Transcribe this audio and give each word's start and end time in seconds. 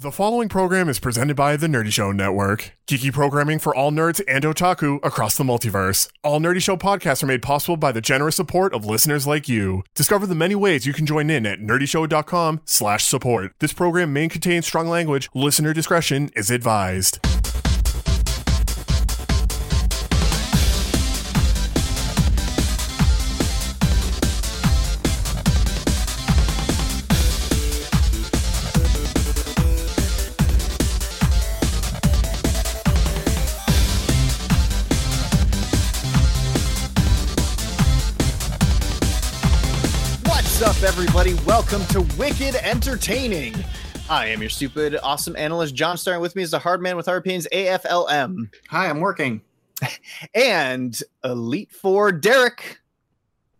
The 0.00 0.12
following 0.12 0.48
program 0.48 0.88
is 0.88 1.00
presented 1.00 1.34
by 1.34 1.56
the 1.56 1.66
Nerdy 1.66 1.90
Show 1.90 2.12
Network. 2.12 2.70
Geeky 2.86 3.12
programming 3.12 3.58
for 3.58 3.74
all 3.74 3.90
nerds 3.90 4.22
and 4.28 4.44
otaku 4.44 5.04
across 5.04 5.36
the 5.36 5.42
multiverse. 5.42 6.08
All 6.22 6.38
Nerdy 6.38 6.62
Show 6.62 6.76
podcasts 6.76 7.24
are 7.24 7.26
made 7.26 7.42
possible 7.42 7.76
by 7.76 7.90
the 7.90 8.00
generous 8.00 8.36
support 8.36 8.72
of 8.72 8.84
listeners 8.84 9.26
like 9.26 9.48
you. 9.48 9.82
Discover 9.96 10.28
the 10.28 10.36
many 10.36 10.54
ways 10.54 10.86
you 10.86 10.92
can 10.92 11.04
join 11.04 11.30
in 11.30 11.44
at 11.44 11.58
nerdyshow.com 11.58 12.60
slash 12.64 13.02
support. 13.06 13.50
This 13.58 13.72
program 13.72 14.12
may 14.12 14.28
contain 14.28 14.62
strong 14.62 14.86
language. 14.86 15.30
Listener 15.34 15.72
discretion 15.74 16.30
is 16.36 16.48
advised. 16.48 17.18
Everybody? 41.00 41.34
Welcome 41.46 41.84
to 41.92 42.00
Wicked 42.18 42.56
Entertaining. 42.56 43.54
I 44.10 44.26
am 44.26 44.40
your 44.40 44.50
stupid, 44.50 44.98
awesome 45.00 45.36
analyst, 45.36 45.76
John. 45.76 45.96
Starting 45.96 46.20
with 46.20 46.34
me 46.34 46.42
is 46.42 46.50
the 46.50 46.58
hard 46.58 46.82
man 46.82 46.96
with 46.96 47.06
hard 47.06 47.20
opinions, 47.20 47.46
AFLM, 47.52 48.48
Hi, 48.70 48.88
I'm 48.90 48.98
working. 48.98 49.40
and 50.34 51.00
Elite 51.22 51.70
Four, 51.70 52.10
Derek. 52.10 52.80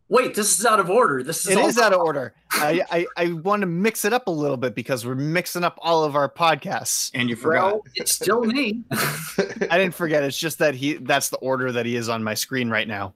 Wait, 0.09 0.35
this 0.35 0.59
is 0.59 0.67
out 0.67 0.81
of 0.81 0.91
order. 0.91 1.23
This 1.23 1.47
is 1.47 1.53
It 1.53 1.59
all- 1.59 1.69
is 1.69 1.79
out 1.79 1.93
of 1.93 2.01
order. 2.05 2.35
I, 2.51 2.83
I, 2.91 3.07
I 3.17 3.33
want 3.35 3.61
to 3.61 3.67
mix 3.69 4.05
it 4.05 4.13
up 4.13 4.27
a 4.27 4.33
little 4.33 4.57
bit 4.57 4.75
because 4.75 5.07
we're 5.07 5.15
mixing 5.15 5.63
up 5.63 5.79
all 5.81 6.03
of 6.03 6.17
our 6.17 6.29
podcasts. 6.29 7.13
And 7.15 7.31
you 7.31 7.37
forgot. 7.37 7.67
Well, 7.67 7.85
it's 7.95 8.11
still 8.11 8.41
me. 8.41 8.83
I 8.91 9.79
didn't 9.79 9.95
forget. 9.95 10.25
It's 10.25 10.37
just 10.37 10.59
that 10.59 10.75
he 10.75 10.95
that's 10.95 11.29
the 11.29 11.37
order 11.37 11.71
that 11.71 11.87
he 11.87 11.95
is 11.95 12.09
on 12.09 12.25
my 12.25 12.35
screen 12.35 12.69
right 12.69 12.89
now. 12.89 13.15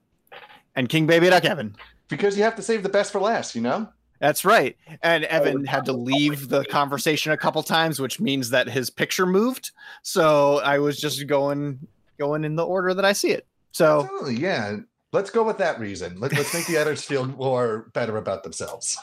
And 0.77 0.87
King 0.87 1.07
Baby 1.07 1.29
Duck 1.29 1.43
Evan. 1.43 1.75
because 2.07 2.37
you 2.37 2.43
have 2.43 2.55
to 2.55 2.61
save 2.61 2.83
the 2.83 2.89
best 2.89 3.11
for 3.11 3.19
last, 3.19 3.53
you 3.53 3.61
know? 3.61 3.89
That's 4.23 4.45
right. 4.45 4.77
And 5.01 5.25
Evan 5.25 5.65
had 5.65 5.83
to 5.83 5.91
leave 5.91 6.47
the 6.47 6.63
conversation 6.63 7.33
a 7.33 7.37
couple 7.37 7.61
times, 7.61 7.99
which 7.99 8.21
means 8.21 8.51
that 8.51 8.69
his 8.69 8.89
picture 8.89 9.25
moved. 9.25 9.71
So 10.01 10.59
I 10.59 10.79
was 10.79 10.97
just 10.97 11.27
going 11.27 11.85
going 12.17 12.45
in 12.45 12.55
the 12.55 12.65
order 12.65 12.93
that 12.93 13.03
I 13.03 13.11
see 13.11 13.31
it. 13.31 13.45
So 13.73 14.03
Absolutely, 14.03 14.35
yeah. 14.35 14.77
Let's 15.11 15.29
go 15.29 15.43
with 15.43 15.57
that 15.57 15.77
reason. 15.77 16.21
Let, 16.21 16.31
let's 16.31 16.53
make 16.53 16.65
the 16.67 16.77
editors 16.77 17.03
feel 17.03 17.25
more 17.37 17.91
better 17.93 18.15
about 18.15 18.43
themselves. 18.43 18.97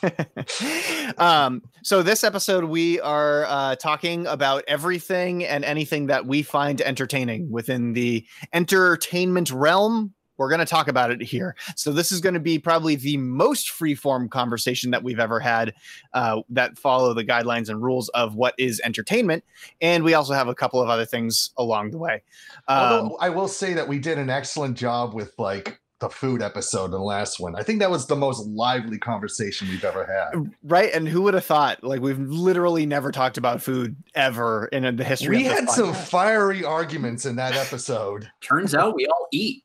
um, 1.18 1.64
so 1.82 2.02
this 2.02 2.24
episode 2.24 2.64
we 2.64 2.98
are 3.00 3.44
uh, 3.44 3.76
talking 3.76 4.26
about 4.26 4.64
everything 4.68 5.44
and 5.44 5.66
anything 5.66 6.06
that 6.06 6.24
we 6.24 6.42
find 6.42 6.80
entertaining 6.80 7.50
within 7.50 7.92
the 7.92 8.26
entertainment 8.54 9.50
realm. 9.50 10.14
We're 10.40 10.48
going 10.48 10.60
to 10.60 10.66
talk 10.66 10.88
about 10.88 11.10
it 11.10 11.20
here. 11.20 11.54
So 11.76 11.92
this 11.92 12.10
is 12.10 12.20
going 12.20 12.32
to 12.32 12.40
be 12.40 12.58
probably 12.58 12.96
the 12.96 13.18
most 13.18 13.68
freeform 13.68 14.30
conversation 14.30 14.90
that 14.90 15.02
we've 15.02 15.20
ever 15.20 15.38
had 15.38 15.74
uh, 16.14 16.40
that 16.48 16.78
follow 16.78 17.12
the 17.12 17.24
guidelines 17.24 17.68
and 17.68 17.82
rules 17.82 18.08
of 18.10 18.34
what 18.36 18.54
is 18.56 18.80
entertainment. 18.82 19.44
And 19.82 20.02
we 20.02 20.14
also 20.14 20.32
have 20.32 20.48
a 20.48 20.54
couple 20.54 20.80
of 20.80 20.88
other 20.88 21.04
things 21.04 21.50
along 21.58 21.90
the 21.90 21.98
way. 21.98 22.22
Um, 22.68 22.78
Although 22.78 23.16
I 23.20 23.28
will 23.28 23.48
say 23.48 23.74
that 23.74 23.86
we 23.86 23.98
did 23.98 24.16
an 24.16 24.30
excellent 24.30 24.78
job 24.78 25.12
with 25.12 25.34
like 25.38 25.78
the 26.00 26.08
food 26.08 26.40
episode 26.40 26.86
in 26.86 26.90
the 26.92 26.98
last 26.98 27.38
one. 27.38 27.54
I 27.54 27.62
think 27.62 27.78
that 27.80 27.90
was 27.90 28.06
the 28.06 28.16
most 28.16 28.46
lively 28.46 28.98
conversation 28.98 29.68
we've 29.68 29.84
ever 29.84 30.06
had. 30.06 30.50
right. 30.62 30.90
And 30.94 31.06
who 31.06 31.20
would 31.22 31.34
have 31.34 31.44
thought? 31.44 31.84
Like 31.84 32.00
we've 32.00 32.18
literally 32.18 32.86
never 32.86 33.12
talked 33.12 33.36
about 33.36 33.60
food 33.60 33.94
ever 34.14 34.66
in 34.72 34.96
the 34.96 35.04
history 35.04 35.36
We 35.36 35.46
of 35.46 35.50
this 35.50 35.60
had 35.60 35.70
some 35.70 35.92
fiery 35.92 36.64
arguments 36.64 37.26
in 37.26 37.36
that 37.36 37.54
episode. 37.54 38.30
Turns 38.40 38.74
out 38.74 38.96
we 38.96 39.06
all 39.06 39.28
eat. 39.30 39.62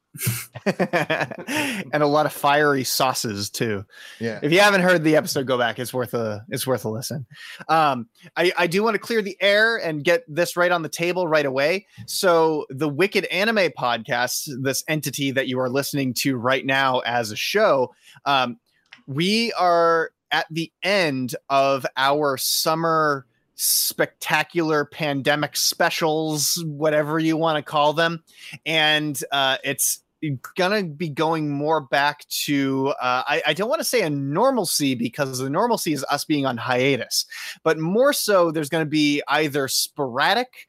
and 0.65 2.03
a 2.03 2.07
lot 2.07 2.25
of 2.25 2.33
fiery 2.33 2.83
sauces 2.83 3.49
too. 3.49 3.85
Yeah. 4.19 4.39
If 4.41 4.51
you 4.51 4.59
haven't 4.59 4.81
heard 4.81 5.03
the 5.03 5.15
episode, 5.15 5.45
go 5.45 5.57
back. 5.57 5.79
It's 5.79 5.93
worth 5.93 6.13
a 6.13 6.45
it's 6.49 6.65
worth 6.65 6.85
a 6.85 6.89
listen. 6.89 7.25
Um, 7.67 8.07
I, 8.35 8.51
I 8.57 8.67
do 8.67 8.83
want 8.83 8.95
to 8.95 8.99
clear 8.99 9.21
the 9.21 9.37
air 9.41 9.77
and 9.77 10.03
get 10.03 10.23
this 10.27 10.55
right 10.55 10.71
on 10.71 10.81
the 10.81 10.89
table 10.89 11.27
right 11.27 11.45
away. 11.45 11.87
So 12.05 12.65
the 12.69 12.89
Wicked 12.89 13.25
Anime 13.25 13.71
Podcast, 13.77 14.49
this 14.61 14.83
entity 14.87 15.31
that 15.31 15.47
you 15.47 15.59
are 15.59 15.69
listening 15.69 16.13
to 16.19 16.37
right 16.37 16.65
now 16.65 16.99
as 16.99 17.31
a 17.31 17.35
show, 17.35 17.93
um, 18.25 18.57
we 19.07 19.51
are 19.53 20.11
at 20.31 20.47
the 20.49 20.71
end 20.83 21.35
of 21.49 21.85
our 21.97 22.37
summer 22.37 23.25
spectacular 23.55 24.85
pandemic 24.85 25.55
specials, 25.55 26.61
whatever 26.67 27.19
you 27.19 27.37
want 27.37 27.57
to 27.57 27.61
call 27.61 27.93
them, 27.93 28.23
and 28.65 29.21
uh, 29.31 29.57
it's 29.63 30.01
gonna 30.55 30.83
be 30.83 31.09
going 31.09 31.49
more 31.49 31.81
back 31.81 32.27
to 32.45 32.93
uh, 33.01 33.23
I, 33.27 33.41
I 33.47 33.53
don't 33.53 33.69
want 33.69 33.79
to 33.79 33.85
say 33.85 34.01
a 34.01 34.09
normalcy 34.09 34.95
because 34.95 35.39
the 35.39 35.49
normalcy 35.49 35.93
is 35.93 36.05
us 36.09 36.25
being 36.25 36.45
on 36.45 36.57
hiatus, 36.57 37.25
but 37.63 37.77
more 37.79 38.13
so 38.13 38.51
there's 38.51 38.69
going 38.69 38.85
to 38.85 38.89
be 38.89 39.21
either 39.27 39.67
sporadic 39.67 40.67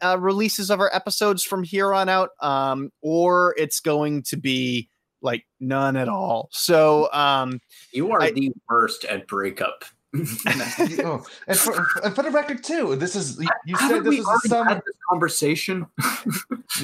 uh, 0.00 0.18
releases 0.20 0.70
of 0.70 0.80
our 0.80 0.90
episodes 0.94 1.42
from 1.42 1.62
here 1.62 1.94
on 1.94 2.08
out, 2.08 2.30
um, 2.40 2.90
or 3.00 3.54
it's 3.56 3.80
going 3.80 4.22
to 4.22 4.36
be 4.36 4.88
like 5.22 5.46
none 5.60 5.96
at 5.96 6.08
all. 6.08 6.48
So 6.52 7.10
um, 7.12 7.60
You 7.92 8.12
are 8.12 8.22
I- 8.22 8.30
the 8.32 8.52
worst 8.68 9.04
at 9.06 9.26
breakup. 9.26 9.84
oh, 11.04 11.24
and, 11.48 11.58
for, 11.58 11.86
and 12.04 12.14
for 12.14 12.22
the 12.22 12.30
record 12.30 12.62
too, 12.62 12.96
this 12.96 13.16
is 13.16 13.38
you 13.38 13.48
you 13.66 13.76
Haven't 13.76 13.96
said 13.96 14.04
this 14.04 14.10
we 14.10 14.20
was 14.20 14.44
a 14.44 14.48
summer. 14.48 14.82
conversation? 15.10 15.86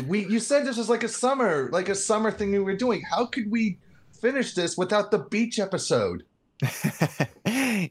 We 0.06 0.24
you 0.26 0.38
said 0.38 0.64
this 0.64 0.76
was 0.76 0.88
like 0.88 1.02
a 1.02 1.08
summer, 1.08 1.68
like 1.72 1.88
a 1.88 1.96
summer 1.96 2.30
thing 2.30 2.52
we 2.52 2.60
were 2.60 2.76
doing. 2.76 3.02
How 3.02 3.26
could 3.26 3.50
we 3.50 3.78
finish 4.20 4.54
this 4.54 4.76
without 4.76 5.10
the 5.10 5.18
beach 5.18 5.58
episode? 5.58 6.22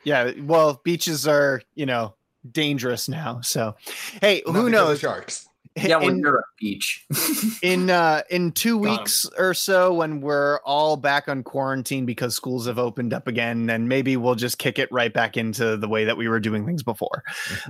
yeah, 0.06 0.32
well, 0.44 0.80
beaches 0.86 1.28
are 1.28 1.62
you 1.76 1.86
know 1.86 2.16
dangerous 2.50 3.10
now. 3.10 3.42
So 3.42 3.76
hey, 4.22 4.44
Not 4.46 4.56
who 4.56 4.70
knows? 4.70 5.00
Sharks. 5.02 5.49
Yeah, 5.84 5.98
when 5.98 6.16
In- 6.16 6.20
you're 6.20 6.40
at 6.40 6.46
beach. 6.60 7.06
in 7.64 7.90
uh 7.90 8.22
in 8.30 8.52
two 8.52 8.80
Got 8.82 8.92
'em. 8.94 8.98
weeks 9.00 9.30
or 9.38 9.54
so 9.54 9.94
when 9.94 10.22
we're 10.22 10.60
all 10.66 10.98
back 10.98 11.28
on 11.28 11.44
quarantine 11.44 12.06
because 12.06 12.36
schools 12.36 12.66
have 12.68 12.78
opened 12.80 13.14
up 13.14 13.28
again 13.28 13.66
then 13.66 13.88
maybe 13.88 14.18
we'll 14.18 14.36
just 14.36 14.58
kick 14.58 14.78
it 14.80 14.90
right 14.92 15.14
back 15.14 15.38
into 15.38 15.78
the 15.78 15.88
way 15.88 16.06
that 16.06 16.18
we 16.18 16.28
were 16.28 16.40
doing 16.40 16.66
things 16.66 16.84
before 16.84 17.24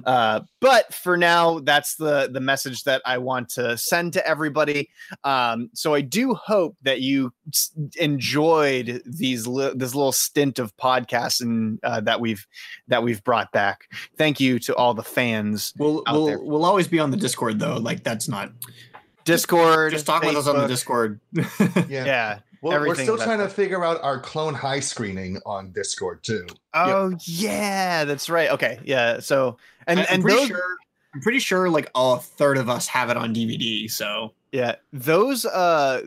uh 0.06 0.40
but 0.60 0.94
for 0.94 1.18
now 1.18 1.60
that's 1.60 1.96
the 1.96 2.30
the 2.32 2.40
message 2.40 2.84
that 2.84 3.02
i 3.06 3.18
want 3.18 3.50
to 3.50 3.78
send 3.78 4.14
to 4.14 4.26
everybody 4.28 4.90
um 5.24 5.70
so 5.74 5.94
i 5.94 6.02
do 6.02 6.34
hope 6.34 6.76
that 6.82 7.02
you 7.02 7.32
s- 7.54 7.72
enjoyed 8.00 9.02
these 9.06 9.48
li- 9.48 9.72
this 9.76 9.96
little 9.96 10.12
stint 10.12 10.60
of 10.60 10.76
podcasts 10.78 11.42
and 11.42 11.80
uh, 11.84 12.00
that 12.02 12.20
we've 12.20 12.46
that 12.88 13.02
we've 13.04 13.24
brought 13.24 13.52
back 13.52 13.82
thank 14.18 14.40
you 14.40 14.60
to 14.60 14.76
all 14.76 14.94
the 14.94 15.04
fans 15.04 15.74
We'll 15.78 16.04
out 16.08 16.14
we'll 16.16 16.26
there. 16.26 16.40
we'll 16.40 16.66
always 16.66 16.88
be 16.88 17.00
on 17.00 17.12
the 17.12 17.18
Discord 17.18 17.60
though. 17.60 17.78
Like 17.78 17.99
that's 18.04 18.28
not 18.28 18.52
discord 19.26 19.92
just 19.92 20.06
talk 20.06 20.24
with 20.24 20.36
us 20.36 20.48
on 20.48 20.58
the 20.58 20.68
Discord. 20.68 21.20
Yeah. 21.88 22.06
yeah 22.06 22.40
Well, 22.62 22.80
we're 22.80 22.96
still 22.96 23.16
that's 23.16 23.26
trying 23.26 23.40
to 23.40 23.50
figure 23.50 23.84
out 23.84 24.02
our 24.02 24.20
clone 24.20 24.54
high 24.54 24.80
screening 24.80 25.40
on 25.46 25.72
Discord 25.72 26.24
too. 26.24 26.48
Oh 26.74 27.14
yeah, 27.26 28.06
that's 28.06 28.30
right. 28.30 28.50
Okay, 28.52 28.80
yeah. 28.84 29.20
So 29.20 29.58
and 29.88 30.00
I- 30.00 30.04
I'm 30.04 30.08
and 30.16 30.24
pretty 30.24 30.40
those, 30.40 30.48
sure 30.48 30.78
I'm 31.14 31.22
pretty 31.22 31.40
sure 31.40 31.70
like 31.70 31.92
a 31.96 32.18
third 32.18 32.58
of 32.58 32.70
us 32.70 32.88
have 32.88 33.10
it 33.10 33.18
on 33.18 33.34
DVD. 33.34 33.90
So 33.90 34.34
yeah, 34.52 34.76
those 34.92 35.46
uh 35.46 36.02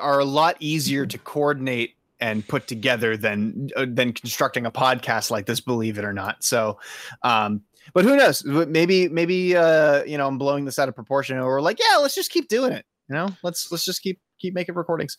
are 0.00 0.18
a 0.20 0.24
lot 0.24 0.56
easier 0.60 1.06
to 1.06 1.18
coordinate 1.18 1.96
and 2.20 2.46
put 2.46 2.66
together 2.66 3.16
than 3.16 3.70
uh, 3.76 3.86
than 3.88 4.12
constructing 4.12 4.66
a 4.66 4.70
podcast 4.70 5.30
like 5.30 5.46
this. 5.46 5.60
Believe 5.60 5.98
it 5.98 6.04
or 6.04 6.12
not. 6.12 6.44
So, 6.44 6.78
um, 7.22 7.62
but 7.94 8.04
who 8.04 8.16
knows? 8.16 8.44
Maybe 8.44 9.08
maybe 9.08 9.56
uh 9.56 10.04
you 10.04 10.18
know 10.18 10.26
I'm 10.26 10.38
blowing 10.38 10.64
this 10.64 10.78
out 10.78 10.88
of 10.88 10.94
proportion, 10.94 11.38
or 11.38 11.60
like, 11.60 11.78
yeah, 11.78 11.96
let's 11.98 12.14
just 12.14 12.30
keep 12.30 12.48
doing 12.48 12.72
it. 12.72 12.84
You 13.08 13.16
know, 13.16 13.28
let's 13.42 13.70
let's 13.70 13.84
just 13.84 14.02
keep 14.02 14.20
keep 14.38 14.54
making 14.54 14.74
recordings. 14.74 15.16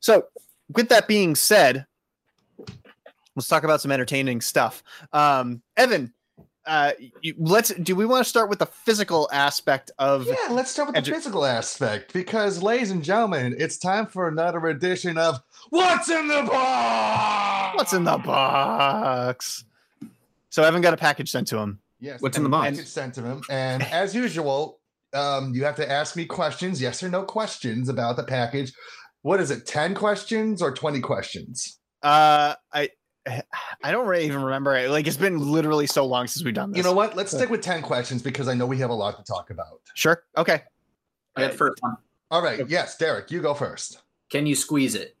So, 0.00 0.24
with 0.74 0.88
that 0.88 1.08
being 1.08 1.34
said, 1.34 1.86
let's 3.36 3.48
talk 3.48 3.64
about 3.64 3.80
some 3.80 3.92
entertaining 3.92 4.40
stuff. 4.40 4.82
Um, 5.12 5.62
Evan, 5.76 6.12
uh, 6.66 6.92
you, 7.22 7.34
let's. 7.38 7.70
Do 7.70 7.96
we 7.96 8.04
want 8.04 8.24
to 8.24 8.28
start 8.28 8.50
with 8.50 8.58
the 8.58 8.66
physical 8.66 9.28
aspect 9.32 9.90
of? 9.98 10.26
Yeah, 10.26 10.36
let's 10.50 10.70
start 10.70 10.92
with 10.92 11.04
the 11.04 11.10
physical 11.10 11.44
aspect 11.44 12.12
because, 12.12 12.62
ladies 12.62 12.90
and 12.90 13.02
gentlemen, 13.02 13.56
it's 13.58 13.78
time 13.78 14.06
for 14.06 14.28
another 14.28 14.66
edition 14.66 15.16
of 15.16 15.40
What's 15.70 16.10
in 16.10 16.28
the 16.28 16.42
Box? 16.42 17.76
What's 17.76 17.92
in 17.92 18.04
the 18.04 18.18
box? 18.18 19.64
So 20.50 20.62
Evan 20.62 20.82
got 20.82 20.94
a 20.94 20.96
package 20.96 21.30
sent 21.30 21.46
to 21.48 21.58
him. 21.58 21.78
Yes. 22.00 22.20
What's 22.20 22.36
in 22.36 22.44
the 22.44 22.48
box? 22.48 22.70
package 22.70 22.86
sent 22.86 23.14
to 23.14 23.22
him, 23.22 23.42
and 23.50 23.82
as 23.82 24.14
usual, 24.14 24.80
um, 25.12 25.52
you 25.54 25.64
have 25.64 25.76
to 25.76 25.90
ask 25.90 26.16
me 26.16 26.26
questions, 26.26 26.80
yes 26.80 27.02
or 27.02 27.08
no 27.08 27.24
questions 27.24 27.88
about 27.88 28.16
the 28.16 28.24
package. 28.24 28.72
What 29.22 29.40
is 29.40 29.50
it? 29.50 29.66
Ten 29.66 29.94
questions 29.94 30.62
or 30.62 30.72
twenty 30.72 31.00
questions? 31.00 31.78
Uh, 32.02 32.54
I 32.72 32.90
I 33.82 33.90
don't 33.90 34.06
really 34.06 34.26
even 34.26 34.42
remember. 34.42 34.88
Like 34.88 35.06
it's 35.06 35.16
been 35.16 35.38
literally 35.38 35.86
so 35.86 36.06
long 36.06 36.26
since 36.26 36.44
we've 36.44 36.54
done 36.54 36.70
this. 36.70 36.78
You 36.78 36.82
know 36.84 36.92
what? 36.92 37.16
Let's 37.16 37.32
stick 37.32 37.50
with 37.50 37.62
ten 37.62 37.82
questions 37.82 38.22
because 38.22 38.48
I 38.48 38.54
know 38.54 38.66
we 38.66 38.78
have 38.78 38.90
a 38.90 38.94
lot 38.94 39.16
to 39.16 39.24
talk 39.24 39.50
about. 39.50 39.80
Sure. 39.94 40.22
Okay. 40.36 40.62
I 41.36 41.42
got 41.42 41.52
the 41.52 41.58
first 41.58 41.82
one. 41.82 41.96
All 42.30 42.42
right. 42.42 42.68
Yes, 42.68 42.96
Derek, 42.96 43.30
you 43.30 43.40
go 43.40 43.54
first. 43.54 44.02
Can 44.30 44.46
you 44.46 44.54
squeeze 44.54 44.94
it? 44.94 45.16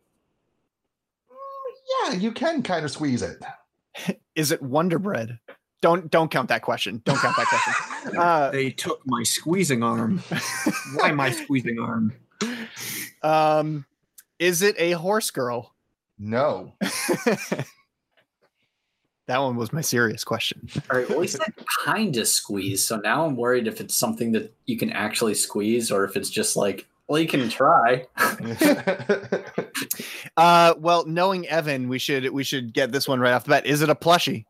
Yeah, 2.04 2.14
you 2.14 2.32
can 2.32 2.62
kind 2.62 2.84
of 2.84 2.90
squeeze 2.90 3.22
it. 3.22 3.38
Is 4.34 4.52
it 4.52 4.62
Wonder 4.62 4.98
Bread? 4.98 5.38
Don't 5.80 6.10
don't 6.10 6.30
count 6.30 6.48
that 6.48 6.62
question. 6.62 7.02
Don't 7.04 7.18
count 7.18 7.36
that 7.36 7.46
question. 7.46 7.74
Uh, 8.18 8.50
They 8.50 8.70
took 8.70 9.00
my 9.06 9.22
squeezing 9.22 9.82
arm. 9.82 10.22
Why 10.94 11.12
my 11.12 11.30
squeezing 11.30 11.78
arm? 11.78 12.14
um, 13.22 13.84
is 14.38 14.62
it 14.62 14.74
a 14.78 14.92
horse 14.92 15.30
girl? 15.30 15.74
No. 16.18 16.72
That 19.26 19.38
one 19.42 19.56
was 19.56 19.74
my 19.74 19.82
serious 19.82 20.24
question. 20.24 20.70
All 20.90 20.98
right. 20.98 21.08
Well, 21.10 21.20
he 21.20 21.28
said 21.28 21.42
kind 21.84 22.16
of 22.16 22.26
squeeze. 22.26 22.82
So 22.82 22.96
now 22.96 23.26
I'm 23.26 23.36
worried 23.36 23.66
if 23.68 23.78
it's 23.78 23.94
something 23.94 24.32
that 24.32 24.54
you 24.64 24.78
can 24.78 24.90
actually 24.90 25.34
squeeze 25.34 25.90
or 25.92 26.04
if 26.04 26.16
it's 26.16 26.30
just 26.30 26.56
like, 26.56 26.86
well, 27.08 27.18
you 27.20 27.28
can 27.28 27.46
try. 27.50 28.06
Uh, 30.36 30.74
well, 30.78 31.04
knowing 31.04 31.46
Evan, 31.48 31.88
we 31.88 31.98
should 31.98 32.30
we 32.30 32.44
should 32.44 32.72
get 32.72 32.92
this 32.92 33.08
one 33.08 33.18
right 33.20 33.32
off 33.32 33.44
the 33.44 33.50
bat. 33.50 33.66
Is 33.66 33.82
it 33.82 33.88
a 33.90 33.94
plushie? 33.94 34.44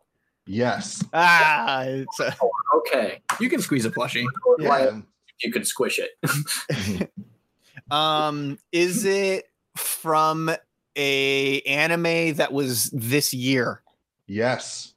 Yes. 0.49 1.05
Ah, 1.13 1.83
it's 1.83 2.21
a, 2.21 2.35
Okay. 2.77 3.23
You 3.41 3.49
can 3.49 3.61
squeeze 3.61 3.85
a 3.85 3.91
plushie. 3.91 4.25
Yeah. 4.59 5.01
You 5.43 5.53
could 5.53 5.67
squish 5.67 6.01
it. 6.01 7.11
um, 7.91 8.59
is 8.73 9.05
it 9.05 9.51
from 9.77 10.51
a 10.97 11.61
anime 11.61 12.35
that 12.35 12.53
was 12.53 12.91
this 12.91 13.33
year? 13.33 13.83
Yes. 14.27 14.95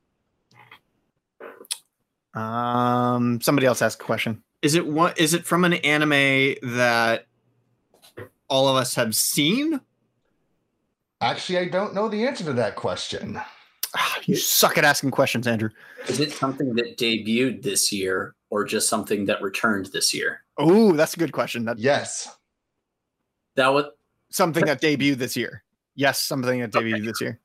Um, 2.33 3.39
somebody 3.41 3.67
else 3.67 3.81
asked 3.81 4.01
a 4.01 4.03
question. 4.03 4.41
Is 4.61 4.75
it 4.75 4.87
what? 4.87 5.19
Is 5.19 5.33
it 5.33 5.45
from 5.45 5.65
an 5.65 5.73
anime 5.73 6.55
that 6.61 7.27
all 8.47 8.67
of 8.67 8.75
us 8.75 8.95
have 8.95 9.15
seen? 9.15 9.81
Actually, 11.19 11.59
I 11.59 11.65
don't 11.65 11.93
know 11.93 12.07
the 12.07 12.25
answer 12.25 12.43
to 12.45 12.53
that 12.53 12.75
question. 12.75 13.39
Ah, 13.95 14.19
you 14.25 14.35
suck 14.35 14.77
at 14.77 14.85
asking 14.85 15.11
questions, 15.11 15.47
Andrew. 15.47 15.69
Is 16.07 16.19
it 16.19 16.31
something 16.31 16.73
that 16.75 16.97
debuted 16.97 17.61
this 17.63 17.91
year 17.91 18.35
or 18.49 18.63
just 18.65 18.89
something 18.89 19.25
that 19.25 19.41
returned 19.41 19.87
this 19.87 20.13
year? 20.13 20.43
Oh, 20.57 20.93
that's 20.93 21.13
a 21.13 21.17
good 21.17 21.31
question. 21.31 21.65
That 21.65 21.79
Yes. 21.79 22.29
That 23.55 23.69
was 23.69 23.85
something 24.29 24.65
that 24.65 24.81
debuted 24.81 25.17
this 25.17 25.35
year. 25.35 25.63
Yes, 25.95 26.21
something 26.21 26.61
that 26.61 26.71
debuted 26.71 27.05
this 27.05 27.19
year. 27.19 27.39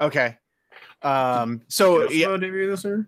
Okay. 0.00 0.36
Um, 1.00 1.62
so 1.68 2.10
yeah, 2.10 2.36
debut 2.36 2.68
this 2.74 2.84
year? 2.84 3.06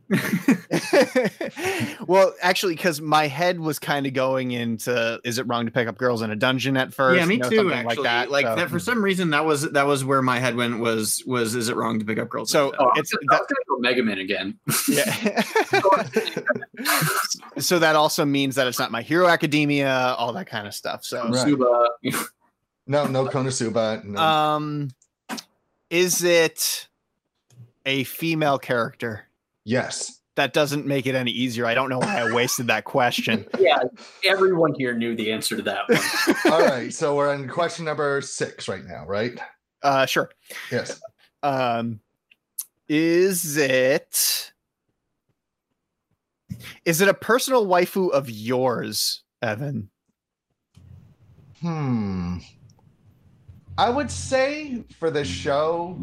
well, 2.06 2.32
actually, 2.40 2.76
because 2.76 3.00
my 3.00 3.26
head 3.26 3.58
was 3.58 3.80
kind 3.80 4.06
of 4.06 4.14
going 4.14 4.52
into 4.52 5.20
is 5.24 5.38
it 5.38 5.46
wrong 5.48 5.66
to 5.66 5.72
pick 5.72 5.88
up 5.88 5.98
girls 5.98 6.22
in 6.22 6.30
a 6.30 6.36
dungeon 6.36 6.76
at 6.76 6.94
first? 6.94 7.18
yeah, 7.18 7.26
me 7.26 7.34
you 7.34 7.40
know, 7.40 7.50
too. 7.50 7.72
Actually, 7.72 7.96
like 7.96 8.02
that. 8.04 8.30
like 8.30 8.46
so, 8.46 8.54
that 8.54 8.70
for 8.70 8.78
some 8.78 9.02
reason 9.02 9.30
that 9.30 9.44
was 9.44 9.68
that 9.72 9.86
was 9.86 10.04
where 10.04 10.22
my 10.22 10.38
head 10.38 10.54
went. 10.54 10.78
Was 10.78 11.24
was 11.26 11.56
is 11.56 11.68
it 11.68 11.74
wrong 11.74 11.98
to 11.98 12.04
pick 12.04 12.18
up 12.18 12.28
girls? 12.28 12.50
So 12.50 12.72
oh, 12.78 12.92
it's 12.94 13.12
I 13.12 13.16
was 13.38 13.46
gonna 13.48 13.64
go 13.68 13.78
Mega 13.80 14.04
Man 14.04 14.18
again. 14.18 14.56
yeah. 14.88 15.42
so 17.58 17.80
that 17.80 17.96
also 17.96 18.24
means 18.24 18.54
that 18.54 18.68
it's 18.68 18.78
not 18.78 18.92
my 18.92 19.02
Hero 19.02 19.26
Academia, 19.26 20.14
all 20.16 20.32
that 20.34 20.46
kind 20.46 20.68
of 20.68 20.74
stuff. 20.74 21.04
So, 21.04 21.24
Right. 21.28 21.34
Suba. 21.36 21.88
No, 22.86 23.06
no 23.06 23.26
Konosuba. 23.26 24.02
No. 24.02 24.20
um, 24.20 24.90
is 25.90 26.24
it 26.24 26.88
a 27.86 28.04
female 28.04 28.58
character? 28.58 29.26
yes. 29.64 30.16
That 30.36 30.52
doesn't 30.54 30.86
make 30.86 31.06
it 31.06 31.14
any 31.14 31.32
easier. 31.32 31.66
I 31.66 31.74
don't 31.74 31.90
know 31.90 31.98
why 31.98 32.20
I 32.20 32.32
wasted 32.32 32.68
that 32.68 32.84
question. 32.84 33.46
yeah, 33.58 33.82
everyone 34.24 34.72
here 34.74 34.94
knew 34.94 35.14
the 35.14 35.32
answer 35.32 35.56
to 35.56 35.62
that 35.62 35.88
one. 35.88 36.36
All 36.52 36.64
right. 36.64 36.94
So 36.94 37.16
we're 37.16 37.30
on 37.30 37.46
question 37.48 37.84
number 37.84 38.22
six 38.22 38.66
right 38.68 38.84
now, 38.84 39.04
right? 39.06 39.38
Uh, 39.82 40.06
sure. 40.06 40.30
Yes. 40.70 41.02
Um, 41.42 42.00
is 42.88 43.56
it 43.58 44.52
is 46.84 47.00
it 47.00 47.08
a 47.08 47.14
personal 47.14 47.66
waifu 47.66 48.10
of 48.10 48.30
yours, 48.30 49.22
Evan? 49.42 49.90
Hmm. 51.60 52.38
I 53.80 53.88
would 53.88 54.10
say 54.10 54.84
for 54.98 55.10
the 55.10 55.24
show, 55.24 55.98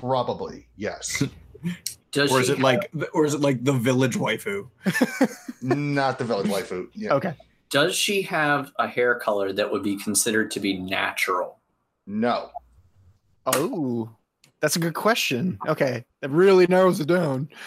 probably 0.00 0.68
yes. 0.76 1.22
Does 2.12 2.30
or 2.30 2.40
is 2.40 2.48
she 2.48 2.52
it 2.52 2.58
like 2.58 2.90
or 3.14 3.24
is 3.24 3.32
it 3.32 3.40
like 3.40 3.64
the 3.64 3.72
village 3.72 4.16
waifu? 4.16 4.68
Not 5.62 6.18
the 6.18 6.24
village 6.24 6.48
waifu. 6.48 6.88
Yeah. 6.92 7.14
Okay. 7.14 7.34
does 7.70 7.94
she 7.94 8.20
have 8.22 8.70
a 8.78 8.86
hair 8.86 9.14
color 9.14 9.50
that 9.54 9.72
would 9.72 9.82
be 9.82 9.96
considered 9.96 10.50
to 10.50 10.60
be 10.60 10.76
natural? 10.76 11.58
No. 12.06 12.50
Oh, 13.46 14.10
that's 14.60 14.76
a 14.76 14.78
good 14.78 14.92
question. 14.92 15.58
Okay, 15.66 16.04
that 16.20 16.28
really 16.30 16.66
narrows 16.66 17.00
it 17.00 17.08
down. 17.08 17.48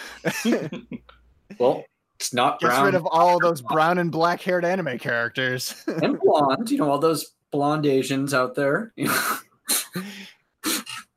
Well, 1.58 1.84
it's 2.18 2.34
not 2.34 2.60
Gets 2.60 2.78
rid 2.80 2.94
of 2.94 3.06
all 3.06 3.38
those 3.38 3.62
brown 3.62 3.98
and 3.98 4.10
black 4.10 4.40
haired 4.42 4.64
anime 4.64 4.98
characters. 4.98 5.74
and 5.86 6.18
blonde. 6.18 6.70
You 6.70 6.78
know 6.78 6.90
all 6.90 6.98
those 6.98 7.32
blonde 7.50 7.86
Asians 7.86 8.34
out 8.34 8.54
there. 8.54 8.92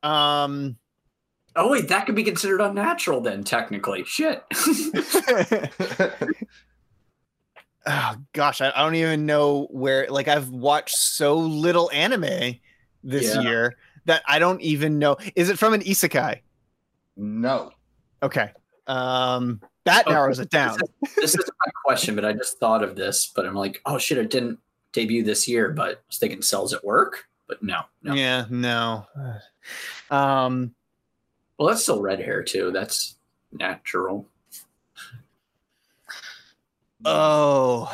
Um, 0.01 0.78
oh 1.56 1.69
wait, 1.72 1.90
that 1.90 2.06
could 2.06 2.16
be 2.16 2.24
considered 2.24 2.62
unnatural 2.62 3.19
then. 3.22 3.44
Technically, 3.44 4.04
shit. 4.06 4.44
oh 7.86 8.15
gosh, 8.34 8.62
I, 8.62 8.72
I 8.75 8.84
don't 8.84 8.96
even 8.96 9.25
know 9.25 9.68
where. 9.72 10.08
Like, 10.10 10.27
I've 10.27 10.50
watched 10.50 10.96
so 10.98 11.36
little 11.38 11.89
anime 11.91 12.56
this 13.03 13.36
Yeah. 13.36 13.41
year 13.41 13.75
that 14.06 14.24
I 14.27 14.39
don't 14.39 14.62
even 14.62 15.00
know. 15.00 15.18
Is 15.36 15.50
it 15.50 15.58
from 15.60 15.74
an 15.74 15.82
isekai? 15.82 16.41
no. 17.18 17.72
Okay. 18.22 18.51
Um, 18.88 19.62
that 19.86 20.06
Okay, 20.06 20.13
narrows 20.13 20.39
it 20.39 20.50
down. 20.50 20.77
this 21.15 21.36
is 21.36 21.46
my 21.65 21.72
question, 21.86 22.15
but 22.15 22.25
I 22.25 22.34
just 22.34 22.60
thought 22.60 22.84
of 22.84 22.96
this. 22.96 23.32
But 23.34 23.46
I'm 23.46 23.53
like, 23.56 23.82
oh 23.86 23.98
shit, 23.98 24.18
it 24.18 24.29
didn't 24.29 24.60
debut 24.94 25.24
this 25.24 25.48
year, 25.48 25.70
but 25.72 25.89
I 25.89 25.96
was 26.08 26.18
thinking 26.18 26.41
Cells 26.41 26.74
at 26.74 26.84
Work. 26.84 27.25
But 27.50 27.63
no, 27.63 27.82
no. 28.03 28.13
Yeah, 28.13 28.46
no. 28.51 29.08
Um, 30.12 30.75
Well, 31.58 31.70
that's 31.70 31.82
still 31.82 32.00
red 32.00 32.20
hair 32.20 32.44
too. 32.44 32.72
That's 32.72 33.15
natural. 33.51 34.27
oh, 37.03 37.91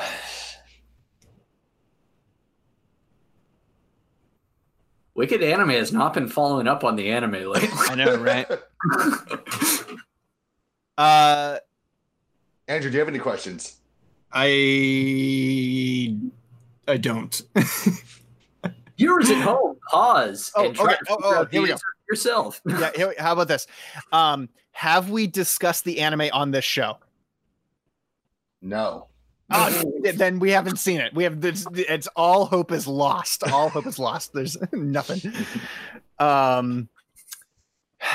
Wicked 5.13 5.41
Anime 5.41 5.69
has 5.69 5.93
not 5.93 6.13
been 6.13 6.27
following 6.27 6.67
up 6.67 6.83
on 6.83 6.97
the 6.97 7.09
anime 7.09 7.31
lately. 7.31 7.69
I 7.87 7.95
know, 7.95 8.17
right? 8.17 8.45
Uh, 10.97 11.57
Andrew, 12.67 12.91
do 12.91 12.95
you 12.95 12.99
have 12.99 13.07
any 13.07 13.19
questions? 13.19 13.77
I 14.33 16.17
I 16.89 16.97
don't. 16.97 17.41
Viewers 18.97 19.29
at 19.29 19.41
home, 19.43 19.77
pause 19.89 20.51
Oh, 20.55 20.65
and 20.65 20.75
try 20.75 20.93
okay. 20.93 20.95
to 20.95 21.05
Oh, 21.09 21.15
figure 21.15 21.27
oh, 21.35 21.39
out 21.41 21.51
here 21.51 21.61
we 21.61 21.67
go. 21.69 21.75
yourself. 22.09 22.61
yeah. 22.67 22.91
Here, 22.95 23.13
how 23.19 23.33
about 23.33 23.47
this? 23.47 23.67
Um, 24.11 24.49
have 24.71 25.09
we 25.09 25.27
discussed 25.27 25.83
the 25.85 25.99
anime 26.01 26.29
on 26.33 26.51
this 26.51 26.65
show? 26.65 26.97
No. 28.61 29.07
Oh, 29.51 29.93
then 30.15 30.39
we 30.39 30.49
haven't 30.49 30.77
seen 30.77 30.99
it. 30.99 31.13
We 31.13 31.23
have 31.23 31.39
this. 31.39 31.67
It's 31.75 32.07
all 32.15 32.45
hope 32.45 32.71
is 32.71 32.87
lost. 32.87 33.43
All 33.43 33.69
hope 33.69 33.85
is 33.85 33.99
lost. 33.99 34.33
There's 34.33 34.57
nothing. 34.71 35.21
Um. 36.19 36.89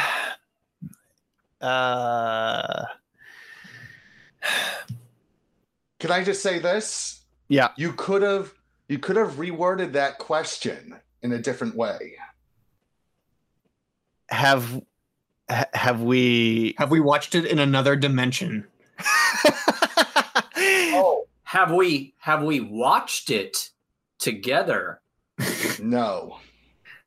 Uh. 1.61 2.85
Can 5.99 6.11
I 6.11 6.25
just 6.25 6.43
say 6.43 6.59
this? 6.59 7.21
Yeah. 7.49 7.69
You 7.77 7.93
could 7.93 8.23
have 8.23 8.55
you 8.91 8.99
could 8.99 9.15
have 9.15 9.35
reworded 9.35 9.93
that 9.93 10.19
question 10.19 10.97
in 11.23 11.31
a 11.31 11.39
different 11.39 11.77
way. 11.77 12.17
Have 14.29 14.83
have 15.49 16.03
we? 16.03 16.75
Have 16.77 16.91
we 16.91 16.99
watched 16.99 17.37
it 17.37 17.45
in 17.45 17.61
another 17.61 17.97
dimension? 17.97 18.67
Oh, 20.93 21.27
have 21.45 21.71
we 21.71 22.15
have 22.19 22.43
we 22.43 22.61
watched 22.61 23.31
it 23.31 23.71
together? 24.19 25.01
No. 25.81 26.39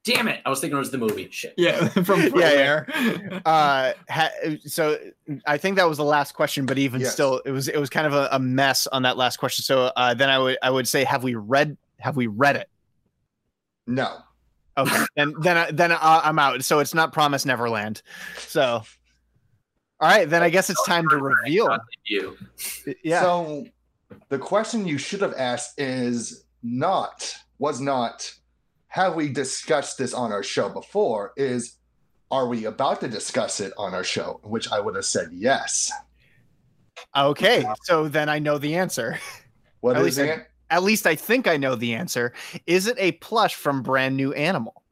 Damn 0.05 0.27
it! 0.27 0.41
I 0.45 0.49
was 0.49 0.59
thinking 0.59 0.75
it 0.75 0.79
was 0.79 0.91
the 0.91 0.97
movie. 0.97 1.29
Shit. 1.31 1.53
Yeah, 1.57 1.87
from 2.03 2.21
Yeah, 2.35 2.85
yeah. 2.85 3.39
Uh 3.45 3.93
ha- 4.09 4.31
so 4.65 4.97
i 5.47 5.57
think 5.57 5.77
that 5.77 5.87
was 5.87 5.97
the 5.97 6.03
last 6.03 6.33
question 6.33 6.65
but 6.65 6.77
even 6.77 6.99
Yes. 7.01 7.13
still 7.13 7.41
it 7.45 7.51
was 7.51 7.67
it 7.69 7.77
was 7.79 7.89
kind 7.89 8.05
of 8.05 8.13
a, 8.13 8.27
a 8.33 8.39
mess 8.39 8.85
on 8.87 9.03
that 9.03 9.15
last 9.17 9.37
question 9.37 9.63
so 9.63 9.85
uh 9.95 10.13
then 10.13 10.29
i 10.29 10.37
would 10.37 10.57
i 10.61 10.69
would 10.69 10.87
say 10.87 11.03
have 11.05 11.23
we 11.23 11.35
read 11.35 11.77
have 11.99 12.15
we 12.17 12.27
read 12.27 12.57
it 12.57 12.69
No. 13.87 14.17
okay 14.77 15.05
and 15.15 15.33
then 15.41 15.57
I, 15.57 15.71
then 15.71 15.91
I, 15.93 16.21
i'm 16.25 16.37
out 16.37 16.63
so 16.63 16.79
it's 16.79 16.93
not 16.93 17.13
promise 17.13 17.45
neverland 17.45 18.01
so 18.37 18.83
all 20.01 20.09
right 20.09 20.29
then 20.29 20.43
i 20.43 20.49
guess 20.49 20.69
it's 20.69 20.85
time 20.85 21.07
to 21.09 21.17
reveal 21.17 21.77
You. 22.05 22.37
yeah 23.03 23.21
So 23.21 23.65
the 24.29 24.37
question 24.39 24.85
you 24.85 24.97
should 24.97 25.21
have 25.21 25.33
asked 25.37 25.79
is 25.79 26.43
not, 26.61 27.33
was 27.57 27.79
not, 27.81 28.31
have 28.93 29.15
we 29.15 29.27
discussed 29.29 29.97
this 29.97 30.13
on 30.13 30.31
our 30.31 30.43
show 30.43 30.69
before? 30.69 31.33
Is 31.35 31.77
are 32.31 32.47
we 32.47 32.65
about 32.65 32.99
to 33.01 33.07
discuss 33.07 33.59
it 33.59 33.73
on 33.77 33.93
our 33.93 34.03
show? 34.03 34.39
Which 34.43 34.71
I 34.71 34.79
would 34.79 34.95
have 34.95 35.05
said 35.05 35.29
yes. 35.31 35.91
okay 37.15 37.65
so 37.83 38.07
then 38.07 38.29
i 38.29 38.37
know 38.39 38.57
the 38.59 38.75
answer 38.75 39.19
What 39.81 39.95
At 39.97 40.03
is 40.05 40.17
least 40.17 40.19
I- 40.19 40.33
it? 40.33 40.47
at 40.69 40.83
least 40.83 41.07
i 41.07 41.15
think 41.15 41.47
i 41.47 41.57
know 41.57 41.75
the 41.75 41.93
answer 41.95 42.33
is 42.67 42.85
it 42.87 42.95
a 42.99 43.13
plush 43.13 43.55
from 43.55 43.81
brand 43.83 44.15
new 44.15 44.31
animal 44.33 44.83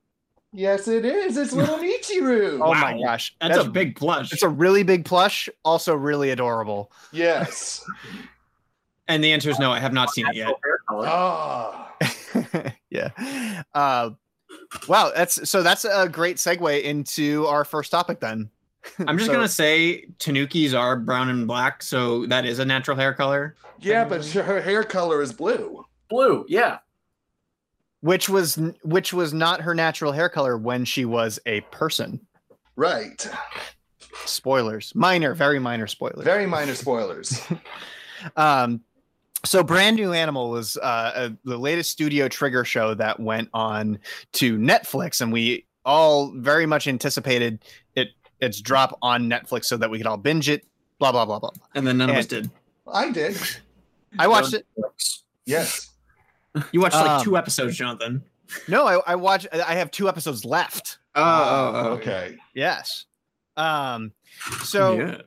Yes, 0.54 0.88
it 0.90 1.06
is. 1.06 1.38
It's 1.38 1.54
little 1.62 1.78
Michiru. 1.78 2.60
oh 2.62 2.74
my 2.74 3.00
gosh 3.02 3.34
That's, 3.40 3.58
a 3.66 3.70
big 3.70 3.96
plush. 3.96 4.34
it's 4.34 4.44
a 4.44 4.50
really 4.50 4.84
big 4.84 5.06
plush 5.06 5.48
also 5.64 5.96
really 5.96 6.32
adorable 6.32 6.92
Yes. 7.14 7.84
and 9.08 9.24
the 9.24 9.32
answer 9.32 9.50
is 9.50 9.60
no. 9.60 9.72
I 9.72 9.80
have 9.80 9.94
not 9.94 10.10
seen 10.10 10.28
it 10.28 10.36
yet. 10.36 10.48
Hair 10.48 10.80
color. 10.90 11.08
Ah. 11.08 11.94
Yeah. 12.92 13.64
Uh, 13.74 14.12
wow, 14.88 15.12
that's 15.16 15.50
so 15.50 15.64
that's 15.64 15.86
a 15.86 16.08
great 16.10 16.38
segue 16.38 16.84
into 16.84 17.48
our 17.48 17.64
first 17.66 17.90
topic 17.92 18.20
then. 18.20 18.50
I'm 19.08 19.18
just 19.18 19.28
So- 19.28 19.34
gonna 19.34 19.48
say 19.48 20.06
Tanukis 20.20 20.78
are 20.78 20.98
brown 20.98 21.30
and 21.30 21.48
black, 21.48 21.82
so 21.84 22.26
that 22.28 22.46
is 22.46 22.60
a 22.60 22.66
natural 22.66 22.98
hair 22.98 23.14
color. 23.14 23.56
yeah, 23.80 24.04
but 24.06 24.26
her 24.28 24.62
hair 24.62 24.84
color 24.84 25.22
is 25.22 25.32
blue. 25.34 25.84
Blue. 26.10 26.46
Yeah. 26.50 26.80
which 28.02 28.28
was 28.28 28.60
which 28.84 29.14
was 29.14 29.34
not 29.34 29.62
her 29.62 29.74
natural 29.76 30.12
hair 30.12 30.28
color 30.30 30.58
when 30.58 30.84
she 30.86 31.06
was 31.06 31.40
a 31.46 31.62
person. 31.72 32.20
Right. 32.76 33.30
Spoilers, 34.26 34.94
minor, 34.96 35.34
very 35.34 35.60
minor 35.60 35.88
spoilers. 35.88 36.24
Very 36.24 36.46
minor 36.46 36.76
spoilers. 36.76 37.40
Um, 38.36 38.82
so 39.44 39.64
brand 39.64 39.96
new 39.98 40.14
animal 40.14 40.50
was 40.50 40.78
uh, 40.78 40.86
uh, 40.86 41.30
the 41.44 41.58
latest 41.58 41.92
studio 41.92 42.28
trigger 42.28 42.64
show 42.66 42.94
that 42.96 43.20
went 43.20 43.50
on 43.54 44.00
to 44.34 44.58
Netflix, 44.58 45.22
and 45.22 45.32
we 45.34 45.66
all 45.86 46.32
very 46.36 46.66
much 46.66 46.88
anticipated 46.88 47.64
it 47.96 48.10
its 48.40 48.62
drop 48.62 48.98
on 49.02 49.30
Netflix 49.30 49.66
so 49.66 49.78
that 49.78 49.90
we 49.90 49.98
could 49.98 50.08
all 50.08 50.18
binge 50.18 50.50
it. 50.50 50.66
Blah 51.00 51.12
blah 51.12 51.26
blah 51.26 51.40
blah. 51.40 51.50
And 51.76 51.86
then 51.88 51.98
none 51.98 52.10
of 52.10 52.16
us 52.16 52.28
did. 52.28 52.50
I 52.92 53.12
did. 53.12 53.38
I 54.20 54.28
watched 54.28 54.54
it. 54.54 54.66
Yes. 55.46 55.90
You 56.72 56.82
watched 56.82 56.96
like 56.96 57.10
Um, 57.10 57.24
two 57.24 57.38
episodes, 57.38 57.76
Jonathan. 57.78 58.24
No, 58.68 58.86
I, 58.86 59.00
I 59.14 59.16
watched. 59.16 59.48
I 59.54 59.76
have 59.76 59.90
two 59.92 60.10
episodes 60.10 60.44
left. 60.44 60.98
Oh, 61.16 61.22
Ah, 61.24 61.86
okay. 61.90 62.38
Yes. 62.54 63.06
Um. 63.58 64.12
So 64.64 65.22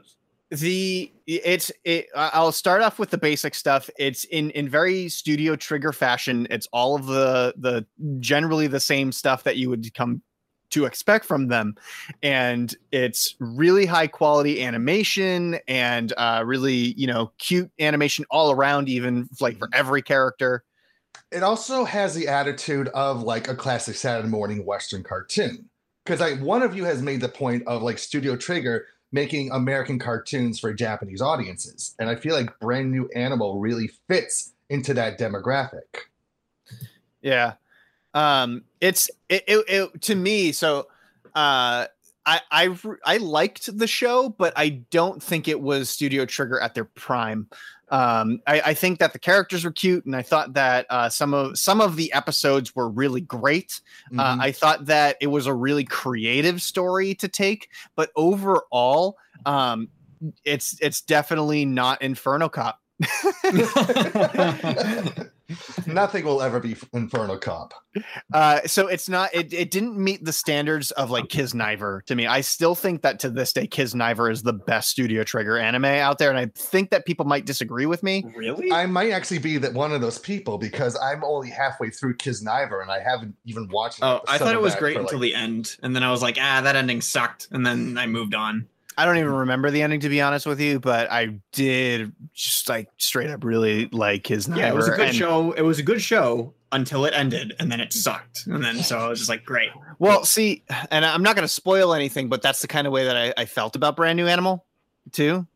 the 0.51 1.13
it's 1.27 1.73
it. 1.85 2.07
I'll 2.15 2.53
start 2.53 2.83
off 2.83 2.99
with 2.99 3.11
the 3.11 3.19
basic 3.19 3.55
stuff. 3.55 3.89
It's 3.99 4.25
in 4.25 4.51
in 4.51 4.69
very 4.69 5.09
studio 5.09 5.57
trigger 5.57 5.93
fashion. 5.93 6.47
It's 6.51 6.69
all 6.73 6.97
of 6.97 7.07
the 7.07 7.55
the 7.57 7.87
generally 8.21 8.67
the 8.67 8.81
same 8.81 9.13
stuff 9.13 9.45
that 9.45 9.57
you 9.57 9.71
would 9.71 9.93
come 9.95 10.23
to 10.71 10.85
expect 10.85 11.25
from 11.25 11.49
them, 11.49 11.75
and 12.23 12.75
it's 12.93 13.37
really 13.39 13.87
high 13.87 14.07
quality 14.07 14.63
animation 14.63 15.59
and 15.67 16.13
uh, 16.17 16.43
really 16.45 16.93
you 16.95 17.07
know 17.07 17.33
cute 17.39 17.71
animation 17.81 18.25
all 18.31 18.51
around, 18.51 18.89
even 18.89 19.29
like 19.41 19.59
for 19.59 19.69
every 19.73 20.03
character. 20.03 20.65
It 21.31 21.43
also 21.43 21.85
has 21.85 22.15
the 22.15 22.29
attitude 22.29 22.89
of 22.89 23.23
like 23.23 23.49
a 23.49 23.57
classic 23.57 23.97
Saturday 23.97 24.29
morning 24.29 24.65
Western 24.65 25.03
cartoon. 25.03 25.69
Because 26.05 26.21
like 26.21 26.39
one 26.41 26.63
of 26.63 26.77
you 26.77 26.85
has 26.85 27.01
made 27.01 27.23
the 27.23 27.29
point 27.29 27.67
of 27.67 27.83
like 27.83 27.99
Studio 27.99 28.37
Trigger 28.37 28.87
making 29.15 29.49
American 29.53 29.97
cartoons 29.97 30.59
for 30.59 30.75
Japanese 30.75 31.23
audiences. 31.23 31.95
And 32.01 32.11
I 32.11 32.17
feel 32.17 32.35
like 32.35 32.59
Brand 32.59 32.91
New 32.91 33.09
Animal 33.15 33.61
really 33.61 33.89
fits 34.09 34.53
into 34.69 34.93
that 34.95 35.21
demographic. 35.21 36.11
Yeah. 37.23 37.55
Um 38.13 38.65
it's 38.81 39.09
it, 39.29 39.45
it, 39.47 39.65
it 39.69 40.03
to 40.03 40.17
me 40.17 40.51
so 40.51 40.89
uh 41.35 41.87
I 42.27 42.41
I 42.51 42.77
I 43.05 43.17
liked 43.19 43.79
the 43.79 43.87
show 43.87 44.31
but 44.31 44.53
I 44.57 44.81
don't 44.91 45.23
think 45.23 45.47
it 45.47 45.61
was 45.61 45.89
Studio 45.89 46.27
Trigger 46.27 46.59
at 46.61 46.75
their 46.75 46.85
prime. 46.85 47.49
Um 47.91 48.41
I 48.47 48.61
I 48.61 48.75
think 48.75 48.99
that 48.99 49.13
the 49.13 49.19
characters 49.19 49.65
were 49.65 49.73
cute 49.73 50.05
and 50.07 50.17
I 50.17 50.23
thought 50.23 50.55
that 50.55 50.87
uh 50.91 51.09
some 51.09 51.35
of 51.35 51.59
some 51.59 51.81
of 51.81 51.97
the 51.97 52.13
episodes 52.13 52.75
were 52.75 52.89
really 52.89 53.21
great. 53.21 53.81
Uh, 54.19 54.37
Mhm. 54.37 54.41
I 54.43 54.53
thought 54.53 54.87
that 54.87 55.17
it 55.21 55.27
was 55.29 55.47
a 55.47 55.55
really 55.55 55.85
creative 55.85 56.63
story 56.63 57.15
to 57.17 57.29
take, 57.29 57.69
but 57.97 58.11
overall 58.17 59.17
um 59.47 59.89
it's 60.45 60.77
it's 60.81 61.03
definitely 61.03 61.65
not 61.67 62.01
Inferno 62.03 62.49
Cop. 62.49 62.81
Nothing 65.87 66.25
will 66.25 66.41
ever 66.41 66.61
be 66.61 66.77
Inferno 66.93 67.37
Cop. 67.39 67.75
Uh, 68.33 68.61
so 68.67 68.87
it's 68.87 69.09
not 69.09 69.35
it, 69.35 69.53
it 69.53 69.71
didn't 69.71 69.97
meet 69.97 70.25
the 70.25 70.33
standards 70.33 70.91
of 70.93 71.11
like 71.11 71.27
Kiznaiver 71.27 72.03
to 72.07 72.15
me. 72.15 72.27
I 72.27 72.41
still 72.41 72.75
think 72.75 73.03
that 73.03 73.21
to 73.21 73.31
this 73.31 73.53
day 73.53 73.67
Kiznaiver 73.67 74.31
is 74.31 74.43
the 74.43 74.53
best 74.53 74.91
Studio 74.91 75.23
Trigger 75.23 75.59
anime 75.59 75.85
out 75.85 76.19
there, 76.19 76.31
and 76.31 76.39
I 76.39 76.47
think 76.57 76.91
that 76.91 77.07
people 77.07 77.27
might 77.27 77.47
disagree 77.47 77.87
with 77.87 78.03
me. 78.03 78.25
Really? 78.35 78.73
I 78.73 78.87
might 78.87 79.11
actually 79.11 79.39
be 79.39 79.59
that 79.59 79.75
one 79.75 79.93
of 79.93 80.01
those 80.01 80.19
people 80.19 80.59
because 80.59 80.97
I'm 80.97 81.23
only 81.23 81.51
halfway 81.51 81.91
through 81.91 82.17
Kiznaiver 82.17 82.83
and 82.83 82.91
I 82.91 83.01
haven't 83.01 83.37
even 83.45 83.69
watched. 83.69 83.99
Oh, 84.03 84.21
I 84.27 84.39
thought 84.39 84.55
it 84.55 84.61
was 84.61 84.75
great 84.75 84.97
until 84.97 85.19
like- 85.19 85.23
the 85.23 85.35
end, 85.35 85.77
and 85.83 85.95
then 85.95 86.03
I 86.03 86.11
was 86.11 86.23
like, 86.23 86.39
ah, 86.41 86.63
that 86.63 86.77
ending 86.77 87.01
sucked, 87.01 87.49
and 87.51 87.65
then 87.65 87.99
I 87.99 88.07
moved 88.07 88.35
on. 88.35 88.67
I 88.97 89.05
don't 89.05 89.17
even 89.17 89.31
mm-hmm. 89.31 89.41
remember 89.41 89.71
the 89.71 89.83
ending 89.83 90.01
to 90.01 90.09
be 90.09 90.21
honest 90.21 90.47
with 90.47 90.61
you, 90.61 90.81
but 90.81 91.11
I 91.11 91.41
did 91.53 92.13
just 92.33 92.69
like 92.69 92.89
straight 92.99 93.31
up 93.31 93.45
really 93.45 93.87
like 93.87 94.27
his. 94.27 94.49
Yeah, 94.49 94.69
it 94.69 94.75
was 94.75 94.89
a 94.89 94.93
good 94.93 95.09
and- 95.09 95.17
show. 95.17 95.53
It 95.53 95.63
was 95.63 95.79
a 95.79 95.83
good 95.83 96.01
show 96.01 96.55
until 96.73 97.05
it 97.05 97.15
ended, 97.15 97.55
and 97.61 97.71
then 97.71 97.81
it 97.81 97.93
sucked, 97.93 98.47
and 98.47 98.65
then 98.65 98.83
so 98.83 98.99
I 98.99 99.09
was 99.09 99.21
just 99.21 99.29
like, 99.29 99.45
great. 99.45 99.71
Well, 100.01 100.25
see, 100.25 100.65
and 100.91 101.05
I'm 101.05 101.23
not 101.23 101.37
going 101.37 101.45
to 101.45 101.53
spoil 101.53 101.95
anything, 101.95 102.29
but 102.29 102.43
that's 102.43 102.63
the 102.63 102.69
kind 102.69 102.87
of 102.87 102.93
way 102.93 103.05
that 103.05 103.17
I, 103.17 103.33
I 103.37 103.45
felt 103.45 103.77
about 103.77 103.95
Brand 103.95 104.17
New 104.17 104.27
Animal, 104.27 104.65
too, 105.13 105.47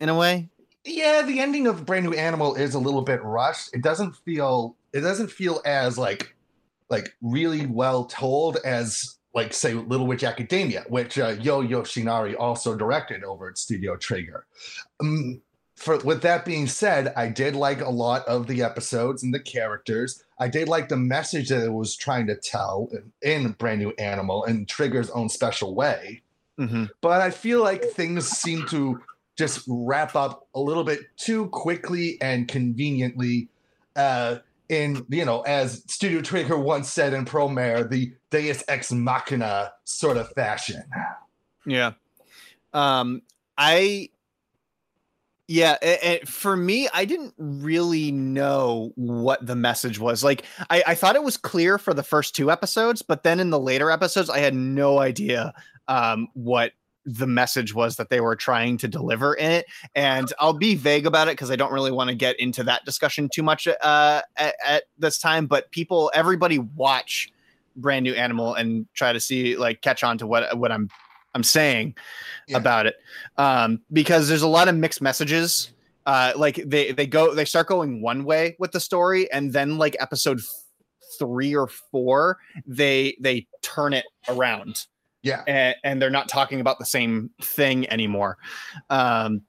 in 0.00 0.10
a 0.10 0.14
way. 0.14 0.48
yeah 0.84 1.22
the 1.22 1.40
ending 1.40 1.66
of 1.66 1.86
brand 1.86 2.04
new 2.04 2.12
animal 2.12 2.54
is 2.54 2.74
a 2.74 2.78
little 2.78 3.02
bit 3.02 3.22
rushed 3.24 3.70
it 3.74 3.82
doesn't 3.82 4.14
feel 4.16 4.76
it 4.92 5.00
doesn't 5.00 5.30
feel 5.30 5.60
as 5.64 5.98
like 5.98 6.36
like 6.90 7.16
really 7.20 7.66
well 7.66 8.04
told 8.04 8.58
as 8.64 9.15
like 9.36 9.52
say 9.52 9.74
little 9.74 10.06
witch 10.06 10.24
academia 10.24 10.84
which 10.88 11.18
uh, 11.18 11.36
Yoh 11.40 11.62
Yoshinari 11.62 12.34
also 12.36 12.74
directed 12.74 13.22
over 13.22 13.48
at 13.50 13.58
studio 13.58 13.96
trigger 13.96 14.46
um, 15.00 15.40
for 15.76 15.98
with 15.98 16.22
that 16.22 16.44
being 16.44 16.66
said 16.66 17.12
i 17.16 17.28
did 17.28 17.54
like 17.54 17.82
a 17.82 17.88
lot 17.88 18.26
of 18.26 18.48
the 18.48 18.62
episodes 18.62 19.22
and 19.22 19.32
the 19.32 19.38
characters 19.38 20.24
i 20.40 20.48
did 20.48 20.68
like 20.68 20.88
the 20.88 20.96
message 20.96 21.50
that 21.50 21.64
it 21.64 21.72
was 21.72 21.94
trying 21.94 22.26
to 22.26 22.34
tell 22.34 22.88
in, 23.22 23.52
brand 23.52 23.78
new 23.78 23.92
animal 23.98 24.42
in 24.44 24.66
trigger's 24.66 25.10
own 25.10 25.28
special 25.28 25.74
way 25.74 26.22
Mm-hmm. 26.58 26.84
but 27.02 27.20
I 27.20 27.30
feel 27.32 27.60
like 27.62 27.84
things 27.84 28.26
seem 28.28 28.64
to 28.68 28.98
just 29.36 29.62
wrap 29.68 30.16
up 30.16 30.48
a 30.54 30.58
little 30.58 30.84
bit 30.84 31.00
too 31.18 31.48
quickly 31.48 32.16
and 32.22 32.48
conveniently. 32.48 33.48
Uh, 33.94 34.38
in 34.68 35.06
you 35.08 35.24
know, 35.24 35.42
as 35.42 35.84
Studio 35.86 36.20
Trigger 36.20 36.58
once 36.58 36.90
said 36.90 37.12
in 37.12 37.24
Promare, 37.24 37.88
the 37.88 38.12
Deus 38.40 38.62
Ex 38.68 38.92
Machina 38.92 39.72
sort 39.84 40.16
of 40.16 40.30
fashion. 40.32 40.82
Yeah. 41.64 41.92
Um, 42.72 43.22
I, 43.56 44.10
yeah, 45.48 45.76
a- 45.80 46.20
a- 46.22 46.26
for 46.26 46.56
me, 46.56 46.88
I 46.92 47.04
didn't 47.04 47.34
really 47.38 48.12
know 48.12 48.92
what 48.96 49.46
the 49.46 49.56
message 49.56 49.98
was. 49.98 50.22
Like, 50.22 50.44
I, 50.68 50.82
I 50.88 50.94
thought 50.94 51.16
it 51.16 51.22
was 51.22 51.36
clear 51.36 51.78
for 51.78 51.94
the 51.94 52.02
first 52.02 52.34
two 52.36 52.50
episodes, 52.50 53.00
but 53.02 53.22
then 53.22 53.40
in 53.40 53.50
the 53.50 53.58
later 53.58 53.90
episodes, 53.90 54.28
I 54.28 54.38
had 54.38 54.54
no 54.54 54.98
idea 54.98 55.54
um, 55.88 56.28
what 56.34 56.72
the 57.06 57.26
message 57.26 57.72
was 57.72 57.96
that 57.96 58.10
they 58.10 58.20
were 58.20 58.34
trying 58.34 58.76
to 58.76 58.88
deliver 58.88 59.32
in 59.32 59.52
it. 59.52 59.66
And 59.94 60.30
I'll 60.40 60.52
be 60.52 60.74
vague 60.74 61.06
about 61.06 61.28
it 61.28 61.32
because 61.32 61.52
I 61.52 61.56
don't 61.56 61.72
really 61.72 61.92
want 61.92 62.10
to 62.10 62.16
get 62.16 62.38
into 62.40 62.64
that 62.64 62.84
discussion 62.84 63.28
too 63.32 63.44
much 63.44 63.68
uh, 63.68 64.22
at, 64.36 64.54
at 64.66 64.82
this 64.98 65.18
time. 65.18 65.46
But 65.46 65.70
people, 65.70 66.10
everybody, 66.14 66.58
watch 66.58 67.30
brand 67.76 68.04
new 68.04 68.14
animal 68.14 68.54
and 68.54 68.86
try 68.94 69.12
to 69.12 69.20
see 69.20 69.56
like 69.56 69.80
catch 69.82 70.02
on 70.02 70.18
to 70.18 70.26
what 70.26 70.56
what 70.58 70.72
I'm 70.72 70.88
I'm 71.34 71.42
saying 71.42 71.94
Yeah. 72.48 72.56
about 72.56 72.86
it 72.86 72.96
um, 73.36 73.80
because 73.92 74.28
there's 74.28 74.42
a 74.42 74.48
lot 74.48 74.68
of 74.68 74.74
mixed 74.74 75.02
messages. 75.02 75.72
Uh, 76.06 76.32
like 76.36 76.56
they 76.64 76.92
they 76.92 77.06
go 77.06 77.34
they 77.34 77.44
start 77.44 77.66
going 77.66 78.00
one 78.00 78.24
way 78.24 78.56
with 78.58 78.72
the 78.72 78.80
story, 78.80 79.30
and 79.32 79.52
then 79.52 79.76
like 79.76 79.96
episode 79.98 80.40
three 81.18 81.54
or 81.54 81.66
four, 81.66 82.38
they 82.66 83.16
they 83.20 83.46
turn 83.62 83.92
it 83.92 84.04
around 84.28 84.86
Yeah. 85.22 85.42
and, 85.48 85.74
and 85.82 86.00
they're 86.02 86.10
not 86.10 86.28
talking 86.28 86.60
about 86.60 86.78
the 86.78 86.84
same 86.86 87.30
thing 87.42 87.88
anymore. 87.90 88.38
Um, 88.90 89.42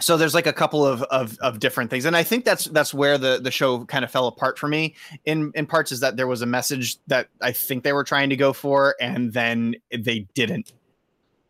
so 0.00 0.16
there's 0.16 0.34
like 0.34 0.46
a 0.46 0.52
couple 0.52 0.86
of, 0.86 1.02
of 1.04 1.38
of 1.40 1.58
different 1.58 1.90
things, 1.90 2.04
and 2.04 2.16
I 2.16 2.22
think 2.22 2.44
that's 2.44 2.66
that's 2.66 2.94
where 2.94 3.18
the 3.18 3.40
the 3.42 3.50
show 3.50 3.84
kind 3.84 4.04
of 4.04 4.10
fell 4.10 4.26
apart 4.26 4.58
for 4.58 4.68
me. 4.68 4.94
In 5.24 5.52
in 5.54 5.66
parts 5.66 5.92
is 5.92 6.00
that 6.00 6.16
there 6.16 6.26
was 6.26 6.42
a 6.42 6.46
message 6.46 6.98
that 7.08 7.28
I 7.42 7.52
think 7.52 7.84
they 7.84 7.92
were 7.92 8.04
trying 8.04 8.30
to 8.30 8.36
go 8.36 8.52
for, 8.52 8.94
and 9.00 9.32
then 9.32 9.74
they 9.90 10.26
didn't 10.34 10.72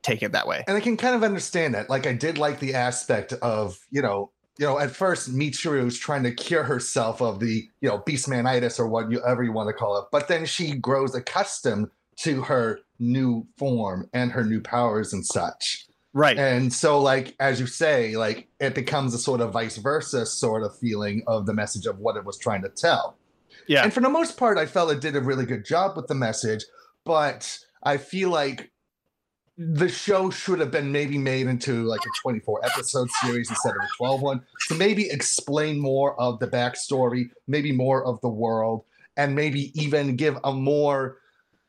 take 0.03 0.23
it 0.23 0.33
that 0.33 0.47
way. 0.47 0.65
and 0.67 0.77
I 0.77 0.81
can 0.81 0.97
kind 0.97 1.15
of 1.15 1.23
understand 1.23 1.75
that. 1.75 1.91
Like 1.91 2.07
I 2.07 2.13
did 2.13 2.39
like 2.39 2.61
the 2.61 2.75
aspect 2.75 3.33
of, 3.35 3.79
you 3.91 4.01
know, 4.01 4.31
you 4.59 4.67
know, 4.67 4.79
at 4.79 4.91
first 4.91 5.35
Michiru 5.35 5.85
was 5.85 5.99
trying 5.99 6.23
to 6.23 6.33
cure 6.33 6.63
herself 6.63 7.21
of 7.21 7.41
the, 7.41 7.69
you 7.81 7.89
know, 7.89 7.99
beastmanitis 8.01 8.79
or 8.79 8.89
whatever 8.89 9.43
you 9.43 9.53
want 9.53 9.69
to 9.69 9.73
call 9.73 9.99
it. 9.99 10.07
But 10.11 10.29
then 10.29 10.47
she 10.47 10.75
grows 10.75 11.15
accustomed 11.15 11.89
to 12.19 12.43
her 12.43 12.81
new 12.99 13.47
form 13.57 14.09
and 14.13 14.33
her 14.33 14.45
new 14.45 14.61
powers 14.61 15.13
and 15.13 15.25
such. 15.25 15.88
Right. 16.15 16.39
And 16.39 16.73
so, 16.73 17.01
like, 17.01 17.35
as 17.39 17.61
you 17.61 17.67
say, 17.67 18.17
like 18.17 18.49
it 18.61 18.75
becomes 18.75 19.15
a 19.15 19.19
sort 19.19 19.41
of 19.41 19.53
vice 19.53 19.77
versa 19.77 20.27
sort 20.27 20.63
of 20.63 20.77
feeling 20.79 21.23
of 21.27 21.47
the 21.47 21.55
message 21.55 21.87
of 21.87 21.99
what 21.99 22.17
it 22.17 22.25
was 22.25 22.39
trying 22.39 22.63
to 22.63 22.69
tell. 22.71 23.17
Yeah. 23.67 23.85
And 23.85 23.93
for 23.93 24.01
the 24.01 24.09
most 24.09 24.37
part, 24.37 24.57
I 24.59 24.67
felt 24.67 24.91
it 24.91 25.01
did 25.01 25.17
a 25.17 25.21
really 25.21 25.45
good 25.45 25.65
job 25.65 25.97
with 25.97 26.07
the 26.07 26.15
message, 26.15 26.65
but 27.05 27.59
I 27.83 27.99
feel 27.99 28.31
like 28.31 28.73
the 29.59 29.89
show 29.89 30.31
should 30.31 30.61
have 30.61 30.71
been 30.71 30.93
maybe 30.93 31.19
made 31.19 31.49
into 31.49 31.83
like 31.83 32.01
a 32.01 32.21
24 32.23 32.65
episode 32.65 33.09
series 33.23 33.51
instead 33.51 33.75
of 33.77 33.83
a 33.83 33.89
12 33.97 34.23
one 34.23 34.41
to 34.69 34.75
maybe 34.77 35.11
explain 35.11 35.81
more 35.81 36.19
of 36.21 36.39
the 36.39 36.47
backstory, 36.47 37.29
maybe 37.49 37.73
more 37.73 38.05
of 38.05 38.21
the 38.21 38.29
world, 38.29 38.85
and 39.17 39.35
maybe 39.35 39.73
even 39.75 40.15
give 40.15 40.39
a 40.45 40.53
more 40.53 41.19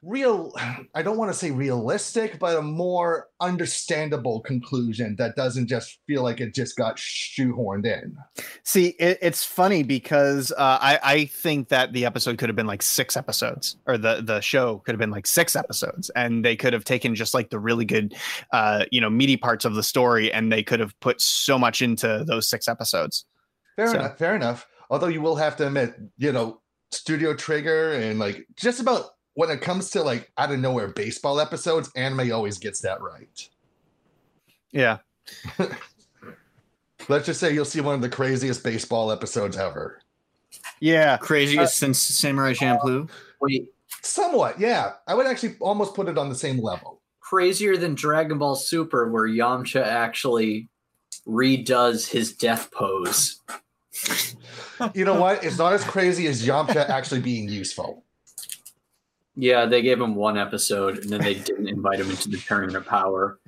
real 0.01 0.53
i 0.95 1.01
don't 1.01 1.17
want 1.17 1.31
to 1.31 1.37
say 1.37 1.51
realistic 1.51 2.39
but 2.39 2.57
a 2.57 2.61
more 2.61 3.27
understandable 3.41 4.39
conclusion 4.41 5.15
that 5.17 5.35
doesn't 5.35 5.67
just 5.67 5.99
feel 6.07 6.23
like 6.23 6.39
it 6.39 6.53
just 6.53 6.75
got 6.77 6.95
shoehorned 6.97 7.85
in 7.85 8.15
See, 8.63 8.89
it, 8.99 9.17
it's 9.21 9.43
funny 9.43 9.83
because 9.83 10.51
uh, 10.51 10.77
I 10.79 10.99
I 11.03 11.25
think 11.25 11.69
that 11.69 11.91
the 11.91 12.05
episode 12.05 12.37
could 12.37 12.47
have 12.49 12.55
been 12.55 12.67
like 12.67 12.81
six 12.83 13.17
episodes, 13.17 13.77
or 13.87 13.97
the 13.97 14.21
the 14.21 14.41
show 14.41 14.77
could 14.85 14.93
have 14.93 14.99
been 14.99 15.09
like 15.09 15.25
six 15.25 15.55
episodes, 15.55 16.09
and 16.11 16.45
they 16.45 16.55
could 16.55 16.73
have 16.73 16.85
taken 16.85 17.15
just 17.15 17.33
like 17.33 17.49
the 17.49 17.59
really 17.59 17.85
good, 17.85 18.15
uh, 18.53 18.85
you 18.91 19.01
know, 19.01 19.09
meaty 19.09 19.37
parts 19.37 19.65
of 19.65 19.73
the 19.73 19.81
story, 19.83 20.31
and 20.31 20.51
they 20.51 20.61
could 20.61 20.79
have 20.79 20.97
put 20.99 21.19
so 21.19 21.57
much 21.57 21.81
into 21.81 22.23
those 22.27 22.47
six 22.47 22.67
episodes. 22.67 23.25
fair 23.75 23.87
So- 23.87 23.95
enough 23.99 24.17
fair 24.17 24.35
enough 24.35 24.67
although 24.91 25.07
you 25.07 25.21
will 25.21 25.35
have 25.35 25.55
to 25.57 25.67
admit 25.67 25.95
you 26.17 26.31
know 26.31 26.61
studio 26.91 27.33
trigger 27.33 27.93
and 27.93 28.19
like 28.19 28.45
just 28.55 28.79
about 28.79 29.05
when 29.39 29.49
it 29.49 29.61
comes 29.61 29.89
to 29.91 30.03
like 30.03 30.29
out 30.37 30.51
of 30.51 30.59
nowhere 30.59 30.89
baseball 30.89 31.39
episodes 31.39 31.89
anime 31.95 32.29
always 32.33 32.57
gets 32.57 32.81
that 32.81 32.99
right 33.01 33.47
Yeah. 34.71 34.97
let's 37.07 37.25
just 37.25 37.39
say 37.39 37.53
you'll 37.53 37.63
see 37.63 37.79
one 37.79 37.95
of 37.95 38.01
the 38.01 38.09
craziest 38.09 38.65
baseball 38.65 39.13
episodes 39.13 39.55
ever 39.55 40.01
Yeah. 40.81 41.15
Craziest 41.15 41.61
uh, 41.61 41.67
since 41.67 41.99
Samurai 41.99 42.53
Champloo. 42.53 43.09
Wait, 43.39 43.71
somewhat 44.01 44.59
yeah 44.59 44.93
i 45.07 45.13
would 45.13 45.25
actually 45.25 45.55
almost 45.61 45.95
put 45.95 46.09
it 46.09 46.17
on 46.17 46.27
the 46.27 46.35
same 46.35 46.57
level 46.57 46.99
crazier 47.21 47.77
than 47.77 47.93
Dragon 47.93 48.39
Ball 48.39 48.55
Super, 48.55 49.11
where 49.11 49.27
Yamcha 49.27 49.83
actually 49.85 50.67
redoes 51.27 52.09
his 52.09 52.33
death 52.33 52.71
pose. 52.71 53.39
you 54.95 55.05
know 55.05 55.19
what 55.19 55.43
it's 55.43 55.57
not 55.59 55.73
as 55.73 55.83
crazy 55.83 56.25
as 56.27 56.45
yamcha 56.45 56.89
actually 56.89 57.19
being 57.19 57.49
useful 57.49 58.03
Yeah, 59.41 59.65
they 59.65 59.81
gave 59.81 60.01
him 60.01 60.15
one 60.15 60.37
episode 60.37 60.97
and 60.97 61.09
then 61.09 61.21
they 61.21 61.35
didn't 61.35 61.69
invite 61.69 62.01
him 62.01 62.09
into 62.09 62.27
the 62.27 62.37
Tournament 62.37 62.75
of 62.75 62.85
Power. 62.85 63.39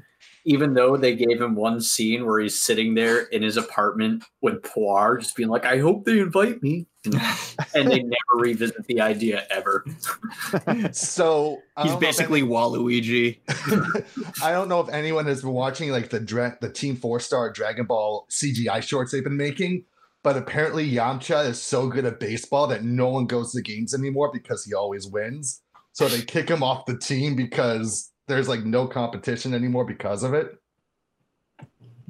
Even 0.46 0.74
though 0.74 0.96
they 0.96 1.16
gave 1.16 1.42
him 1.42 1.54
one 1.54 1.82
scene 1.82 2.26
where 2.26 2.40
he's 2.40 2.58
sitting 2.58 2.96
there 2.96 3.24
in 3.24 3.44
his 3.44 3.58
apartment 3.58 4.24
with 4.42 4.62
Puar, 4.62 5.20
just 5.20 5.36
being 5.36 5.50
like, 5.50 5.66
I 5.66 5.80
hope 5.80 6.06
they 6.06 6.20
invite 6.20 6.64
me. 6.64 6.88
And, 7.04 7.16
and 7.76 7.92
they 7.92 8.02
never 8.02 8.36
revisit 8.36 8.88
the 8.88 9.02
idea 9.02 9.46
ever. 9.52 9.84
so 10.94 11.60
He's 11.78 11.86
don't 11.86 11.88
know 11.88 11.94
if 11.94 12.00
basically 12.00 12.42
Waluigi. 12.42 13.40
I 14.42 14.54
don't 14.54 14.70
know 14.70 14.80
if 14.80 14.88
anyone 14.90 15.26
has 15.26 15.42
been 15.42 15.52
watching 15.52 15.92
like 15.92 16.10
the 16.10 16.22
dra- 16.22 16.58
the 16.62 16.72
Team 16.72 16.96
Four 16.96 17.20
Star 17.20 17.52
Dragon 17.52 17.86
Ball 17.86 18.26
CGI 18.32 18.82
shorts 18.82 19.12
they've 19.12 19.24
been 19.24 19.36
making, 19.36 19.84
but 20.24 20.38
apparently 20.38 20.90
Yamcha 20.90 21.50
is 21.50 21.62
so 21.62 21.90
good 21.90 22.06
at 22.06 22.22
baseball 22.22 22.68
that 22.68 22.86
no 22.86 23.10
one 23.10 23.26
goes 23.26 23.52
to 23.52 23.62
games 23.62 23.94
anymore 23.94 24.32
because 24.32 24.64
he 24.64 24.74
always 24.74 25.06
wins. 25.06 25.62
So 25.94 26.08
they 26.08 26.22
kick 26.22 26.50
him 26.50 26.64
off 26.64 26.86
the 26.86 26.98
team 26.98 27.36
because 27.36 28.12
there's 28.28 28.48
like 28.48 28.64
no 28.64 28.88
competition 28.88 29.54
anymore 29.54 29.86
because 29.86 30.24
of 30.24 30.34
it. 30.34 30.58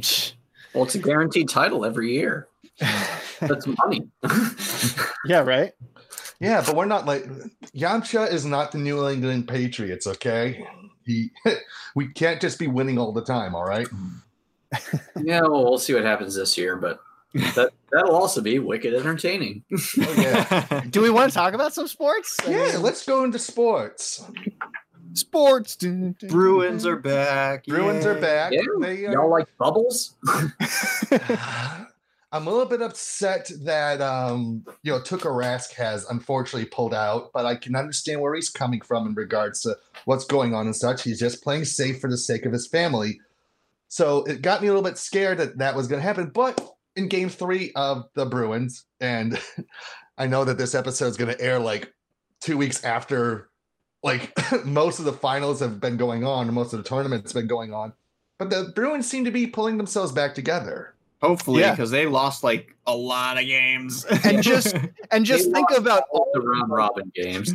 Well, 0.73 0.85
it's 0.85 0.95
a 0.95 0.99
guaranteed 0.99 1.49
title 1.49 1.83
every 1.83 2.13
year. 2.13 2.47
That's 3.39 3.67
money. 3.67 4.07
Yeah. 5.25 5.41
Right. 5.41 5.73
Yeah, 6.39 6.63
but 6.65 6.75
we're 6.75 6.85
not 6.85 7.05
like 7.05 7.25
Yamcha 7.75 8.31
is 8.31 8.43
not 8.43 8.71
the 8.71 8.79
New 8.79 9.07
England 9.07 9.47
Patriots, 9.47 10.07
okay? 10.07 10.65
He 11.05 11.29
we 11.95 12.07
can't 12.13 12.41
just 12.41 12.57
be 12.57 12.65
winning 12.65 12.97
all 12.97 13.11
the 13.11 13.23
time, 13.23 13.53
all 13.53 13.63
right? 13.65 13.87
yeah, 15.21 15.41
well, 15.41 15.63
we'll 15.63 15.77
see 15.77 15.93
what 15.93 16.03
happens 16.03 16.35
this 16.35 16.57
year, 16.57 16.75
but 16.75 16.99
that, 17.33 17.71
that'll 17.91 18.15
also 18.15 18.41
be 18.41 18.59
wicked 18.59 18.93
entertaining. 18.93 19.63
Oh, 19.71 20.13
yeah. 20.17 20.83
Do 20.89 21.01
we 21.01 21.09
want 21.09 21.31
to 21.31 21.35
talk 21.35 21.53
about 21.53 21.73
some 21.73 21.87
sports? 21.87 22.37
I 22.45 22.51
yeah, 22.51 22.71
mean, 22.73 22.81
let's 22.81 23.05
go 23.05 23.23
into 23.23 23.39
sports. 23.39 24.25
sports. 25.13 25.77
Bruins 25.77 26.85
are 26.85 26.97
back. 26.97 27.65
Bruins 27.65 28.05
are 28.05 28.19
back. 28.19 28.53
Yeah, 28.53 28.61
They 28.79 29.05
are 29.05 29.13
Y'all 29.13 29.29
like 29.29 29.47
bubbles? 29.57 30.15
I'm 32.33 32.47
a 32.47 32.49
little 32.49 32.65
bit 32.65 32.81
upset 32.81 33.51
that 33.63 33.99
um, 34.01 34.63
you 34.83 34.91
know 34.93 34.99
Tuukka 34.99 35.23
Rask 35.23 35.73
has 35.73 36.05
unfortunately 36.09 36.69
pulled 36.69 36.93
out, 36.93 37.31
but 37.33 37.45
I 37.45 37.55
can 37.55 37.75
understand 37.75 38.21
where 38.21 38.33
he's 38.33 38.49
coming 38.49 38.79
from 38.79 39.05
in 39.05 39.13
regards 39.15 39.61
to 39.63 39.77
what's 40.05 40.23
going 40.23 40.53
on 40.53 40.65
and 40.65 40.75
such. 40.75 41.03
He's 41.03 41.19
just 41.19 41.43
playing 41.43 41.65
safe 41.65 41.99
for 41.99 42.09
the 42.09 42.17
sake 42.17 42.45
of 42.45 42.53
his 42.53 42.67
family. 42.67 43.19
So 43.89 44.23
it 44.23 44.41
got 44.41 44.61
me 44.61 44.69
a 44.69 44.71
little 44.71 44.89
bit 44.89 44.97
scared 44.97 45.39
that 45.39 45.57
that 45.57 45.75
was 45.75 45.89
going 45.89 45.99
to 46.01 46.07
happen. 46.07 46.31
But 46.33 46.65
in 46.95 47.07
Game 47.07 47.29
Three 47.29 47.71
of 47.75 48.05
the 48.15 48.25
Bruins, 48.25 48.85
and 48.99 49.39
I 50.17 50.27
know 50.27 50.43
that 50.45 50.57
this 50.57 50.75
episode 50.75 51.07
is 51.07 51.17
going 51.17 51.33
to 51.33 51.41
air 51.41 51.59
like 51.59 51.93
two 52.41 52.57
weeks 52.57 52.83
after, 52.83 53.49
like 54.03 54.31
most 54.65 54.99
of 54.99 55.05
the 55.05 55.13
finals 55.13 55.59
have 55.59 55.79
been 55.79 55.97
going 55.97 56.23
on, 56.23 56.53
most 56.53 56.73
of 56.73 56.83
the 56.83 56.87
tournaments 56.87 57.31
have 57.33 57.41
been 57.41 57.47
going 57.47 57.73
on. 57.73 57.93
But 58.39 58.49
the 58.49 58.71
Bruins 58.75 59.07
seem 59.09 59.25
to 59.25 59.31
be 59.31 59.45
pulling 59.47 59.77
themselves 59.77 60.11
back 60.11 60.33
together. 60.33 60.95
Hopefully, 61.21 61.61
Yeah. 61.61 61.71
because 61.71 61.91
they 61.91 62.07
lost 62.07 62.43
like 62.43 62.75
a 62.87 62.95
lot 62.95 63.37
of 63.37 63.45
games. 63.45 64.05
And 64.23 64.41
just 64.41 64.75
and 65.11 65.23
just 65.25 65.45
They 65.45 65.53
think 65.53 65.69
about 65.77 66.03
all 66.11 66.27
the 66.33 66.41
round 66.41 66.71
robin 66.71 67.11
games. 67.13 67.53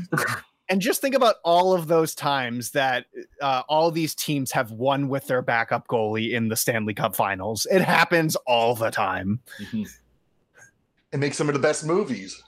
And 0.68 0.81
just 0.81 1.00
think 1.00 1.14
about 1.14 1.37
all 1.44 1.72
of 1.72 1.87
those 1.87 2.14
times 2.14 2.70
that 2.72 3.07
uh, 3.40 3.62
all 3.68 3.90
these 3.90 4.14
teams 4.14 4.50
have 4.52 4.70
won 4.72 5.09
with 5.09 5.26
their 5.26 5.42
backup 5.42 5.87
goalie 5.87 6.33
in 6.33 6.48
the 6.48 6.57
Stanley 6.57 6.94
Cup 6.94 7.14
Finals. 7.14 7.66
It 7.70 7.83
happens 7.83 8.37
all 8.46 8.74
the 8.74 8.90
time. 8.90 9.40
It 11.12 11.18
makes 11.18 11.37
some 11.37 11.48
of 11.48 11.55
the 11.55 11.61
best 11.61 11.87
movies. 11.87 12.42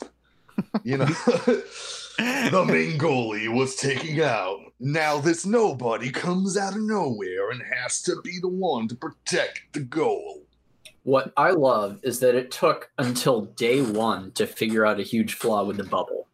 You 0.82 0.98
know, 0.98 1.04
the 2.18 2.64
main 2.66 2.98
goalie 2.98 3.52
was 3.52 3.76
taking 3.76 4.20
out. 4.20 4.58
Now 4.80 5.18
this 5.18 5.46
nobody 5.46 6.10
comes 6.10 6.56
out 6.56 6.74
of 6.74 6.82
nowhere 6.82 7.50
and 7.50 7.62
has 7.62 8.02
to 8.02 8.20
be 8.22 8.38
the 8.40 8.48
one 8.48 8.88
to 8.88 8.94
protect 8.94 9.72
the 9.72 9.80
goal. 9.80 10.42
What 11.04 11.32
I 11.36 11.50
love 11.50 12.00
is 12.02 12.20
that 12.20 12.34
it 12.34 12.50
took 12.50 12.90
until 12.98 13.42
day 13.42 13.80
one 13.80 14.32
to 14.32 14.46
figure 14.46 14.84
out 14.84 15.00
a 15.00 15.04
huge 15.04 15.34
flaw 15.34 15.64
with 15.64 15.78
the 15.78 15.84
bubble, 15.84 16.27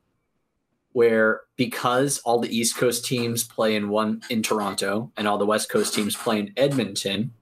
where 0.95 1.43
because 1.57 2.21
all 2.21 2.39
the 2.39 2.57
East 2.57 2.77
Coast 2.77 3.05
teams 3.05 3.43
play 3.43 3.75
in 3.75 3.89
one 3.89 4.23
in 4.31 4.43
Toronto 4.43 5.13
and 5.17 5.29
all 5.29 5.39
the 5.39 5.45
West 5.45 5.69
Coast 5.69 5.93
teams 5.93 6.17
play 6.17 6.39
in 6.39 6.53
Edmonton, 6.57 7.33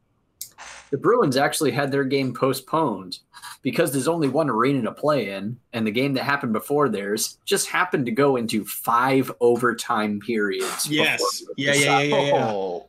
the 0.91 0.97
Bruins 0.97 1.37
actually 1.37 1.71
had 1.71 1.93
their 1.93 2.05
game 2.05 2.35
postponed 2.35 3.19
because 3.61 3.93
there's 3.93 4.09
only 4.09 4.29
one 4.29 4.51
arena 4.51 4.83
to 4.83 4.93
play 4.93 5.31
in, 5.31 5.59
and 5.73 5.87
the 5.87 5.91
game 5.91 6.15
that 6.15 6.25
happened 6.25 6.53
before 6.53 6.89
theirs 6.89 7.39
just 7.45 7.69
happened 7.69 8.07
to 8.07 8.13
go 8.13 8.37
into 8.37 8.65
five 8.65 9.31
overtime 9.41 10.19
periods. 10.21 10.89
Yes. 10.89 11.21
before 11.21 11.55
Yeah, 11.57 11.75
yeah, 11.75 12.01
yeah, 12.01 12.01
yeah, 12.01 12.23
yeah. 12.23 12.53
Oh, 12.53 12.89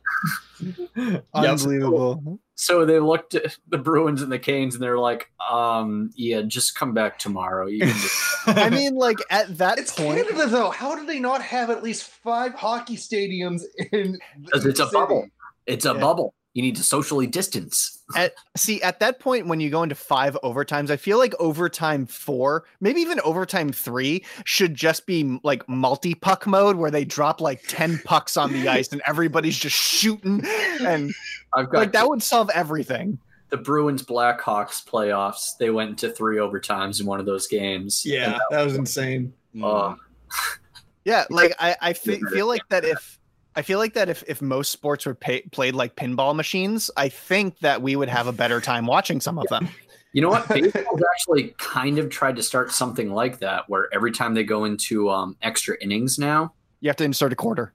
Unbelievable. 1.34 2.40
So 2.56 2.84
they 2.84 3.00
looked 3.00 3.34
at 3.34 3.56
the 3.68 3.78
Bruins 3.78 4.22
and 4.22 4.30
the 4.30 4.38
Canes, 4.38 4.74
and 4.74 4.82
they're 4.82 4.98
like, 4.98 5.28
um, 5.50 6.10
"Yeah, 6.14 6.42
just 6.42 6.76
come 6.76 6.94
back 6.94 7.18
tomorrow." 7.18 7.66
You 7.66 7.80
can 7.80 7.88
just 7.88 8.24
I 8.46 8.70
mean, 8.70 8.94
like 8.94 9.18
at 9.30 9.58
that 9.58 9.78
it's 9.78 9.92
point, 9.92 10.26
Canada 10.28 10.46
though. 10.46 10.70
How 10.70 10.94
do 10.94 11.04
they 11.04 11.18
not 11.18 11.42
have 11.42 11.68
at 11.70 11.82
least 11.82 12.04
five 12.04 12.54
hockey 12.54 12.96
stadiums 12.96 13.62
in? 13.92 14.18
because 14.40 14.66
it's 14.66 14.78
a 14.80 14.84
city? 14.84 14.96
bubble. 14.96 15.26
It's 15.66 15.84
a 15.84 15.94
Yeah. 15.94 16.00
bubble. 16.00 16.34
You 16.54 16.62
need 16.62 16.76
to 16.76 16.84
socially 16.84 17.26
distance. 17.26 18.00
At, 18.16 18.34
see, 18.56 18.80
at 18.82 19.00
that 19.00 19.18
point, 19.18 19.46
when 19.46 19.60
you 19.60 19.70
go 19.70 19.82
into 19.82 19.94
five 19.94 20.36
overtimes, 20.44 20.90
I 20.90 20.96
feel 20.96 21.18
like 21.18 21.34
overtime 21.40 22.06
four, 22.06 22.64
maybe 22.80 23.00
even 23.00 23.18
overtime 23.20 23.72
three, 23.72 24.24
should 24.44 24.74
just 24.74 25.06
be 25.06 25.40
like 25.42 25.66
multi 25.68 26.14
puck 26.14 26.46
mode 26.46 26.76
where 26.76 26.90
they 26.90 27.04
drop 27.04 27.40
like 27.40 27.62
10 27.66 27.98
pucks 28.04 28.36
on 28.36 28.52
the 28.52 28.68
ice 28.78 28.92
and 28.92 29.02
everybody's 29.06 29.58
just 29.58 29.74
shooting. 29.74 30.44
And 30.80 31.12
I've 31.54 31.70
got 31.70 31.78
like 31.78 31.92
that 31.92 32.08
would 32.08 32.22
solve 32.22 32.50
everything. 32.50 33.18
the 33.48 33.56
Bruins 33.56 34.02
Blackhawks 34.02 34.84
playoffs. 34.86 35.56
They 35.58 35.70
went 35.70 35.90
into 35.90 36.10
three 36.10 36.36
overtimes 36.36 37.00
in 37.00 37.06
one 37.06 37.20
of 37.20 37.26
those 37.26 37.46
games. 37.46 38.04
Yeah, 38.04 38.38
that 38.50 38.64
was 38.64 38.76
insane. 38.76 39.32
Mm. 39.56 39.64
Uh, 39.64 39.96
Yeah. 41.04 41.24
Like 41.30 41.54
I, 41.58 41.74
I 41.80 41.92
feel 41.94 42.46
like 42.46 42.68
that 42.68 42.84
if. 42.84 43.18
I 43.56 43.62
feel 43.62 43.78
like 43.78 43.94
that 43.94 44.08
if, 44.08 44.24
if 44.26 44.42
most 44.42 44.72
sports 44.72 45.06
were 45.06 45.14
pay, 45.14 45.42
played 45.52 45.74
like 45.74 45.96
pinball 45.96 46.34
machines, 46.34 46.90
I 46.96 47.08
think 47.08 47.58
that 47.60 47.82
we 47.82 47.96
would 47.96 48.08
have 48.08 48.26
a 48.26 48.32
better 48.32 48.60
time 48.60 48.86
watching 48.86 49.20
some 49.20 49.38
of 49.38 49.46
them. 49.48 49.68
you 50.12 50.20
know 50.22 50.28
what? 50.28 50.48
Baseball's 50.48 51.02
actually 51.14 51.54
kind 51.58 51.98
of 51.98 52.10
tried 52.10 52.36
to 52.36 52.42
start 52.42 52.72
something 52.72 53.12
like 53.12 53.38
that, 53.38 53.68
where 53.68 53.88
every 53.94 54.10
time 54.12 54.34
they 54.34 54.44
go 54.44 54.64
into 54.64 55.08
um, 55.10 55.36
extra 55.42 55.76
innings 55.80 56.18
now, 56.18 56.52
You 56.80 56.88
have 56.88 56.96
to 56.96 57.04
insert 57.04 57.32
a 57.32 57.36
quarter. 57.36 57.72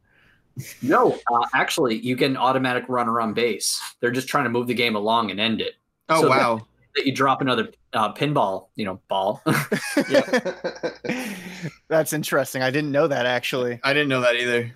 no, 0.82 1.18
uh, 1.32 1.46
actually, 1.54 1.98
you 2.00 2.16
get 2.16 2.30
an 2.30 2.38
automatic 2.38 2.84
runner 2.90 3.22
on 3.22 3.34
base. 3.34 3.80
They're 4.02 4.12
just 4.12 4.28
trying 4.28 4.44
to 4.44 4.50
move 4.50 4.68
the 4.68 4.74
game 4.74 4.96
along 4.96 5.32
and 5.32 5.40
end 5.40 5.62
it. 5.62 5.76
Oh 6.10 6.22
So 6.24 6.30
wow. 6.30 6.68
That 6.96 7.06
you 7.06 7.14
drop 7.14 7.40
another 7.40 7.70
uh, 7.94 8.12
pinball, 8.14 8.68
you 8.76 8.84
know, 8.84 9.00
ball. 9.08 9.42
That's 11.88 12.14
interesting. 12.14 12.62
I 12.62 12.72
didn't 12.72 12.92
know 12.92 13.08
that 13.08 13.26
actually. 13.26 13.80
I 13.84 13.94
didn't 13.94 14.10
know 14.10 14.22
that 14.22 14.36
either. 14.36 14.72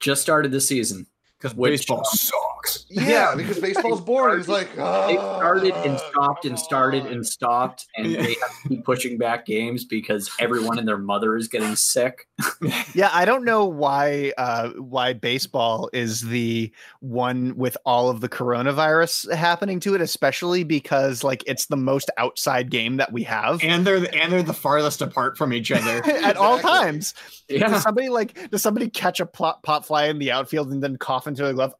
Just 0.00 0.22
started 0.22 0.52
the 0.52 0.60
season. 0.60 1.06
Because 1.54 1.70
baseball 1.70 2.04
sucks. 2.04 2.86
yeah, 2.90 3.34
because 3.36 3.58
baseball's 3.60 4.00
boring. 4.00 4.38
It's 4.40 4.48
like 4.48 4.74
They 4.74 4.82
oh, 4.82 5.36
started 5.38 5.74
and 5.74 5.98
stopped 5.98 6.44
and 6.44 6.58
started 6.58 7.06
and 7.06 7.26
stopped, 7.26 7.86
and 7.96 8.06
Yeah. 8.10 8.22
they 8.22 8.34
have 8.40 8.62
to 8.62 8.68
keep 8.68 8.84
pushing 8.84 9.18
back 9.18 9.46
games 9.46 9.84
because 9.84 10.30
everyone 10.40 10.78
and 10.78 10.86
their 10.88 10.98
mother 10.98 11.36
is 11.36 11.48
getting 11.48 11.76
sick. 11.76 12.26
Yeah, 12.94 13.10
I 13.12 13.24
don't 13.26 13.44
know 13.44 13.64
why 13.66 14.32
uh 14.38 14.70
why 14.70 15.12
baseball 15.12 15.90
is 15.92 16.22
the 16.22 16.72
one 17.00 17.54
with 17.56 17.76
all 17.84 18.08
of 18.08 18.20
the 18.20 18.28
coronavirus 18.28 19.32
happening 19.34 19.80
to 19.80 19.94
it, 19.94 20.00
especially 20.00 20.64
because 20.64 21.22
like 21.22 21.42
it's 21.46 21.66
the 21.66 21.76
most 21.76 22.10
outside 22.16 22.70
game 22.70 22.96
that 22.96 23.12
we 23.12 23.22
have 23.24 23.62
And 23.62 23.86
they're 23.86 23.96
and 24.14 24.32
they're 24.32 24.42
the 24.42 24.54
farthest 24.54 25.02
apart 25.02 25.36
from 25.36 25.52
each 25.52 25.70
other. 25.70 26.02
at 26.24 26.36
all 26.36 26.58
times. 26.58 27.14
Yeah, 27.48 27.68
Does 27.68 27.82
somebody 27.82 28.08
like 28.08 28.50
does 28.50 28.62
somebody 28.62 28.88
catch 28.88 29.20
a 29.20 29.26
plot, 29.26 29.62
pop 29.62 29.84
fly 29.84 30.06
in 30.06 30.18
the 30.18 30.32
outfield 30.32 30.72
and 30.72 30.82
then 30.82 30.96
cough 30.96 31.26
into 31.36 31.44
their 31.44 31.54
glove 31.54 31.74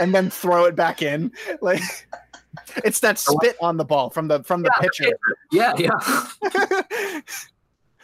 and 0.00 0.14
then 0.14 0.30
throw 0.30 0.64
it 0.64 0.74
back 0.76 1.02
in? 1.02 1.30
Like 1.60 1.82
it's 2.84 3.00
that 3.00 3.18
spit 3.18 3.56
on 3.60 3.76
the 3.76 3.84
ball 3.84 4.10
from 4.10 4.28
the 4.28 4.42
from 4.44 4.62
the 4.62 4.70
pitcher. 4.80 5.12
yeah, 5.52 5.74
yeah. 5.76 5.90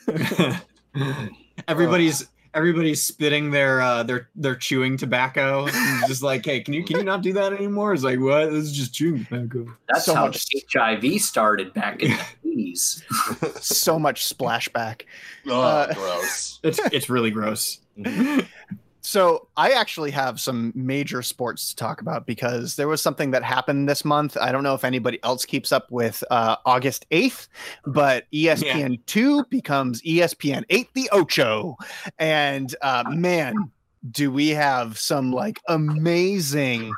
everybody's 1.68 2.28
everybody's 2.52 3.00
spitting 3.00 3.52
their 3.52 3.80
uh 3.80 4.02
their 4.02 4.28
their 4.34 4.56
chewing 4.56 4.96
tobacco. 4.96 5.66
And 5.72 6.06
just 6.08 6.22
like, 6.22 6.44
hey, 6.44 6.60
can 6.60 6.74
you 6.74 6.84
can 6.84 6.96
you 6.98 7.04
not 7.04 7.22
do 7.22 7.32
that 7.34 7.52
anymore? 7.52 7.94
It's 7.94 8.02
like, 8.02 8.18
what? 8.18 8.50
This 8.50 8.64
is 8.64 8.72
just 8.72 8.92
chewing 8.94 9.24
tobacco. 9.24 9.66
That's 9.88 10.04
So 10.04 10.14
how 10.14 10.26
much- 10.26 10.46
HIV 10.72 11.20
started 11.20 11.72
back 11.72 12.02
in 12.02 12.10
the 12.42 12.50
80s. 12.74 13.62
So 13.62 13.98
much 13.98 14.28
splashback. 14.28 15.02
Oh, 15.46 15.60
Uh, 15.60 15.94
gross. 15.94 16.58
It's 16.62 16.80
it's 16.92 17.08
really 17.08 17.30
gross. 17.30 17.78
So 19.02 19.48
I 19.56 19.70
actually 19.70 20.10
have 20.10 20.40
some 20.40 20.72
major 20.74 21.22
sports 21.22 21.70
to 21.70 21.76
talk 21.76 22.00
about 22.00 22.26
because 22.26 22.76
there 22.76 22.88
was 22.88 23.00
something 23.02 23.30
that 23.30 23.42
happened 23.42 23.88
this 23.88 24.04
month. 24.04 24.36
I 24.36 24.52
don't 24.52 24.62
know 24.62 24.74
if 24.74 24.84
anybody 24.84 25.18
else 25.22 25.44
keeps 25.44 25.72
up 25.72 25.90
with 25.90 26.22
uh, 26.30 26.56
August 26.66 27.06
8th, 27.10 27.48
but 27.86 28.26
ESPN 28.32 29.00
2 29.06 29.44
becomes 29.44 30.04
E 30.04 30.18
ESPN 30.18 30.64
8 30.68 30.88
the 30.94 31.08
Ocho. 31.12 31.76
And 32.18 32.74
uh, 32.82 33.04
man, 33.08 33.70
do 34.10 34.30
we 34.30 34.50
have 34.50 34.98
some 34.98 35.32
like 35.32 35.60
amazing 35.68 36.92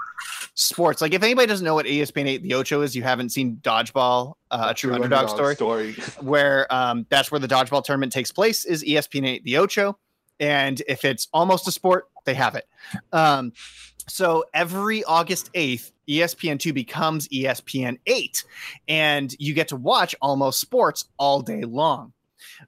sports. 0.55 1.01
Like 1.01 1.15
if 1.15 1.23
anybody 1.23 1.47
doesn't 1.47 1.65
know 1.65 1.75
what 1.75 1.87
ESPN 1.87 2.27
8 2.27 2.43
the 2.43 2.55
Ocho 2.55 2.83
is, 2.83 2.95
you 2.95 3.03
haven't 3.03 3.31
seen 3.31 3.57
Dodgeball, 3.57 4.35
uh, 4.51 4.67
a 4.71 4.75
true, 4.75 4.95
underdog, 4.95 5.29
story 5.29 5.95
where 6.21 6.73
um, 6.73 7.07
that's 7.09 7.31
where 7.31 7.38
the 7.38 7.49
dodgeball 7.49 7.85
tournament 7.85 8.12
takes 8.12 8.31
place 8.31 8.65
is 8.65 8.85
ESPN 8.85 9.27
8 9.27 9.45
the 9.45 9.57
Ocho. 9.59 9.99
And 10.42 10.83
if 10.88 11.05
it's 11.05 11.28
almost 11.33 11.68
a 11.68 11.72
sport, 11.72 12.09
they 12.24 12.35
have 12.35 12.57
it. 12.57 12.66
Um, 13.12 13.52
so 14.09 14.44
every 14.52 15.05
August 15.05 15.52
8th, 15.55 15.92
ESPN 16.09 16.59
2 16.59 16.72
becomes 16.72 17.28
ESPN 17.28 17.98
8, 18.07 18.44
and 18.88 19.35
you 19.38 19.55
get 19.55 19.68
to 19.68 19.76
watch 19.76 20.16
almost 20.20 20.61
sports 20.61 21.05
all 21.16 21.42
day 21.42 21.62
long. 21.62 22.12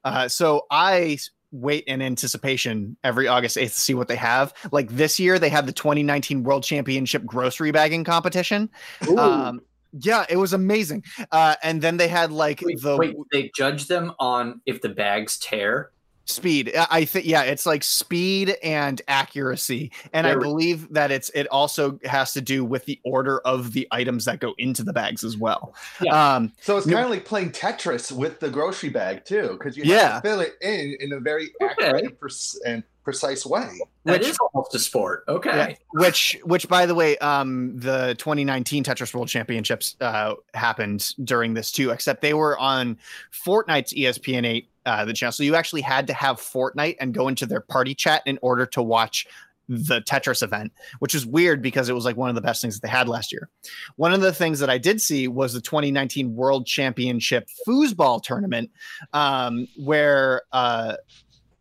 Uh, 0.05 0.29
so 0.29 0.65
I 0.71 1.17
wait 1.51 1.83
in 1.83 2.01
anticipation 2.01 2.95
every 3.03 3.27
August 3.27 3.57
8th 3.57 3.75
to 3.75 3.81
see 3.81 3.93
what 3.93 4.07
they 4.07 4.15
have. 4.15 4.53
Like 4.71 4.89
this 4.89 5.19
year, 5.19 5.37
they 5.37 5.49
had 5.49 5.67
the 5.67 5.73
2019 5.73 6.43
World 6.43 6.63
Championship 6.63 7.25
grocery 7.25 7.71
bagging 7.71 8.05
competition. 8.05 8.69
Um, 9.17 9.59
yeah, 9.99 10.25
it 10.29 10.37
was 10.37 10.53
amazing. 10.53 11.03
Uh, 11.31 11.55
and 11.63 11.81
then 11.81 11.97
they 11.97 12.07
had 12.07 12.31
like 12.31 12.61
wait, 12.63 12.81
the 12.81 12.97
wait, 12.97 13.15
they 13.31 13.51
judge 13.55 13.87
them 13.87 14.13
on 14.19 14.61
if 14.65 14.81
the 14.81 14.89
bags 14.89 15.37
tear. 15.37 15.91
Speed. 16.25 16.71
I- 16.75 16.87
i 16.89 17.05
think 17.05 17.25
yeah 17.25 17.43
it's 17.43 17.65
like 17.65 17.83
speed 17.83 18.55
and 18.63 19.01
accuracy 19.07 19.91
and 20.13 20.25
i 20.25 20.31
There 20.31 20.39
we- 20.39 20.43
believe 20.45 20.91
that 20.93 21.11
it's 21.11 21.29
it 21.35 21.47
also 21.47 21.99
has 22.03 22.33
to 22.33 22.41
do 22.41 22.65
with 22.65 22.85
the 22.85 22.99
order 23.03 23.39
of 23.41 23.73
the 23.73 23.87
items 23.91 24.25
that 24.25 24.39
go 24.39 24.53
into 24.57 24.83
the 24.83 24.93
bags 24.93 25.23
as 25.23 25.37
well. 25.37 25.73
Um 26.11 26.51
So 26.61 26.77
it's 26.77 26.87
kind 26.89 27.05
of 27.05 27.11
like 27.11 27.25
playing 27.25 27.51
Tetris 27.51 28.11
with 28.11 28.39
the 28.39 28.49
grocery 28.49 28.89
bag 28.89 29.23
too, 29.25 29.49
because 29.57 29.77
you 29.77 29.83
have 29.83 29.91
Yeah. 29.91 30.15
to 30.15 30.21
fill 30.21 30.39
it 30.41 30.53
in 30.61 30.97
in 30.99 31.13
a 31.13 31.19
very 31.19 31.51
accurate 31.61 32.05
and, 32.05 32.19
pres- 32.19 32.59
and 32.65 32.83
precise 33.05 33.45
way. 33.45 33.69
That 34.03 34.19
Which- 34.19 34.27
is 34.29 34.37
almost 34.53 34.75
a 34.75 34.79
sport. 34.79 35.23
Okay. 35.29 35.55
yeah, 35.55 35.75
which 35.93 36.37
which 36.43 36.67
by 36.67 36.85
the 36.85 36.93
way 36.93 37.17
um 37.19 37.77
the 37.77 38.15
2019 38.17 38.83
tetris 38.83 39.13
world 39.13 39.29
championships 39.29 39.95
uh 40.01 40.33
happened 40.53 41.13
during 41.23 41.53
this 41.53 41.71
too 41.71 41.91
except 41.91 42.21
they 42.21 42.33
were 42.33 42.57
on 42.57 42.97
fortnite's 43.31 43.93
espn 43.93 44.45
8 44.45 44.69
uh 44.85 45.05
the 45.05 45.13
channel 45.13 45.31
so 45.31 45.43
you 45.43 45.55
actually 45.55 45.81
had 45.81 46.07
to 46.07 46.13
have 46.13 46.37
fortnite 46.37 46.97
and 46.99 47.13
go 47.13 47.27
into 47.27 47.45
their 47.45 47.61
party 47.61 47.95
chat 47.95 48.21
in 48.25 48.37
order 48.41 48.65
to 48.65 48.83
watch 48.83 49.25
the 49.67 49.99
Tetris 50.01 50.43
event, 50.43 50.71
which 50.99 51.15
is 51.15 51.25
weird 51.25 51.59
because 51.63 51.89
it 51.89 51.93
was 51.93 52.05
like 52.05 52.15
one 52.15 52.29
of 52.29 52.35
the 52.35 52.41
best 52.41 52.61
things 52.61 52.75
that 52.75 52.85
they 52.85 52.91
had 52.91 53.09
last 53.09 53.31
year. 53.31 53.49
One 53.95 54.13
of 54.13 54.21
the 54.21 54.31
things 54.31 54.59
that 54.59 54.69
I 54.69 54.77
did 54.77 55.01
see 55.01 55.27
was 55.27 55.53
the 55.53 55.59
2019 55.61 56.35
World 56.35 56.67
Championship 56.67 57.47
foosball 57.67 58.21
tournament, 58.21 58.69
um, 59.13 59.67
where 59.75 60.43
uh, 60.51 60.97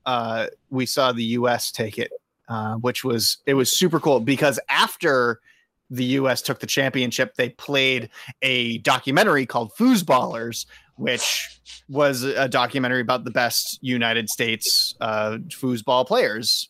uh, 0.07 0.47
we 0.71 0.87
saw 0.87 1.13
the 1.13 1.25
U.S. 1.25 1.71
take 1.71 1.99
it, 1.99 2.13
uh, 2.49 2.75
which 2.77 3.05
was 3.05 3.39
it 3.47 3.55
was 3.55 3.71
super 3.71 4.01
cool 4.01 4.21
because 4.21 4.61
after 4.69 5.41
the 5.91 6.05
U.S. 6.05 6.43
took 6.43 6.61
the 6.61 6.67
championship, 6.67 7.35
they 7.37 7.51
played 7.51 8.11
a 8.43 8.79
documentary 8.79 9.47
called 9.47 9.73
Foosballers, 9.75 10.67
which 10.97 11.61
was 11.89 12.23
a 12.23 12.49
documentary 12.49 13.01
about 13.01 13.25
the 13.25 13.31
best 13.31 13.79
United 13.83 14.29
States 14.29 14.95
uh, 15.01 15.39
foosball 15.49 16.07
players. 16.07 16.69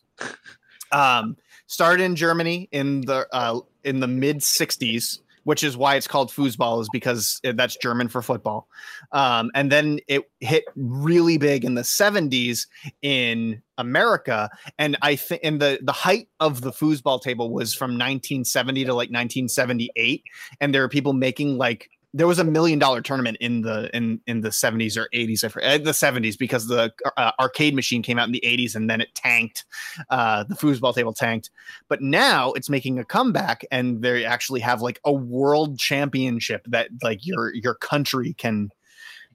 Um, 0.91 1.37
started 1.67 2.03
in 2.03 2.15
Germany 2.15 2.69
in 2.71 3.01
the 3.01 3.27
uh, 3.31 3.59
in 3.83 3.99
the 3.99 4.07
mid 4.07 4.39
'60s, 4.39 5.19
which 5.45 5.63
is 5.63 5.77
why 5.77 5.95
it's 5.95 6.07
called 6.07 6.29
foosball, 6.29 6.81
is 6.81 6.89
because 6.91 7.39
that's 7.43 7.77
German 7.77 8.09
for 8.09 8.21
football. 8.21 8.67
Um, 9.11 9.49
and 9.55 9.71
then 9.71 9.99
it 10.07 10.23
hit 10.41 10.65
really 10.75 11.37
big 11.37 11.63
in 11.63 11.75
the 11.75 11.83
'70s 11.83 12.67
in 13.01 13.61
America, 13.77 14.49
and 14.77 14.97
I 15.01 15.15
think 15.15 15.41
in 15.41 15.59
the 15.59 15.79
the 15.81 15.93
height 15.93 16.27
of 16.39 16.61
the 16.61 16.71
foosball 16.71 17.21
table 17.21 17.51
was 17.51 17.73
from 17.73 17.91
1970 17.91 18.85
to 18.85 18.93
like 18.93 19.09
1978, 19.09 20.23
and 20.59 20.73
there 20.73 20.81
were 20.81 20.89
people 20.89 21.13
making 21.13 21.57
like 21.57 21.89
there 22.15 22.27
was 22.27 22.39
a 22.39 22.45
million 22.45 22.79
dollar 22.79 23.01
tournament 23.01 23.35
in 23.41 23.61
the 23.61 23.93
in 23.95 24.21
in 24.25 24.39
the 24.39 24.49
70s 24.49 24.95
or 24.95 25.09
80s 25.13 25.43
I 25.43 25.49
forget, 25.49 25.81
uh, 25.81 25.83
the 25.83 25.91
70s 25.91 26.37
because 26.37 26.67
the 26.67 26.93
uh, 27.17 27.31
arcade 27.41 27.75
machine 27.75 28.01
came 28.01 28.17
out 28.17 28.25
in 28.25 28.31
the 28.31 28.43
80s 28.45 28.73
and 28.73 28.89
then 28.89 29.01
it 29.01 29.13
tanked 29.13 29.65
uh 30.09 30.45
the 30.45 30.55
foosball 30.55 30.95
table 30.95 31.13
tanked. 31.13 31.51
But 31.89 32.01
now 32.01 32.53
it's 32.53 32.69
making 32.69 32.99
a 32.99 33.03
comeback 33.03 33.65
and 33.69 34.01
they 34.01 34.23
actually 34.23 34.61
have 34.61 34.81
like 34.81 35.01
a 35.03 35.11
world 35.11 35.77
championship 35.77 36.65
that 36.67 36.87
like 37.03 37.25
your 37.25 37.53
your 37.53 37.75
country 37.75 38.33
can 38.33 38.71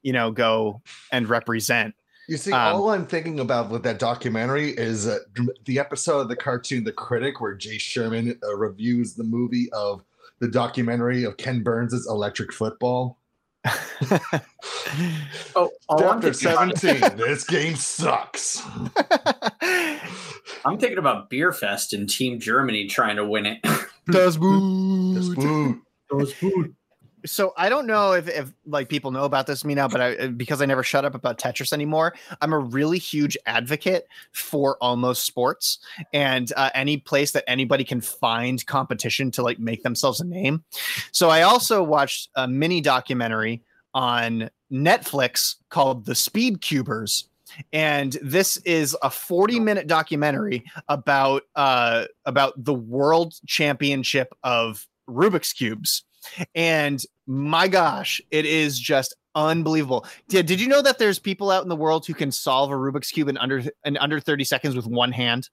you 0.02 0.14
know 0.14 0.30
go 0.30 0.80
and 1.12 1.28
represent. 1.28 1.94
You 2.28 2.38
see, 2.38 2.52
Um, 2.52 2.76
all 2.76 2.90
I'm 2.90 3.06
thinking 3.06 3.40
about 3.40 3.70
with 3.70 3.82
that 3.82 3.98
documentary 3.98 4.70
is 4.70 5.06
uh, 5.06 5.18
the 5.64 5.78
episode 5.78 6.20
of 6.20 6.28
the 6.28 6.36
cartoon 6.36 6.84
The 6.84 6.92
Critic, 6.92 7.40
where 7.40 7.54
Jay 7.54 7.76
Sherman 7.76 8.38
uh, 8.42 8.56
reviews 8.56 9.14
the 9.14 9.24
movie 9.24 9.68
of 9.72 10.04
the 10.40 10.48
documentary 10.48 11.24
of 11.24 11.36
Ken 11.36 11.62
Burns' 11.62 12.06
Electric 12.08 12.52
Football. 12.52 13.18
Oh, 15.54 15.70
all 15.88 16.08
I'm 16.08 16.20
Chapter 16.20 16.32
thinking 16.32 16.52
about 16.52 16.78
17. 16.78 17.16
this 17.16 17.44
game 17.44 17.76
sucks. 17.76 18.62
I'm 20.64 20.78
thinking 20.78 20.98
about 20.98 21.30
Beer 21.30 21.52
Fest 21.52 21.92
and 21.92 22.08
Team 22.08 22.40
Germany 22.40 22.86
trying 22.86 23.16
to 23.16 23.24
win 23.24 23.46
it. 23.46 23.62
Does 24.06 24.36
Just 26.18 26.34
food. 26.34 26.74
So 27.24 27.52
I 27.56 27.68
don't 27.68 27.86
know 27.86 28.12
if, 28.12 28.28
if 28.28 28.52
like 28.66 28.88
people 28.88 29.10
know 29.10 29.24
about 29.24 29.46
this 29.46 29.64
me 29.64 29.74
now, 29.74 29.88
but 29.88 30.00
I 30.00 30.26
because 30.28 30.62
I 30.62 30.66
never 30.66 30.82
shut 30.82 31.04
up 31.04 31.14
about 31.14 31.38
Tetris 31.38 31.72
anymore. 31.72 32.14
I'm 32.40 32.52
a 32.52 32.58
really 32.58 32.98
huge 32.98 33.36
advocate 33.46 34.06
for 34.32 34.76
almost 34.80 35.24
sports 35.24 35.78
and 36.12 36.52
uh, 36.56 36.70
any 36.74 36.96
place 36.96 37.32
that 37.32 37.44
anybody 37.48 37.84
can 37.84 38.00
find 38.00 38.64
competition 38.66 39.30
to 39.32 39.42
like 39.42 39.58
make 39.58 39.82
themselves 39.82 40.20
a 40.20 40.24
name. 40.24 40.64
So 41.12 41.30
I 41.30 41.42
also 41.42 41.82
watched 41.82 42.30
a 42.34 42.46
mini 42.48 42.80
documentary 42.80 43.62
on 43.94 44.50
Netflix 44.72 45.56
called 45.68 46.06
The 46.06 46.14
Speed 46.14 46.60
Cubers. 46.60 47.26
And 47.72 48.16
this 48.22 48.58
is 48.58 48.96
a 49.02 49.10
40 49.10 49.58
minute 49.58 49.88
documentary 49.88 50.64
about 50.88 51.42
uh, 51.56 52.04
about 52.24 52.64
the 52.64 52.74
world 52.74 53.34
championship 53.46 54.32
of 54.44 54.86
Rubik's 55.08 55.52
cubes 55.52 56.04
and 56.54 57.02
my 57.26 57.68
gosh, 57.68 58.20
it 58.30 58.46
is 58.46 58.78
just 58.78 59.14
unbelievable. 59.34 60.06
Did, 60.28 60.46
did 60.46 60.60
you 60.60 60.68
know 60.68 60.82
that 60.82 60.98
there's 60.98 61.18
people 61.18 61.50
out 61.50 61.62
in 61.62 61.68
the 61.68 61.76
world 61.76 62.06
who 62.06 62.14
can 62.14 62.32
solve 62.32 62.70
a 62.70 62.74
Rubik's 62.74 63.10
cube 63.10 63.28
in 63.28 63.38
under 63.38 63.62
in 63.84 63.96
under 63.98 64.20
30 64.20 64.44
seconds 64.44 64.76
with 64.76 64.86
one 64.86 65.12
hand? 65.12 65.48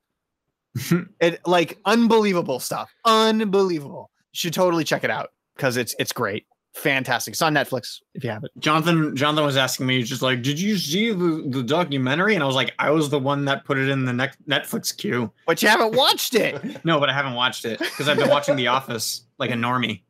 it 1.20 1.40
like 1.46 1.78
unbelievable 1.86 2.60
stuff. 2.60 2.92
Unbelievable. 3.06 4.12
You 4.34 4.38
should 4.38 4.54
totally 4.54 4.84
check 4.84 5.04
it 5.04 5.10
out 5.10 5.32
because 5.56 5.78
it's 5.78 5.96
it's 6.00 6.12
great. 6.12 6.46
Fantastic. 6.74 7.32
It's 7.32 7.42
on 7.42 7.56
Netflix 7.56 8.02
if 8.14 8.24
you 8.24 8.30
have 8.30 8.44
it. 8.44 8.52
Jonathan 8.60 9.16
Jonathan 9.16 9.46
was 9.46 9.58
asking 9.58 9.88
me 9.88 10.04
just 10.04 10.22
like, 10.22 10.44
did 10.44 10.60
you 10.60 10.78
see 10.78 11.12
the, 11.12 11.44
the 11.48 11.64
documentary? 11.64 12.36
And 12.36 12.44
I 12.44 12.46
was 12.46 12.56
like, 12.56 12.74
I 12.78 12.92
was 12.92 13.10
the 13.10 13.18
one 13.18 13.46
that 13.46 13.66
put 13.66 13.80
it 13.80 13.90
in 13.90 14.06
the 14.06 14.14
ne- 14.14 14.30
Netflix 14.48 14.96
queue. 14.96 15.32
But 15.48 15.64
you 15.64 15.70
haven't 15.70 15.96
watched 15.96 16.36
it. 16.36 16.78
No, 16.84 17.00
but 17.00 17.10
I 17.10 17.14
haven't 17.14 17.34
watched 17.34 17.66
it 17.66 17.80
because 17.80 18.08
I've 18.08 18.18
been 18.18 18.30
watching 18.30 18.56
The 18.56 18.68
Office 18.68 19.24
like 19.40 19.50
a 19.50 19.56
normie. 19.56 20.02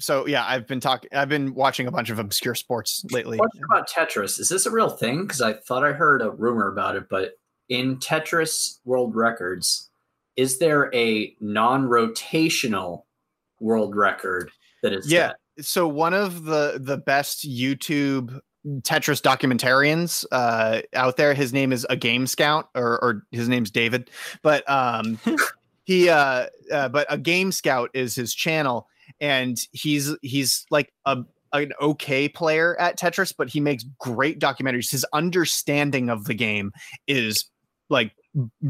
So 0.00 0.26
yeah, 0.26 0.44
I've 0.46 0.66
been 0.66 0.80
talking 0.80 1.08
I've 1.14 1.28
been 1.28 1.54
watching 1.54 1.86
a 1.86 1.90
bunch 1.90 2.10
of 2.10 2.18
obscure 2.18 2.54
sports 2.56 3.04
lately. 3.12 3.38
Question 3.38 3.62
about 3.70 3.88
Tetris. 3.88 4.40
Is 4.40 4.48
this 4.48 4.66
a 4.66 4.70
real 4.70 4.90
thing? 4.90 5.22
Because 5.22 5.40
I 5.40 5.52
thought 5.54 5.84
I 5.84 5.92
heard 5.92 6.20
a 6.20 6.30
rumor 6.30 6.68
about 6.68 6.96
it, 6.96 7.08
but 7.08 7.34
in 7.68 7.98
Tetris 7.98 8.80
World 8.84 9.14
Records, 9.14 9.88
is 10.36 10.58
there 10.58 10.92
a 10.94 11.34
non-rotational 11.40 13.04
world 13.60 13.94
record 13.94 14.50
that 14.82 14.92
is 14.92 15.10
Yeah. 15.10 15.28
set? 15.28 15.64
so 15.66 15.86
one 15.86 16.12
of 16.12 16.44
the 16.44 16.80
the 16.82 16.96
best 16.96 17.48
YouTube 17.48 18.40
Tetris 18.80 19.22
documentarians 19.22 20.24
uh, 20.32 20.80
out 20.94 21.16
there, 21.16 21.34
his 21.34 21.52
name 21.52 21.72
is 21.72 21.86
aGameScout, 21.90 22.64
or, 22.74 22.98
or 23.04 23.26
his 23.30 23.48
name's 23.48 23.70
David, 23.70 24.10
but 24.42 24.68
um, 24.68 25.18
he 25.84 26.08
uh, 26.08 26.46
uh, 26.72 26.88
but 26.88 27.08
aGameScout 27.08 27.88
is 27.94 28.14
his 28.14 28.34
channel, 28.34 28.88
and 29.20 29.58
he's 29.72 30.14
he's 30.22 30.66
like 30.70 30.92
a 31.06 31.24
an 31.52 31.72
okay 31.80 32.28
player 32.28 32.78
at 32.80 32.98
Tetris, 32.98 33.32
but 33.36 33.48
he 33.48 33.60
makes 33.60 33.84
great 33.98 34.40
documentaries. 34.40 34.90
His 34.90 35.06
understanding 35.12 36.10
of 36.10 36.24
the 36.24 36.34
game 36.34 36.72
is 37.06 37.44
like 37.88 38.12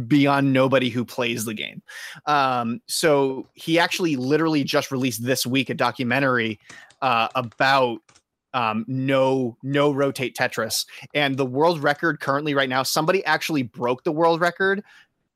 beyond 0.06 0.52
nobody 0.52 0.90
who 0.90 1.04
plays 1.04 1.44
the 1.44 1.54
game. 1.54 1.82
Um, 2.26 2.80
so 2.86 3.48
he 3.54 3.78
actually 3.78 4.16
literally 4.16 4.64
just 4.64 4.90
released 4.90 5.24
this 5.24 5.46
week 5.46 5.70
a 5.70 5.74
documentary 5.74 6.58
uh, 7.00 7.28
about 7.34 8.00
um, 8.52 8.84
no 8.86 9.56
no 9.62 9.92
rotate 9.92 10.36
Tetris, 10.36 10.86
and 11.12 11.36
the 11.36 11.46
world 11.46 11.82
record 11.82 12.20
currently 12.20 12.54
right 12.54 12.68
now. 12.68 12.84
Somebody 12.84 13.24
actually 13.24 13.62
broke 13.62 14.04
the 14.04 14.12
world 14.12 14.40
record 14.40 14.82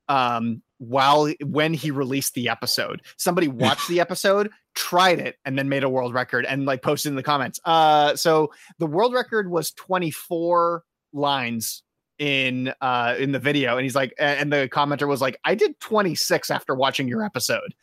um, 0.08 0.62
while 0.78 1.32
when 1.44 1.74
he 1.74 1.90
released 1.90 2.34
the 2.34 2.48
episode. 2.48 3.02
Somebody 3.16 3.48
watched 3.48 3.88
the 3.88 4.00
episode, 4.00 4.50
tried 4.74 5.18
it, 5.18 5.36
and 5.44 5.58
then 5.58 5.68
made 5.68 5.84
a 5.84 5.88
world 5.88 6.14
record 6.14 6.44
and 6.44 6.66
like 6.66 6.82
posted 6.82 7.10
in 7.10 7.16
the 7.16 7.22
comments. 7.22 7.60
Uh, 7.64 8.14
so 8.16 8.52
the 8.78 8.86
world 8.86 9.12
record 9.12 9.50
was 9.50 9.72
24 9.72 10.84
lines 11.12 11.82
in 12.18 12.72
uh 12.80 13.14
in 13.16 13.30
the 13.30 13.38
video 13.38 13.76
and 13.76 13.84
he's 13.84 13.94
like 13.94 14.12
and 14.18 14.52
the 14.52 14.68
commenter 14.72 15.06
was 15.06 15.20
like 15.20 15.38
i 15.44 15.54
did 15.54 15.78
26 15.78 16.50
after 16.50 16.74
watching 16.74 17.06
your 17.06 17.22
episode 17.22 17.74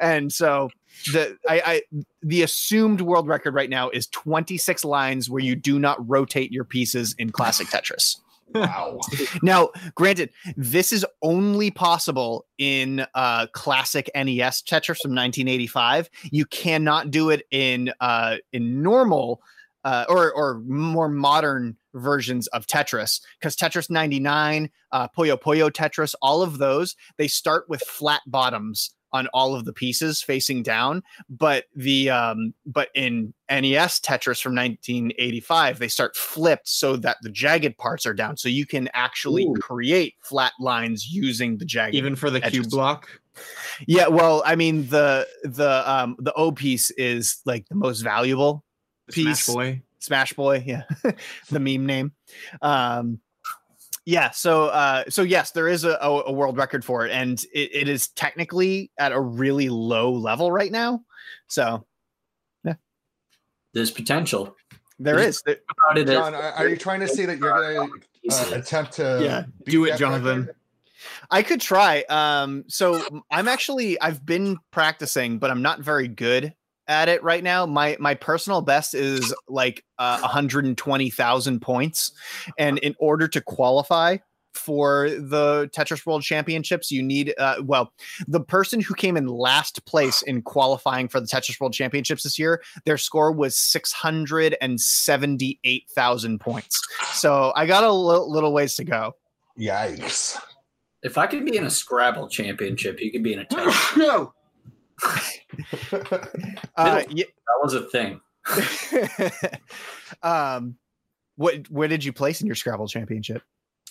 and 0.00 0.32
so 0.32 0.68
the 1.12 1.36
i 1.48 1.62
i 1.64 1.82
the 2.20 2.42
assumed 2.42 3.00
world 3.00 3.28
record 3.28 3.54
right 3.54 3.70
now 3.70 3.88
is 3.90 4.08
26 4.08 4.84
lines 4.84 5.30
where 5.30 5.42
you 5.42 5.54
do 5.54 5.78
not 5.78 5.96
rotate 6.08 6.50
your 6.50 6.64
pieces 6.64 7.14
in 7.18 7.30
classic 7.30 7.66
tetris 7.68 8.16
Wow. 8.52 9.00
now 9.42 9.70
granted 9.94 10.30
this 10.56 10.92
is 10.92 11.04
only 11.22 11.70
possible 11.70 12.46
in 12.58 13.04
uh 13.14 13.46
classic 13.48 14.10
nes 14.14 14.62
tetris 14.62 15.00
from 15.00 15.12
1985 15.12 16.08
you 16.30 16.44
cannot 16.46 17.10
do 17.10 17.30
it 17.30 17.42
in 17.50 17.92
uh 18.00 18.36
in 18.52 18.82
normal 18.82 19.40
uh, 19.84 20.06
or 20.08 20.32
or 20.32 20.62
more 20.66 21.08
modern 21.08 21.76
versions 21.92 22.46
of 22.48 22.66
Tetris 22.66 23.20
because 23.38 23.54
Tetris 23.54 23.90
99, 23.90 24.70
uh, 24.92 25.08
Puyo 25.08 25.38
Puyo 25.38 25.70
Tetris, 25.70 26.14
all 26.22 26.42
of 26.42 26.58
those 26.58 26.96
they 27.18 27.28
start 27.28 27.66
with 27.68 27.82
flat 27.82 28.22
bottoms 28.26 28.94
on 29.14 29.28
all 29.28 29.54
of 29.54 29.64
the 29.64 29.72
pieces 29.72 30.20
facing 30.20 30.62
down. 30.62 31.02
But 31.30 31.64
the 31.74 32.10
um, 32.10 32.52
but 32.66 32.88
in 32.94 33.32
NES 33.48 34.00
Tetris 34.00 34.42
from 34.42 34.54
1985, 34.54 35.78
they 35.78 35.88
start 35.88 36.16
flipped 36.16 36.68
so 36.68 36.96
that 36.96 37.16
the 37.22 37.30
jagged 37.30 37.78
parts 37.78 38.04
are 38.04 38.12
down, 38.12 38.36
so 38.36 38.50
you 38.50 38.66
can 38.66 38.90
actually 38.92 39.44
Ooh. 39.44 39.54
create 39.54 40.16
flat 40.20 40.52
lines 40.60 41.10
using 41.10 41.56
the 41.56 41.64
jagged. 41.64 41.94
Even 41.94 42.16
for 42.16 42.28
the 42.28 42.44
edges. 42.44 42.60
cube 42.60 42.70
block. 42.70 43.08
Yeah, 43.86 44.08
well, 44.08 44.42
I 44.44 44.56
mean 44.56 44.88
the 44.88 45.26
the 45.44 45.90
um 45.90 46.16
the 46.18 46.32
O 46.34 46.52
piece 46.52 46.90
is 46.90 47.40
like 47.46 47.66
the 47.68 47.76
most 47.76 48.00
valuable 48.00 48.64
the 49.06 49.12
Piece. 49.12 49.44
Smash 49.44 49.54
Boy. 49.54 49.82
Smash 49.98 50.32
Boy, 50.34 50.62
yeah, 50.66 50.82
the 51.50 51.60
meme 51.60 51.86
name. 51.86 52.12
Um, 52.60 53.20
yeah, 54.06 54.30
so 54.30 54.66
uh, 54.66 55.04
so 55.08 55.22
yes, 55.22 55.50
there 55.52 55.68
is 55.68 55.84
a, 55.84 55.92
a, 56.00 56.24
a 56.26 56.32
world 56.32 56.56
record 56.56 56.84
for 56.84 57.06
it, 57.06 57.12
and 57.12 57.42
it, 57.54 57.70
it 57.74 57.88
is 57.88 58.08
technically 58.08 58.90
at 58.98 59.12
a 59.12 59.20
really 59.20 59.68
low 59.68 60.12
level 60.12 60.50
right 60.52 60.70
now. 60.70 61.00
So 61.48 61.86
yeah, 62.64 62.74
There's 63.72 63.90
potential. 63.90 64.54
there 64.98 65.18
Is- 65.18 65.36
is. 65.36 65.42
There- 65.46 65.56
About 65.86 65.98
it 65.98 66.08
as- 66.08 66.14
John, 66.14 66.34
are, 66.34 66.52
are 66.52 66.68
you 66.68 66.76
trying 66.76 67.00
to 67.00 67.08
say 67.08 67.24
that 67.26 67.38
you're 67.38 67.50
going 67.76 67.90
to 68.30 68.34
uh, 68.34 68.58
attempt 68.58 68.92
to 68.94 69.20
Yeah, 69.22 69.44
do 69.64 69.84
it, 69.86 69.96
Jonathan. 69.98 70.40
record? 70.40 70.56
I 71.30 71.42
could 71.42 71.60
try. 71.60 72.02
Um, 72.08 72.64
so 72.68 73.22
I'm 73.30 73.46
actually 73.48 74.00
I've 74.00 74.24
been 74.24 74.58
practicing, 74.70 75.38
but 75.38 75.50
I'm 75.50 75.60
not 75.62 75.80
very 75.80 76.08
good 76.08 76.54
at 76.88 77.08
it 77.08 77.22
right 77.22 77.42
now. 77.42 77.64
My 77.66 77.96
my 78.00 78.14
personal 78.14 78.60
best 78.60 78.94
is 78.94 79.34
like 79.48 79.84
uh, 79.98 80.18
120,000 80.20 81.60
points, 81.60 82.12
and 82.58 82.78
in 82.78 82.94
order 82.98 83.28
to 83.28 83.40
qualify 83.40 84.18
for 84.52 85.10
the 85.10 85.68
Tetris 85.76 86.06
World 86.06 86.22
Championships, 86.22 86.90
you 86.92 87.02
need 87.02 87.34
uh, 87.38 87.56
well 87.62 87.92
the 88.28 88.40
person 88.40 88.80
who 88.80 88.94
came 88.94 89.16
in 89.16 89.26
last 89.26 89.84
place 89.84 90.22
in 90.22 90.42
qualifying 90.42 91.08
for 91.08 91.18
the 91.20 91.26
Tetris 91.26 91.60
World 91.60 91.72
Championships 91.72 92.22
this 92.22 92.38
year, 92.38 92.62
their 92.84 92.96
score 92.98 93.32
was 93.32 93.56
678,000 93.58 96.38
points. 96.38 96.80
So 97.12 97.52
I 97.56 97.66
got 97.66 97.82
a 97.84 97.92
little 97.92 98.52
ways 98.52 98.74
to 98.76 98.84
go. 98.84 99.14
Yikes. 99.58 100.38
if 101.02 101.18
I 101.18 101.26
could 101.26 101.44
be 101.44 101.56
in 101.56 101.64
a 101.64 101.70
Scrabble 101.70 102.28
championship, 102.28 103.00
you 103.00 103.10
could 103.12 103.22
be 103.22 103.32
in 103.32 103.40
a 103.40 103.44
Tetris. 103.46 103.96
no. 103.96 104.32
Uh, 106.76 107.02
yeah, 107.10 107.24
that 107.24 107.60
was 107.62 107.74
a 107.74 107.82
thing. 107.82 108.20
um, 110.22 110.76
what 111.36 111.68
where 111.70 111.88
did 111.88 112.04
you 112.04 112.12
place 112.12 112.40
in 112.40 112.46
your 112.46 112.56
Scrabble 112.56 112.88
championship? 112.88 113.42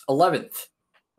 11th. 0.08 0.68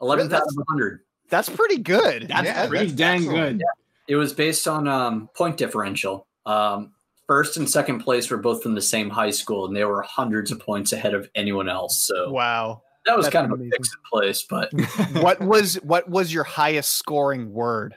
11th 0.01 0.21
out 0.23 0.29
That's- 0.29 0.47
of 0.51 0.55
100. 0.67 1.01
That's 1.29 1.49
pretty 1.49 1.79
good. 1.79 2.27
That's 2.27 2.45
Yeah, 2.45 2.67
pretty 2.67 2.85
that's 2.85 2.97
dang 2.97 3.23
excellent. 3.23 3.57
good. 3.59 3.65
It 4.07 4.15
was 4.15 4.31
based 4.33 4.67
on 4.67 4.87
um, 4.87 5.27
point 5.35 5.57
differential. 5.57 6.27
Um, 6.45 6.91
first 7.25 7.57
and 7.57 7.67
second 7.67 7.99
place 8.01 8.29
were 8.29 8.37
both 8.37 8.61
from 8.61 8.75
the 8.75 8.81
same 8.81 9.09
high 9.09 9.31
school, 9.31 9.65
and 9.65 9.75
they 9.75 9.85
were 9.85 10.03
hundreds 10.03 10.51
of 10.51 10.59
points 10.59 10.93
ahead 10.93 11.15
of 11.15 11.27
anyone 11.33 11.67
else. 11.67 11.97
So 11.97 12.29
Wow. 12.31 12.83
that 13.07 13.17
was 13.17 13.25
that's 13.25 13.33
kind 13.33 13.45
of 13.45 13.51
a 13.53 13.55
amazing. 13.55 13.71
fixed 13.71 13.95
place, 14.11 14.43
but 14.47 14.71
what 15.13 15.41
was 15.41 15.75
what 15.81 16.07
was 16.07 16.31
your 16.31 16.43
highest 16.43 16.91
scoring 16.91 17.51
word? 17.51 17.95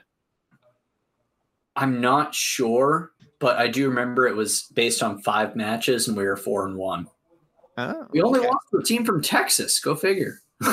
I'm 1.75 2.01
not 2.01 2.33
sure. 2.35 3.11
But 3.39 3.57
I 3.57 3.67
do 3.67 3.87
remember 3.87 4.27
it 4.27 4.35
was 4.35 4.63
based 4.73 5.01
on 5.01 5.21
five 5.21 5.55
matches, 5.55 6.07
and 6.09 6.17
we 6.17 6.25
were 6.25 6.35
four 6.35 6.65
and 6.67 6.75
one. 6.75 7.07
Oh, 7.77 8.05
We 8.11 8.21
only 8.21 8.39
okay. 8.39 8.49
lost 8.49 8.65
to 8.71 8.79
a 8.79 8.83
team 8.83 9.05
from 9.05 9.21
Texas. 9.21 9.79
Go 9.79 9.95
figure. 9.95 10.41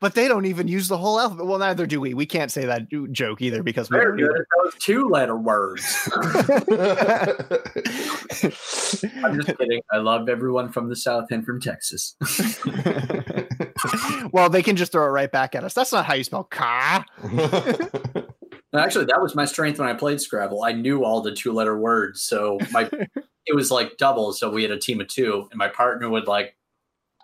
but 0.00 0.14
they 0.14 0.26
don't 0.26 0.46
even 0.46 0.66
use 0.68 0.88
the 0.88 0.96
whole 0.96 1.20
alphabet. 1.20 1.44
Well, 1.44 1.58
neither 1.58 1.86
do 1.86 2.00
we. 2.00 2.14
We 2.14 2.24
can't 2.24 2.50
say 2.50 2.64
that 2.64 2.88
joke 3.12 3.42
either 3.42 3.62
because 3.62 3.90
we 3.90 3.98
are 3.98 4.06
don't 4.06 4.16
good. 4.16 4.24
either. 4.30 4.46
That 4.64 4.72
two 4.78 5.06
letter 5.10 5.36
words. 5.36 6.08
I'm 9.22 9.38
just 9.38 9.58
kidding. 9.58 9.82
I 9.92 9.98
love 9.98 10.30
everyone 10.30 10.72
from 10.72 10.88
the 10.88 10.96
South 10.96 11.26
and 11.30 11.44
from 11.44 11.60
Texas. 11.60 12.16
well, 14.32 14.48
they 14.48 14.62
can 14.62 14.76
just 14.76 14.92
throw 14.92 15.04
it 15.04 15.08
right 15.10 15.30
back 15.30 15.54
at 15.54 15.64
us. 15.64 15.74
That's 15.74 15.92
not 15.92 16.06
how 16.06 16.14
you 16.14 16.24
spell 16.24 16.44
car. 16.44 17.04
Actually, 18.74 19.06
that 19.06 19.20
was 19.20 19.34
my 19.34 19.44
strength 19.44 19.78
when 19.78 19.88
I 19.88 19.94
played 19.94 20.20
Scrabble. 20.20 20.62
I 20.62 20.72
knew 20.72 21.04
all 21.04 21.20
the 21.20 21.32
two 21.32 21.52
letter 21.52 21.78
words. 21.78 22.22
So 22.22 22.58
my 22.70 22.88
it 23.46 23.54
was 23.54 23.70
like 23.70 23.96
double. 23.96 24.32
So 24.32 24.50
we 24.50 24.62
had 24.62 24.70
a 24.70 24.78
team 24.78 25.00
of 25.00 25.08
two, 25.08 25.48
and 25.50 25.58
my 25.58 25.68
partner 25.68 26.08
would 26.08 26.26
like 26.26 26.56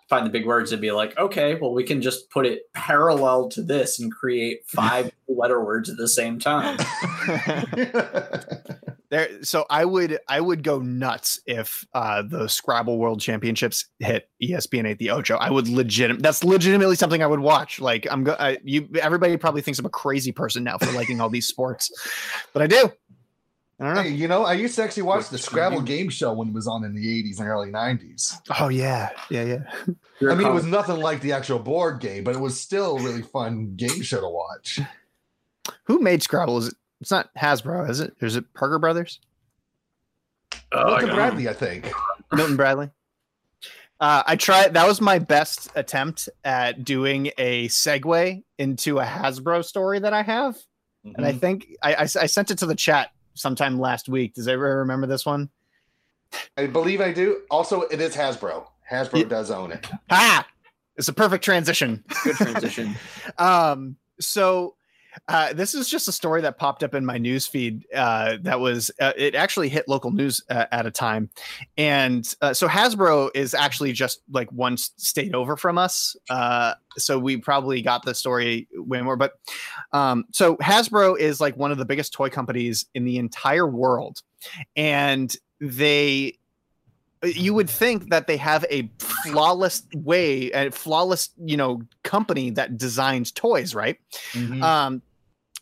find 0.09 0.25
the 0.25 0.29
big 0.29 0.45
words 0.45 0.71
and 0.71 0.81
be 0.81 0.91
like, 0.91 1.17
okay, 1.17 1.55
well, 1.55 1.73
we 1.73 1.83
can 1.83 2.01
just 2.01 2.29
put 2.29 2.45
it 2.45 2.71
parallel 2.73 3.49
to 3.49 3.61
this 3.61 3.99
and 3.99 4.11
create 4.11 4.61
five 4.65 5.11
letter 5.27 5.63
words 5.63 5.89
at 5.89 5.97
the 5.97 6.07
same 6.07 6.39
time. 6.39 6.77
There, 9.09 9.41
so 9.41 9.65
I 9.69 9.85
would 9.85 10.19
I 10.27 10.41
would 10.41 10.63
go 10.63 10.79
nuts 10.79 11.39
if 11.45 11.85
uh, 11.93 12.23
the 12.23 12.49
Scrabble 12.49 12.97
World 12.97 13.21
Championships 13.21 13.85
hit 13.99 14.29
ESPN 14.43 14.85
eight 14.85 14.99
the 14.99 15.11
Ocho. 15.11 15.37
I 15.37 15.49
would 15.49 15.69
legit. 15.69 16.21
That's 16.21 16.43
legitimately 16.43 16.97
something 16.97 17.23
I 17.23 17.27
would 17.27 17.39
watch. 17.39 17.79
Like 17.79 18.05
I'm 18.11 18.25
go. 18.25 18.35
I, 18.37 18.57
you 18.65 18.89
everybody 19.01 19.37
probably 19.37 19.61
thinks 19.61 19.79
I'm 19.79 19.85
a 19.85 19.89
crazy 19.89 20.33
person 20.33 20.65
now 20.65 20.77
for 20.77 20.91
liking 20.91 21.21
all 21.21 21.29
these 21.29 21.47
sports, 21.47 21.89
but 22.51 22.61
I 22.61 22.67
do. 22.67 22.91
I 23.79 23.85
don't 23.85 23.95
know. 23.95 24.01
Hey, 24.01 24.09
you 24.09 24.27
know, 24.27 24.43
I 24.43 24.53
used 24.53 24.75
to 24.77 24.83
actually 24.83 25.03
watch 25.03 25.29
the 25.29 25.37
Scrabble 25.37 25.81
game 25.81 26.09
show 26.09 26.33
when 26.33 26.47
it 26.47 26.53
was 26.53 26.67
on 26.67 26.83
in 26.83 26.95
the 26.95 27.23
80s 27.23 27.39
and 27.39 27.47
early 27.47 27.69
90s. 27.69 28.39
Oh 28.59 28.69
yeah, 28.69 29.09
yeah, 29.29 29.43
yeah. 29.43 29.59
Here 30.19 30.31
I 30.31 30.35
mean, 30.35 30.47
it 30.47 30.51
was 30.53 30.65
nothing 30.65 30.97
like 30.97 31.21
the 31.21 31.33
actual 31.33 31.59
board 31.59 31.99
game, 31.99 32.23
but 32.23 32.35
it 32.35 32.39
was 32.39 32.59
still 32.59 32.97
a 32.97 33.01
really 33.03 33.21
fun 33.21 33.75
game 33.75 34.01
show 34.01 34.19
to 34.19 34.27
watch. 34.29 34.79
Who 35.83 35.99
made 35.99 36.23
Scrabble? 36.23 36.57
Is 36.57 36.69
it? 36.69 36.73
It's 37.01 37.11
not 37.11 37.29
Hasbro, 37.35 37.87
is 37.87 37.99
it? 37.99 38.15
Is 38.19 38.35
it 38.35 38.51
Parker 38.55 38.79
Brothers? 38.79 39.19
Oh, 40.71 40.79
I 40.79 40.85
Milton 40.89 41.07
got- 41.09 41.15
Bradley, 41.15 41.47
I 41.49 41.53
think. 41.53 41.91
Milton 42.33 42.55
Bradley. 42.55 42.89
Uh, 43.99 44.23
I 44.25 44.35
tried. 44.35 44.73
That 44.73 44.87
was 44.87 45.01
my 45.01 45.19
best 45.19 45.69
attempt 45.75 46.29
at 46.43 46.83
doing 46.83 47.31
a 47.37 47.67
segue 47.67 48.43
into 48.57 48.99
a 48.99 49.03
Hasbro 49.05 49.63
story 49.63 49.99
that 49.99 50.13
I 50.13 50.23
have, 50.23 50.57
and 51.03 51.25
I 51.25 51.33
Mhm. 51.33 51.39
think 51.39 51.67
I, 51.81 51.93
I, 51.95 52.01
I 52.01 52.05
sent 52.25 52.49
it 52.51 52.57
to 52.59 52.65
the 52.65 52.75
chat 52.75 53.11
sometime 53.37 53.79
last 53.79 54.09
week. 54.09 54.33
Does 54.33 54.47
everybody 54.47 54.77
remember 54.77 55.07
this 55.07 55.25
one? 55.25 55.49
I 56.57 56.67
believe 56.67 57.01
I 57.01 57.11
do. 57.13 57.41
Also, 57.51 57.81
it 57.83 58.01
is 58.01 58.15
Hasbro. 58.15 58.65
Hasbro 58.89 59.19
Yeah. 59.21 59.27
does 59.27 59.51
own 59.51 59.71
it. 59.71 59.87
Ah, 60.09 60.47
it's 60.95 61.07
a 61.07 61.13
perfect 61.13 61.43
transition. 61.43 62.03
Good 62.23 62.35
transition. 62.35 62.95
um 63.37 63.97
so 64.19 64.75
uh, 65.27 65.53
this 65.53 65.73
is 65.73 65.89
just 65.89 66.07
a 66.07 66.11
story 66.11 66.41
that 66.41 66.57
popped 66.57 66.83
up 66.83 66.93
in 66.93 67.05
my 67.05 67.17
news 67.17 67.47
feed 67.47 67.85
uh, 67.93 68.37
that 68.41 68.59
was 68.59 68.91
uh, 68.99 69.13
it 69.17 69.35
actually 69.35 69.69
hit 69.69 69.87
local 69.87 70.11
news 70.11 70.43
uh, 70.49 70.65
at 70.71 70.85
a 70.85 70.91
time. 70.91 71.29
And 71.77 72.33
uh, 72.41 72.53
so 72.53 72.67
hasbro 72.67 73.29
is 73.33 73.53
actually 73.53 73.93
just 73.93 74.21
like 74.31 74.51
one 74.51 74.77
state 74.77 75.33
over 75.33 75.57
from 75.57 75.77
us. 75.77 76.15
Uh, 76.29 76.73
so 76.97 77.19
we 77.19 77.37
probably 77.37 77.81
got 77.81 78.03
the 78.03 78.15
story 78.15 78.67
way 78.73 79.01
more 79.01 79.15
but 79.15 79.33
um, 79.93 80.25
so 80.31 80.55
hasbro 80.57 81.17
is 81.17 81.39
like 81.39 81.55
one 81.57 81.71
of 81.71 81.77
the 81.77 81.85
biggest 81.85 82.13
toy 82.13 82.29
companies 82.29 82.85
in 82.93 83.05
the 83.05 83.17
entire 83.17 83.67
world. 83.67 84.21
And 84.75 85.35
they 85.59 86.37
you 87.23 87.53
would 87.53 87.69
think 87.69 88.11
that 88.11 88.27
they 88.27 88.37
have 88.37 88.63
a 88.69 88.89
flawless 88.99 89.83
way 89.95 90.51
a 90.51 90.69
flawless 90.71 91.29
you 91.43 91.57
know 91.57 91.81
company 92.03 92.51
that 92.51 92.77
designs 92.77 93.31
toys 93.31 93.73
right? 93.73 93.97
Mhm. 94.33 94.61
um 94.61 95.01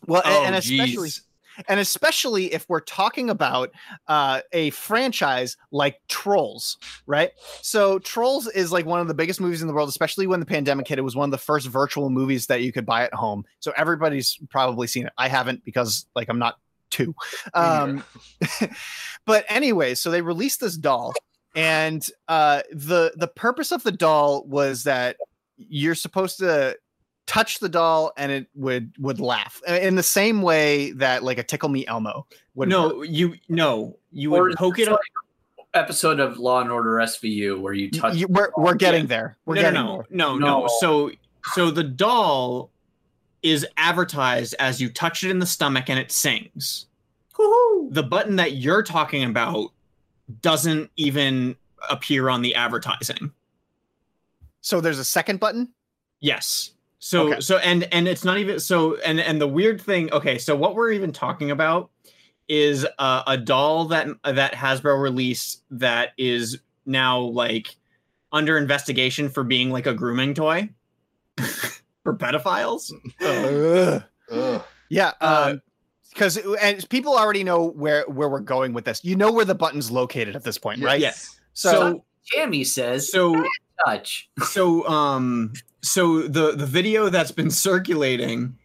well 0.06 0.22
Oh, 0.24 0.44
and 0.44 0.54
especially 0.54 1.08
geez. 1.08 1.22
and 1.68 1.80
especially 1.80 2.52
if 2.52 2.68
we're 2.68 2.80
talking 2.80 3.30
about 3.30 3.70
uh, 4.08 4.40
a 4.52 4.70
franchise 4.70 5.56
like 5.70 6.00
Trolls, 6.08 6.76
right? 7.06 7.30
So 7.62 7.98
Trolls 8.00 8.46
is 8.48 8.72
like 8.72 8.84
one 8.84 9.00
of 9.00 9.08
the 9.08 9.14
biggest 9.14 9.40
movies 9.40 9.62
in 9.62 9.68
the 9.68 9.74
world, 9.74 9.88
especially 9.88 10.26
when 10.26 10.40
the 10.40 10.46
pandemic 10.46 10.86
hit. 10.86 10.98
It 10.98 11.02
was 11.02 11.16
one 11.16 11.28
of 11.28 11.30
the 11.30 11.38
first 11.38 11.66
virtual 11.68 12.10
movies 12.10 12.46
that 12.48 12.62
you 12.62 12.72
could 12.72 12.84
buy 12.84 13.04
at 13.04 13.14
home. 13.14 13.44
So 13.60 13.72
everybody's 13.76 14.38
probably 14.50 14.86
seen 14.86 15.06
it. 15.06 15.12
I 15.16 15.28
haven't 15.28 15.64
because 15.64 16.06
like 16.14 16.28
I'm 16.28 16.38
not 16.38 16.56
two. 16.90 17.14
Um, 17.54 18.04
but 19.24 19.44
anyway, 19.48 19.94
so 19.94 20.10
they 20.10 20.22
released 20.22 20.60
this 20.60 20.76
doll, 20.76 21.14
and 21.54 22.06
uh, 22.28 22.62
the 22.70 23.12
the 23.16 23.28
purpose 23.28 23.72
of 23.72 23.82
the 23.82 23.92
doll 23.92 24.44
was 24.44 24.84
that 24.84 25.16
you're 25.56 25.94
supposed 25.94 26.38
to 26.38 26.76
touch 27.26 27.58
the 27.58 27.68
doll 27.68 28.12
and 28.16 28.30
it 28.30 28.46
would 28.54 28.92
would 28.98 29.18
laugh 29.20 29.60
in 29.68 29.96
the 29.96 30.02
same 30.02 30.42
way 30.42 30.92
that 30.92 31.22
like 31.24 31.38
a 31.38 31.42
tickle 31.42 31.68
me 31.68 31.84
elmo 31.86 32.26
would 32.54 32.68
no, 32.68 32.98
work. 32.98 33.06
you 33.10 33.34
no, 33.48 33.96
you 34.12 34.34
Or 34.34 34.44
would 34.44 34.56
poke 34.56 34.78
it 34.78 34.88
up. 34.88 35.00
like 35.58 35.66
episode 35.74 36.20
of 36.20 36.38
Law 36.38 36.60
and 36.60 36.70
Order 36.70 36.92
SVU 36.96 37.60
where 37.60 37.72
you 37.74 37.90
touch. 37.90 38.14
you- 38.16 38.28
we're, 38.28 38.50
we're 38.56 38.74
getting 38.74 39.02
Yeah. 39.02 39.06
there 39.08 39.36
we're 39.44 39.56
no, 39.56 39.60
getting 39.62 39.74
no, 39.84 39.96
there. 39.96 40.06
no, 40.10 40.32
no, 40.34 40.38
no. 40.38 40.60
No. 40.62 40.68
So, 40.80 41.10
so 41.52 41.70
the 41.70 41.82
doll 41.84 42.70
is 43.42 43.66
advertised 43.76 44.54
as 44.58 44.80
you 44.80 44.88
touch 44.88 45.22
it 45.24 45.30
in 45.30 45.38
the 45.38 45.46
stomach 45.46 45.90
and 45.90 45.98
it 45.98 46.10
sings. 46.10 46.86
The 47.90 48.02
button 48.02 48.36
that 48.36 48.54
you're 48.54 48.82
talking 48.82 49.22
about 49.24 49.70
doesn't 50.40 50.90
even 50.96 51.54
appear 51.90 52.28
on 52.30 52.40
the 52.42 52.54
advertising. 52.54 53.30
so 54.62 54.80
there's 54.80 54.98
a 54.98 55.04
second 55.04 55.40
button 55.40 55.68
Yes. 56.20 56.70
So 56.98 57.28
Okay. 57.32 57.40
so 57.40 57.58
and 57.58 57.84
and 57.92 58.08
it's 58.08 58.24
not 58.24 58.38
even 58.38 58.58
so 58.60 58.96
and 58.96 59.20
and 59.20 59.40
the 59.40 59.46
weird 59.48 59.80
thing. 59.80 60.12
Okay, 60.12 60.38
so 60.38 60.56
what 60.56 60.74
we're 60.74 60.90
even 60.92 61.12
talking 61.12 61.50
about 61.50 61.90
is 62.48 62.86
uh, 62.98 63.22
a 63.26 63.36
doll 63.36 63.86
that 63.86 64.06
that 64.24 64.52
Hasbro 64.54 65.00
released 65.00 65.62
that 65.70 66.10
is 66.16 66.58
now 66.86 67.18
like 67.20 67.76
under 68.32 68.56
investigation 68.56 69.28
for 69.28 69.44
being 69.44 69.70
like 69.70 69.86
a 69.86 69.94
grooming 69.94 70.32
toy 70.34 70.68
for 72.02 72.14
pedophiles. 72.16 72.90
Ugh. 73.22 74.02
Ugh. 74.30 74.62
yeah 74.88 75.12
Uh, 75.20 75.50
um 75.52 75.62
because 76.12 76.36
and 76.60 76.88
people 76.88 77.16
already 77.16 77.44
know 77.44 77.66
where 77.66 78.04
where 78.08 78.28
we're 78.28 78.40
going 78.40 78.72
with 78.72 78.84
this 78.84 79.04
you 79.04 79.14
know 79.16 79.30
where 79.30 79.44
the 79.44 79.54
button's 79.54 79.90
located 79.90 80.34
at 80.34 80.42
this 80.44 80.58
point 80.58 80.82
right 80.82 81.00
Yes. 81.00 81.38
so, 81.52 81.70
So 81.70 82.04
Jamie 82.32 82.64
says 82.64 83.10
so 83.10 83.44
touch. 83.84 84.28
so 84.48 84.86
um 84.88 85.52
so 85.86 86.22
the 86.22 86.52
the 86.52 86.66
video 86.66 87.08
that's 87.08 87.30
been 87.30 87.50
circulating 87.50 88.56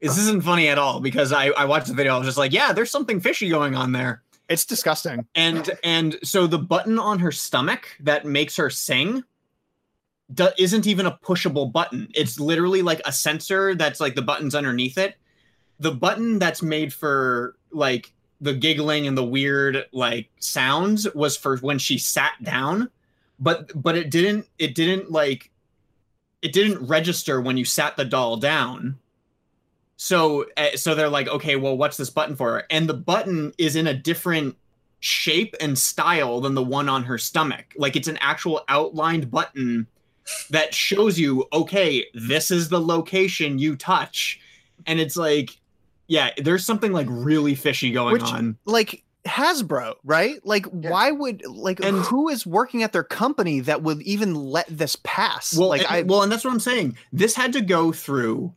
is 0.00 0.16
this 0.16 0.24
isn't 0.24 0.44
funny 0.44 0.68
at 0.68 0.78
all 0.78 1.00
because 1.00 1.32
I 1.32 1.46
I 1.48 1.64
watched 1.64 1.88
the 1.88 1.94
video. 1.94 2.14
I 2.14 2.18
was 2.18 2.26
just 2.26 2.38
like 2.38 2.52
yeah 2.52 2.72
there's 2.72 2.90
something 2.90 3.20
fishy 3.20 3.48
going 3.48 3.74
on 3.74 3.92
there. 3.92 4.22
it's 4.48 4.64
disgusting. 4.64 5.26
And 5.34 5.70
and 5.82 6.18
so 6.22 6.46
the 6.46 6.58
button 6.58 6.98
on 6.98 7.18
her 7.18 7.32
stomach 7.32 7.88
that 8.00 8.24
makes 8.24 8.56
her 8.56 8.70
sing 8.70 9.24
do, 10.32 10.48
isn't 10.58 10.86
even 10.86 11.06
a 11.06 11.18
pushable 11.22 11.70
button. 11.70 12.08
It's 12.14 12.38
literally 12.38 12.82
like 12.82 13.00
a 13.04 13.12
sensor 13.12 13.74
that's 13.74 14.00
like 14.00 14.14
the 14.14 14.22
buttons 14.22 14.54
underneath 14.54 14.98
it. 14.98 15.16
The 15.80 15.92
button 15.92 16.38
that's 16.38 16.62
made 16.62 16.92
for 16.92 17.56
like 17.72 18.12
the 18.40 18.52
giggling 18.52 19.06
and 19.06 19.16
the 19.16 19.24
weird 19.24 19.86
like 19.92 20.28
sounds 20.38 21.12
was 21.14 21.36
for 21.36 21.56
when 21.58 21.78
she 21.78 21.98
sat 21.98 22.32
down 22.42 22.90
but 23.38 23.70
but 23.80 23.96
it 23.96 24.10
didn't 24.10 24.46
it 24.58 24.74
didn't 24.74 25.10
like 25.10 25.50
it 26.42 26.52
didn't 26.52 26.86
register 26.86 27.40
when 27.40 27.56
you 27.56 27.64
sat 27.64 27.96
the 27.96 28.04
doll 28.04 28.36
down. 28.36 28.98
So 29.96 30.46
uh, 30.56 30.76
so 30.76 30.94
they're 30.94 31.08
like 31.08 31.28
okay 31.28 31.56
well 31.56 31.76
what's 31.76 31.96
this 31.96 32.10
button 32.10 32.34
for? 32.36 32.64
And 32.70 32.88
the 32.88 32.94
button 32.94 33.52
is 33.58 33.76
in 33.76 33.86
a 33.86 33.94
different 33.94 34.56
shape 35.00 35.54
and 35.60 35.78
style 35.78 36.40
than 36.40 36.54
the 36.54 36.62
one 36.62 36.88
on 36.88 37.04
her 37.04 37.18
stomach. 37.18 37.66
Like 37.76 37.96
it's 37.96 38.08
an 38.08 38.18
actual 38.18 38.62
outlined 38.68 39.30
button 39.30 39.86
that 40.50 40.74
shows 40.74 41.18
you 41.18 41.46
okay 41.52 42.04
this 42.14 42.50
is 42.50 42.68
the 42.68 42.80
location 42.80 43.58
you 43.58 43.76
touch. 43.76 44.40
And 44.86 44.98
it's 44.98 45.16
like 45.16 45.58
yeah 46.08 46.30
there's 46.38 46.66
something 46.66 46.92
like 46.92 47.06
really 47.08 47.54
fishy 47.54 47.92
going 47.92 48.14
Which- 48.14 48.22
on. 48.22 48.56
like 48.64 49.01
Hasbro, 49.26 49.94
right? 50.04 50.44
Like, 50.44 50.66
Yeah. 50.66 50.90
why 50.90 51.10
would 51.12 51.44
like 51.46 51.80
And- 51.80 51.98
who 52.00 52.28
is 52.28 52.44
working 52.46 52.82
at 52.82 52.92
their 52.92 53.04
company 53.04 53.60
that 53.60 53.82
would 53.82 54.02
even 54.02 54.34
let 54.34 54.66
this 54.68 54.96
pass? 55.04 55.56
Well, 55.56 55.68
like 55.68 55.82
and, 55.82 55.90
I 55.90 56.02
well, 56.02 56.22
and 56.22 56.30
that's 56.32 56.44
what 56.44 56.52
I'm 56.52 56.60
saying. 56.60 56.96
This 57.12 57.34
had 57.34 57.52
to 57.52 57.60
go 57.60 57.92
through 57.92 58.52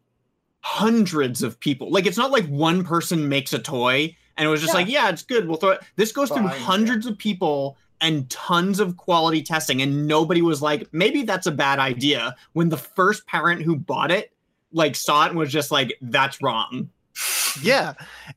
hundreds 0.62 1.44
of 1.44 1.60
people. 1.60 1.92
Like 1.92 2.06
it's 2.08 2.18
not 2.18 2.32
like 2.32 2.48
one 2.48 2.84
person 2.84 3.30
makes 3.30 3.54
a 3.54 3.60
toy 3.60 4.16
and 4.38 4.48
it 4.48 4.50
was 4.50 4.62
just 4.62 4.74
Yeah. 4.74 4.80
like, 4.80 4.90
yeah, 4.90 5.10
it's 5.10 5.22
good. 5.24 5.48
We'll 5.48 5.58
throw 5.58 5.72
it. 5.72 5.82
This 5.96 6.12
goes 6.12 6.30
through 6.30 6.48
Fine, 6.48 6.60
yeah. 6.60 6.66
hundreds 6.66 7.06
of 7.06 7.18
people 7.18 7.78
and 8.02 8.30
tons 8.30 8.80
of 8.82 8.98
quality 8.98 9.42
testing, 9.42 9.82
and 9.82 10.06
nobody 10.06 10.42
was 10.42 10.62
like, 10.62 10.86
maybe 10.92 11.24
that's 11.24 11.48
a 11.48 11.52
bad 11.52 11.80
idea. 11.80 12.36
When 12.52 12.68
the 12.68 12.76
first 12.78 13.26
parent 13.26 13.62
who 13.62 13.78
bought 13.78 14.12
it 14.12 14.34
like 14.74 14.96
saw 14.96 15.26
it 15.26 15.30
and 15.30 15.38
was 15.38 15.52
just 15.52 15.72
like, 15.72 15.94
that's 16.02 16.42
wrong. 16.42 16.90
yeah 17.62 17.94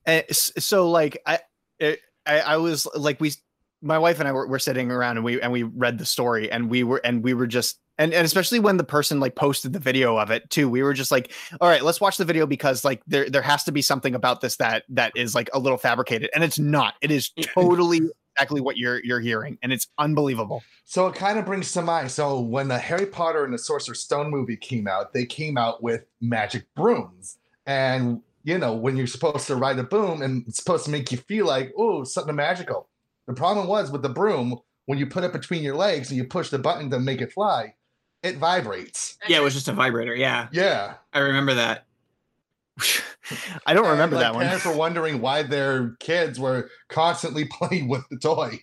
Uh, 0.07 0.21
so 0.31 0.89
like 0.91 1.21
i 1.27 1.41
it, 1.81 2.01
I, 2.29 2.41
I 2.41 2.57
was 2.57 2.87
like 2.95 3.21
we 3.21 3.33
my 3.81 3.99
wife 3.99 4.19
and 4.21 4.29
i 4.29 4.33
were, 4.33 4.47
were 4.47 4.59
sitting 4.59 4.91
around 4.91 5.17
and 5.17 5.25
we 5.25 5.41
and 5.41 5.53
we 5.53 5.63
read 5.63 5.99
the 5.99 6.07
story 6.07 6.51
and 6.51 6.71
we 6.71 6.85
were 6.85 7.01
and 7.05 7.23
we 7.23 7.35
were 7.35 7.47
just 7.47 7.81
and, 8.01 8.15
and 8.15 8.25
especially 8.25 8.61
when 8.61 8.77
the 8.77 8.85
person 8.85 9.19
like 9.19 9.35
posted 9.35 9.73
the 9.73 9.79
video 9.79 10.17
of 10.17 10.31
it 10.31 10.49
too 10.51 10.69
we 10.69 10.83
were 10.83 10.95
just 10.95 11.11
like 11.11 11.33
all 11.61 11.69
right 11.69 11.83
let's 11.83 12.01
watch 12.01 12.17
the 12.17 12.25
video 12.25 12.47
because 12.47 12.85
like 12.85 13.03
there 13.07 13.29
there 13.31 13.43
has 13.43 13.65
to 13.65 13.73
be 13.73 13.83
something 13.83 14.15
about 14.15 14.41
this 14.41 14.57
that 14.57 14.85
that 14.89 15.13
is 15.17 15.35
like 15.35 15.49
a 15.53 15.59
little 15.59 15.79
fabricated 15.79 16.31
and 16.35 16.45
it's 16.45 16.59
not 16.59 16.95
it 17.01 17.11
is 17.11 17.31
totally 17.55 18.03
exactly 18.39 18.61
what 18.61 18.77
you're 18.77 19.05
you're 19.05 19.21
hearing, 19.21 19.59
and 19.63 19.73
it's 19.73 19.89
unbelievable. 19.99 20.63
So 20.85 21.07
it 21.09 21.15
kind 21.15 21.39
of 21.39 21.45
brings 21.45 21.73
to 21.73 21.83
mind. 21.83 22.11
So 22.11 22.41
when 22.41 22.69
the 22.69 22.79
Harry 22.79 23.07
Potter 23.07 23.45
and 23.45 23.53
the 23.53 23.59
Sorcerer's 23.59 24.01
Stone 24.01 24.31
movie 24.31 24.57
came 24.57 24.87
out, 24.87 25.13
they 25.13 25.27
came 25.27 25.59
out 25.59 25.83
with 25.83 26.05
magic 26.21 26.65
brooms. 26.75 27.39
And 27.67 28.23
you 28.49 28.57
know, 28.57 28.73
when 28.73 28.97
you're 28.97 29.07
supposed 29.07 29.47
to 29.47 29.57
ride 29.57 29.79
a 29.79 29.83
boom 29.85 30.23
and 30.23 30.43
it's 30.49 30.57
supposed 30.57 30.87
to 30.87 30.91
make 30.91 31.13
you 31.13 31.19
feel 31.19 31.45
like, 31.45 31.71
oh, 31.77 32.03
something 32.03 32.35
magical. 32.35 32.89
The 33.27 33.35
problem 33.35 33.67
was 33.67 33.91
with 33.91 34.01
the 34.01 34.09
broom, 34.09 34.59
when 34.87 34.99
you 34.99 35.07
put 35.07 35.23
it 35.23 35.35
between 35.35 35.63
your 35.63 35.77
legs 35.77 36.09
and 36.09 36.17
you 36.17 36.25
push 36.25 36.49
the 36.49 36.59
button 36.59 36.89
to 36.91 36.99
make 36.99 37.21
it 37.21 37.31
fly, 37.31 37.75
it 38.23 38.39
vibrates. 38.39 39.19
Yeah, 39.29 39.37
it 39.37 39.43
was 39.43 39.53
just 39.53 39.69
a 39.69 39.73
vibrator. 39.75 40.15
Yeah, 40.15 40.49
Yeah. 40.51 40.95
I 41.13 41.19
remember 41.19 41.53
that. 41.55 41.85
I 43.67 43.75
don't 43.75 43.85
And, 43.85 43.93
remember 43.93 44.17
like, 44.17 44.25
that 44.25 44.35
one. 44.35 44.47
Parents 44.47 44.65
were 44.65 44.75
wondering 44.75 45.21
why 45.21 45.43
their 45.43 45.91
kids 46.01 46.41
were 46.41 46.71
constantly 46.89 47.45
playing 47.53 47.89
with 47.89 48.09
the 48.11 48.17
toy. 48.19 48.61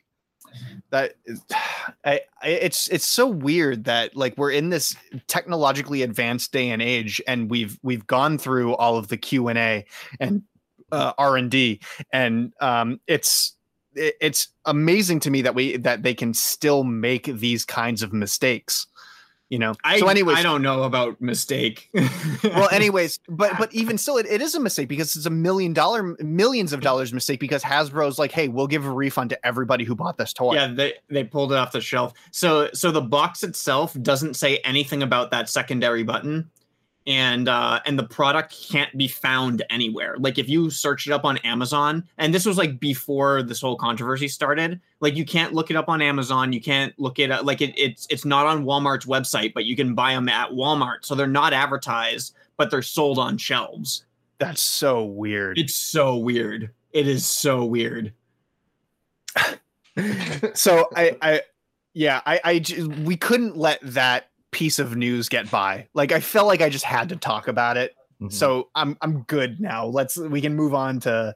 That 0.90 1.16
is, 1.26 1.42
I, 2.06 2.22
it's 2.44 2.88
it's 2.90 3.06
so 3.06 3.28
weird 3.28 3.86
that 3.86 4.16
like 4.16 4.38
we're 4.38 4.52
in 4.52 4.70
this 4.70 4.96
technologically 5.28 6.02
advanced 6.02 6.52
day 6.52 6.70
and 6.70 6.82
age 6.82 7.22
and 7.28 7.50
we've 7.50 7.80
we've 7.84 8.06
gone 8.08 8.38
through 8.38 8.76
all 8.76 8.98
of 8.98 9.08
the 9.08 9.18
q&a 9.18 9.86
and 10.20 10.44
uh, 10.92 11.14
r&d 11.18 11.80
and 12.14 12.54
um 12.62 13.00
it's 13.08 13.56
it, 13.96 14.16
it's 14.22 14.50
amazing 14.66 15.20
to 15.22 15.32
me 15.32 15.42
that 15.42 15.56
we 15.56 15.78
that 15.78 16.04
they 16.04 16.14
can 16.14 16.34
still 16.34 16.84
make 16.84 17.26
these 17.26 17.66
kinds 17.66 18.04
of 18.04 18.14
mistakes 18.14 18.88
you 19.50 19.60
know 19.60 19.74
I, 19.84 20.00
so 20.00 20.08
anyways 20.08 20.38
I 20.38 20.44
don't 20.44 20.62
know 20.62 20.84
about 20.84 21.22
mistake. 21.22 21.90
well 22.44 22.70
anyways 22.72 23.20
but 23.30 23.58
but 23.58 23.74
even 23.74 23.98
still 23.98 24.18
it, 24.18 24.26
it 24.26 24.42
is 24.42 24.56
a 24.56 24.60
mistake 24.60 24.88
because 24.88 25.16
it's 25.16 25.26
a 25.26 25.30
million 25.30 25.74
dollar 25.74 26.16
millions 26.20 26.74
of 26.74 26.82
dollars 26.82 27.14
mistake 27.14 27.40
because 27.40 27.64
hasbro's 27.64 28.18
like 28.18 28.32
hey 28.32 28.48
we'll 28.48 28.68
give 28.68 28.86
a 28.86 28.92
refund 28.92 29.30
to 29.30 29.46
everybody 29.46 29.84
who 29.84 29.96
bought 29.96 30.18
this 30.18 30.34
toy 30.34 30.56
yeah, 30.56 30.68
they 30.68 30.94
they 31.10 31.24
pulled 31.24 31.52
it 31.52 31.58
off 31.58 31.72
the 31.72 31.82
shelf. 31.82 32.14
So 32.32 32.70
so 32.74 32.92
the 32.92 33.02
box 33.02 33.44
itself 33.44 33.96
doesn't 34.02 34.36
say 34.36 34.58
anything 34.60 35.04
about 35.04 35.32
that 35.32 35.50
secondary 35.50 36.04
button, 36.04 36.50
and 37.08 37.48
uh, 37.48 37.80
and 37.86 38.00
the 38.00 38.04
product 38.04 38.56
can't 38.70 38.96
be 38.98 39.08
found 39.08 39.64
anywhere. 39.70 40.16
Like 40.18 40.38
if 40.38 40.50
you 40.50 40.70
search 40.70 41.08
it 41.08 41.14
up 41.14 41.26
on 41.26 41.38
Amazon, 41.40 42.04
and 42.18 42.34
this 42.34 42.46
was 42.46 42.58
like 42.58 42.80
before 42.80 43.44
this 43.44 43.62
whole 43.62 43.76
controversy 43.76 44.28
started. 44.28 44.80
Like 45.02 45.16
you 45.16 45.26
can't 45.26 45.54
look 45.54 45.70
it 45.70 45.76
up 45.76 45.88
on 45.88 46.02
Amazon. 46.02 46.52
You 46.52 46.62
can't 46.62 46.98
look 47.00 47.20
it 47.20 47.32
up. 47.32 47.46
Like 47.46 47.62
it, 47.62 47.78
it's 47.78 48.08
it's 48.10 48.26
not 48.26 48.48
on 48.48 48.66
Walmart's 48.66 49.06
website, 49.06 49.54
but 49.54 49.66
you 49.66 49.76
can 49.76 49.94
buy 49.94 50.14
them 50.14 50.30
at 50.30 50.50
Walmart. 50.52 51.06
So 51.06 51.14
they're 51.14 51.28
not 51.28 51.54
advertised, 51.54 52.36
but 52.58 52.72
they're 52.72 52.82
sold 52.82 53.20
on 53.20 53.38
shelves. 53.38 54.06
that's 54.40 54.62
so 54.62 55.04
weird 55.04 55.58
It's 55.58 55.76
so 55.76 56.18
weird. 56.18 56.72
It 56.92 57.08
is 57.08 57.26
so 57.26 57.66
weird. 57.66 58.14
so 60.54 60.90
I, 60.96 61.18
I, 61.22 61.42
yeah, 61.94 62.22
I, 62.26 62.40
I, 62.44 62.62
we 63.04 63.18
couldn't 63.18 63.58
let 63.58 63.80
that 63.84 64.30
piece 64.56 64.80
of 64.80 64.96
news 64.96 65.28
get 65.28 65.52
by. 65.52 65.86
Like, 65.94 66.14
I 66.14 66.22
felt 66.22 66.48
like 66.48 66.62
I 66.62 66.70
just 66.70 66.86
had 66.86 67.10
to 67.10 67.18
talk 67.18 67.50
about 67.50 67.76
it. 67.76 67.94
Mm-hmm. 68.22 68.30
So 68.30 68.70
I'm, 68.74 68.98
I'm 69.02 69.24
good 69.24 69.60
now. 69.60 69.86
Let's, 69.86 70.16
we 70.16 70.40
can 70.40 70.56
move 70.56 70.74
on 70.74 71.02
to, 71.02 71.36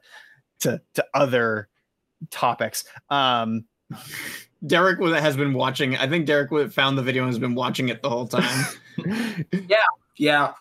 to, 0.61 0.81
to 0.93 1.05
other 1.13 1.67
topics. 2.31 2.85
Um, 3.09 3.65
Derek 4.65 4.99
was- 4.99 5.19
has 5.19 5.35
been 5.35 5.53
watching. 5.53 5.97
I 5.97 6.07
think 6.07 6.27
Derek 6.27 6.71
found 6.71 6.97
the 6.97 7.01
video 7.01 7.23
and 7.23 7.29
has 7.29 7.39
been 7.39 7.55
watching 7.55 7.89
it 7.89 8.01
the 8.01 8.09
whole 8.09 8.25
time. 8.27 8.65
Yeah, 9.67 9.77
yeah. 10.17 10.53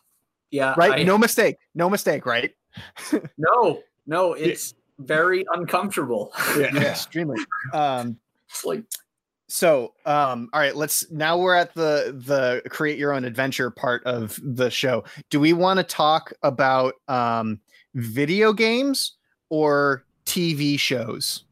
Yeah. 0.51 0.75
Right? 0.77 1.01
I- 1.01 1.03
no 1.05 1.17
mistake. 1.17 1.59
No 1.77 1.89
mistake. 1.89 2.27
Right? 2.27 2.55
no, 3.39 3.83
no. 4.07 4.33
It's 4.33 4.75
very 4.99 5.45
uncomfortable. 5.55 6.33
Yeah. 6.57 6.71
Yeah. 6.75 6.81
Extremely. 6.91 7.39
Um, 7.73 8.19
It's 8.49 8.65
like 8.65 8.83
so 9.49 9.95
um 10.05 10.49
all 10.53 10.61
right 10.61 10.77
let's 10.77 11.11
now 11.11 11.37
we're 11.37 11.55
at 11.55 11.75
the 11.75 12.15
the 12.27 12.63
create 12.71 12.99
your 12.99 13.13
own 13.13 13.25
adventure 13.25 13.71
part 13.71 14.05
of 14.05 14.39
the 14.43 14.71
show. 14.71 15.05
Do 15.31 15.41
we 15.41 15.53
want 15.53 15.79
to 15.79 15.85
talk 15.85 16.33
about 16.43 16.95
um 17.09 17.61
video 17.95 18.53
games 18.53 19.17
or 19.49 20.05
tv 20.27 20.79
shows? 20.79 21.45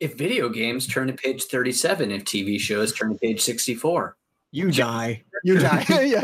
If 0.00 0.14
video 0.16 0.48
games 0.48 0.86
turn 0.86 1.06
to 1.06 1.12
page 1.12 1.44
thirty-seven, 1.44 2.10
if 2.10 2.24
TV 2.24 2.58
shows 2.58 2.92
turn 2.92 3.12
to 3.12 3.18
page 3.18 3.40
sixty-four. 3.40 4.16
You 4.50 4.70
die. 4.70 5.22
you 5.44 5.58
die. 5.58 5.84
Yeah 6.02 6.22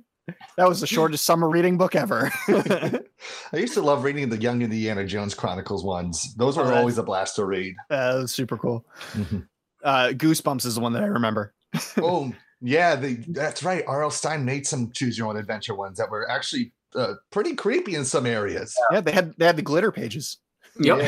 that 0.56 0.68
was 0.68 0.80
the 0.80 0.86
shortest 0.86 1.24
summer 1.24 1.48
reading 1.48 1.76
book 1.78 1.94
ever 1.94 2.30
I 2.48 3.56
used 3.56 3.74
to 3.74 3.82
love 3.82 4.04
reading 4.04 4.28
the 4.28 4.36
Young 4.38 4.62
Indiana 4.62 5.04
Jones 5.04 5.34
Chronicles 5.34 5.84
ones. 5.84 6.34
Those 6.36 6.56
were 6.56 6.72
Oh, 6.72 6.76
always 6.76 6.98
a 6.98 7.02
blast 7.02 7.36
to 7.36 7.44
read. 7.44 7.74
that 7.88 8.14
was 8.14 8.32
super 8.34 8.56
cool 8.56 8.84
Mhm. 9.14 9.46
uh 9.84 10.08
goosebumps 10.08 10.66
is 10.66 10.74
the 10.74 10.80
one 10.80 10.92
that 10.94 11.02
i 11.02 11.06
remember 11.06 11.54
oh, 11.98 12.32
yeah, 12.62 12.94
the, 12.96 13.14
that's 13.28 13.62
right. 13.62 13.82
R.L. 13.86 14.10
Stine 14.10 14.44
made 14.44 14.66
some 14.66 14.90
choose 14.92 15.16
your 15.16 15.28
own 15.28 15.36
adventure 15.38 15.74
ones 15.74 15.96
that 15.98 16.10
were 16.10 16.28
actually 16.30 16.72
uh, 16.94 17.14
pretty 17.30 17.54
creepy 17.54 17.94
in 17.94 18.04
some 18.04 18.26
areas. 18.26 18.74
yeah 18.90 19.00
they 19.00 19.12
had 19.12 19.32
they 19.38 19.46
had 19.46 19.56
the 19.56 19.62
glitter 19.62 19.90
pages 19.92 20.38
Yep. 20.78 21.00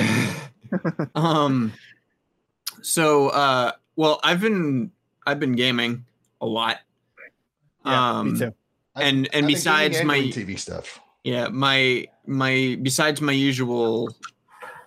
um 1.15 1.73
so 2.81 3.29
uh 3.29 3.73
well 3.97 4.19
i've 4.25 4.41
been 4.41 4.91
i've 5.27 5.39
been 5.41 5.53
gaming 5.53 6.05
a 6.41 6.47
lot 6.47 6.79
yeah 7.85 8.19
um 8.19 8.33
me 8.33 8.39
too 8.39 8.47
I- 8.47 8.53
and 8.97 9.29
I've 9.29 9.35
and 9.35 9.47
been 9.47 9.47
besides 9.47 10.03
my 10.05 10.19
TV 10.21 10.59
stuff. 10.59 11.01
yeah 11.25 11.49
my 11.49 12.07
my 12.27 12.79
besides 12.83 13.21
my 13.21 13.33
usual 13.33 14.15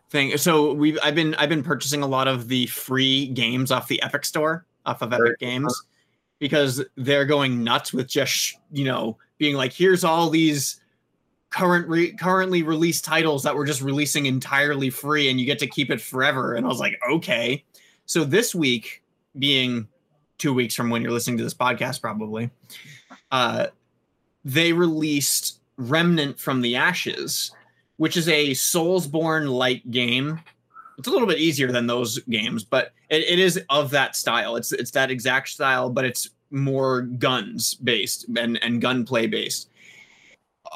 thing 0.09 0.37
so 0.37 0.71
we've 0.73 0.99
i've 1.03 1.15
been 1.15 1.33
i've 1.35 1.49
been 1.49 1.63
purchasing 1.63 2.03
a 2.03 2.07
lot 2.07 2.27
of 2.27 2.47
the 2.47 2.67
free 2.67 3.27
games 3.27 3.71
off 3.71 3.87
the 3.87 4.01
epic 4.03 4.23
store 4.25 4.65
off 4.85 5.01
of 5.01 5.11
epic 5.11 5.39
games 5.39 5.75
because 6.39 6.83
they're 6.95 7.25
going 7.25 7.63
nuts 7.63 7.91
with 7.91 8.07
just 8.07 8.57
you 8.71 8.85
know 8.85 9.17
being 9.37 9.55
like 9.55 9.73
here's 9.73 10.03
all 10.03 10.29
these 10.29 10.79
current 11.49 11.87
re- 11.87 12.11
currently 12.13 12.63
released 12.63 13.05
titles 13.05 13.43
that 13.43 13.55
we're 13.55 13.65
just 13.65 13.81
releasing 13.81 14.25
entirely 14.25 14.89
free 14.89 15.29
and 15.29 15.39
you 15.39 15.45
get 15.45 15.57
to 15.59 15.67
keep 15.67 15.89
it 15.89 16.01
forever. 16.01 16.55
And 16.55 16.65
i 16.65 16.69
was 16.69 16.79
like 16.79 16.99
okay. 17.09 17.63
So 18.05 18.25
this 18.25 18.53
week 18.53 19.01
being 19.39 19.87
two 20.37 20.53
weeks 20.53 20.75
from 20.75 20.89
when 20.89 21.01
you're 21.01 21.13
listening 21.13 21.37
to 21.37 21.43
this 21.43 21.53
podcast 21.53 22.01
probably 22.01 22.49
uh 23.31 23.67
they 24.45 24.71
released 24.71 25.59
remnant 25.77 26.39
from 26.39 26.61
the 26.61 26.75
ashes 26.75 27.51
which 27.97 28.17
is 28.17 28.27
a 28.27 28.51
soulsborne 28.51 29.49
like 29.49 29.81
game. 29.89 30.37
It's 30.97 31.07
a 31.07 31.11
little 31.11 31.27
bit 31.27 31.39
easier 31.39 31.71
than 31.71 31.87
those 31.87 32.19
games 32.19 32.63
but 32.63 32.93
it, 33.09 33.23
it 33.23 33.39
is 33.39 33.59
of 33.69 33.89
that 33.91 34.15
style. 34.15 34.55
It's 34.55 34.71
it's 34.71 34.91
that 34.91 35.11
exact 35.11 35.49
style 35.49 35.89
but 35.89 36.05
it's 36.05 36.29
more 36.51 37.01
guns 37.01 37.73
based 37.73 38.25
and 38.37 38.61
and 38.63 38.81
gunplay 38.81 39.27
based. 39.27 39.69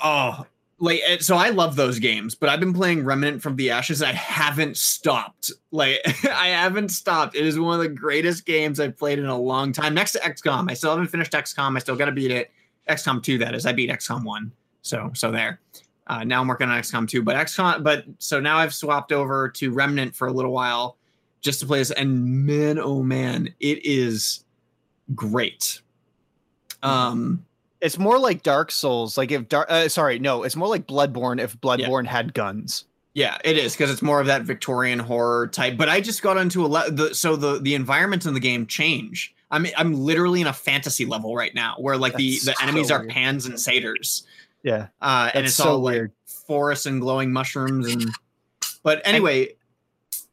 Oh 0.03 0.45
like 0.81 1.01
so 1.19 1.35
i 1.35 1.49
love 1.49 1.75
those 1.75 1.99
games 1.99 2.35
but 2.35 2.47
i've 2.47 2.61
been 2.61 2.73
playing 2.73 3.03
remnant 3.03 3.41
from 3.41 3.55
the 3.55 3.69
ashes. 3.69 4.01
I 4.01 4.13
haven't 4.13 4.77
stopped. 4.77 5.51
Like 5.71 5.99
i 6.31 6.47
haven't 6.47 6.89
stopped. 6.89 7.35
It 7.35 7.45
is 7.45 7.59
one 7.59 7.75
of 7.75 7.81
the 7.81 7.89
greatest 7.89 8.45
games 8.45 8.79
i've 8.79 8.97
played 8.97 9.19
in 9.19 9.25
a 9.25 9.37
long 9.37 9.71
time. 9.71 9.93
Next 9.93 10.13
to 10.13 10.19
xcom 10.19 10.71
i 10.71 10.73
still 10.73 10.91
haven't 10.91 11.07
finished 11.07 11.33
xcom 11.33 11.75
i 11.75 11.79
still 11.79 11.95
gotta 11.95 12.11
beat 12.11 12.31
it 12.31 12.51
xcom 12.89 13.23
2 13.23 13.37
that 13.39 13.55
is. 13.55 13.65
I 13.65 13.71
beat 13.71 13.89
xcom 13.89 14.23
1 14.23 14.51
so 14.81 15.11
so 15.13 15.31
there. 15.31 15.59
Uh, 16.07 16.23
now 16.23 16.41
i'm 16.41 16.47
working 16.47 16.67
on 16.69 16.79
xcom 16.81 17.07
2 17.07 17.21
but 17.21 17.35
xcom 17.35 17.83
but 17.83 18.03
so 18.17 18.39
now 18.39 18.57
i've 18.57 18.73
swapped 18.73 19.11
over 19.11 19.47
to 19.49 19.71
remnant 19.71 20.15
for 20.15 20.27
a 20.27 20.31
little 20.31 20.51
while 20.51 20.97
just 21.41 21.59
to 21.59 21.65
play 21.67 21.77
this 21.79 21.91
and 21.91 22.45
man 22.45 22.79
oh 22.79 23.03
man 23.03 23.53
it 23.59 23.85
is 23.85 24.43
great. 25.15 25.81
Um 26.83 27.45
it's 27.81 27.97
more 27.97 28.19
like 28.19 28.43
dark 28.43 28.71
souls 28.71 29.17
like 29.17 29.31
if 29.31 29.47
dark 29.47 29.69
uh, 29.69 29.87
sorry 29.87 30.19
no 30.19 30.43
it's 30.43 30.55
more 30.55 30.67
like 30.67 30.87
bloodborne 30.87 31.39
if 31.39 31.59
bloodborne 31.61 32.05
had 32.05 32.33
guns. 32.33 32.85
Yeah, 33.13 33.37
it 33.43 33.57
is 33.57 33.73
because 33.73 33.91
it's 33.91 34.01
more 34.01 34.21
of 34.21 34.27
that 34.27 34.43
Victorian 34.43 34.99
horror 34.99 35.47
type. 35.47 35.77
But 35.77 35.89
I 35.89 35.99
just 35.99 36.21
got 36.21 36.37
into 36.37 36.65
a 36.65 36.67
le- 36.67 36.91
the 36.91 37.13
so 37.15 37.35
the 37.35 37.59
the 37.59 37.75
environments 37.75 38.25
in 38.25 38.33
the 38.33 38.39
game 38.39 38.67
change. 38.67 39.33
I'm 39.51 39.65
I'm 39.77 39.93
literally 39.93 40.41
in 40.41 40.47
a 40.47 40.53
fantasy 40.53 41.05
level 41.05 41.35
right 41.35 41.53
now 41.55 41.75
where 41.79 41.97
like 41.97 42.15
the 42.15 42.31
That's 42.31 42.45
the 42.45 42.53
so 42.53 42.63
enemies 42.63 42.91
are 42.91 42.99
weird. 42.99 43.09
pans 43.11 43.45
and 43.45 43.59
satyrs, 43.59 44.25
yeah 44.63 44.87
uh, 45.01 45.31
and 45.33 45.45
it's 45.45 45.55
so 45.55 45.69
all 45.71 45.81
weird. 45.81 46.11
like 46.27 46.29
forests 46.47 46.85
and 46.85 47.01
glowing 47.01 47.31
mushrooms 47.31 47.87
and. 47.93 48.05
But 48.81 49.01
anyway, 49.03 49.55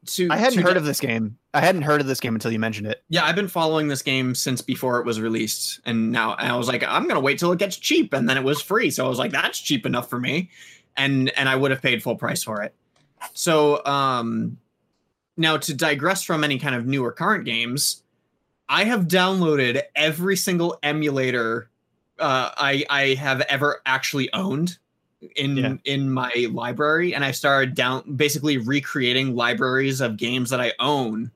to 0.06 0.28
i 0.30 0.36
hadn't 0.36 0.58
heard 0.60 0.68
get- 0.68 0.76
of 0.76 0.84
this 0.84 1.00
game 1.00 1.36
i 1.52 1.60
hadn't 1.60 1.82
heard 1.82 2.00
of 2.00 2.06
this 2.06 2.20
game 2.20 2.34
until 2.34 2.52
you 2.52 2.60
mentioned 2.60 2.86
it 2.86 3.02
Yeah, 3.08 3.24
I've 3.24 3.34
been 3.34 3.48
following 3.48 3.88
this 3.88 4.02
game 4.02 4.36
since 4.36 4.60
before 4.62 5.00
it 5.00 5.04
was 5.04 5.20
released, 5.20 5.80
and 5.84 6.12
now 6.12 6.36
and 6.36 6.46
I 6.52 6.56
was 6.56 6.68
like, 6.68 6.84
I'm 6.86 7.08
gonna 7.08 7.18
wait 7.20 7.40
till 7.40 7.50
it 7.50 7.58
gets 7.58 7.76
cheap, 7.76 8.12
and 8.12 8.28
then 8.28 8.36
it 8.36 8.44
was 8.44 8.62
free, 8.62 8.90
so 8.92 9.04
I 9.04 9.08
was 9.08 9.18
like, 9.18 9.32
that's 9.32 9.58
cheap 9.60 9.84
enough 9.84 10.08
for 10.08 10.20
me, 10.20 10.50
and 10.96 11.30
and 11.30 11.48
I 11.48 11.56
would 11.56 11.72
have 11.72 11.82
paid 11.82 12.02
full 12.04 12.14
price 12.14 12.44
for 12.44 12.62
it. 12.62 12.72
So, 13.34 13.84
um, 13.84 14.58
now 15.36 15.56
to 15.56 15.74
digress 15.74 16.22
from 16.22 16.44
any 16.44 16.58
kind 16.60 16.76
of 16.76 16.86
newer 16.86 17.10
current 17.10 17.44
games, 17.44 18.02
I 18.68 18.84
have 18.84 19.02
downloaded 19.08 19.82
every 19.94 20.36
single 20.36 20.78
emulator 20.82 21.68
uh, 22.18 22.50
I 22.56 22.84
I 22.88 23.02
have 23.14 23.42
ever 23.42 23.80
actually 23.84 24.32
owned 24.32 24.78
in 25.36 25.56
Yeah. 25.56 25.74
in 25.84 26.10
my 26.10 26.46
library 26.50 27.14
and 27.14 27.24
I 27.24 27.30
started 27.30 27.74
down 27.74 28.16
basically 28.16 28.56
recreating 28.58 29.34
libraries 29.36 30.00
of 30.00 30.16
games 30.16 30.50
that 30.50 30.60
I 30.60 30.72
own 30.78 31.30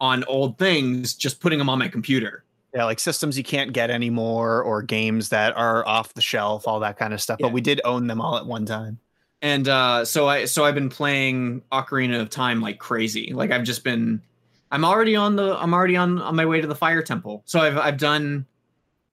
on 0.00 0.24
old 0.24 0.58
things, 0.58 1.14
just 1.14 1.40
putting 1.40 1.58
them 1.58 1.68
on 1.68 1.78
my 1.78 1.88
computer. 1.88 2.44
Yeah, 2.74 2.84
like 2.84 3.00
systems 3.00 3.38
you 3.38 3.44
can't 3.44 3.72
get 3.72 3.90
anymore, 3.90 4.62
or 4.62 4.82
games 4.82 5.30
that 5.30 5.56
are 5.56 5.86
off 5.88 6.12
the 6.14 6.20
shelf, 6.20 6.68
all 6.68 6.80
that 6.80 6.98
kind 6.98 7.14
of 7.14 7.20
stuff. 7.22 7.38
Yeah. 7.40 7.46
But 7.46 7.52
we 7.54 7.62
did 7.62 7.80
own 7.84 8.06
them 8.06 8.20
all 8.20 8.36
at 8.36 8.44
one 8.46 8.66
time. 8.66 8.98
And 9.42 9.66
uh 9.68 10.04
so 10.04 10.28
I 10.28 10.44
so 10.44 10.64
I've 10.64 10.74
been 10.74 10.88
playing 10.90 11.62
Ocarina 11.72 12.20
of 12.20 12.30
Time 12.30 12.60
like 12.60 12.78
crazy. 12.78 13.32
Like 13.32 13.50
I've 13.50 13.64
just 13.64 13.82
been 13.82 14.22
I'm 14.70 14.84
already 14.84 15.16
on 15.16 15.36
the 15.36 15.56
I'm 15.60 15.72
already 15.74 15.96
on 15.96 16.20
on 16.20 16.34
my 16.36 16.44
way 16.46 16.60
to 16.60 16.66
the 16.66 16.74
fire 16.74 17.02
temple. 17.02 17.42
So 17.46 17.60
I've 17.60 17.78
I've 17.78 17.98
done 17.98 18.46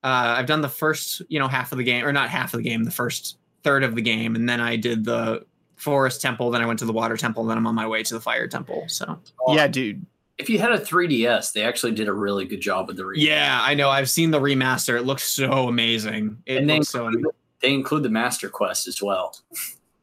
uh 0.03 0.35
I've 0.37 0.47
done 0.47 0.61
the 0.61 0.69
first, 0.69 1.21
you 1.29 1.39
know, 1.39 1.47
half 1.47 1.71
of 1.71 1.77
the 1.77 1.83
game 1.83 2.05
or 2.05 2.11
not 2.11 2.29
half 2.29 2.53
of 2.53 2.57
the 2.57 2.63
game, 2.63 2.83
the 2.83 2.91
first 2.91 3.37
third 3.63 3.83
of 3.83 3.95
the 3.95 4.01
game 4.01 4.35
and 4.35 4.47
then 4.49 4.59
I 4.59 4.75
did 4.75 5.05
the 5.05 5.45
forest 5.75 6.21
temple, 6.21 6.49
then 6.51 6.61
I 6.61 6.65
went 6.65 6.79
to 6.79 6.85
the 6.85 6.93
water 6.93 7.17
temple, 7.17 7.45
then 7.45 7.57
I'm 7.57 7.67
on 7.67 7.75
my 7.75 7.87
way 7.87 8.03
to 8.03 8.13
the 8.13 8.19
fire 8.21 8.47
temple. 8.47 8.83
So 8.87 9.19
Yeah, 9.49 9.67
dude. 9.67 10.05
If 10.39 10.49
you 10.49 10.57
had 10.57 10.71
a 10.71 10.79
3DS, 10.79 11.53
they 11.53 11.63
actually 11.63 11.91
did 11.91 12.07
a 12.07 12.13
really 12.13 12.45
good 12.45 12.59
job 12.59 12.87
with 12.87 12.97
the 12.97 13.03
remaster. 13.03 13.17
Yeah, 13.17 13.59
I 13.61 13.75
know. 13.75 13.89
I've 13.89 14.09
seen 14.09 14.31
the 14.31 14.39
remaster. 14.39 14.97
It 14.97 15.03
looks 15.03 15.23
so 15.23 15.67
amazing. 15.67 16.41
It 16.47 16.57
and 16.57 16.69
they 16.69 16.77
looks 16.79 16.89
so 16.89 17.07
include, 17.07 17.35
they 17.61 17.71
include 17.73 18.01
the 18.03 18.09
Master 18.09 18.49
Quest 18.49 18.87
as 18.87 18.99
well. 19.01 19.37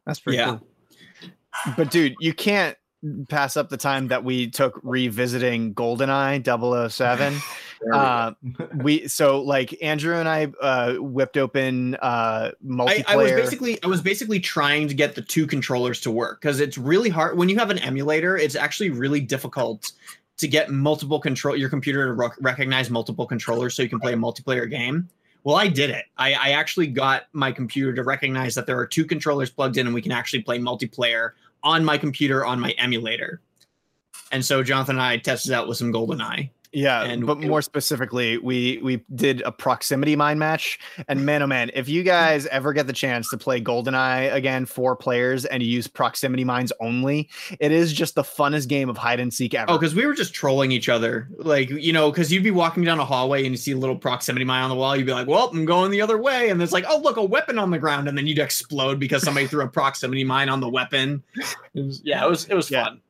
That's 0.05 0.21
pretty 0.21 0.37
Yeah. 0.37 0.57
cool. 0.57 0.67
But 1.75 1.91
dude, 1.91 2.15
you 2.21 2.33
can't 2.33 2.77
pass 3.29 3.57
up 3.57 3.69
the 3.69 3.77
time 3.77 4.09
that 4.09 4.23
we 4.23 4.49
took 4.49 4.79
revisiting 4.83 5.73
GoldenEye 5.73 6.89
007. 6.91 7.39
We. 7.83 7.91
Uh, 7.91 8.33
we 8.75 9.07
so 9.07 9.41
like 9.41 9.75
Andrew 9.81 10.15
and 10.15 10.29
I 10.29 10.51
uh, 10.61 10.93
whipped 10.97 11.35
open 11.35 11.95
uh, 11.95 12.51
multiplayer. 12.63 13.03
I, 13.07 13.13
I 13.13 13.15
was 13.15 13.31
basically 13.31 13.83
I 13.83 13.87
was 13.87 14.01
basically 14.03 14.39
trying 14.39 14.87
to 14.87 14.93
get 14.93 15.15
the 15.15 15.23
two 15.23 15.47
controllers 15.47 15.99
to 16.01 16.11
work 16.11 16.39
because 16.39 16.59
it's 16.59 16.77
really 16.77 17.09
hard 17.09 17.39
when 17.39 17.49
you 17.49 17.57
have 17.57 17.71
an 17.71 17.79
emulator. 17.79 18.37
It's 18.37 18.55
actually 18.55 18.91
really 18.91 19.19
difficult 19.19 19.93
to 20.37 20.47
get 20.47 20.69
multiple 20.69 21.19
control 21.19 21.55
your 21.55 21.69
computer 21.69 22.05
to 22.05 22.13
rec- 22.13 22.37
recognize 22.39 22.91
multiple 22.91 23.25
controllers 23.25 23.73
so 23.73 23.81
you 23.81 23.89
can 23.89 23.99
play 23.99 24.13
a 24.13 24.17
multiplayer 24.17 24.69
game. 24.69 25.09
Well, 25.43 25.55
I 25.55 25.67
did 25.67 25.89
it. 25.89 26.05
I, 26.17 26.33
I 26.33 26.49
actually 26.51 26.87
got 26.87 27.23
my 27.33 27.51
computer 27.51 27.93
to 27.93 28.03
recognize 28.03 28.53
that 28.55 28.67
there 28.67 28.77
are 28.77 28.85
two 28.85 29.05
controllers 29.05 29.49
plugged 29.49 29.77
in 29.77 29.87
and 29.87 29.93
we 29.93 30.03
can 30.03 30.11
actually 30.11 30.43
play 30.43 30.59
multiplayer 30.59 31.31
on 31.63 31.85
my 31.85 31.97
computer 31.97 32.45
on 32.45 32.59
my 32.59 32.71
emulator. 32.71 33.41
And 34.31 34.43
so 34.43 34.63
Jonathan 34.63 34.95
and 34.95 35.03
I 35.03 35.17
tested 35.17 35.51
out 35.51 35.67
with 35.67 35.77
some 35.77 35.91
GoldenEye. 35.91 36.49
Yeah, 36.73 37.03
And 37.03 37.25
but 37.27 37.39
more 37.39 37.61
specifically, 37.61 38.37
we 38.37 38.79
we 38.81 39.03
did 39.13 39.41
a 39.41 39.51
proximity 39.51 40.15
mine 40.15 40.39
match, 40.39 40.79
and 41.09 41.25
man, 41.25 41.41
oh 41.43 41.47
man, 41.47 41.69
if 41.73 41.89
you 41.89 42.01
guys 42.01 42.45
ever 42.47 42.71
get 42.71 42.87
the 42.87 42.93
chance 42.93 43.29
to 43.31 43.37
play 43.37 43.59
GoldenEye 43.61 44.33
again, 44.33 44.65
four 44.65 44.95
players, 44.95 45.43
and 45.43 45.61
you 45.61 45.67
use 45.69 45.87
proximity 45.87 46.45
mines 46.45 46.71
only, 46.79 47.29
it 47.59 47.73
is 47.73 47.91
just 47.91 48.15
the 48.15 48.23
funnest 48.23 48.69
game 48.69 48.89
of 48.89 48.97
hide 48.97 49.19
and 49.19 49.33
seek 49.33 49.53
ever. 49.53 49.69
Oh, 49.69 49.77
because 49.77 49.93
we 49.93 50.05
were 50.05 50.13
just 50.13 50.33
trolling 50.33 50.71
each 50.71 50.87
other. 50.87 51.27
Like, 51.37 51.69
you 51.69 51.91
know, 51.91 52.09
because 52.09 52.31
you'd 52.31 52.43
be 52.43 52.51
walking 52.51 52.83
down 52.85 52.99
a 52.99 53.05
hallway 53.05 53.41
and 53.43 53.51
you 53.51 53.57
see 53.57 53.73
a 53.73 53.77
little 53.77 53.97
proximity 53.97 54.45
mine 54.45 54.63
on 54.63 54.69
the 54.69 54.75
wall. 54.77 54.95
You'd 54.95 55.05
be 55.07 55.11
like, 55.13 55.27
well, 55.27 55.49
I'm 55.49 55.65
going 55.65 55.91
the 55.91 56.01
other 56.01 56.17
way. 56.17 56.49
And 56.49 56.59
there's 56.59 56.71
like, 56.71 56.85
oh, 56.87 56.97
look, 56.99 57.17
a 57.17 57.23
weapon 57.23 57.59
on 57.59 57.71
the 57.71 57.79
ground. 57.79 58.07
And 58.07 58.17
then 58.17 58.27
you'd 58.27 58.39
explode 58.39 58.97
because 58.97 59.23
somebody 59.23 59.45
threw 59.47 59.63
a 59.63 59.67
proximity 59.67 60.23
mine 60.23 60.47
on 60.47 60.61
the 60.61 60.69
weapon. 60.69 61.21
It 61.73 61.85
was, 61.85 62.01
yeah, 62.05 62.23
it 62.25 62.29
was, 62.29 62.45
it 62.45 62.53
was 62.53 62.71
Yeah. 62.71 62.85
fun. 62.85 63.01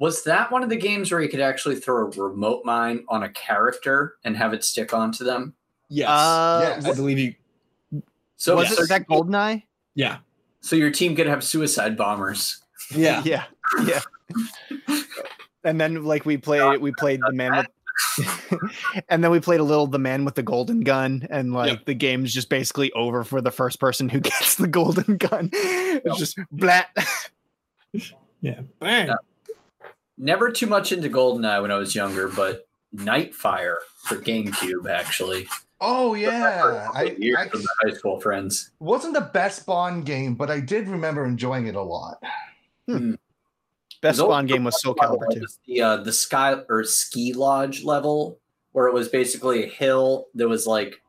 Was 0.00 0.24
that 0.24 0.50
one 0.50 0.62
of 0.62 0.70
the 0.70 0.76
games 0.76 1.12
where 1.12 1.20
you 1.20 1.28
could 1.28 1.42
actually 1.42 1.76
throw 1.76 2.06
a 2.06 2.10
remote 2.10 2.64
mine 2.64 3.04
on 3.08 3.22
a 3.22 3.28
character 3.28 4.16
and 4.24 4.34
have 4.34 4.54
it 4.54 4.64
stick 4.64 4.94
onto 4.94 5.24
them? 5.24 5.54
Yes. 5.90 6.08
uh, 6.08 6.60
Yes. 6.82 6.86
I 6.86 6.94
believe 6.94 7.18
you. 7.18 8.02
So, 8.38 8.56
was 8.56 8.74
so, 8.74 8.82
it 8.82 8.88
that 8.88 9.06
GoldenEye? 9.06 9.62
Yeah. 9.94 10.18
so 10.62 10.74
your 10.74 10.90
team 10.90 11.14
could 11.14 11.26
have 11.26 11.44
suicide 11.44 11.98
bombers. 11.98 12.62
Yeah. 12.94 13.22
yeah, 13.26 13.44
yeah. 13.84 14.00
and 15.64 15.78
then 15.78 16.02
like 16.02 16.24
we 16.24 16.38
played, 16.38 16.80
we 16.80 16.92
played 16.92 17.20
the 17.26 17.34
man 17.34 17.52
with. 17.58 17.66
and 19.10 19.22
then 19.22 19.30
we 19.30 19.38
played 19.38 19.60
a 19.60 19.64
little 19.64 19.86
the 19.86 19.98
man 19.98 20.24
with 20.24 20.34
the 20.34 20.42
golden 20.42 20.80
gun 20.80 21.26
and 21.30 21.52
like 21.52 21.70
Yep. 21.72 21.84
the 21.84 21.94
game's 21.94 22.32
just 22.32 22.48
basically 22.48 22.90
over 22.92 23.22
for 23.24 23.42
the 23.42 23.50
first 23.50 23.78
person 23.78 24.08
who 24.08 24.20
gets 24.20 24.54
the 24.54 24.66
golden 24.66 25.18
gun 25.18 25.50
it's 25.52 26.18
just 26.18 26.38
blat 26.50 26.88
Yeah. 28.40 28.60
Bang. 28.80 29.08
Yeah. 29.08 29.14
Never 30.20 30.50
too 30.52 30.66
much 30.66 30.92
into 30.92 31.08
GoldenEye 31.08 31.62
when 31.62 31.70
I 31.72 31.76
was 31.76 31.94
younger, 31.94 32.28
but 32.28 32.68
Nightfire 32.94 33.76
for 34.04 34.16
GameCube 34.16 34.88
actually. 34.90 35.48
Oh 35.80 36.12
yeah, 36.12 36.90
I, 36.94 37.16
Years 37.18 37.38
I 37.38 37.44
with 37.56 37.62
my 37.64 37.90
high 37.90 37.96
school 37.96 38.20
friends. 38.20 38.70
wasn't 38.80 39.14
the 39.14 39.22
best 39.32 39.64
Bond 39.64 40.04
game, 40.04 40.34
but 40.34 40.50
I 40.50 40.60
did 40.60 40.88
remember 40.88 41.24
enjoying 41.24 41.68
it 41.68 41.74
a 41.74 41.82
lot. 41.82 42.22
best 42.86 42.98
Those- 44.02 44.18
spawn 44.18 44.44
game 44.44 44.64
was 44.64 44.78
soul 44.82 44.94
calibur 44.94 45.32
too 45.32 45.40
was 45.40 45.58
The 45.66 45.80
uh, 45.80 45.96
the 45.98 46.12
sky 46.12 46.56
or 46.68 46.84
ski 46.84 47.32
lodge 47.32 47.82
level 47.82 48.38
where 48.72 48.88
it 48.88 48.92
was 48.92 49.08
basically 49.08 49.64
a 49.64 49.68
hill. 49.68 50.26
There 50.34 50.48
was 50.48 50.66
like 50.66 51.00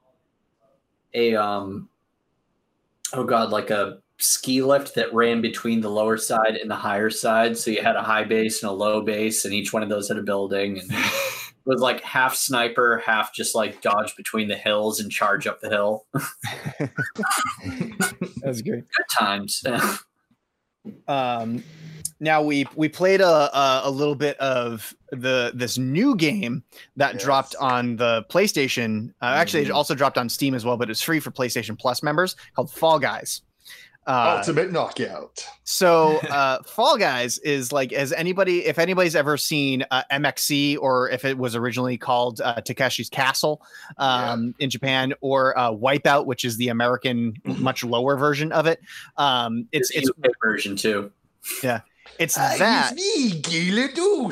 a 1.13 1.35
um 1.35 1.89
oh 3.11 3.25
god, 3.25 3.49
like 3.49 3.71
a 3.71 3.97
ski 4.23 4.61
lift 4.61 4.95
that 4.95 5.13
ran 5.13 5.41
between 5.41 5.81
the 5.81 5.89
lower 5.89 6.17
side 6.17 6.55
and 6.59 6.69
the 6.69 6.75
higher 6.75 7.09
side. 7.09 7.57
So 7.57 7.71
you 7.71 7.81
had 7.81 7.95
a 7.95 8.01
high 8.03 8.23
base 8.23 8.61
and 8.63 8.69
a 8.69 8.73
low 8.73 9.01
base, 9.01 9.45
and 9.45 9.53
each 9.53 9.73
one 9.73 9.83
of 9.83 9.89
those 9.89 10.07
had 10.07 10.17
a 10.17 10.23
building. 10.23 10.79
And 10.79 10.91
it 10.91 11.05
was 11.65 11.81
like 11.81 12.01
half 12.01 12.35
sniper, 12.35 13.01
half 13.05 13.33
just 13.33 13.55
like 13.55 13.81
dodge 13.81 14.15
between 14.15 14.47
the 14.47 14.55
hills 14.55 14.99
and 14.99 15.11
charge 15.11 15.47
up 15.47 15.59
the 15.61 15.69
hill. 15.69 16.05
that's 18.41 18.61
great 18.61 18.83
Good 18.89 19.05
times. 19.19 19.63
um 21.07 21.63
now 22.19 22.41
we 22.41 22.65
we 22.75 22.89
played 22.89 23.21
a, 23.21 23.57
a 23.57 23.81
a 23.85 23.91
little 23.91 24.15
bit 24.15 24.37
of 24.39 24.95
the 25.11 25.51
this 25.53 25.77
new 25.77 26.15
game 26.15 26.63
that 26.95 27.15
Yes. 27.15 27.23
dropped 27.23 27.55
on 27.59 27.95
the 27.97 28.23
PlayStation. 28.29 29.09
Uh, 29.21 29.25
Actually, 29.35 29.63
it 29.63 29.69
Mhm. 29.69 29.73
also 29.75 29.95
dropped 29.95 30.17
on 30.17 30.29
Steam 30.29 30.53
as 30.55 30.63
well, 30.65 30.77
but 30.77 30.89
it's 30.89 31.01
free 31.01 31.19
for 31.19 31.31
PlayStation 31.31 31.77
Plus 31.77 32.01
members 32.03 32.35
called 32.55 32.71
Fall 32.71 32.99
Guys. 32.99 33.41
Uh, 34.07 34.35
Ultimate 34.37 34.71
knockout. 34.71 35.45
so 35.63 36.17
uh, 36.29 36.63
Fall 36.63 36.97
Guys 36.97 37.37
is 37.39 37.71
like 37.71 37.93
as 37.93 38.11
anybody 38.11 38.65
if 38.65 38.79
anybody's 38.79 39.15
ever 39.15 39.37
seen 39.37 39.85
uh, 39.91 40.01
MXC 40.11 40.77
or 40.79 41.09
if 41.09 41.23
it 41.23 41.37
was 41.37 41.55
originally 41.55 41.97
called 41.97 42.41
uh, 42.41 42.55
Takeshi's 42.55 43.09
Castle 43.09 43.61
um, 43.99 44.55
in 44.57 44.71
Japan 44.71 45.13
or 45.21 45.57
uh, 45.57 45.71
Wipeout, 45.71 46.25
which 46.25 46.43
is 46.45 46.57
the 46.57 46.69
American 46.69 47.35
much 47.43 47.83
lower 47.83 48.17
version 48.17 48.51
of 48.51 48.65
it. 48.65 48.81
Um, 49.17 49.67
it's 49.71 49.91
it's 49.91 50.09
it's 50.23 50.35
version 50.43 50.75
too. 50.75 51.11
Yeah, 51.63 51.81
it's 52.17 52.37
Ah, 52.39 52.55
that 52.57 52.93
it's 52.97 53.17
me, 53.17 53.39
Guy 53.41 53.75
Ledoux. 53.75 54.31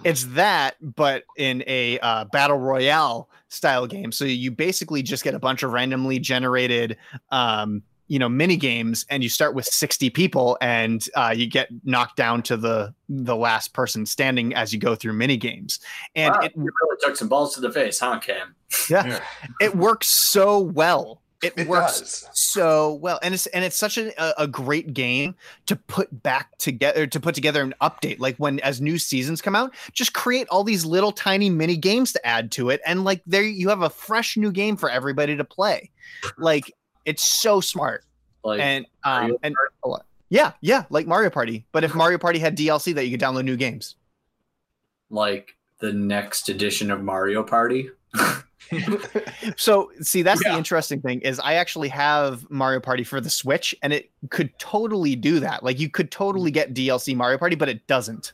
it's 0.04 0.24
that 0.26 0.76
but 0.80 1.24
in 1.36 1.64
a 1.66 1.98
uh, 1.98 2.24
battle 2.26 2.58
royale 2.58 3.28
style 3.48 3.86
game 3.86 4.10
so 4.12 4.24
you 4.24 4.50
basically 4.50 5.02
just 5.02 5.22
get 5.24 5.34
a 5.34 5.38
bunch 5.38 5.62
of 5.62 5.72
randomly 5.72 6.18
generated 6.18 6.96
um 7.30 7.82
you 8.08 8.18
know 8.18 8.28
mini 8.28 8.56
games 8.56 9.04
and 9.10 9.22
you 9.22 9.28
start 9.28 9.54
with 9.54 9.64
60 9.66 10.10
people 10.10 10.56
and 10.60 11.04
uh, 11.14 11.34
you 11.36 11.46
get 11.46 11.68
knocked 11.84 12.16
down 12.16 12.42
to 12.44 12.56
the 12.56 12.94
the 13.08 13.36
last 13.36 13.72
person 13.72 14.06
standing 14.06 14.54
as 14.54 14.72
you 14.72 14.78
go 14.78 14.94
through 14.94 15.12
mini 15.12 15.36
games. 15.36 15.80
And 16.14 16.32
Wow, 16.34 16.40
it 16.40 16.52
you 16.56 16.62
really 16.82 16.96
took 17.02 17.16
some 17.16 17.28
balls 17.28 17.54
to 17.54 17.60
the 17.60 17.70
face, 17.72 17.98
huh, 18.00 18.18
Cam? 18.20 18.54
yeah. 18.90 19.20
It 19.60 19.76
works 19.76 20.06
so 20.08 20.58
well. 20.60 21.22
It, 21.42 21.52
It 21.58 21.68
works 21.68 22.00
does. 22.00 22.28
so 22.32 22.94
well. 22.94 23.18
And 23.22 23.34
it's 23.34 23.46
and 23.48 23.62
it's 23.62 23.76
such 23.76 23.98
a, 23.98 24.10
a- 24.22 24.44
a 24.44 24.46
great 24.48 24.94
game 24.94 25.34
to 25.66 25.76
put 25.76 26.22
back 26.22 26.56
together 26.58 27.06
to 27.06 27.20
put 27.20 27.34
together 27.34 27.60
an 27.62 27.74
update. 27.82 28.18
Like 28.20 28.36
when 28.38 28.58
as 28.60 28.80
new 28.80 28.96
seasons 28.98 29.42
come 29.42 29.54
out 29.54 29.74
just 29.92 30.14
create 30.14 30.48
all 30.48 30.64
these 30.64 30.86
little 30.86 31.12
tiny 31.12 31.50
mini 31.50 31.76
games 31.76 32.12
to 32.14 32.26
add 32.26 32.50
to 32.52 32.70
it. 32.70 32.80
And 32.86 33.04
like 33.04 33.20
there 33.26 33.42
you 33.42 33.68
have 33.68 33.82
a 33.82 33.90
fresh 33.90 34.38
new 34.38 34.50
game 34.50 34.76
for 34.78 34.88
everybody 34.88 35.36
to 35.36 35.44
play. 35.44 35.90
Like 36.38 36.72
it's 37.06 37.24
so 37.24 37.60
smart 37.60 38.04
Like 38.44 38.60
and 38.60 38.84
um 39.04 39.36
and 39.42 39.54
yeah 40.28 40.52
yeah 40.60 40.84
like 40.90 41.06
mario 41.06 41.30
party 41.30 41.64
but 41.72 41.82
if 41.84 41.94
mario 42.02 42.18
party 42.18 42.38
had 42.38 42.56
dlc 42.56 42.94
that 42.94 43.04
you 43.06 43.16
could 43.16 43.20
download 43.26 43.44
new 43.44 43.56
games 43.56 43.94
like 45.08 45.56
the 45.78 45.92
next 45.92 46.48
edition 46.48 46.90
of 46.90 47.02
Mario 47.02 47.42
Party. 47.42 47.90
So 49.56 49.92
see, 50.00 50.22
that's 50.22 50.42
Yeah. 50.44 50.52
the 50.52 50.58
interesting 50.58 51.00
thing 51.00 51.20
is 51.20 51.38
I 51.38 51.54
actually 51.54 51.88
have 51.88 52.50
Mario 52.50 52.80
Party 52.80 53.04
for 53.04 53.20
the 53.20 53.30
Switch, 53.30 53.74
and 53.82 53.92
it 53.92 54.10
could 54.30 54.50
totally 54.58 55.14
do 55.14 55.38
that. 55.40 55.62
Like 55.62 55.78
you 55.78 55.88
could 55.88 56.10
totally 56.10 56.50
get 56.50 56.74
DLC 56.74 57.14
Mario 57.14 57.38
Party, 57.38 57.54
but 57.54 57.68
it 57.68 57.86
doesn't. 57.86 58.32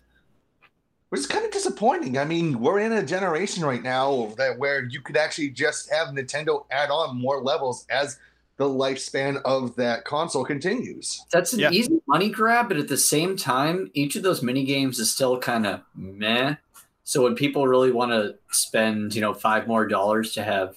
Which 1.10 1.20
is 1.20 1.26
kind 1.26 1.44
of 1.44 1.50
disappointing. 1.50 2.16
I 2.16 2.24
mean, 2.24 2.60
we're 2.60 2.78
in 2.78 2.92
a 2.92 3.04
generation 3.04 3.62
right 3.64 3.82
now 3.82 4.32
that 4.38 4.58
where 4.58 4.84
you 4.84 5.02
could 5.02 5.18
actually 5.18 5.50
just 5.50 5.92
have 5.92 6.08
Nintendo 6.08 6.64
add 6.70 6.88
on 6.90 7.20
more 7.20 7.42
levels 7.42 7.84
as 7.90 8.18
the 8.62 8.68
lifespan 8.68 9.40
of 9.44 9.76
that 9.76 10.04
console 10.04 10.44
continues. 10.44 11.24
That's 11.32 11.52
an 11.52 11.60
Yeah. 11.60 11.70
easy 11.70 12.00
money 12.06 12.30
grab, 12.30 12.68
but 12.68 12.76
at 12.76 12.88
the 12.88 12.96
same 12.96 13.36
time, 13.36 13.90
each 13.94 14.16
of 14.16 14.22
those 14.22 14.42
mini 14.42 14.64
games 14.64 14.98
is 14.98 15.10
still 15.12 15.38
kind 15.38 15.66
of 15.66 15.80
meh. 15.96 16.56
So 17.04 17.22
would 17.22 17.36
people 17.36 17.66
really 17.66 17.90
want 17.90 18.12
to 18.12 18.36
spend, 18.50 19.14
you 19.14 19.20
know, 19.20 19.34
five 19.34 19.66
more 19.66 19.86
dollars 19.86 20.32
to 20.34 20.42
have 20.44 20.76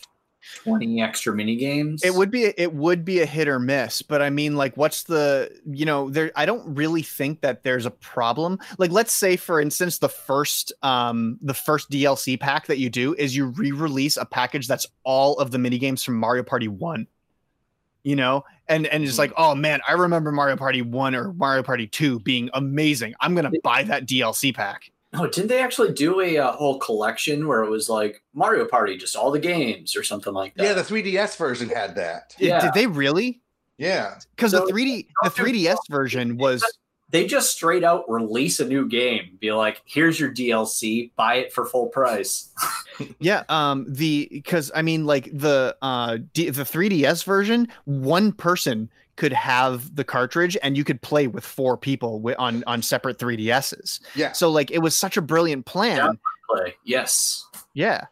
20 0.63 1.01
extra 1.01 1.33
mini 1.36 1.55
games. 1.55 2.03
It 2.03 2.13
would 2.13 2.29
be 2.29 2.43
it 2.45 2.73
would 2.73 3.03
be 3.03 3.21
a 3.21 3.25
hit 3.25 3.47
or 3.47 3.59
miss, 3.59 4.01
but 4.01 4.21
I 4.21 4.29
mean, 4.29 4.55
like, 4.55 4.77
what's 4.77 5.03
the 5.03 5.51
you 5.65 5.86
know 5.86 6.09
there? 6.09 6.31
I 6.36 6.45
don't 6.45 6.75
really 6.75 7.01
think 7.01 7.41
that 7.41 7.63
there's 7.63 7.86
a 7.86 7.91
problem. 7.91 8.59
Like, 8.77 8.91
let's 8.91 9.11
say 9.11 9.38
for 9.38 9.59
instance, 9.59 9.97
the 9.97 10.09
first 10.09 10.71
um 10.83 11.39
the 11.41 11.53
first 11.53 11.89
DLC 11.89 12.39
pack 12.39 12.67
that 12.67 12.77
you 12.77 12.89
do 12.89 13.15
is 13.15 13.36
you 13.36 13.47
re-release 13.47 14.17
a 14.17 14.25
package 14.25 14.67
that's 14.67 14.86
all 15.03 15.38
of 15.39 15.51
the 15.51 15.57
mini 15.57 15.77
games 15.79 16.03
from 16.03 16.15
Mario 16.15 16.43
Party 16.43 16.67
One. 16.67 17.07
You 18.06 18.16
know, 18.16 18.45
and 18.68 18.86
and 18.88 19.03
it's 19.03 19.18
like, 19.18 19.34
oh 19.36 19.56
man, 19.56 19.82
I 19.88 19.93
remember 19.93 20.32
Mario 20.32 20.56
Party 20.56 20.82
One 20.84 21.16
or 21.16 21.34
Mario 21.34 21.64
Party 21.64 21.88
Two 21.88 22.20
being 22.20 22.49
amazing. 22.53 23.16
I'm 23.20 23.34
gonna 23.36 23.51
buy 23.64 23.82
that 23.84 24.06
DLC 24.06 24.53
pack. 24.53 24.91
Oh, 25.16 25.26
didn't 25.28 25.47
they 25.47 25.60
actually 25.62 25.91
do 25.93 26.22
a, 26.22 26.38
uh 26.38 26.51
whole 26.51 26.78
collection 26.78 27.47
where 27.47 27.64
it 27.64 27.70
was 27.70 27.89
like 27.89 28.22
Mario 28.36 28.66
Party, 28.66 28.95
just 28.95 29.16
all 29.16 29.32
the 29.32 29.39
games 29.39 29.95
or 29.95 30.03
something 30.03 30.34
like 30.34 30.53
that? 30.56 30.64
Yeah, 30.64 30.74
the 30.74 30.84
3DS 30.84 31.36
version 31.36 31.68
had 31.68 31.95
that. 31.95 32.36
Did- 32.38 32.47
Yeah. 32.49 32.62
Did 32.62 32.74
they 32.76 32.86
really? 32.86 33.41
Yeah. 33.80 34.20
Because 34.36 34.51
So- 34.51 34.66
the 34.68 34.72
3D 34.72 35.08
the 35.24 35.30
3DS 35.32 35.78
version 35.89 36.38
was 36.38 36.64
they 37.10 37.28
just 37.28 37.51
straight 37.51 37.84
out 37.84 38.10
release 38.10 38.60
a 38.60 38.66
new 38.66 38.88
game, 38.88 39.38
be 39.39 39.51
like, 39.51 39.82
here's 39.86 40.20
your 40.20 40.32
DLC, 40.34 41.12
buy 41.16 41.36
it 41.36 41.53
for 41.53 41.66
full 41.66 41.88
price. 41.88 42.49
Yeah, 43.20 43.43
um 43.49 43.86
the 43.89 44.30
because 44.32 44.72
I 44.74 44.82
mean 44.82 45.06
like 45.06 45.26
the 45.34 45.76
uh 45.82 46.18
D, 46.34 46.49
the 46.49 46.64
3DS 46.64 47.26
version, 47.26 47.68
one 47.84 48.32
person 48.32 48.89
could 49.18 49.34
have 49.34 49.93
the 49.97 50.06
cartridge 50.06 50.56
and 50.64 50.78
you 50.78 50.86
could 50.86 51.01
play 51.01 51.28
with 51.28 51.43
four 51.43 51.76
people 51.76 52.20
wi- 52.20 52.38
on 52.39 52.64
on 52.68 52.82
separate 52.82 53.18
3DSs. 53.20 53.99
Yeah. 54.16 54.32
So 54.32 54.49
like 54.49 54.72
it 54.72 54.78
was 54.80 54.95
such 54.95 55.18
a 55.18 55.22
brilliant 55.22 55.66
plan. 55.66 55.97
Yeah. 55.97 56.10
Play. 56.49 56.76
Yes. 56.86 57.45
Yeah. 57.74 58.06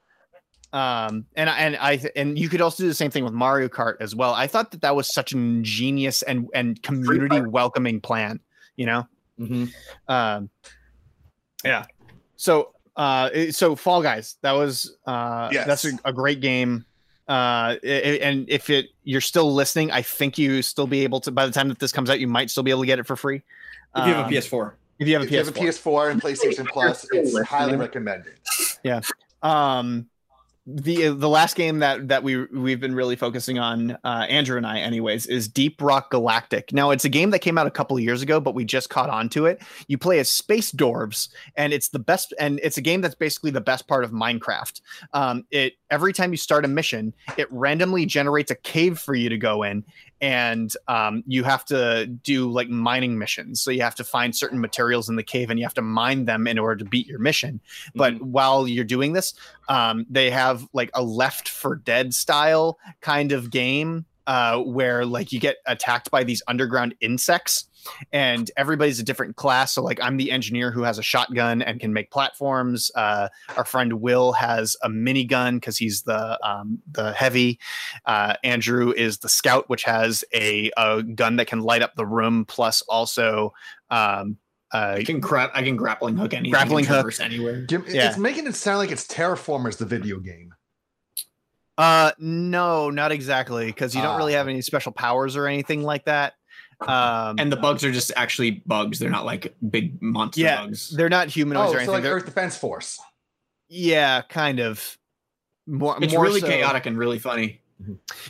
Um 0.74 1.26
and 1.38 1.50
I- 1.50 1.58
and 1.60 1.78
I 1.78 2.02
and 2.16 2.38
you 2.38 2.50
could 2.50 2.60
also 2.60 2.84
do 2.84 2.88
the 2.90 2.94
same 2.94 3.10
thing 3.12 3.24
with 3.24 3.34
Mario 3.34 3.70
Kart 3.70 3.96
as 4.02 4.14
well. 4.14 4.34
I 4.34 4.48
thought 4.48 4.72
that 4.72 4.82
that 4.82 4.98
was 4.98 5.14
such 5.14 5.32
an 5.32 5.40
ingenious 5.40 6.24
and 6.24 6.50
and 6.54 6.82
community 6.84 7.40
welcoming 7.42 8.02
plan, 8.02 8.42
you 8.76 8.86
know? 8.86 9.08
hmm 9.38 9.66
um 10.08 10.50
yeah 11.66 11.86
so 12.36 12.72
uh 12.96 13.30
so 13.52 13.76
fall 13.76 14.02
guys 14.04 14.36
that 14.42 14.52
was 14.52 14.96
uh 15.08 15.50
Yes. 15.52 15.66
that's 15.66 15.86
a, 15.86 15.92
a 16.06 16.14
great 16.14 16.40
game 16.40 16.86
uh 17.28 17.74
i- 17.74 17.80
i- 17.84 18.20
and 18.22 18.46
if 18.50 18.70
it 18.70 18.88
you're 19.04 19.22
still 19.22 19.52
listening 19.54 19.90
i 19.92 20.02
think 20.04 20.38
you 20.38 20.62
still 20.62 20.86
be 20.86 21.04
able 21.04 21.20
to 21.22 21.32
by 21.32 21.46
the 21.48 21.52
time 21.52 21.68
that 21.70 21.80
this 21.80 21.92
comes 21.92 22.10
out 22.12 22.20
you 22.20 22.28
might 22.28 22.52
still 22.52 22.62
be 22.64 22.70
able 22.70 22.82
to 22.82 22.88
get 22.88 23.00
it 23.00 23.08
for 23.08 23.16
free 23.16 23.38
If 23.96 24.06
you 24.06 24.14
have 24.14 24.26
Um, 24.28 24.32
a 24.34 24.36
PS4. 24.38 24.74
if 25.00 25.08
you 25.08 25.14
have 25.16 25.24
a 25.24 25.26
If 25.26 25.32
you 25.32 25.38
have 25.40 25.48
a 25.48 25.52
PS4 25.52 25.64
PS4 25.82 26.12
and 26.12 26.22
PlayStation 26.22 26.68
Plus, 26.74 27.08
it's 27.12 27.40
highly 27.48 27.76
recommended. 27.76 28.36
Yeah 28.84 29.02
um 29.42 30.08
the 30.66 31.10
the 31.10 31.28
last 31.28 31.58
game 31.58 31.80
that 31.80 32.08
that 32.08 32.24
we 32.24 32.46
we've 32.46 32.80
been 32.80 32.96
really 32.96 33.18
focusing 33.18 33.60
on 33.60 33.98
uh 34.06 34.26
andrew 34.30 34.56
and 34.56 34.66
i 34.66 34.80
anyways 34.80 35.26
is 35.26 35.46
deep 35.46 35.82
rock 35.82 36.10
galactic. 36.10 36.72
Now 36.72 36.92
it's 36.92 37.04
a 37.04 37.10
game 37.10 37.32
that 37.32 37.40
came 37.40 37.58
out 37.58 37.68
a 37.68 37.72
couple 37.72 37.98
of 37.98 38.04
years 38.04 38.22
ago 38.22 38.40
but 38.40 38.56
we 38.56 38.64
just 38.64 38.90
caught 38.90 39.10
on 39.10 39.28
to 39.30 39.46
it. 39.46 39.62
You 39.88 39.98
play 39.98 40.20
as 40.20 40.30
space 40.30 40.72
dwarves 40.72 41.28
and 41.58 41.74
it's 41.74 41.90
the 41.90 42.00
best 42.00 42.34
and 42.40 42.62
it's 42.64 42.78
a 42.78 42.82
game 42.82 43.02
that's 43.02 43.16
basically 43.16 43.52
the 43.52 43.60
best 43.60 43.88
part 43.88 44.06
of 44.06 44.12
minecraft. 44.12 44.80
Um 45.12 45.46
it 45.52 45.74
every 45.92 46.14
time 46.14 46.32
you 46.32 46.38
start 46.38 46.64
a 46.64 46.70
mission 46.70 47.14
it 47.38 47.52
randomly 47.52 48.06
generates 48.06 48.50
a 48.50 48.56
cave 48.56 48.98
for 49.00 49.16
you 49.16 49.28
to 49.28 49.38
go 49.38 49.64
in 49.64 49.84
and 50.24 50.74
um, 50.88 51.22
you 51.28 51.44
have 51.44 51.66
to 51.66 52.08
do 52.08 52.50
like 52.50 52.70
mining 52.70 53.18
missions. 53.18 53.62
So 53.62 53.72
you 53.72 53.82
have 53.82 53.96
to 53.96 54.06
find 54.06 54.34
certain 54.34 54.62
materials 54.62 55.10
in 55.10 55.18
the 55.18 55.24
cave 55.24 55.50
and 55.50 55.60
you 55.60 55.66
have 55.66 55.74
to 55.74 55.82
mine 55.82 56.24
them 56.24 56.48
in 56.48 56.58
order 56.58 56.78
to 56.78 56.86
beat 56.86 57.08
your 57.08 57.20
mission. 57.20 57.60
But 57.94 58.22
while 58.22 58.66
you're 58.66 58.86
doing 58.86 59.12
this 59.12 59.34
um, 59.68 60.06
they 60.10 60.30
have 60.30 60.66
like 60.74 60.92
a 60.94 61.04
left 61.04 61.50
for 61.50 61.76
dead 61.76 62.14
style 62.14 62.80
kind 63.02 63.34
of 63.34 63.50
game 63.50 64.06
uh, 64.26 64.60
where 64.60 65.06
like 65.06 65.34
you 65.34 65.40
get 65.40 65.58
attacked 65.66 66.10
by 66.10 66.24
these 66.24 66.42
underground 66.48 66.96
insects 67.02 67.66
and 68.12 68.50
everybody's 68.58 69.00
a 69.00 69.04
different 69.04 69.36
class 69.36 69.74
so 69.74 69.84
like 69.84 70.00
i'm 70.02 70.18
the 70.18 70.32
engineer 70.32 70.72
who 70.72 70.84
has 70.84 70.98
a 70.98 71.04
shotgun 71.04 71.62
and 71.62 71.80
can 71.80 71.94
make 71.94 72.12
platforms 72.12 72.92
uh, 72.96 73.28
our 73.58 73.66
friend 73.66 73.94
will 74.02 74.32
has 74.34 74.76
a 74.84 74.90
minigun 74.90 75.56
because 75.56 75.78
he's 75.78 76.04
the 76.04 76.38
um, 76.48 76.80
the 76.92 77.12
heavy 77.14 77.60
uh, 78.06 78.36
andrew 78.44 78.92
is 78.92 79.20
the 79.20 79.30
scout 79.30 79.70
which 79.70 79.84
has 79.84 80.24
a, 80.34 80.72
a 80.78 81.04
gun 81.04 81.36
that 81.38 81.48
can 81.48 81.60
light 81.62 81.82
up 81.82 81.94
the 81.96 82.06
room 82.06 82.46
plus 82.46 82.82
also 82.84 83.54
um, 83.90 84.38
uh, 84.74 84.96
I 84.98 85.04
can 85.04 85.20
grab. 85.20 85.52
I 85.54 85.62
can 85.62 85.76
grappling 85.76 86.18
hook 86.18 86.34
anything. 86.34 86.52
Grappling 86.52 86.88
and 86.88 86.96
hook. 86.96 87.14
anywhere. 87.20 87.64
Jim, 87.68 87.86
Yeah. 87.88 88.10
It's 88.10 88.18
making 88.18 88.48
it 88.48 88.56
sound 88.56 88.80
like 88.80 88.90
it's 88.90 89.06
Terraformers, 89.06 89.78
the 89.78 89.86
video 89.86 90.20
game. 90.20 90.52
Uh, 91.78 92.12
no, 92.20 92.90
not 92.90 93.12
exactly, 93.12 93.68
because 93.68 93.96
you 93.96 94.02
don't 94.02 94.18
really 94.18 94.34
Ah. 94.36 94.38
have 94.40 94.48
any 94.48 94.62
special 94.62 94.92
powers 94.92 95.36
or 95.36 95.48
anything 95.48 95.84
like 95.84 96.06
that. 96.06 96.34
Um, 96.90 97.36
And 97.40 97.52
the 97.52 97.58
bugs 97.58 97.84
are 97.84 97.92
just 97.92 98.12
actually 98.16 98.64
bugs. 98.66 99.00
They're 99.00 99.10
not 99.10 99.26
like 99.26 99.56
big 99.70 100.02
monster 100.02 100.42
yeah, 100.42 100.66
bugs. 100.66 100.90
they're 100.90 101.10
not 101.10 101.30
humanoids 101.30 101.70
Oh, 101.70 101.70
or 101.70 101.74
so 101.74 101.78
anything. 101.78 101.94
like 101.94 102.04
They're- 102.04 102.16
Earth 102.16 102.26
Defense 102.26 102.58
Force. 102.58 103.00
yeah, 103.70 104.22
kind 104.24 104.60
of. 104.60 104.98
More, 105.66 105.98
It's 106.02 106.14
more 106.14 106.24
really 106.24 106.42
so- 106.42 106.48
chaotic 106.48 106.86
and 106.86 106.98
really 106.98 107.20
funny. 107.20 107.62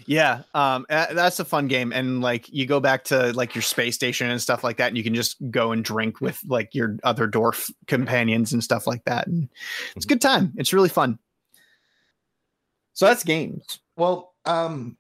Yeah, 0.07 0.43
um, 0.55 0.85
that's 0.89 1.39
a 1.39 1.45
fun 1.45 1.67
game, 1.67 1.91
and 1.91 2.21
like 2.21 2.49
you 2.49 2.65
go 2.65 2.79
back 2.79 3.03
to 3.05 3.33
like 3.33 3.53
your 3.53 3.61
space 3.61 3.93
station 3.93 4.29
and 4.31 4.41
stuff 4.41 4.63
like 4.63 4.77
that, 4.77 4.87
and 4.87 4.97
you 4.97 5.03
can 5.03 5.13
just 5.13 5.35
go 5.51 5.71
and 5.73 5.83
drink 5.85 6.21
with 6.21 6.39
like 6.47 6.73
your 6.73 6.97
other 7.03 7.27
dwarf 7.27 7.69
companions 7.87 8.51
and 8.53 8.63
stuff 8.63 8.87
like 8.87 9.03
that, 9.05 9.27
and 9.27 9.49
it's 9.95 10.05
a 10.05 10.07
good 10.07 10.21
time. 10.21 10.53
It's 10.57 10.73
really 10.73 10.89
fun. 10.89 11.19
So 12.93 13.05
that's 13.05 13.23
games. 13.23 13.79
Well, 13.95 14.33
um, 14.45 14.97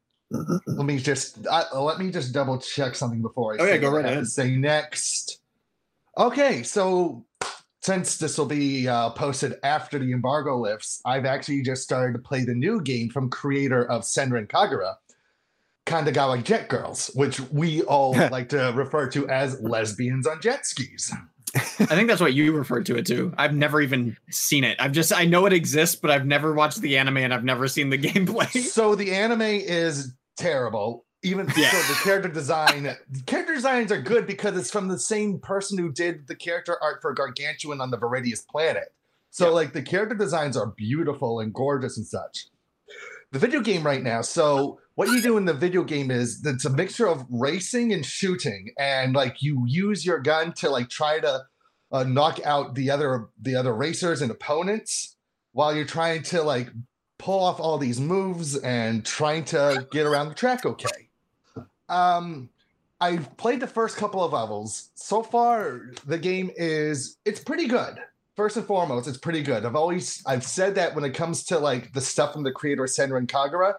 let 0.67 0.85
me 0.85 0.97
just 0.97 1.45
uh, 1.47 1.63
let 1.81 1.99
me 1.99 2.09
just 2.11 2.33
double 2.33 2.57
check 2.57 2.95
something 2.95 3.21
before 3.21 3.53
I 3.53 3.57
Oh, 3.59 3.65
yeah, 3.65 3.71
say 3.73 3.77
go 3.79 3.91
right 3.91 4.05
ahead. 4.05 4.27
say 4.27 4.55
next. 4.55 5.39
Okay, 6.17 6.63
so 6.63 7.25
since 7.81 8.17
this 8.17 8.37
will 8.37 8.45
be 8.45 8.87
uh, 8.87 9.09
posted 9.11 9.55
after 9.63 9.99
the 9.99 10.11
embargo 10.11 10.57
lifts, 10.57 11.01
I've 11.05 11.25
actually 11.25 11.61
just 11.63 11.83
started 11.83 12.13
to 12.13 12.19
play 12.19 12.43
the 12.45 12.53
new 12.55 12.81
game 12.81 13.09
from 13.09 13.29
creator 13.29 13.83
of 13.89 14.03
Senran 14.03 14.47
Kagura, 14.47 14.95
Kandagawa 15.85 16.43
Jet 16.43 16.69
Girls, 16.69 17.11
which 17.15 17.39
we 17.51 17.81
all 17.83 18.13
like 18.31 18.49
to 18.49 18.71
refer 18.75 19.09
to 19.09 19.27
as 19.27 19.59
lesbians 19.61 20.25
on 20.27 20.41
jet 20.41 20.65
skis. 20.65 21.13
I 21.55 21.59
think 21.85 22.07
that's 22.07 22.21
what 22.21 22.33
you 22.33 22.51
referred 22.53 22.85
to 22.87 22.95
it 22.97 23.05
to. 23.07 23.31
I've 23.37 23.53
never 23.53 23.79
even 23.81 24.17
seen 24.31 24.63
it. 24.63 24.75
I've 24.79 24.91
just 24.93 25.13
I 25.13 25.25
know 25.25 25.45
it 25.45 25.53
exists, 25.53 25.95
but 25.95 26.09
I've 26.09 26.25
never 26.25 26.53
watched 26.53 26.81
the 26.81 26.97
anime 26.97 27.17
and 27.17 27.33
I've 27.33 27.43
never 27.43 27.67
seen 27.67 27.89
the 27.91 27.97
gameplay. 27.99 28.49
so 28.61 28.95
the 28.95 29.13
anime 29.13 29.41
is 29.41 30.13
terrible. 30.37 31.05
Even 31.23 31.47
Yeah. 31.55 31.71
so, 31.71 31.93
the 31.93 31.99
character 32.03 32.27
design, 32.29 32.97
character 33.25 33.55
designs 33.55 33.91
are 33.91 34.01
good 34.01 34.27
because 34.27 34.57
it's 34.57 34.69
from 34.71 34.89
the 34.89 34.99
same 34.99 35.39
person 35.39 35.77
who 35.77 35.91
did 35.91 36.27
the 36.27 36.35
character 36.35 36.77
art 36.81 37.01
for 37.01 37.13
Gargantuan 37.13 37.79
on 37.79 37.91
the 37.91 37.97
Viridius 37.97 38.45
planet. 38.45 38.93
So, 39.29 39.53
like, 39.53 39.73
the 39.73 39.81
character 39.81 40.15
designs 40.15 40.57
are 40.57 40.67
beautiful 40.67 41.39
and 41.39 41.53
gorgeous 41.53 41.97
and 41.97 42.05
such. 42.05 42.47
The 43.31 43.39
video 43.39 43.61
game 43.61 43.83
right 43.83 44.03
now. 44.03 44.21
So, 44.21 44.79
what 44.95 45.07
you 45.09 45.21
do 45.21 45.37
in 45.37 45.45
the 45.45 45.53
video 45.53 45.83
game 45.83 46.11
is 46.11 46.45
it's 46.45 46.65
a 46.65 46.69
mixture 46.69 47.07
of 47.07 47.25
racing 47.29 47.93
and 47.93 48.05
shooting, 48.05 48.71
and 48.77 49.15
like 49.15 49.41
you 49.41 49.63
use 49.65 50.05
your 50.05 50.19
gun 50.19 50.53
to 50.53 50.69
like 50.69 50.89
try 50.89 51.19
to 51.19 51.45
uh, 51.91 52.03
knock 52.03 52.39
out 52.45 52.75
the 52.75 52.91
other 52.91 53.29
the 53.41 53.55
other 53.55 53.73
racers 53.73 54.21
and 54.21 54.29
opponents 54.29 55.15
while 55.53 55.75
you're 55.75 55.85
trying 55.85 56.21
to 56.23 56.43
like 56.43 56.69
pull 57.23 57.41
off 57.41 57.57
all 57.57 57.77
these 57.77 58.01
moves 58.01 58.57
and 58.57 59.05
trying 59.05 59.45
to 59.45 59.87
get 59.91 60.05
around 60.05 60.27
the 60.27 60.35
track 60.35 60.65
okay. 60.65 61.07
Um 61.87 62.49
I've 62.99 63.35
played 63.37 63.59
the 63.61 63.67
first 63.67 63.97
couple 63.97 64.23
of 64.23 64.33
levels. 64.33 64.91
So 64.95 65.23
far 65.23 65.91
the 66.05 66.17
game 66.17 66.51
is 66.57 67.17
it's 67.23 67.39
pretty 67.39 67.67
good. 67.67 67.97
First 68.35 68.57
and 68.57 68.65
foremost, 68.65 69.07
it's 69.07 69.17
pretty 69.17 69.41
good. 69.41 69.65
I've 69.65 69.75
always 69.75 70.21
I've 70.25 70.43
said 70.43 70.75
that 70.75 70.95
when 70.95 71.05
it 71.05 71.13
comes 71.13 71.45
to 71.45 71.59
like 71.59 71.93
the 71.93 72.01
stuff 72.01 72.33
from 72.33 72.43
the 72.43 72.51
creator 72.51 72.83
Senran 72.83 73.27
Kagura, 73.27 73.75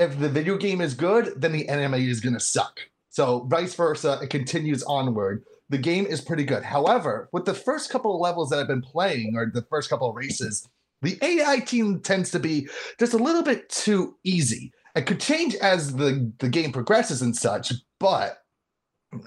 if 0.00 0.18
the 0.18 0.28
video 0.28 0.56
game 0.56 0.80
is 0.80 0.94
good, 0.94 1.34
then 1.36 1.52
the 1.52 1.68
anime 1.68 1.94
is 1.94 2.20
to 2.20 2.40
suck. 2.40 2.80
So 3.10 3.40
vice 3.44 3.74
versa, 3.74 4.18
it 4.22 4.30
continues 4.30 4.82
onward. 4.82 5.44
The 5.68 5.78
game 5.78 6.06
is 6.06 6.20
pretty 6.20 6.44
good. 6.44 6.64
However, 6.64 7.28
with 7.30 7.44
the 7.44 7.54
first 7.54 7.90
couple 7.90 8.14
of 8.14 8.20
levels 8.20 8.50
that 8.50 8.58
I've 8.58 8.66
been 8.66 8.82
playing 8.82 9.36
or 9.36 9.46
the 9.46 9.62
first 9.62 9.90
couple 9.90 10.10
of 10.10 10.16
races, 10.16 10.66
the 11.02 11.18
AI 11.22 11.60
team 11.60 12.00
tends 12.00 12.30
to 12.32 12.38
be 12.38 12.68
just 12.98 13.14
a 13.14 13.18
little 13.18 13.42
bit 13.42 13.68
too 13.68 14.16
easy. 14.24 14.72
It 14.94 15.06
could 15.06 15.20
change 15.20 15.54
as 15.56 15.94
the, 15.94 16.32
the 16.38 16.48
game 16.48 16.72
progresses 16.72 17.22
and 17.22 17.34
such, 17.36 17.72
but 17.98 18.38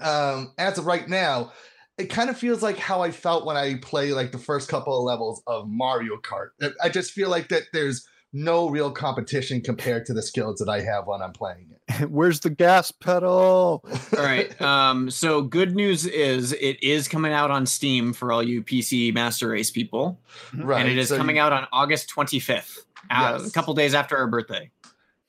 um, 0.02 0.52
as 0.58 0.78
of 0.78 0.86
right 0.86 1.08
now, 1.08 1.52
it 1.98 2.06
kind 2.06 2.28
of 2.28 2.36
feels 2.36 2.62
like 2.62 2.76
how 2.78 3.02
I 3.02 3.10
felt 3.10 3.46
when 3.46 3.56
I 3.56 3.76
play 3.76 4.12
like 4.12 4.32
the 4.32 4.38
first 4.38 4.68
couple 4.68 4.96
of 4.96 5.04
levels 5.04 5.42
of 5.46 5.68
Mario 5.68 6.16
Kart. 6.16 6.48
I- 6.60 6.86
I 6.86 6.88
just 6.88 7.12
feel 7.12 7.28
like 7.28 7.48
that 7.48 7.64
there's 7.72 8.06
no 8.34 8.68
real 8.68 8.90
competition 8.90 9.60
compared 9.62 10.04
to 10.06 10.12
the 10.12 10.20
skills 10.22 10.58
that 10.58 10.68
I 10.68 10.80
have 10.80 11.06
when 11.06 11.22
I'm 11.22 11.32
playing 11.32 11.68
it. 11.70 12.10
Where's 12.10 12.40
the 12.40 12.50
gas 12.50 12.90
pedal? 12.90 13.84
All 14.16 14.22
right. 14.24 14.60
Um, 14.60 15.08
so 15.10 15.40
good 15.42 15.74
news 15.76 16.04
is 16.04 16.52
it 16.52 16.82
is 16.82 17.06
coming 17.08 17.32
out 17.32 17.50
on 17.52 17.64
Steam 17.64 18.12
for 18.12 18.32
all 18.32 18.42
you 18.42 18.62
PC 18.62 19.14
Master 19.14 19.48
Race 19.48 19.70
people, 19.70 20.20
Right. 20.52 20.80
and 20.80 20.88
it 20.90 20.98
is 20.98 21.08
so 21.10 21.16
coming 21.16 21.36
you- 21.36 21.42
out 21.42 21.52
on 21.52 21.66
August 21.72 22.10
25th, 22.10 22.80
uh, 23.10 23.38
Yes. 23.38 23.48
a 23.48 23.52
couple 23.52 23.72
days 23.74 23.94
after 23.94 24.16
our 24.16 24.26
birthday. 24.26 24.70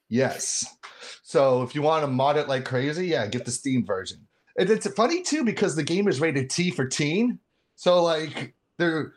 Yes. 0.10 0.66
So 1.24 1.62
if 1.64 1.76
you 1.76 1.82
want 1.82 2.03
to 2.03 2.08
mod 2.08 2.38
it 2.38 2.47
like 2.47 2.66
crazy, 2.66 3.08
yeah, 3.08 3.28
get 3.28 3.45
the 3.45 3.51
Steam 3.51 3.86
version. 3.86 4.28
And 4.58 4.70
it's 4.70 4.88
funny 4.93 5.22
too 5.22 5.43
because 5.43 5.76
the 5.76 5.84
game 5.84 6.08
is 6.08 6.20
rated 6.22 6.49
T 6.49 6.72
for 6.72 6.86
teen. 6.86 7.39
So 7.76 8.01
like 8.03 8.53
there, 8.78 9.14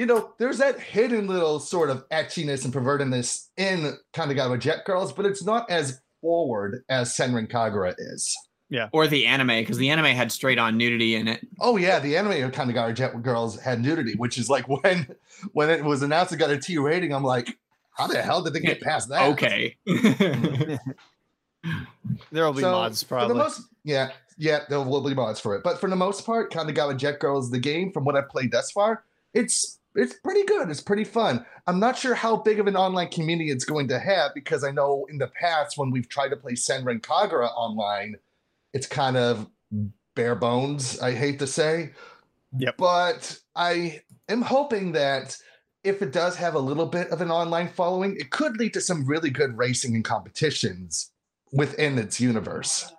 you 0.00 0.06
know, 0.06 0.32
there's 0.38 0.56
that 0.56 0.80
hidden 0.80 1.26
little 1.26 1.60
sort 1.60 1.90
of 1.90 2.08
etchiness 2.08 2.64
and 2.64 2.72
pervertedness 2.72 3.48
in 3.58 3.98
kind 4.14 4.30
of 4.30 4.36
Kandagawa 4.38 4.58
Jet 4.58 4.86
Girls, 4.86 5.12
but 5.12 5.26
it's 5.26 5.44
not 5.44 5.70
as 5.70 6.00
forward 6.22 6.82
as 6.88 7.14
Senran 7.14 7.50
Kagura 7.50 7.94
is. 7.98 8.34
Yeah. 8.70 8.88
Or 8.94 9.06
the 9.06 9.26
anime, 9.26 9.48
because 9.48 9.76
the 9.76 9.90
anime 9.90 10.06
had 10.06 10.32
straight 10.32 10.58
on 10.58 10.78
nudity 10.78 11.16
in 11.16 11.28
it. 11.28 11.46
Oh 11.60 11.76
yeah, 11.76 11.98
the 11.98 12.16
anime 12.16 12.42
of 12.42 12.52
Kandagawa 12.52 12.94
Jet 12.94 13.22
Girls 13.22 13.60
had 13.60 13.82
nudity, 13.82 14.14
which 14.14 14.38
is 14.38 14.48
like 14.48 14.66
when 14.82 15.06
when 15.52 15.68
it 15.68 15.84
was 15.84 16.00
announced 16.00 16.32
it 16.32 16.38
got 16.38 16.48
a 16.48 16.56
T 16.56 16.78
rating, 16.78 17.12
I'm 17.12 17.22
like, 17.24 17.58
how 17.92 18.06
the 18.06 18.22
hell 18.22 18.42
did 18.42 18.54
they 18.54 18.60
get 18.60 18.80
past 18.80 19.10
that? 19.10 19.28
Okay. 19.32 19.76
There 22.32 22.46
will 22.46 22.54
be 22.54 22.62
So, 22.62 22.72
mods 22.72 23.02
For 23.02 23.08
probably. 23.08 23.34
the 23.34 23.38
most, 23.38 23.60
yeah, 23.84 24.12
yeah, 24.38 24.60
there 24.70 24.80
will 24.80 25.06
be 25.06 25.12
mods 25.12 25.40
for 25.40 25.54
it. 25.54 25.62
But 25.62 25.78
for 25.78 25.90
the 25.90 25.96
most 25.96 26.24
part, 26.24 26.50
kind 26.50 26.70
of 26.70 26.74
Kandagawa 26.74 26.96
Jet 26.96 27.20
Girls, 27.20 27.50
the 27.50 27.58
game, 27.58 27.92
from 27.92 28.06
what 28.06 28.16
I've 28.16 28.30
played 28.30 28.50
thus 28.50 28.70
far, 28.70 29.04
it's 29.34 29.78
it's 29.94 30.14
pretty 30.14 30.44
good. 30.44 30.70
It's 30.70 30.80
pretty 30.80 31.04
fun. 31.04 31.44
I'm 31.66 31.80
not 31.80 31.98
sure 31.98 32.14
how 32.14 32.36
big 32.36 32.60
of 32.60 32.66
an 32.66 32.76
online 32.76 33.08
community 33.08 33.50
it's 33.50 33.64
going 33.64 33.88
to 33.88 33.98
have 33.98 34.32
because 34.34 34.64
I 34.64 34.70
know 34.70 35.06
in 35.10 35.18
the 35.18 35.28
past 35.28 35.76
when 35.76 35.90
we've 35.90 36.08
tried 36.08 36.28
to 36.28 36.36
play 36.36 36.52
Senran 36.52 37.00
Kagura 37.00 37.50
online, 37.56 38.16
it's 38.72 38.86
kind 38.86 39.16
of 39.16 39.48
bare 40.14 40.34
bones. 40.34 41.00
I 41.00 41.12
hate 41.12 41.38
to 41.40 41.46
say. 41.46 41.90
Yep. 42.58 42.76
But 42.76 43.38
I 43.54 44.02
am 44.28 44.42
hoping 44.42 44.92
that 44.92 45.36
if 45.82 46.02
it 46.02 46.12
does 46.12 46.36
have 46.36 46.54
a 46.54 46.58
little 46.58 46.86
bit 46.86 47.08
of 47.08 47.20
an 47.20 47.30
online 47.30 47.68
following, 47.68 48.16
it 48.16 48.30
could 48.30 48.58
lead 48.58 48.74
to 48.74 48.80
some 48.80 49.06
really 49.06 49.30
good 49.30 49.56
racing 49.56 49.94
and 49.94 50.04
competitions 50.04 51.10
within 51.52 51.98
its 51.98 52.20
universe. 52.20 52.92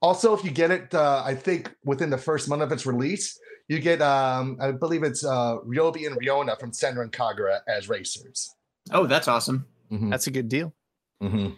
Also, 0.00 0.32
if 0.34 0.44
you 0.44 0.50
get 0.50 0.70
it, 0.70 0.94
uh, 0.94 1.22
I 1.24 1.34
think 1.34 1.74
within 1.84 2.10
the 2.10 2.18
first 2.18 2.48
month 2.48 2.62
of 2.62 2.72
its 2.72 2.86
release, 2.86 3.38
you 3.70 3.78
get, 3.78 4.02
um, 4.02 4.58
I 4.60 4.72
believe 4.72 5.02
it's 5.04 5.24
uh, 5.24 5.58
Ryobi 5.66 6.06
and 6.06 6.16
Ryona 6.20 6.58
from 6.60 6.72
Senran 6.72 7.10
Kagura 7.10 7.60
as 7.68 7.88
racers. 7.88 8.54
oh, 8.92 9.06
that's 9.06 9.28
awesome. 9.28 9.66
Mhm, 9.92 10.10
That's 10.10 10.26
a 10.26 10.30
good 10.30 10.48
deal. 10.48 10.72
Mm-hmm. 11.22 11.54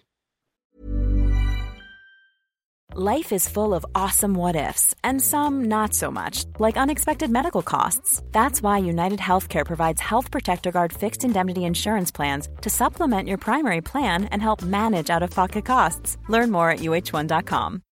Life 2.94 3.32
is 3.32 3.48
full 3.48 3.72
of 3.72 3.86
awesome 3.94 4.34
what 4.34 4.54
ifs, 4.54 4.94
and 5.02 5.22
some 5.22 5.64
not 5.64 5.94
so 5.94 6.10
much, 6.10 6.44
like 6.58 6.76
unexpected 6.76 7.30
medical 7.30 7.62
costs. 7.62 8.22
That's 8.32 8.60
why 8.60 8.78
United 8.78 9.18
Healthcare 9.18 9.64
provides 9.64 10.00
Health 10.00 10.30
Protector 10.30 10.70
Guard 10.70 10.92
fixed 10.92 11.24
indemnity 11.24 11.64
insurance 11.64 12.10
plans 12.10 12.48
to 12.60 12.68
supplement 12.68 13.28
your 13.28 13.38
primary 13.38 13.80
plan 13.80 14.26
and 14.26 14.42
help 14.42 14.60
manage 14.62 15.08
out 15.08 15.22
of 15.22 15.30
pocket 15.30 15.64
costs. 15.64 16.18
Learn 16.28 16.50
more 16.50 16.68
at 16.70 16.80
uh1.com. 16.80 17.82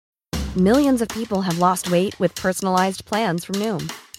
Millions 0.56 1.00
of 1.00 1.08
people 1.08 1.40
have 1.42 1.58
lost 1.58 1.90
weight 1.90 2.18
with 2.20 2.34
personalized 2.34 3.04
plans 3.06 3.44
from 3.46 3.54
Noom, 3.56 3.90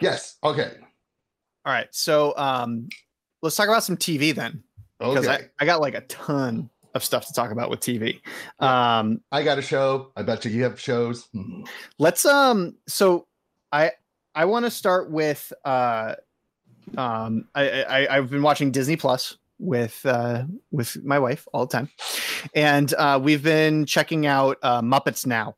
yes, 0.00 0.36
okay. 0.42 0.72
All 1.64 1.72
right. 1.72 1.88
So 1.90 2.36
um 2.36 2.88
let's 3.42 3.56
talk 3.56 3.68
about 3.68 3.84
some 3.84 3.96
TV 3.96 4.34
then. 4.34 4.62
Because 4.98 5.26
Okay. 5.26 5.44
I, 5.58 5.62
I 5.62 5.66
got 5.66 5.80
like 5.80 5.94
a 5.94 6.00
ton 6.02 6.70
of 6.94 7.04
stuff 7.04 7.26
to 7.26 7.32
talk 7.34 7.50
about 7.50 7.68
with 7.70 7.80
TV. 7.80 8.20
Um 8.60 9.20
I 9.30 9.42
got 9.42 9.58
a 9.58 9.62
show. 9.62 10.12
I 10.16 10.22
bet 10.22 10.44
you 10.44 10.50
you 10.50 10.62
have 10.62 10.80
shows. 10.80 11.28
Hmm. 11.32 11.64
let's 11.98 12.24
um 12.24 12.76
so 12.88 13.26
i 13.72 13.90
i 14.34 14.44
want 14.44 14.64
to 14.64 14.70
start 14.70 15.10
with 15.10 15.52
uh 15.64 16.14
um 16.96 17.48
I, 17.54 17.82
I 17.82 18.16
i've 18.16 18.30
been 18.30 18.42
watching 18.42 18.70
disney 18.70 18.94
plus 18.96 19.36
with 19.58 20.00
uh 20.06 20.44
with 20.70 20.96
my 21.04 21.18
wife 21.18 21.48
all 21.52 21.66
the 21.66 21.72
time 21.72 21.90
and 22.54 22.94
uh 22.94 23.18
we've 23.20 23.42
been 23.42 23.86
checking 23.86 24.24
out 24.24 24.58
uh 24.62 24.82
muppets 24.82 25.26
now 25.26 25.56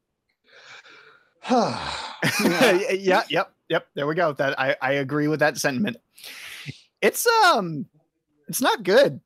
yeah 1.51 3.23
yep 3.29 3.53
yep 3.69 3.87
there 3.95 4.07
we 4.07 4.15
go 4.15 4.33
that 4.33 4.59
i 4.59 4.77
i 4.81 4.93
agree 4.93 5.29
with 5.29 5.41
that 5.41 5.57
sentiment 5.59 5.97
it's 7.01 7.27
um 7.45 7.87
it's 8.49 8.61
not 8.63 8.83
good 8.83 9.21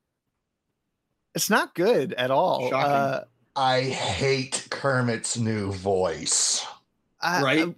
it's 1.35 1.49
not 1.51 1.75
good 1.75 2.13
at 2.15 2.31
all 2.31 2.73
uh 2.75 3.21
I 3.55 3.83
hate 3.83 4.67
Kermit's 4.71 5.37
new 5.37 5.73
voice. 5.73 6.67
I, 7.21 7.43
Right? 7.43 7.75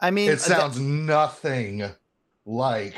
i 0.00 0.10
mean 0.10 0.30
It 0.32 0.40
sounds 0.40 0.80
nothing 0.80 1.84
like 2.44 2.96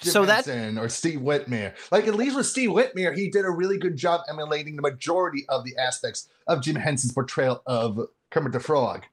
Jim 0.00 0.12
So 0.12 0.26
that- 0.26 0.44
Henson 0.44 0.76
or 0.78 0.88
Steve 0.90 1.20
Whitmire. 1.20 1.72
Like 1.90 2.06
at 2.06 2.14
least 2.16 2.36
with 2.36 2.44
Steve 2.46 2.68
Whitmire, 2.70 3.16
he 3.16 3.30
did 3.30 3.44
a 3.46 3.50
really 3.50 3.78
good 3.78 3.96
job 3.96 4.20
emulating 4.28 4.76
the 4.76 4.82
majority 4.82 5.46
of 5.48 5.64
the 5.64 5.74
aspects 5.78 6.28
of 6.46 6.60
Jim 6.60 6.76
Henson's 6.76 7.12
portrayal 7.14 7.62
of 7.66 8.00
Kermit 8.30 8.52
the 8.52 8.60
Frog. 8.60 9.04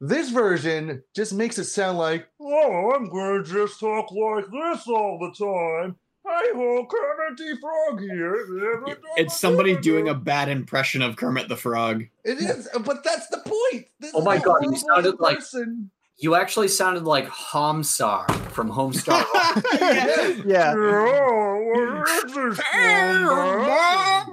This 0.00 0.30
version 0.30 1.02
just 1.14 1.32
makes 1.32 1.58
it 1.58 1.64
sound 1.64 1.96
like, 1.98 2.28
oh, 2.40 2.92
I'm 2.94 3.08
going 3.08 3.42
to 3.44 3.50
just 3.50 3.80
talk 3.80 4.10
like 4.12 4.44
this 4.50 4.86
all 4.88 5.18
the 5.18 5.32
time. 5.44 5.96
Hi 6.28 6.52
ho, 6.54 6.86
Kermit 6.90 7.38
the 7.38 7.56
Frog 7.60 8.00
here. 8.00 8.96
It's 9.16 9.38
somebody 9.38 9.76
doing 9.76 10.08
a 10.08 10.14
bad 10.14 10.48
impression 10.48 11.00
of 11.00 11.14
Kermit 11.16 11.48
the 11.48 11.56
Frog. 11.56 12.02
It 12.24 12.38
is, 12.38 12.68
uh, 12.74 12.80
but 12.80 13.04
that's 13.04 13.28
the 13.28 13.38
point. 13.38 13.86
This 14.00 14.10
Oh 14.14 14.22
my 14.22 14.36
God, 14.38 14.56
you 14.62 14.70
horrible 14.70 14.76
sounded 14.76 15.20
like- 15.20 15.36
person. 15.38 15.90
You 16.18 16.34
actually 16.34 16.68
sounded 16.68 17.04
like 17.04 17.28
Homestar 17.28 18.26
from 18.50 18.70
Homestar. 18.72 19.22
Runner. 19.80 20.42
yeah 20.48 20.72
Oh, 20.74 21.62
what 21.74 22.24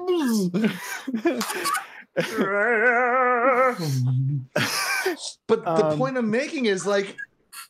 is 0.10 0.50
this 0.52 1.70
but 5.48 5.64
the 5.66 5.86
Um, 5.86 5.98
point 5.98 6.18
I'm 6.18 6.30
making 6.30 6.66
is 6.66 6.86
like, 6.86 7.16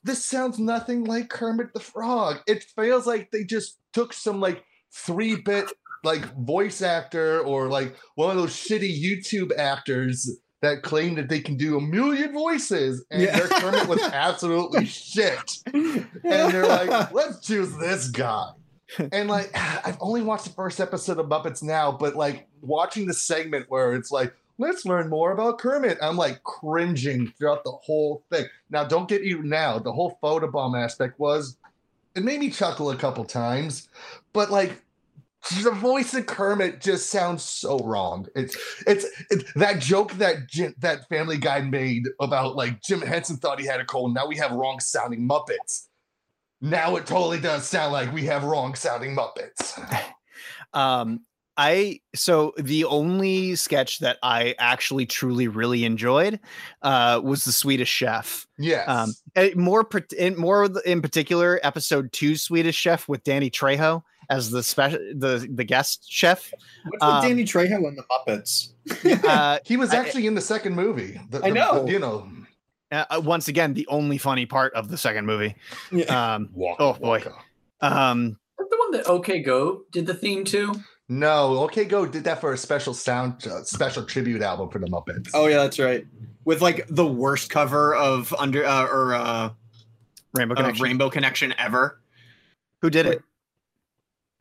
this 0.04 0.24
sounds 0.26 0.60
nothing 0.60 1.06
like 1.06 1.30
Kermit 1.30 1.74
the 1.74 1.80
Frog. 1.80 2.38
It 2.48 2.64
feels 2.76 3.06
like 3.08 3.32
they 3.32 3.44
just 3.44 3.80
took 3.94 4.14
some 4.14 4.39
like 4.39 4.64
three 4.94 5.36
bit 5.36 5.72
like 6.04 6.26
voice 6.38 6.82
actor 6.82 7.39
or 7.41 7.68
like 7.70 7.96
one 8.16 8.30
of 8.30 8.36
those 8.38 8.52
shitty 8.54 9.02
YouTube 9.02 9.58
actors 9.58 10.30
that 10.62 10.82
claim 10.84 11.16
that 11.16 11.30
they 11.30 11.39
can 11.39 11.56
do 11.58 11.78
a 11.78 11.82
million 11.82 12.34
voices 12.34 13.06
and 13.12 13.22
Yeah. 13.22 13.38
their 13.39 13.48
Kermit 13.48 13.88
was 13.88 14.02
absolutely 14.02 14.86
shit. 14.86 15.39
And 15.74 16.06
they're 16.54 16.66
like, 16.68 17.12
let's 17.14 17.46
choose 17.46 17.76
this 17.78 18.08
guy. 18.10 18.52
And 19.12 19.30
like, 19.30 19.52
I've 19.86 19.98
only 20.00 20.22
watched 20.22 20.46
the 20.46 20.52
first 20.52 20.80
episode 20.80 21.20
of 21.20 21.28
Muppets 21.28 21.64
now, 21.64 21.91
but 21.91 22.16
like 22.16 22.48
watching 22.62 23.06
the 23.08 23.14
segment 23.14 23.66
where 23.70 23.94
it's 23.94 24.12
like, 24.12 24.34
let's 24.58 24.86
learn 24.86 25.10
more 25.10 25.32
about 25.32 25.60
Kermit. 25.60 25.98
I'm 26.02 26.18
like 26.18 26.44
cringing 26.44 27.34
throughout 27.38 27.64
the 27.64 27.72
whole 27.72 28.24
thing. 28.32 28.46
Now, 28.70 28.84
don't 28.84 29.10
get 29.10 29.24
you 29.24 29.44
now. 29.44 29.80
The 29.80 29.91
whole 29.91 30.18
photobomb 30.22 30.82
aspect 30.82 31.20
was, 31.20 31.58
it 32.16 32.24
made 32.24 32.39
me 32.39 32.50
chuckle 32.50 32.91
a 32.91 32.96
couple 32.96 33.26
times, 33.26 33.89
but 34.34 34.52
like, 34.52 34.84
the 35.62 35.72
voice 35.72 36.14
of 36.14 36.26
Kermit 36.26 36.80
just 36.80 37.10
sounds 37.10 37.44
so 37.44 37.78
wrong. 37.80 38.28
It's 38.34 38.56
it's, 38.88 39.06
it's 39.30 39.52
that 39.56 39.82
joke 39.82 40.14
that 40.14 40.48
Jim, 40.48 40.74
that 40.80 41.08
Family 41.10 41.38
Guy 41.38 41.60
made 41.62 42.06
about 42.22 42.56
like 42.56 42.82
Jim 42.82 43.02
Henson 43.02 43.36
thought 43.38 43.60
he 43.60 43.66
had 43.66 43.82
a 43.82 43.86
cold. 43.86 44.14
Now 44.14 44.26
we 44.26 44.38
have 44.38 44.54
wrong 44.54 44.80
sounding 44.80 45.28
Muppets. 45.28 45.88
Now 46.64 46.95
it 46.95 47.05
totally 47.05 47.39
does 47.39 47.68
sound 47.68 47.91
like 47.93 48.11
we 48.14 48.24
have 48.26 48.43
wrong 48.43 48.74
sounding 48.74 49.16
Muppets. 49.16 49.78
Um, 50.74 51.20
I 51.55 51.99
so 52.16 52.53
the 52.57 52.86
only 52.86 53.53
sketch 53.55 53.99
that 53.99 54.18
I 54.24 54.55
actually 54.57 55.05
truly 55.05 55.47
really 55.47 55.86
enjoyed 55.86 56.39
uh, 56.82 57.22
was 57.24 57.45
the 57.45 57.51
Swedish 57.51 57.89
Chef. 57.89 58.47
Yes. 58.57 58.88
Um, 58.89 59.14
more 59.55 59.88
in 60.18 60.36
more 60.36 60.68
in 60.84 61.01
particular, 61.03 61.59
episode 61.61 62.11
two 62.11 62.36
Swedish 62.38 62.76
Chef 62.76 63.07
with 63.07 63.24
Danny 63.24 63.51
Trejo 63.51 64.01
as 64.32 64.49
the 64.49 64.64
special 64.64 64.97
the 65.16 65.47
the 65.53 65.64
guest 65.64 66.05
chef. 66.09 66.51
What's 66.88 66.93
with 66.93 67.03
Um, 67.03 67.22
Danny 67.24 67.43
Trejo 67.43 67.88
and 67.88 67.97
the 67.99 68.03
Muppets? 68.09 68.70
Uh, 69.30 69.59
he 69.64 69.78
was 69.78 69.93
I- 69.93 69.97
actually 69.97 70.26
in 70.26 70.34
the 70.34 70.41
second 70.41 70.76
movie. 70.76 71.22
The- 71.30 71.38
I 71.45 71.49
the- 71.49 71.53
know. 71.53 71.86
you 71.88 71.99
know. 71.99 72.28
Uh, 72.94 73.22
once 73.24 73.48
again, 73.48 73.74
the 73.74 73.88
only 73.88 74.18
funny 74.18 74.46
part 74.46 74.74
of 74.74 74.89
the 74.89 74.98
second 74.98 75.26
movie. 75.26 75.56
Yeah. 75.91 76.34
Um, 76.36 76.50
Waka 76.54 76.84
Oh, 76.84 76.94
boy. 76.94 77.20
Waka. 77.20 77.34
um, 77.82 78.38
the 78.58 78.78
one 78.78 78.91
that 78.91 79.08
OK 79.08 79.39
Go 79.41 79.84
did 79.91 80.06
the 80.06 80.14
theme 80.14 80.44
to. 80.46 80.74
No, 81.10 81.60
OK 81.60 81.86
Go 81.86 82.06
did 82.06 82.24
that 82.24 82.39
for 82.41 82.54
a 82.54 82.58
special 82.58 82.94
sound, 82.94 83.46
uh, 83.48 83.64
special 83.64 84.04
tribute 84.06 84.41
album 84.41 84.70
for 84.70 84.80
the 84.80 84.88
Muppets. 84.88 85.30
Oh 85.34 85.48
yeah, 85.48 85.58
that's 85.58 85.80
right. 85.80 86.06
With 86.46 86.62
like 86.62 86.86
the 86.89 87.06
worst 87.06 87.50
cover 87.50 87.94
of 87.96 88.34
under 88.39 88.66
uh, 88.66 88.86
or 88.86 89.14
uh, 89.14 89.50
Rainbow 90.34 90.56
Connection. 90.56 90.84
Rainbow 90.84 91.10
Connection 91.10 91.54
ever. 91.58 92.00
Who 92.82 92.89
did 92.89 93.06
it? 93.06 93.22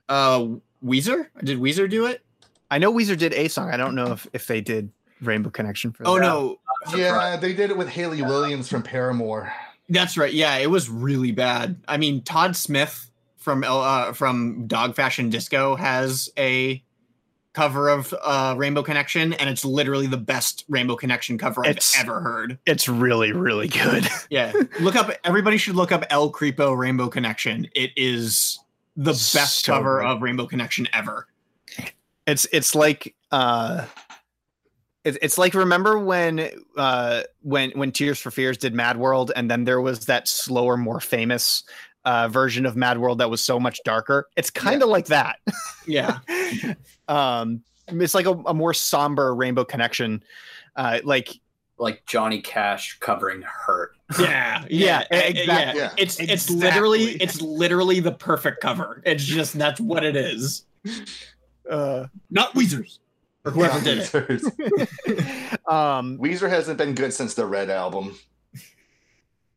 Uh, 0.09 0.46
Weezer 0.84 1.28
did 1.44 1.59
Weezer 1.61 1.88
do 1.88 2.07
it? 2.07 2.22
I 2.70 2.78
know 2.78 2.92
Weezer 2.92 3.16
did 3.16 3.32
a 3.34 3.48
song. 3.48 3.70
I 3.70 3.76
don't 3.76 3.94
know 3.94 4.12
if 4.12 4.26
if 4.32 4.46
they 4.46 4.61
did 4.61 4.90
Rainbow 5.20 5.50
Connection 5.50 5.92
for. 5.92 6.07
Oh 6.07 6.14
that. 6.14 6.22
no, 6.22 6.59
yeah, 6.96 7.36
they 7.36 7.52
did 7.52 7.70
it 7.70 7.76
with 7.76 7.88
Hayley 7.88 8.22
Williams 8.22 8.68
from 8.68 8.82
Paramore. 8.82 9.52
that's 9.88 10.16
right. 10.16 10.32
Yeah, 10.32 10.56
it 10.56 10.70
was 10.70 10.88
really 10.88 11.32
bad. 11.32 11.80
I 11.88 11.96
mean, 11.96 12.22
Todd 12.22 12.56
Smith 12.56 13.10
from 13.36 13.64
uh, 13.66 14.12
from 14.12 14.66
Dog 14.66 14.94
Fashion 14.94 15.30
Disco 15.30 15.76
has 15.76 16.30
a 16.38 16.82
cover 17.52 17.88
of 17.90 18.14
uh, 18.22 18.54
Rainbow 18.56 18.82
Connection, 18.82 19.34
and 19.34 19.50
it's 19.50 19.62
literally 19.64 20.06
the 20.06 20.16
best 20.16 20.64
Rainbow 20.70 20.96
Connection 20.96 21.36
cover 21.36 21.62
It's- 21.66 21.94
I've 21.98 22.04
ever 22.08 22.20
heard. 22.20 22.58
It's 22.66 22.88
really 22.88 23.32
really 23.32 23.68
good. 23.68 24.06
Yeah, 24.30 24.52
look 24.80 24.96
up. 24.96 25.10
Everybody 25.24 25.58
should 25.58 25.74
look 25.74 25.92
up 25.92 26.04
El 26.08 26.32
Creepo 26.32 26.74
Rainbow 26.76 27.08
Connection. 27.08 27.68
It 27.74 27.90
is 27.96 28.58
the 28.96 29.12
best 29.12 29.64
So 29.64 29.72
cover 29.74 30.00
good. 30.00 30.06
of 30.06 30.22
Rainbow 30.22 30.46
Connection 30.46 30.88
ever. 30.94 31.26
It's 32.26 32.46
it's 32.52 32.74
like 32.74 33.14
uh 33.30 33.84
it's 35.05 35.18
it's 35.20 35.38
like 35.38 35.55
remember 35.55 35.98
when 35.98 36.48
uh 36.76 37.22
when 37.42 37.70
when 37.72 37.92
Tears 37.92 38.18
for 38.18 38.30
Fears 38.30 38.57
did 38.57 38.74
Mad 38.74 38.96
World 38.96 39.32
and 39.34 39.50
then 39.50 39.64
there 39.64 39.80
was 39.80 40.07
that 40.07 40.28
slower, 40.28 40.76
more 40.76 41.00
famous 41.00 41.64
uh 42.05 42.28
version 42.28 42.66
of 42.66 42.76
Mad 42.76 42.98
World 42.98 43.18
that 43.18 43.30
was 43.30 43.42
so 43.42 43.59
much 43.61 43.80
darker. 43.84 44.28
It's 44.36 44.50
kind 44.50 44.82
of 44.82 44.88
like 44.88 45.07
that. 45.07 45.38
Yeah, 45.86 46.18
um 47.09 47.62
it's 47.88 48.14
like 48.14 48.26
a, 48.26 48.32
a 48.46 48.55
more 48.55 48.72
somber 48.74 49.34
rainbow 49.34 49.64
connection. 49.64 50.22
Uh 50.76 51.00
like 51.05 51.30
Like 51.78 52.05
Johnny 52.07 52.40
Cash 52.40 52.98
covering 53.00 53.42
"Hurt." 53.42 53.96
yeah, 54.20 54.64
Yeah, 54.70 55.05
yeah, 55.11 55.18
exactly. 55.18 55.80
Yeah. 55.80 55.90
It's 55.96 56.20
it's 56.20 56.48
literally 56.50 57.12
it's 57.16 57.40
literally 57.40 57.98
the 58.00 58.12
perfect 58.12 58.61
cover. 58.61 59.03
It's 59.05 59.24
just 59.24 59.55
that's 59.59 59.80
what 59.80 60.05
it 60.05 60.14
is. 60.16 60.64
uh 61.68 62.07
Not 62.30 62.55
Weezer's 62.55 62.98
or 62.98 63.01
whoever 63.45 63.80
did 63.80 63.99
it. 63.99 64.05
Weezer. 64.05 65.68
um 65.72 66.18
Weezer 66.18 66.49
hasn't 66.49 66.78
been 66.78 66.95
good 66.95 67.12
since 67.12 67.34
the 67.34 67.47
Red 67.47 67.70
album. 67.70 68.16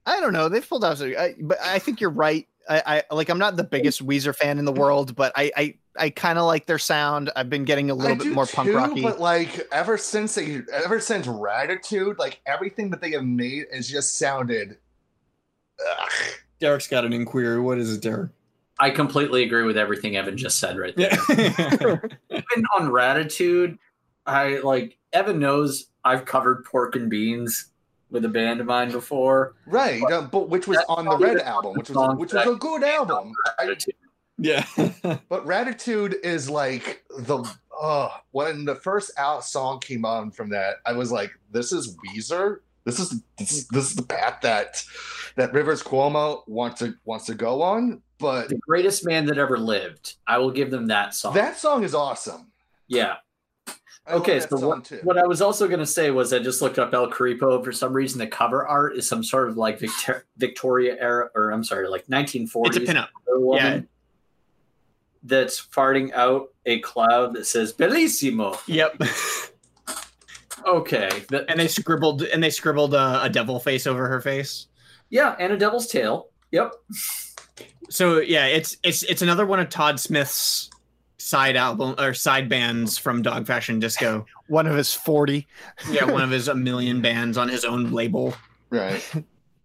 I 0.05 0.19
don't 0.19 0.33
know. 0.33 0.49
They've 0.49 0.67
pulled 0.67 0.85
out, 0.85 1.01
I, 1.01 1.35
but 1.39 1.57
I 1.63 1.79
think 1.79 1.99
you're 1.99 2.11
right. 2.11 2.47
I, 2.67 3.03
I 3.09 3.13
like. 3.13 3.29
I'm 3.29 3.37
not 3.37 3.57
the 3.57 3.63
biggest 3.63 4.05
Weezer 4.05 4.35
fan 4.35 4.57
in 4.57 4.65
the 4.65 4.71
world, 4.71 5.15
but 5.15 5.31
I, 5.35 5.51
I, 5.55 5.75
I 5.97 6.09
kind 6.09 6.39
of 6.39 6.45
like 6.45 6.65
their 6.65 6.79
sound. 6.79 7.31
I've 7.35 7.49
been 7.49 7.63
getting 7.63 7.91
a 7.91 7.95
little 7.95 8.13
I 8.13 8.15
bit 8.15 8.23
do 8.23 8.33
more 8.33 8.47
punk 8.47 8.69
too, 8.69 8.75
rocky. 8.75 9.01
But 9.01 9.19
like 9.19 9.67
ever 9.71 9.97
since 9.97 10.35
they, 10.35 10.61
ever 10.73 10.99
since 10.99 11.27
Raditude, 11.27 12.17
like 12.17 12.41
everything 12.45 12.89
that 12.89 13.01
they 13.01 13.11
have 13.11 13.23
made 13.23 13.65
has 13.71 13.87
just 13.87 14.17
sounded. 14.17 14.77
Ugh. 15.79 16.11
Derek's 16.59 16.87
got 16.87 17.05
an 17.05 17.13
inquiry. 17.13 17.59
What 17.59 17.77
is 17.77 17.93
it, 17.93 18.01
Derek? 18.01 18.31
I 18.79 18.89
completely 18.89 19.43
agree 19.43 19.63
with 19.63 19.77
everything 19.77 20.17
Evan 20.17 20.37
just 20.37 20.59
said 20.59 20.77
right 20.77 20.95
there. 20.95 21.17
Yeah. 21.29 21.97
Even 22.29 22.65
on 22.77 22.89
Raditude, 22.89 23.77
I 24.25 24.57
like 24.57 24.97
Evan 25.13 25.39
knows 25.39 25.87
I've 26.03 26.25
covered 26.25 26.65
Pork 26.65 26.95
and 26.95 27.09
Beans 27.09 27.71
with 28.09 28.25
a 28.25 28.29
band 28.29 28.59
of 28.59 28.67
mine 28.67 28.91
before. 28.91 29.55
Right, 29.65 30.03
uh, 30.03 30.23
but 30.23 30.49
which 30.49 30.67
was 30.67 30.77
on 30.89 31.05
the 31.05 31.17
Red 31.17 31.39
album, 31.39 31.75
which 31.75 31.89
was 31.89 32.17
which 32.17 32.33
was 32.33 32.47
a 32.47 32.55
good 32.55 32.83
album. 32.83 33.33
Raditude. 33.59 33.95
yeah. 34.37 34.65
but 35.29 35.45
Raditude 35.45 36.15
is 36.23 36.49
like 36.49 37.03
the 37.17 37.49
uh 37.79 38.09
when 38.31 38.65
the 38.65 38.75
first 38.75 39.11
out 39.17 39.45
song 39.45 39.79
came 39.79 40.05
on 40.05 40.31
from 40.31 40.49
that, 40.49 40.77
I 40.85 40.93
was 40.93 41.11
like, 41.11 41.31
this 41.51 41.71
is 41.71 41.95
Weezer. 41.97 42.59
This 42.83 42.99
is 42.99 43.21
this, 43.37 43.67
this 43.67 43.89
is 43.89 43.95
the 43.95 44.03
path 44.03 44.41
that 44.41 44.83
that 45.37 45.53
Rivers 45.53 45.81
Cuomo 45.81 46.47
wants 46.47 46.79
to 46.79 46.95
wants 47.05 47.25
to 47.25 47.35
go 47.35 47.61
on. 47.61 48.01
But 48.17 48.49
The 48.49 48.55
greatest 48.57 49.05
man 49.05 49.25
that 49.25 49.37
ever 49.37 49.57
lived. 49.57 50.15
I 50.25 50.37
will 50.37 50.51
give 50.51 50.71
them 50.71 50.87
that 50.87 51.13
song. 51.13 51.33
that 51.35 51.57
song 51.57 51.83
is 51.83 51.93
awesome. 51.93 52.51
yeah. 52.87 53.15
I 54.07 54.13
Okay, 54.13 54.39
so 54.39 54.67
what, 54.67 54.87
what 55.01 55.17
I 55.17 55.25
was 55.25 55.41
also 55.41 55.67
going 55.67 55.79
to 55.79 55.85
say 55.85 56.11
was 56.11 56.31
I 56.31 56.37
just 56.37 56.61
looked 56.61 56.77
up 56.77 56.93
El 56.93 57.09
Creepo. 57.09 57.63
For 57.65 57.71
some 57.71 57.91
reason, 57.91 58.19
the 58.19 58.27
cover 58.27 58.63
art 58.65 58.95
is 58.95 59.07
some 59.07 59.23
sort 59.23 59.49
of 59.49 59.57
like 59.57 59.79
Victor- 59.79 60.27
Victoria 60.37 60.95
era, 60.99 61.29
or 61.33 61.49
I'm 61.49 61.63
sorry, 61.63 61.87
like 61.89 62.05
1940s. 62.05 62.67
It's 62.67 62.77
a 62.77 62.81
pinup. 62.81 63.07
woman 63.27 63.73
Yeah. 63.73 63.81
That's 65.23 65.59
farting 65.59 66.13
out 66.13 66.49
a 66.67 66.81
cloud 66.81 67.33
that 67.33 67.47
says 67.47 67.73
"Bellissimo." 67.73 68.59
Yep. 68.67 69.01
Okay, 70.67 71.09
that, 71.29 71.45
and 71.49 71.59
they 71.59 71.67
scribbled 71.67 72.21
and 72.23 72.43
they 72.43 72.49
scribbled 72.49 72.93
uh, 72.93 73.19
a 73.23 73.29
devil 73.29 73.59
face 73.59 73.85
over 73.87 74.07
her 74.07 74.21
face. 74.21 74.67
yeah, 75.09 75.35
and 75.39 75.51
a 75.53 75.57
devil's 75.57 75.87
tail. 75.87 76.29
Yep. 76.51 76.73
So 77.89 78.19
yeah, 78.19 78.45
it's 78.47 78.77
it's 78.83 79.03
it's 79.03 79.21
another 79.21 79.45
one 79.45 79.59
of 79.59 79.69
Todd 79.69 79.99
Smith's 79.99 80.69
side 81.17 81.55
album 81.55 81.95
or 81.97 82.13
side 82.13 82.49
bands 82.49 82.97
from 82.97 83.21
Dog 83.21 83.47
Fashion 83.47 83.79
Disco. 83.79 84.25
One 84.47 84.67
of 84.67 84.75
his 84.75 84.93
forty. 84.93 85.47
Yeah, 85.89 86.05
one 86.05 86.21
of 86.21 86.29
his 86.31 86.47
a 86.47 86.55
million 86.55 87.01
bands 87.01 87.37
on 87.37 87.47
his 87.49 87.63
own 87.65 87.91
label. 87.91 88.33
right. 88.69 89.01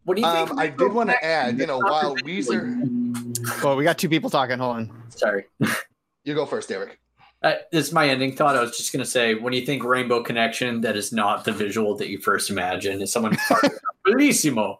What 0.04 0.16
do 0.16 0.22
you 0.22 0.32
think? 0.32 0.50
Um, 0.50 0.58
I 0.58 0.68
did 0.68 0.92
want 0.92 1.10
to 1.10 1.24
add, 1.24 1.58
you 1.58 1.66
know, 1.66 1.78
while 1.78 2.16
Weezer, 2.16 3.62
Oh, 3.62 3.76
we 3.76 3.84
got 3.84 3.98
two 3.98 4.08
people 4.08 4.30
talking. 4.30 4.58
Hold 4.58 4.76
on. 4.76 5.02
Sorry. 5.10 5.44
you 6.24 6.34
go 6.34 6.46
first, 6.46 6.70
Derek. 6.70 6.98
Uh, 7.42 7.54
this 7.70 7.88
is 7.88 7.92
my 7.92 8.08
ending 8.08 8.34
thought. 8.34 8.56
I 8.56 8.62
was 8.62 8.76
just 8.76 8.92
going 8.92 9.04
to 9.04 9.08
say, 9.10 9.34
when 9.34 9.52
you 9.52 9.64
think 9.64 9.84
Rainbow 9.84 10.22
Connection, 10.22 10.80
that 10.80 10.96
is 10.96 11.12
not 11.12 11.44
the 11.44 11.52
visual 11.52 11.96
that 11.98 12.08
you 12.08 12.18
first 12.18 12.48
imagine. 12.50 13.00
Is 13.02 13.12
someone 13.12 13.36
bellissimo? 14.06 14.78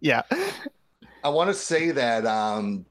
yeah. 0.00 0.22
I 1.26 1.28
want 1.28 1.50
to 1.50 1.54
say 1.54 1.90
that 1.90 2.24
um, 2.24 2.86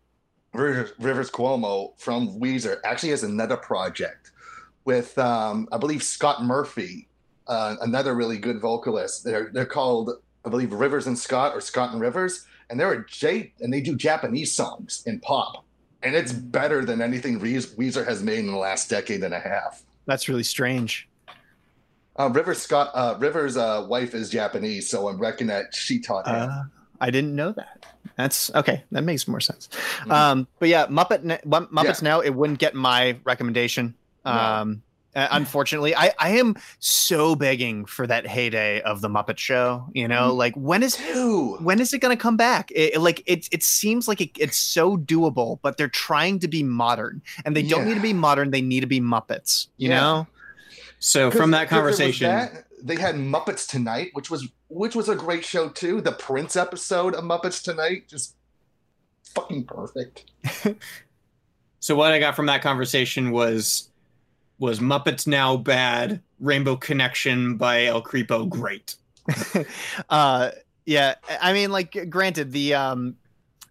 Rivers, 0.52 1.32
Cuomo 1.32 1.98
from 1.98 2.38
Weezer 2.38 2.80
actually 2.84 3.12
has 3.12 3.24
another 3.24 3.56
project 3.56 4.32
with, 4.84 5.18
um, 5.18 5.70
I 5.72 5.78
believe, 5.78 6.04
Scott 6.04 6.44
Murphy, 6.44 7.08
uh, 7.48 7.78
another 7.80 8.14
really 8.14 8.38
good 8.38 8.60
vocalist. 8.60 9.24
They're 9.24 9.52
they're 9.54 9.66
called, 9.66 10.12
I 10.44 10.50
believe, 10.50 10.74
Rivers 10.74 11.08
and 11.08 11.18
Scott 11.18 11.56
or 11.56 11.62
Scott 11.62 11.94
and 11.94 12.02
Rivers, 12.02 12.46
and 12.70 12.78
they're 12.78 12.92
a 12.92 13.08
J 13.08 13.54
and 13.62 13.72
they 13.72 13.80
do 13.80 13.96
Japanese 13.96 14.54
songs 14.54 15.04
in 15.06 15.22
pop, 15.22 15.64
and 16.04 16.14
it's 16.14 16.34
better 16.34 16.84
than 16.84 17.02
anything 17.02 17.40
Weezer 17.40 18.06
has 18.06 18.22
made 18.22 18.40
in 18.40 18.48
the 18.48 18.58
last 18.58 18.90
decade 18.90 19.24
and 19.24 19.34
a 19.34 19.40
half. 19.40 19.86
That's 20.08 20.28
really 20.28 20.44
strange. 20.44 21.08
Uh, 22.18 22.30
Rivers 22.34 22.62
Scott 22.62 22.92
uh, 22.94 23.16
Rivers' 23.18 23.56
uh, 23.56 23.86
wife 23.88 24.14
is 24.14 24.30
Japanese, 24.30 24.90
so 24.90 25.08
I'm 25.08 25.20
reckoning 25.20 25.48
that 25.48 25.74
she 25.74 26.00
taught 26.02 26.28
him. 26.28 26.50
Uh, 26.50 26.64
I 27.00 27.12
didn't 27.12 27.34
know 27.34 27.54
that. 27.54 27.95
That's 28.18 28.50
okay. 28.56 28.84
That 28.92 29.04
makes 29.04 29.28
more 29.28 29.40
sense. 29.42 29.68
Mhm. 30.06 30.12
Um, 30.12 30.48
but 30.60 30.70
yeah, 30.70 30.86
Muppet 30.88 31.42
Muppets 31.46 31.84
Yeah. 31.84 31.94
now 32.02 32.20
it 32.22 32.30
wouldn't 32.32 32.60
get 32.60 32.74
my 32.76 33.18
recommendation. 33.26 33.94
Um, 34.24 34.82
uh, 35.16 35.28
unfortunately, 35.32 35.96
I 35.96 36.12
I 36.20 36.30
am 36.32 36.56
so 36.80 37.36
begging 37.36 37.86
for 37.86 38.06
that 38.08 38.26
heyday 38.28 38.82
of 38.82 39.02
the 39.02 39.08
Muppet 39.10 39.38
Show. 39.38 39.86
You 39.94 40.08
know, 40.08 40.32
Mm. 40.32 40.38
like 40.38 40.56
when 40.56 40.82
is 40.84 40.96
who 40.96 41.56
when 41.58 41.80
is 41.80 41.94
it 41.94 42.00
going 42.00 42.16
to 42.16 42.22
come 42.22 42.36
back? 42.38 42.72
It, 42.76 43.00
like 43.02 43.22
it 43.26 43.48
it 43.52 43.64
seems 43.64 44.08
like 44.08 44.20
it, 44.22 44.32
it's 44.38 44.58
so 44.58 44.98
doable, 44.98 45.60
but 45.62 45.78
they're 45.78 45.88
trying 45.88 46.40
to 46.40 46.48
be 46.48 46.64
modern, 46.64 47.22
and 47.46 47.56
they 47.56 47.64
don't 47.64 47.86
need 47.86 47.96
to 47.96 48.02
be 48.02 48.14
modern. 48.14 48.52
They 48.52 48.62
need 48.62 48.82
to 48.82 48.88
be 48.88 49.00
Muppets. 49.02 49.68
You 49.78 49.90
Yeah. 49.90 50.00
know. 50.00 50.28
So 51.00 51.30
from 51.32 51.52
that 51.52 51.70
conversation, 51.70 52.30
that, 52.30 52.66
they 52.82 52.96
had 52.96 53.16
Muppets 53.16 53.68
Tonight, 53.68 54.10
which 54.14 54.30
was 54.30 54.48
which 54.70 54.96
was 54.96 55.10
a 55.10 55.16
great 55.16 55.46
show 55.46 55.70
too. 55.70 56.02
The 56.02 56.12
Prince 56.12 56.56
episode 56.56 57.14
of 57.16 57.24
Muppets 57.24 57.62
Tonight, 57.64 58.08
just 58.08 58.36
fucking 59.34 59.66
perfect. 59.66 60.32
so 61.80 61.96
what 61.96 62.12
I 62.12 62.20
got 62.20 62.36
from 62.36 62.48
that 62.48 62.62
conversation 62.62 63.32
was 63.32 63.90
was 64.58 64.80
Muppets 64.80 65.28
Now 65.28 65.58
bad, 65.58 66.22
Rainbow 66.40 66.76
Connection 66.76 67.58
by 67.58 67.86
El 67.86 68.02
Creepo 68.02 68.48
great. 68.48 68.96
uh 70.10 70.52
yeah 70.86 71.16
i 71.42 71.52
mean 71.52 71.72
like 71.72 71.98
granted 72.12 72.52
the 72.52 72.76
um 72.76 73.16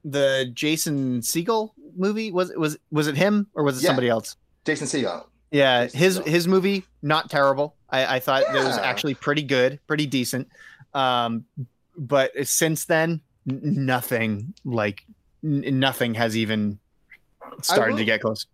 the 0.05 0.51
jason 0.53 1.21
Segel 1.21 1.71
movie 1.97 2.33
was 2.33 2.51
was 2.57 2.77
was 2.91 3.07
it 3.07 3.17
him 3.17 3.47
or 3.55 3.63
was 3.63 3.79
it 3.79 3.85
Yeah. 3.85 3.91
somebody 3.91 4.09
else 4.09 4.35
Jason 4.65 4.89
Segel. 4.89 5.27
Yeah 5.55 5.87
his 5.87 6.19
his 6.27 6.49
movie 6.49 6.85
not 7.01 7.31
terrible. 7.31 7.77
I 7.89 8.17
i 8.17 8.21
thought 8.21 8.43
it 8.43 8.65
was 8.65 8.77
actually 8.77 9.15
pretty 9.15 9.43
good 9.43 9.79
pretty 9.87 10.07
decent. 10.07 10.49
Um 10.93 11.45
but 11.97 12.33
since 12.47 12.87
then 12.87 13.21
n- 13.49 13.61
nothing 13.87 14.55
like 14.65 15.05
n- 15.45 15.79
nothing 15.79 16.15
has 16.15 16.37
even 16.37 16.79
started 17.63 17.97
to 17.97 18.05
get 18.05 18.21
close. 18.21 18.47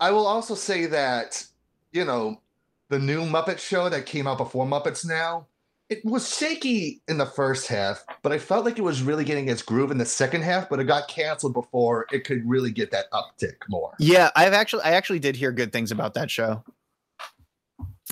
I 0.00 0.12
will 0.12 0.26
also 0.26 0.54
say 0.54 0.86
that 0.86 1.44
you 1.92 2.04
know 2.04 2.40
the 2.88 2.98
new 2.98 3.22
Muppet 3.22 3.58
show 3.58 3.88
that 3.90 4.06
came 4.06 4.26
out 4.26 4.38
before 4.38 4.64
Muppets 4.66 5.06
Now 5.06 5.46
it 5.90 6.04
was 6.04 6.34
shaky 6.34 7.02
in 7.08 7.18
the 7.18 7.26
first 7.26 7.66
half, 7.66 8.04
but 8.22 8.30
I 8.30 8.38
felt 8.38 8.64
like 8.64 8.78
it 8.78 8.82
was 8.82 9.02
really 9.02 9.24
getting 9.24 9.48
its 9.48 9.60
groove 9.60 9.90
in 9.90 9.98
the 9.98 10.04
second 10.04 10.42
half, 10.42 10.68
but 10.68 10.78
it 10.78 10.84
got 10.84 11.08
canceled 11.08 11.52
before 11.52 12.06
it 12.12 12.24
could 12.24 12.48
really 12.48 12.70
get 12.70 12.92
that 12.92 13.10
uptick 13.10 13.56
more. 13.68 13.92
Yeah, 13.98 14.30
I've 14.36 14.52
actually 14.52 14.84
I 14.84 14.92
actually 14.92 15.18
did 15.18 15.34
hear 15.34 15.50
good 15.50 15.72
things 15.72 15.90
about 15.90 16.14
that 16.14 16.30
show. 16.30 16.62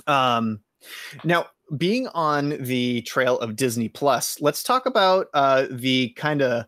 Um 0.09 0.61
now 1.23 1.47
being 1.77 2.09
on 2.09 2.57
the 2.61 3.03
trail 3.03 3.39
of 3.39 3.55
Disney 3.55 3.89
Plus, 3.89 4.41
let's 4.41 4.65
talk 4.65 4.85
about 4.87 5.29
uh 5.33 5.67
the 5.71 6.09
kind 6.17 6.43
of 6.43 6.67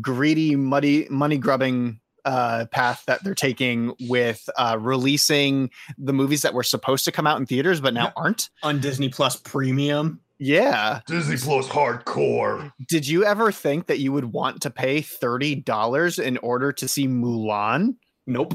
greedy 0.00 0.54
muddy 0.54 1.08
money 1.10 1.36
grubbing 1.36 2.00
uh, 2.24 2.66
path 2.66 3.04
that 3.06 3.24
they're 3.24 3.34
taking 3.34 3.94
with 4.00 4.50
uh, 4.58 4.76
releasing 4.78 5.70
the 5.96 6.12
movies 6.12 6.42
that 6.42 6.52
were 6.52 6.62
supposed 6.62 7.04
to 7.06 7.12
come 7.12 7.26
out 7.26 7.38
in 7.38 7.46
theaters 7.46 7.80
but 7.80 7.94
now 7.94 8.12
aren't 8.16 8.50
on 8.62 8.80
Disney 8.80 9.08
Plus 9.08 9.36
Premium. 9.36 10.20
Yeah. 10.38 11.00
Disney 11.06 11.36
Plus 11.36 11.68
hardcore. 11.68 12.72
Did 12.86 13.06
you 13.08 13.24
ever 13.24 13.50
think 13.50 13.86
that 13.86 13.98
you 13.98 14.12
would 14.12 14.26
want 14.26 14.62
to 14.62 14.70
pay 14.70 15.00
$30 15.00 16.22
in 16.22 16.38
order 16.38 16.72
to 16.72 16.88
see 16.88 17.08
Mulan? 17.08 17.96
Nope. 18.26 18.54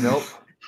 Nope. 0.00 0.24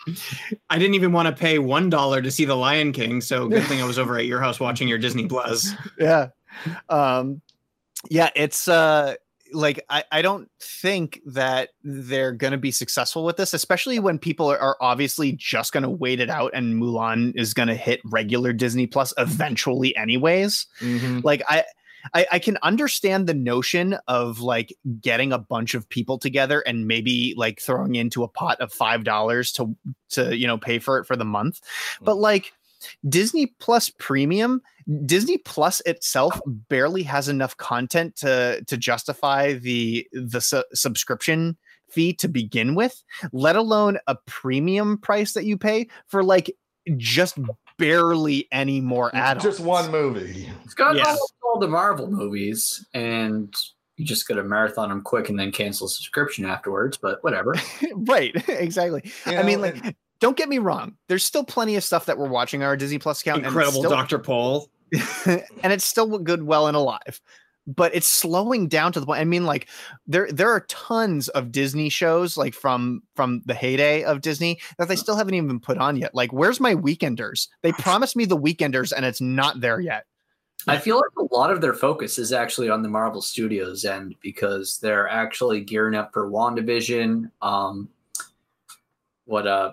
I 0.71 0.79
didn't 0.79 0.95
even 0.95 1.13
want 1.13 1.29
to 1.29 1.35
pay 1.35 1.59
one 1.59 1.89
dollar 1.89 2.21
to 2.21 2.31
see 2.31 2.45
The 2.45 2.57
Lion 2.57 2.93
King, 2.93 3.21
so 3.21 3.49
good 3.49 3.65
thing 3.65 3.81
I 3.81 3.87
was 3.87 3.99
over 3.99 4.19
at 4.19 4.27
your 4.27 4.41
house 4.41 4.61
watching 4.61 4.87
your 4.89 4.99
Disney 4.99 5.27
Plus. 5.27 5.75
Yeah. 5.99 6.29
Um 6.89 7.41
yeah, 8.11 8.31
it's 8.37 8.69
uh 8.69 9.15
like 9.55 9.85
I, 9.89 10.05
I 10.11 10.23
don't 10.23 10.51
think 10.61 11.21
that 11.27 11.71
they're 11.83 12.33
going 12.33 12.53
to 12.53 12.59
be 12.59 12.71
successful 12.71 13.25
with 13.25 13.37
this, 13.37 13.55
especially 13.55 13.99
when 13.99 14.19
people 14.19 14.51
are, 14.51 14.59
are 14.59 14.77
obviously 14.81 15.33
just 15.33 15.73
going 15.73 15.83
to 15.83 15.91
wait 15.91 16.21
it 16.21 16.31
out 16.31 16.53
and 16.55 16.81
Mulan 16.81 17.33
is 17.37 17.55
going 17.55 17.69
to 17.69 17.75
hit 17.75 18.01
regular 18.05 18.53
Disney 18.53 18.87
Plus 18.87 19.15
eventually, 19.19 19.97
anyways. 19.97 20.67
Mm-hmm. 20.81 21.21
Like 21.23 21.43
I, 21.49 21.65
I, 22.13 22.27
I 22.33 22.39
can 22.39 22.59
understand 22.63 23.27
the 23.27 23.35
notion 23.35 23.97
of 24.09 24.41
like 24.41 24.77
getting 25.01 25.33
a 25.33 25.39
bunch 25.39 25.75
of 25.75 25.89
people 25.89 26.19
together 26.19 26.61
and 26.61 26.87
maybe 26.87 27.35
like 27.37 27.61
throwing 27.61 27.95
into 27.95 28.25
a 28.25 28.29
pot 28.29 28.61
of 28.61 28.73
five 28.73 29.05
dollars 29.05 29.53
to 29.53 29.75
to 30.11 30.37
you 30.37 30.47
know 30.47 30.59
pay 30.59 30.79
for 30.79 30.99
it 30.99 31.07
for 31.07 31.17
the 31.17 31.25
month, 31.25 31.61
but 32.03 32.17
like 32.17 32.53
Disney 33.09 33.47
Plus 33.59 33.91
Premium, 33.99 34.61
Disney 35.07 35.39
Plus 35.39 35.81
itself 35.87 36.41
barely 36.47 37.03
has 37.05 37.29
enough 37.29 37.57
content 37.57 38.17
to 38.17 38.63
to 38.67 38.77
justify 38.77 39.55
the 39.55 40.07
the 40.13 40.41
su- 40.41 40.65
subscription 40.75 41.57
fee 41.91 42.13
to 42.15 42.29
begin 42.29 42.75
with, 42.75 43.03
let 43.33 43.57
alone 43.57 43.99
a 44.07 44.17
premium 44.27 44.99
price 44.99 45.33
that 45.35 45.45
you 45.45 45.57
pay 45.57 45.87
for 46.09 46.25
like 46.25 46.55
just 46.97 47.39
barely 47.79 48.47
any 48.53 48.81
more 48.81 49.15
add-ons. 49.15 49.43
Just 49.45 49.61
one 49.61 49.91
movie. 49.91 50.49
It's 50.65 50.75
got 50.75 50.97
Yeah. 50.97 51.05
almost 51.05 51.35
all 51.43 51.59
the 51.61 51.69
Marvel 51.69 52.11
movies, 52.11 52.85
and 52.95 53.55
you 53.97 54.05
just 54.05 54.27
got 54.27 54.35
to 54.35 54.43
marathon 54.45 54.89
them 54.89 55.03
quick 55.03 55.29
and 55.29 55.39
then 55.39 55.53
cancel 55.53 55.87
subscription 55.89 56.45
afterwards. 56.45 56.97
But 56.97 57.23
whatever. 57.23 57.55
right, 57.95 58.33
exactly. 58.49 59.03
You 59.27 59.39
I 59.39 59.43
mean, 59.45 59.61
know, 59.61 59.69
like, 59.69 59.97
don't 60.21 60.37
get 60.37 60.49
me 60.49 60.59
wrong. 60.59 60.97
There's 61.09 61.25
still 61.25 61.45
plenty 61.45 61.77
of 61.77 61.85
stuff 61.85 62.07
that 62.07 62.19
we're 62.19 62.29
watching 62.29 62.63
on 62.63 62.69
our 62.69 62.77
Disney 62.77 62.99
Plus 62.99 63.21
account. 63.21 63.45
Incredible 63.45 63.81
still- 63.81 63.91
Dr. 63.91 64.19
Paul. 64.19 64.69
and 65.27 65.73
it's 65.73 65.85
still 65.85 66.19
good, 66.19 66.45
well, 66.45 66.69
and 66.69 66.77
alive. 66.77 67.21
But 67.67 67.95
it's 67.95 68.07
slowing 68.07 68.69
down 68.69 68.93
to 68.93 69.01
the 69.01 69.07
point. 69.07 69.21
I 69.21 69.25
mean, 69.25 69.47
like 69.47 69.69
there 70.07 70.31
there 70.31 70.51
are 70.51 70.61
tons 70.69 71.29
of 71.29 71.51
Disney 71.51 71.89
shows, 71.89 72.37
like 72.37 72.53
from 72.53 73.03
from 73.17 73.41
the 73.47 73.55
heyday 73.55 74.05
of 74.05 74.21
Disney, 74.21 74.61
that 74.77 74.89
they 74.89 74.97
still 74.97 75.17
haven't 75.17 75.35
even 75.35 75.59
put 75.59 75.79
on 75.79 75.97
yet. 75.97 76.15
Like, 76.15 76.31
where's 76.31 76.61
my 76.61 76.75
Weekenders? 76.75 77.49
They 77.63 77.73
promised 77.79 78.17
me 78.17 78.27
the 78.27 78.37
Weekenders, 78.37 78.93
and 78.95 79.07
it's 79.07 79.23
not 79.23 79.61
there 79.63 79.81
yet. 79.81 80.05
I 80.67 80.79
feel 80.79 80.97
like 80.97 81.05
a 81.19 81.35
lot 81.35 81.51
of 81.51 81.61
their 81.61 81.75
focus 81.75 82.19
is 82.19 82.33
actually 82.33 82.71
on 82.71 82.83
the 82.83 82.89
Marvel 82.89 83.21
Studios 83.21 83.85
end 83.85 84.15
because 84.23 84.79
they're 84.79 85.09
actually 85.09 85.63
gearing 85.63 85.95
up 85.95 86.13
for 86.13 86.31
WandaVision, 86.31 87.31
um, 87.43 87.89
what 89.25 89.47
uh, 89.47 89.73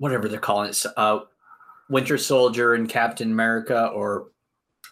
whatever 0.00 0.26
they're 0.28 0.40
calling 0.40 0.70
it, 0.70 0.84
uh, 0.96 1.20
Winter 1.88 2.18
Soldier 2.18 2.74
and 2.74 2.88
Captain 2.88 3.30
America, 3.30 3.86
or 3.94 4.28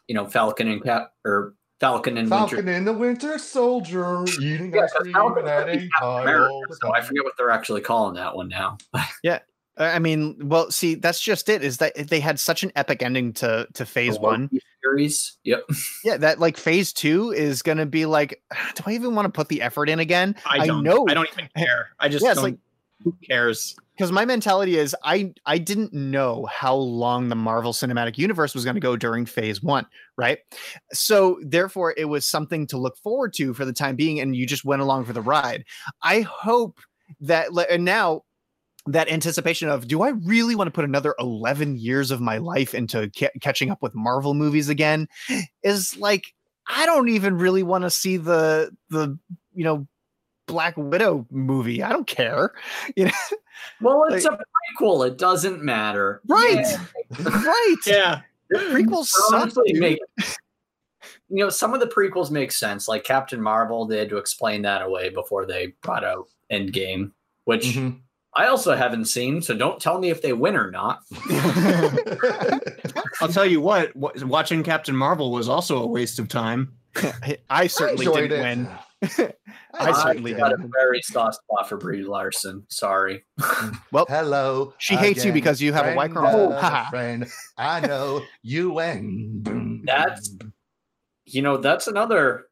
you 0.07 0.15
know 0.15 0.27
Falcon 0.27 0.69
and 0.69 0.83
Cap 0.83 1.13
or 1.25 1.55
Falcon 1.81 2.17
and 2.19 2.31
Winter. 2.31 2.57
Falcon 2.57 2.69
and 2.69 2.87
the 2.87 2.93
Winter 2.93 3.39
Soldier 3.39 4.25
eating 4.41 4.73
Yeah, 4.75 4.83
ice 4.85 4.93
'cause 4.93 5.03
cream 5.03 5.15
Falcon 5.15 5.39
and 5.39 5.47
would 5.47 5.67
be 5.67 5.73
adding 5.73 5.91
Captain 5.91 6.09
pie 6.09 6.23
America, 6.23 6.75
so 6.81 6.93
I 6.95 7.01
forget 7.01 7.25
what 7.25 7.35
they're 7.37 7.51
actually 7.51 7.81
calling 7.81 8.15
that 8.15 8.35
one 8.37 8.49
now. 8.49 8.79
yeah. 9.23 9.41
I 9.81 10.01
mean, 10.01 10.49
well, 10.49 10.73
see, 10.73 10.97
that's 10.97 11.21
just 11.21 11.49
it. 11.49 11.63
Is 11.63 11.77
that 11.77 11.95
they 11.95 12.19
had 12.19 12.41
such 12.41 12.65
an 12.65 12.73
epic 12.75 13.01
ending 13.01 13.33
to 13.35 13.69
to 13.75 13.87
Phase 13.87 14.15
The 14.17 14.21
One. 14.21 14.51
Series. 14.83 15.37
Yep. 15.45 15.65
Yeah, 16.05 16.17
that 16.17 16.41
like 16.41 16.57
Phase 16.57 16.93
Two 16.93 17.31
is 17.31 17.63
gonna 17.63 17.87
be 17.87 18.05
like, 18.05 18.43
do 18.75 18.83
I 18.87 18.93
even 18.95 19.15
want 19.15 19.27
to 19.27 19.31
put 19.33 19.47
the 19.49 19.63
effort 19.63 19.89
in 19.89 20.01
again? 20.01 20.35
I 20.47 20.67
don't 20.67 20.83
know 20.83 21.07
I 21.09 21.15
don't 21.15 21.29
even 21.33 21.49
care. 21.57 21.91
I 22.01 22.09
just 22.09 22.25
Yeah, 22.25 22.35
don't, 22.35 22.43
like- 22.43 22.59
who 23.03 23.17
cares? 23.27 23.77
because 23.99 24.13
my 24.13 24.25
mentality 24.25 24.77
is 24.79 24.95
I 25.03 25.33
I 25.45 25.59
didn't 25.59 25.93
know 25.93 26.47
how 26.47 26.75
long 26.75 27.29
the 27.29 27.35
Marvel 27.35 27.73
Cinematic 27.73 28.17
Universe 28.17 28.55
was 28.55 28.65
going 28.65 28.77
to 28.77 28.81
go 28.81 28.97
during 28.97 29.27
Phase 29.27 29.61
One, 29.61 29.87
right? 30.17 30.39
So 30.93 31.41
therefore, 31.43 31.95
it 31.97 32.05
was 32.05 32.25
something 32.25 32.67
to 32.69 32.79
look 32.79 32.97
forward 32.99 33.33
to 33.35 33.53
for 33.55 33.65
the 33.65 33.73
time 33.73 33.97
being, 33.97 34.21
and 34.21 34.37
you 34.37 34.47
just 34.47 34.65
went 34.65 34.83
along 34.83 35.05
for 35.05 35.13
the 35.13 35.21
ride. 35.21 35.65
I 36.03 36.21
hope 36.21 36.79
that 37.21 37.49
and 37.71 37.85
now 37.85 38.23
that 38.87 39.11
anticipation 39.11 39.69
of 39.69 39.89
do 39.89 40.03
I 40.03 40.11
really 40.11 40.55
want 40.55 40.69
to 40.69 40.73
put 40.73 40.85
another 40.85 41.15
11 41.19 41.77
years 41.77 42.11
of 42.11 42.21
my 42.21 42.39
life 42.39 42.75
into 42.75 43.11
ca- 43.19 43.31
catching 43.41 43.71
up 43.71 43.83
with 43.83 43.95
Marvel 43.95 44.33
movies 44.33 44.69
again 44.69 45.09
is 45.63 45.97
like 45.97 46.35
I 46.69 46.87
don't 46.87 47.09
even 47.09 47.37
really 47.37 47.65
want 47.65 47.83
to 47.83 47.91
see 47.91 48.17
the 48.17 48.71
the 48.91 49.19
you 49.55 49.65
know 49.65 49.89
Black 50.49 50.77
Widow 50.77 51.25
movie. 51.31 51.83
I 51.83 51.91
don't 51.93 52.07
care. 52.09 52.53
You 52.97 53.05
know, 53.05 53.11
Well, 53.81 54.05
it's 54.11 54.25
a 54.25 54.31
prequel. 54.81 55.07
It 55.07 55.19
doesn't 55.19 55.63
matter. 55.63 56.21
right. 56.27 56.65
Yeah. 56.65 56.87
right. 57.29 57.77
Yeah. 57.87 58.21
The 58.51 58.59
prequels 58.59 59.07
suck. 59.07 59.43
Honestly, 59.43 59.73
dude. 59.73 59.81
make, 59.81 59.99
you 61.29 61.45
know, 61.45 61.51
some 61.51 61.75
of 61.75 61.81
the 61.81 61.87
prequels 61.87 62.31
make 62.31 62.51
sense. 62.53 62.89
Like 62.89 63.05
Captain 63.05 63.41
Marvel, 63.41 63.85
they 63.87 63.99
had 63.99 64.09
to 64.11 64.17
explain 64.17 64.63
that 64.63 64.83
away 64.83 65.11
before 65.11 65.45
they 65.47 65.75
brought 65.83 66.03
out 66.05 66.29
Endgame, 66.51 67.11
which 67.45 67.67
Mhm. 67.67 68.01
I 68.35 68.47
also 68.47 68.75
haven't 68.77 69.07
seen. 69.07 69.43
So 69.43 69.55
don't 69.57 69.81
tell 69.81 69.99
me 69.99 70.11
if 70.11 70.23
they 70.23 70.33
win 70.33 70.57
or 70.57 70.71
not. 70.71 71.01
I'll 73.21 73.29
tell 73.29 73.47
you 73.47 73.61
what, 73.61 73.95
watching 73.97 74.63
Captain 74.63 74.97
Marvel 74.97 75.33
was 75.33 75.49
also 75.49 75.83
a 75.83 75.87
waste 75.87 76.19
of 76.19 76.29
time. 76.29 76.73
I, 76.97 77.39
I 77.51 77.67
certainly 77.67 78.07
enjoyed 78.07 78.31
didn't 78.31 78.39
it. 78.39 78.43
win. 78.43 78.69
I 79.19 79.33
I 79.73 79.93
certainly 79.93 80.35
got 80.35 80.53
a 80.53 80.57
didn't. 80.57 80.73
very 80.79 81.01
soft 81.03 81.37
spot 81.37 81.69
for 81.69 81.77
Brie 81.77 82.03
Larson. 82.03 82.65
Sorry. 82.69 83.25
Well, 83.93 84.07
Hello. 84.09 84.75
She 84.79 84.97
hates 84.97 85.25
you 85.25 85.33
because 85.33 85.61
you 85.63 85.73
have 85.73 85.87
a 85.87 85.95
white 85.95 86.13
friend 86.13 86.27
girl. 86.27 86.53
of 86.53 86.61
Haha. 86.61 86.89
a 86.89 86.91
friend. 86.91 87.27
I 87.57 87.81
know 87.81 88.23
you 88.43 88.79
and 88.81 89.83
That's 89.85 90.35
you 91.27 91.43
know 91.43 91.57
that's 91.59 91.87
another 91.87 92.47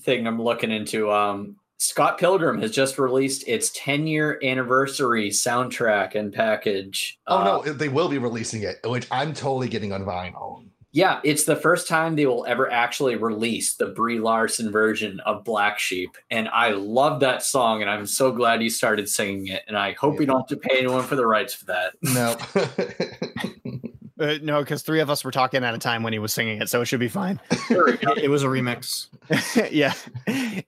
thing 0.00 0.26
I'm 0.26 0.40
looking 0.42 0.70
into. 0.72 1.10
Um, 1.12 1.56
Scott 1.78 2.16
Pilgrim 2.18 2.60
has 2.62 2.70
just 2.70 2.98
released 2.98 3.46
its 3.48 3.70
10 3.74 4.06
year 4.06 4.38
anniversary 4.42 5.30
soundtrack 5.30 6.14
and 6.14 6.32
package. 6.32 7.18
Oh 7.26 7.38
Uh, 7.38 7.44
no, 7.66 7.72
they 7.72 7.88
will 7.88 8.08
be 8.08 8.18
releasing 8.18 8.62
it, 8.62 8.78
which 8.84 9.06
I'm 9.10 9.34
totally 9.34 9.68
getting 9.68 9.92
on 9.92 10.04
vinyl. 10.04 10.64
Yeah, 10.92 11.20
it's 11.24 11.44
the 11.44 11.56
first 11.56 11.88
time 11.88 12.16
they 12.16 12.26
will 12.26 12.44
ever 12.46 12.70
actually 12.70 13.16
release 13.16 13.74
the 13.74 13.86
Brie 13.86 14.20
Larson 14.20 14.70
version 14.70 15.20
of 15.20 15.42
Black 15.42 15.78
Sheep. 15.78 16.16
And 16.30 16.48
I 16.48 16.70
love 16.70 17.20
that 17.20 17.42
song, 17.42 17.80
and 17.80 17.90
I'm 17.90 18.06
so 18.06 18.30
glad 18.30 18.62
you 18.62 18.68
started 18.68 19.08
singing 19.08 19.46
it. 19.46 19.62
And 19.66 19.76
I 19.76 19.92
hope 19.92 20.18
we 20.18 20.26
don't 20.26 20.40
have 20.40 20.48
to 20.48 20.56
pay 20.56 20.78
anyone 20.78 21.04
for 21.04 21.16
the 21.16 21.26
rights 21.26 21.54
for 21.54 21.66
that. 21.66 21.94
No. 22.02 22.36
Uh, 24.20 24.38
no, 24.40 24.60
because 24.60 24.82
three 24.82 25.00
of 25.00 25.10
us 25.10 25.24
were 25.24 25.32
talking 25.32 25.64
at 25.64 25.74
a 25.74 25.78
time 25.78 26.04
when 26.04 26.12
he 26.12 26.18
was 26.20 26.32
singing 26.32 26.62
it, 26.62 26.68
so 26.68 26.80
it 26.80 26.84
should 26.84 27.00
be 27.00 27.08
fine. 27.08 27.40
It 27.70 28.30
was 28.30 28.44
a 28.44 28.46
remix. 28.46 29.08
yeah, 29.72 29.94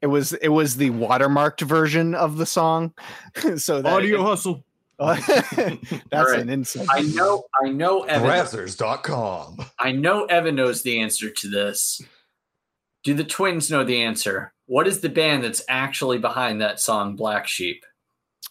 it 0.01 0.09
was 0.09 0.33
it 0.33 0.49
was 0.49 0.77
the 0.77 0.91
watermarked 0.91 1.61
version 1.63 2.17
of 2.17 2.37
the 2.37 2.47
song. 2.47 2.93
so 3.57 3.81
that 3.81 3.93
Audio 3.93 4.25
hustle. 4.25 4.65
that's 4.99 6.13
Alright. 6.13 6.41
an 6.41 6.49
insult. 6.49 6.87
I 6.91 7.03
know, 7.03 7.45
I 7.65 7.69
know, 7.71 8.03
Evan. 8.05 8.29
Brazzers.com. 8.29 9.65
I 9.79 9.93
know 9.93 10.25
Evan 10.27 10.55
knows 10.55 10.83
the 10.83 11.01
answer 11.01 11.31
to 11.31 11.49
this. 11.49 12.01
Do 13.03 13.15
the 13.15 13.25
twins 13.25 13.71
know 13.71 13.85
the 13.85 14.03
answer? 14.03 14.53
What 14.67 14.87
is 14.87 15.01
the 15.01 15.09
band 15.09 15.45
that's 15.45 15.63
actually 15.69 16.19
behind 16.19 16.61
that 16.61 16.81
song, 16.81 17.17
Black 17.17 17.47
Sheep? 17.47 17.85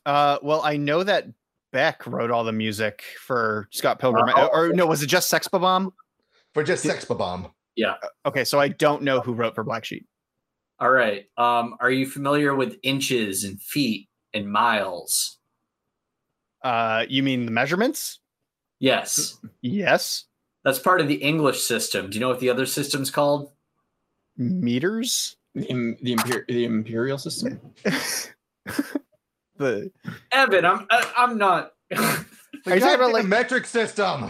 Uh, 0.06 0.38
well, 0.44 0.62
I 0.64 0.78
know 0.78 1.04
that 1.04 1.26
Beck 1.72 2.06
wrote 2.06 2.30
all 2.30 2.44
the 2.44 2.52
music 2.52 3.04
for 3.20 3.68
Scott 3.72 3.98
Pilgrim, 4.00 4.30
Oh. 4.36 4.50
or 4.54 4.70
no, 4.74 4.86
was 4.86 5.02
it 5.02 5.08
just 5.08 5.30
Sex 5.30 5.48
Bomb? 5.48 5.92
For 6.54 6.64
just 6.64 6.84
Sex 6.84 7.06
Bomb. 7.06 7.52
Yeah. 7.76 7.96
Okay, 8.26 8.44
so 8.44 8.60
I 8.60 8.68
don't 8.68 9.02
know 9.02 9.22
who 9.22 9.34
wrote 9.34 9.56
for 9.56 9.64
Black 9.64 9.86
Sheep. 9.86 10.06
All 10.80 10.92
right. 10.92 11.26
Um, 11.38 11.76
are 11.80 11.90
you 11.90 12.06
familiar 12.06 12.54
with 12.54 12.78
inches 12.84 13.44
and 13.44 13.60
feet 13.60 14.10
and 14.34 14.52
miles? 14.52 15.40
Uh, 16.64 17.06
you 17.10 17.24
mean 17.24 17.46
the 17.46 17.52
measurements? 17.52 18.20
Yes. 18.80 19.38
Yes. 19.62 20.26
That's 20.64 20.80
part 20.80 21.02
of 21.02 21.08
the 21.08 21.16
English 21.16 21.62
system. 21.64 22.10
Do 22.10 22.16
you 22.16 22.20
know 22.22 22.30
what 22.30 22.40
the 22.40 22.50
other 22.50 22.66
system's 22.66 23.12
called? 23.12 23.52
Meters. 24.38 25.36
The, 25.56 25.66
im- 25.66 25.98
the, 26.02 26.16
imper- 26.16 26.48
the 26.48 26.66
imperial 26.66 27.18
system. 27.18 27.60
The 29.58 29.92
Evan, 30.32 30.66
I'm 30.66 30.88
I, 30.90 31.14
I'm 31.16 31.38
not 31.38 31.74
Are 31.96 32.00
you 32.74 32.80
talking 32.80 32.96
about, 32.96 33.14
like- 33.14 33.26
metric 33.28 33.68
system? 33.68 34.26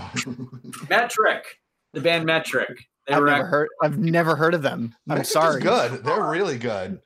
metric. 0.89 1.45
The 1.93 2.01
band 2.01 2.25
Metric. 2.25 2.69
They 3.07 3.13
I've 3.13 3.23
never 3.23 3.29
act- 3.29 3.47
heard. 3.47 3.69
I've 3.81 3.97
never 3.97 4.36
heard 4.36 4.53
of 4.53 4.63
them. 4.63 4.93
I'm 5.07 5.19
Metric 5.19 5.27
is 5.27 5.31
sorry. 5.31 5.61
good. 5.61 6.03
They're 6.03 6.23
really 6.29 6.57
good. 6.57 6.99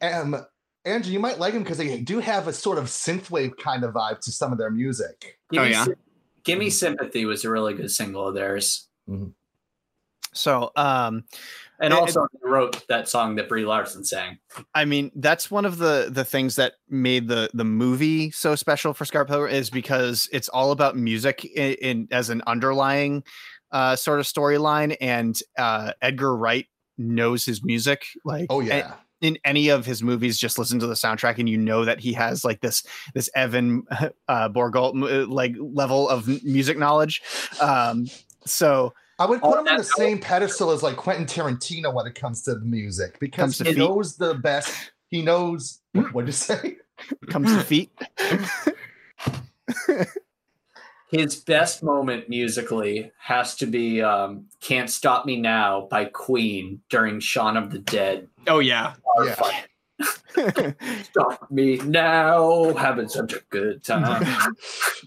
Um, 0.00 0.46
Andrew, 0.84 1.12
you 1.12 1.20
might 1.20 1.38
like 1.38 1.54
them 1.54 1.62
because 1.62 1.78
they 1.78 2.00
do 2.00 2.18
have 2.18 2.48
a 2.48 2.52
sort 2.52 2.78
of 2.78 2.86
synthwave 2.86 3.56
kind 3.56 3.84
of 3.84 3.94
vibe 3.94 4.20
to 4.20 4.32
some 4.32 4.50
of 4.52 4.58
their 4.58 4.70
music. 4.70 5.38
Give 5.50 5.60
Oh, 5.62 5.64
me 5.64 5.70
yeah? 5.70 5.84
Sym- 5.84 5.94
Give 6.44 6.58
me 6.58 6.70
sympathy 6.70 7.24
was 7.24 7.44
a 7.44 7.50
really 7.50 7.72
good 7.74 7.90
single 7.90 8.26
of 8.26 8.34
theirs, 8.34 8.88
So, 10.34 10.72
um, 10.76 11.24
and 11.78 11.92
And- 11.92 11.94
also 11.94 12.26
they 12.32 12.48
wrote 12.48 12.86
that 12.88 13.08
song 13.08 13.36
that 13.36 13.48
Brie 13.48 13.64
Larson 13.66 14.04
sang. 14.04 14.38
I 14.74 14.84
mean, 14.84 15.12
that's 15.14 15.50
one 15.50 15.64
of 15.64 15.78
the 15.78 16.08
the 16.10 16.24
things 16.24 16.56
that 16.56 16.74
made 16.88 17.28
the 17.28 17.50
the 17.54 17.64
movie 17.64 18.30
so 18.30 18.54
special 18.56 18.94
for 18.94 19.04
Scott 19.04 19.28
Pilgrim 19.28 19.52
is 19.52 19.68
because 19.70 20.28
it's 20.32 20.48
all 20.48 20.72
about 20.72 20.96
music 20.96 21.44
in, 21.44 21.74
in 21.74 22.08
as 22.10 22.30
an 22.30 22.42
underlying 22.46 23.22
uh, 23.72 23.94
sort 23.94 24.20
of 24.20 24.26
storyline, 24.26 24.96
and 25.00 25.38
uh, 25.58 25.92
Edgar 26.02 26.34
Wright 26.36 26.66
knows 26.98 27.44
his 27.44 27.62
music. 27.64 28.04
Like, 28.24 28.46
Oh 28.50 28.60
a- 28.62 28.64
yeah, 28.64 28.94
in 29.22 29.38
any 29.44 29.68
of 29.70 29.86
his 29.86 30.02
movies, 30.02 30.36
just 30.38 30.58
listen 30.58 30.78
to 30.80 30.86
the 30.86 30.94
soundtrack, 30.94 31.38
and 31.38 31.48
you 31.48 31.56
know 31.56 31.84
that 31.86 32.00
he 32.00 32.12
has 32.12 32.44
like 32.44 32.60
this 32.60 32.82
this 33.14 33.30
Evan 33.34 33.84
uh, 34.28 34.48
Borgolt 34.50 34.92
uh, 35.02 35.26
like 35.32 35.54
level 35.58 36.08
of 36.08 36.28
music 36.44 36.76
knowledge. 36.76 37.22
Um, 37.60 38.06
so 38.44 38.92
I 39.18 39.26
would 39.26 39.40
Oh, 39.42 39.52
put 39.52 39.60
him 39.60 39.68
on 39.68 39.76
the 39.78 39.84
same 39.84 40.18
pedestal 40.18 40.70
as 40.72 40.82
like 40.82 40.96
Quentin 40.96 41.24
Tarantino 41.26 41.94
when 41.94 42.06
it 42.06 42.14
comes 42.14 42.42
to 42.42 42.54
the 42.54 42.64
music 42.64 43.18
because 43.20 43.56
he 43.58 43.64
feet. 43.64 43.78
knows 43.78 44.16
the 44.16 44.34
best. 44.34 44.90
He 45.08 45.22
knows 45.22 45.80
what 46.12 46.26
to 46.26 46.32
say. 46.32 46.76
comes 47.30 47.52
to 47.52 47.60
feet. 47.62 47.90
His 51.10 51.36
best 51.36 51.82
moment 51.82 52.30
musically 52.30 53.12
has 53.18 53.54
to 53.56 53.66
be 53.66 54.00
um, 54.00 54.46
"Can't 54.62 54.88
Stop 54.88 55.26
Me 55.26 55.36
Now" 55.38 55.86
by 55.90 56.06
Queen 56.06 56.80
during 56.88 57.20
Shaun 57.20 57.58
of 57.58 57.70
the 57.70 57.80
Dead. 57.80 58.28
Oh 58.48 58.58
yeah. 58.58 58.94
Yeah. 59.24 59.62
Stop 61.04 61.50
me 61.50 61.76
now, 61.78 62.72
having 62.74 63.08
such 63.08 63.32
a 63.34 63.40
good 63.50 63.84
time. 63.84 64.26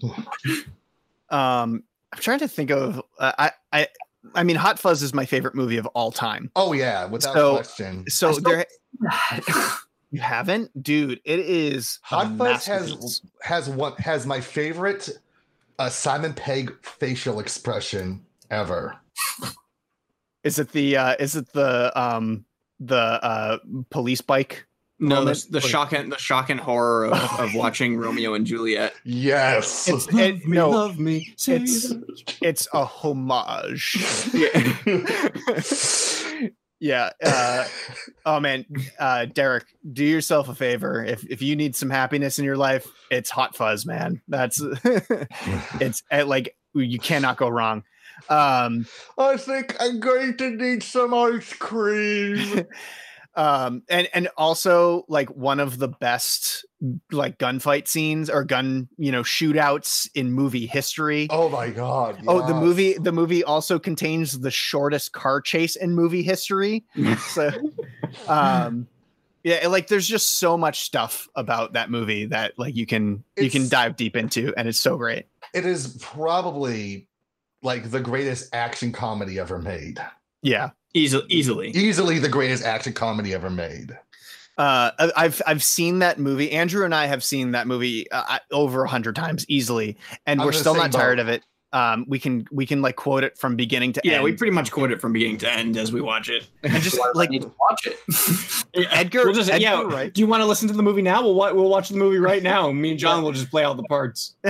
um 1.30 1.82
i'm 2.12 2.20
trying 2.20 2.38
to 2.38 2.46
think 2.46 2.70
of 2.70 3.02
uh, 3.18 3.32
i 3.38 3.50
i 3.72 3.88
i 4.36 4.44
mean 4.44 4.54
hot 4.56 4.78
fuzz 4.78 5.02
is 5.02 5.12
my 5.12 5.26
favorite 5.26 5.56
movie 5.56 5.76
of 5.76 5.86
all 5.86 6.12
time 6.12 6.50
Oh 6.54 6.72
yeah, 6.72 7.06
without 7.06 7.34
So- 7.34 7.54
question. 7.56 8.04
so 8.08 8.32
there 8.34 8.64
you 10.12 10.20
haven't 10.20 10.70
dude 10.82 11.20
it 11.24 11.40
is 11.40 11.98
Hot 12.02 12.28
Fuzz 12.38 12.64
has 12.66 12.90
masterpiece. 12.92 13.22
has 13.42 13.68
one 13.68 13.92
has 13.98 14.24
my 14.24 14.40
favorite 14.40 15.08
uh, 15.80 15.88
Simon 15.90 16.32
Pegg 16.32 16.72
facial 16.82 17.40
expression 17.40 18.24
ever. 18.50 18.96
is 20.44 20.60
it 20.60 20.70
the 20.70 20.96
uh 20.96 21.16
is 21.18 21.34
it 21.34 21.52
the 21.52 21.92
um 22.00 22.44
the 22.80 22.96
uh 22.96 23.58
police 23.90 24.20
bike 24.20 24.66
No, 24.98 25.16
moment? 25.16 25.44
the, 25.50 25.60
the 25.60 25.60
shock 25.60 25.92
and 25.92 26.12
the 26.12 26.18
shock 26.18 26.50
and 26.50 26.60
horror 26.60 27.06
of, 27.06 27.12
of 27.40 27.54
watching 27.54 27.96
Romeo 27.96 28.34
and 28.34 28.46
Juliet. 28.46 28.92
Yes. 29.04 29.88
it's 29.88 30.06
it, 30.12 30.46
no 30.46 30.70
love 30.70 30.98
me. 30.98 31.34
it's 31.46 31.92
it's 32.42 32.68
a 32.72 32.84
homage 32.84 33.96
yeah 36.78 37.08
uh 37.24 37.64
oh 38.26 38.38
man 38.38 38.66
uh 38.98 39.24
derek 39.24 39.64
do 39.92 40.04
yourself 40.04 40.50
a 40.50 40.54
favor 40.54 41.02
if 41.02 41.24
if 41.30 41.40
you 41.40 41.56
need 41.56 41.74
some 41.74 41.88
happiness 41.88 42.38
in 42.38 42.44
your 42.44 42.58
life 42.58 42.86
it's 43.10 43.30
hot 43.30 43.56
fuzz 43.56 43.86
man 43.86 44.20
that's 44.28 44.60
it's 45.80 46.02
uh, 46.12 46.26
like 46.26 46.54
you 46.74 46.98
cannot 46.98 47.38
go 47.38 47.48
wrong 47.48 47.82
um 48.28 48.86
I 49.18 49.36
think 49.36 49.76
I'm 49.80 50.00
going 50.00 50.36
to 50.38 50.50
need 50.50 50.82
some 50.82 51.14
ice 51.14 51.52
cream. 51.52 52.66
um 53.34 53.82
and 53.88 54.08
and 54.14 54.28
also 54.36 55.04
like 55.08 55.28
one 55.30 55.60
of 55.60 55.78
the 55.78 55.88
best 55.88 56.64
like 57.12 57.38
gunfight 57.38 57.86
scenes 57.86 58.30
or 58.30 58.44
gun 58.44 58.88
you 58.96 59.12
know 59.12 59.22
shootouts 59.22 60.08
in 60.14 60.32
movie 60.32 60.66
history 60.66 61.26
oh 61.30 61.48
my 61.50 61.68
god. 61.70 62.18
Oh, 62.26 62.46
the 62.46 62.54
movie 62.54 62.94
the 62.94 63.12
movie 63.12 63.44
also 63.44 63.78
contains 63.78 64.40
the 64.40 64.50
shortest 64.50 65.12
car 65.12 65.40
chase 65.40 65.76
in 65.76 65.94
movie 65.94 66.22
history. 66.22 66.84
so 67.28 67.50
um 68.26 68.88
yeah, 69.46 69.68
like 69.68 69.86
there's 69.86 70.08
just 70.08 70.40
so 70.40 70.58
much 70.58 70.80
stuff 70.80 71.28
about 71.36 71.74
that 71.74 71.88
movie 71.88 72.26
that 72.26 72.58
like 72.58 72.74
you 72.74 72.84
can 72.84 73.22
you 73.36 73.48
can 73.48 73.68
dive 73.68 73.94
deep 73.94 74.16
into 74.16 74.52
and 74.56 74.66
it's 74.66 74.80
so 74.80 74.96
great. 74.96 75.26
It 75.54 75.64
is 75.64 75.96
probably 76.00 77.06
like 77.66 77.90
the 77.90 78.00
greatest 78.00 78.54
action 78.54 78.92
comedy 78.92 79.38
ever 79.38 79.58
made. 79.58 80.00
Yeah. 80.40 80.70
Easily, 80.94 81.26
easily. 81.28 81.68
Easily 81.70 82.18
the 82.18 82.28
greatest 82.28 82.64
action 82.64 82.94
comedy 82.94 83.34
ever 83.34 83.50
made. 83.50 83.98
Uh 84.56 84.92
I've 85.14 85.42
I've 85.46 85.62
seen 85.62 85.98
that 85.98 86.18
movie. 86.18 86.50
Andrew 86.52 86.86
and 86.86 86.94
I 86.94 87.04
have 87.04 87.22
seen 87.22 87.50
that 87.50 87.66
movie 87.66 88.10
uh, 88.10 88.38
over 88.50 88.84
a 88.84 88.88
hundred 88.88 89.14
times 89.14 89.44
easily 89.48 89.98
and 90.24 90.40
I'm 90.40 90.46
we're 90.46 90.52
still 90.52 90.74
not 90.74 90.92
tired 90.92 91.18
of 91.18 91.28
it. 91.28 91.42
Um 91.76 92.04
we 92.08 92.18
can 92.18 92.46
we 92.50 92.64
can 92.64 92.80
like 92.80 92.96
quote 92.96 93.24
it 93.24 93.36
from 93.36 93.56
beginning 93.56 93.92
to 93.94 94.00
Yeah, 94.04 94.12
end. 94.14 94.20
Yeah, 94.20 94.24
we 94.24 94.32
pretty 94.32 94.52
much 94.52 94.70
quote 94.72 94.90
it 94.92 95.00
from 95.00 95.12
beginning 95.12 95.38
to 95.38 95.52
end 95.52 95.76
as 95.76 95.92
we 95.92 96.00
watch 96.00 96.28
it. 96.30 96.46
and 96.62 96.82
just 96.82 96.98
Why 96.98 97.06
do 97.06 97.18
I 97.18 97.18
like 97.22 97.30
need 97.30 97.42
to 97.42 97.52
watch 97.60 97.86
it. 97.86 97.98
Edgar, 98.92 99.24
We'll 99.24 99.32
just, 99.34 99.50
Edgar 99.50 99.62
yeah. 99.62 99.82
Wright. 99.82 100.12
Do 100.12 100.20
you 100.20 100.26
want 100.26 100.42
to 100.42 100.46
listen 100.46 100.68
to 100.68 100.74
the 100.74 100.82
movie 100.82 101.02
now? 101.02 101.22
We'll 101.22 101.34
wa- 101.34 101.52
we'll 101.52 101.68
watch 101.70 101.88
the 101.88 101.96
movie 101.96 102.18
right 102.18 102.42
now. 102.42 102.70
Me 102.70 102.90
and 102.90 102.98
John 102.98 103.22
will 103.22 103.32
just 103.32 103.50
play 103.50 103.64
all 103.64 103.74
the 103.74 103.82
parts. 103.84 104.34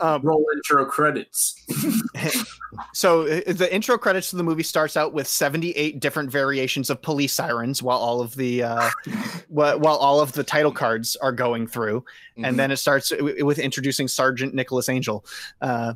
um, 0.00 0.22
Roll 0.22 0.44
intro 0.54 0.84
credits. 0.86 1.54
so 2.92 3.24
the 3.24 3.68
intro 3.74 3.96
credits 3.98 4.30
to 4.30 4.36
the 4.36 4.42
movie 4.42 4.62
starts 4.62 4.96
out 4.96 5.12
with 5.12 5.26
78 5.26 6.00
different 6.00 6.30
variations 6.30 6.90
of 6.90 7.00
police 7.02 7.32
sirens 7.32 7.82
while 7.82 7.98
all 7.98 8.20
of 8.20 8.34
the 8.36 8.62
uh 8.62 8.90
while 9.48 9.96
all 9.96 10.20
of 10.20 10.32
the 10.32 10.44
title 10.44 10.72
cards 10.72 11.16
are 11.16 11.32
going 11.32 11.66
through 11.66 12.04
Mhm. 12.36 12.48
and 12.48 12.58
then 12.58 12.70
it 12.70 12.76
starts 12.76 13.12
with 13.20 13.58
introducing 13.58 14.08
sergeant 14.08 14.52
nicholas 14.54 14.88
angel 14.90 15.24
uh 15.62 15.94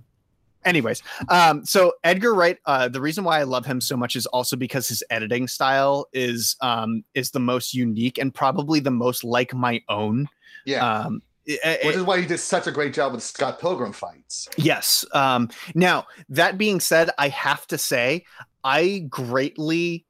anyways 0.65 1.03
um 1.29 1.65
so 1.65 1.93
edgar 2.05 2.35
wright 2.35 2.59
uh 2.67 2.89
the 2.89 3.01
reason 3.01 3.25
why 3.25 3.41
i 3.41 3.43
love 3.43 3.65
him 3.65 3.81
so 3.81 3.97
much 3.97 4.17
is 4.17 4.27
also 4.27 4.57
because 4.57 4.89
his 4.89 5.03
editing 5.11 5.49
style 5.49 6.07
is 6.13 6.57
um 6.61 7.03
is 7.15 7.31
the 7.31 7.41
most 7.41 7.73
unique 7.75 8.19
and 8.19 8.35
probably 8.35 8.81
the 8.81 8.91
most 8.91 9.25
like 9.25 9.55
my 9.55 9.81
own 9.89 10.29
yeah. 10.67 11.05
um 11.05 11.23
it- 11.47 11.85
Which 11.85 11.97
is 11.97 12.03
why 12.03 12.21
he 12.21 12.27
did 12.27 12.39
such 12.39 12.67
a 12.67 12.71
great 12.71 12.95
job 12.95 13.13
with 13.13 13.23
Scott 13.25 13.59
Pilgrim 13.61 13.93
fights. 13.93 14.49
Yes. 14.57 15.05
Um, 15.13 15.49
now, 15.75 16.07
that 16.29 16.57
being 16.59 16.79
said, 16.79 17.11
I 17.19 17.29
have 17.29 17.67
to 17.69 17.79
say, 17.79 18.25
I 18.63 19.07
greatly 19.09 20.05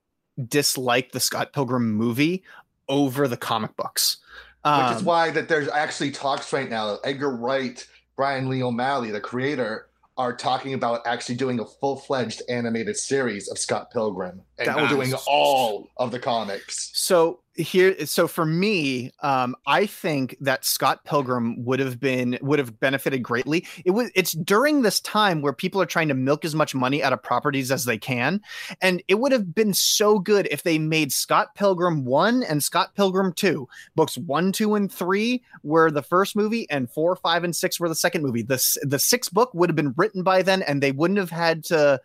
dislike 0.48 1.12
the 1.12 1.20
Scott 1.20 1.52
Pilgrim 1.54 1.92
movie 1.92 2.42
over 2.90 3.26
the 3.26 3.38
comic 3.38 3.74
books. 3.76 4.18
Which 4.64 4.90
is 4.90 4.98
Um, 4.98 5.04
why 5.04 5.30
that 5.30 5.48
there's 5.48 5.68
actually 5.68 6.10
talks 6.10 6.52
right 6.52 6.68
now. 6.68 6.98
Edgar 7.04 7.34
Wright, 7.34 7.86
Brian 8.16 8.50
Lee 8.50 8.62
O'Malley, 8.62 9.10
the 9.10 9.20
creator, 9.20 9.88
are 10.20 10.36
talking 10.36 10.74
about 10.74 11.00
actually 11.06 11.34
doing 11.34 11.58
a 11.60 11.64
full-fledged 11.64 12.42
animated 12.50 12.94
series 12.94 13.48
of 13.48 13.56
Scott 13.58 13.90
Pilgrim 13.90 14.42
and 14.58 14.68
That 14.68 14.90
doing 14.90 15.14
all 15.26 15.88
of 15.96 16.10
the 16.10 16.18
comics. 16.18 16.90
so 16.92 17.40
here 17.56 17.94
so 18.06 18.26
for 18.28 18.46
me 18.46 19.10
um 19.22 19.54
i 19.66 19.84
think 19.84 20.36
that 20.40 20.64
scott 20.64 21.04
pilgrim 21.04 21.62
would 21.64 21.80
have 21.80 21.98
been 22.00 22.38
would 22.40 22.58
have 22.58 22.78
benefited 22.80 23.22
greatly. 23.22 23.66
It 23.84 23.90
was 23.90 24.10
it's 24.14 24.32
during 24.32 24.82
this 24.82 25.00
time 25.00 25.42
where 25.42 25.52
people 25.52 25.80
are 25.82 25.86
trying 25.86 26.08
to 26.08 26.14
milk 26.14 26.44
as 26.44 26.54
much 26.54 26.74
money 26.74 27.02
out 27.02 27.12
of 27.12 27.22
properties 27.22 27.70
as 27.70 27.84
they 27.84 27.98
can 27.98 28.40
and 28.80 29.02
it 29.08 29.18
would 29.18 29.32
have 29.32 29.54
been 29.54 29.74
so 29.74 30.18
good 30.18 30.48
if 30.50 30.62
they 30.62 30.78
made 30.78 31.12
scott 31.12 31.54
pilgrim 31.54 32.04
1 32.04 32.42
and 32.44 32.62
scott 32.62 32.94
pilgrim 32.94 33.32
2 33.32 33.68
books 33.94 34.16
1 34.16 34.52
2 34.52 34.74
and 34.74 34.92
3 34.92 35.42
were 35.62 35.90
the 35.90 36.02
first 36.02 36.36
movie 36.36 36.68
and 36.70 36.90
4 36.90 37.16
5 37.16 37.44
and 37.44 37.54
6 37.54 37.80
were 37.80 37.88
the 37.88 37.94
second 37.94 38.22
movie. 38.22 38.42
The 38.42 38.78
the 38.82 38.98
sixth 38.98 39.32
book 39.32 39.52
would 39.54 39.68
have 39.68 39.76
been 39.76 39.94
written 39.96 40.22
by 40.22 40.42
then 40.42 40.62
and 40.62 40.82
they 40.82 40.92
wouldn't 40.92 41.18
have 41.18 41.30
had 41.30 41.64
to 41.64 42.00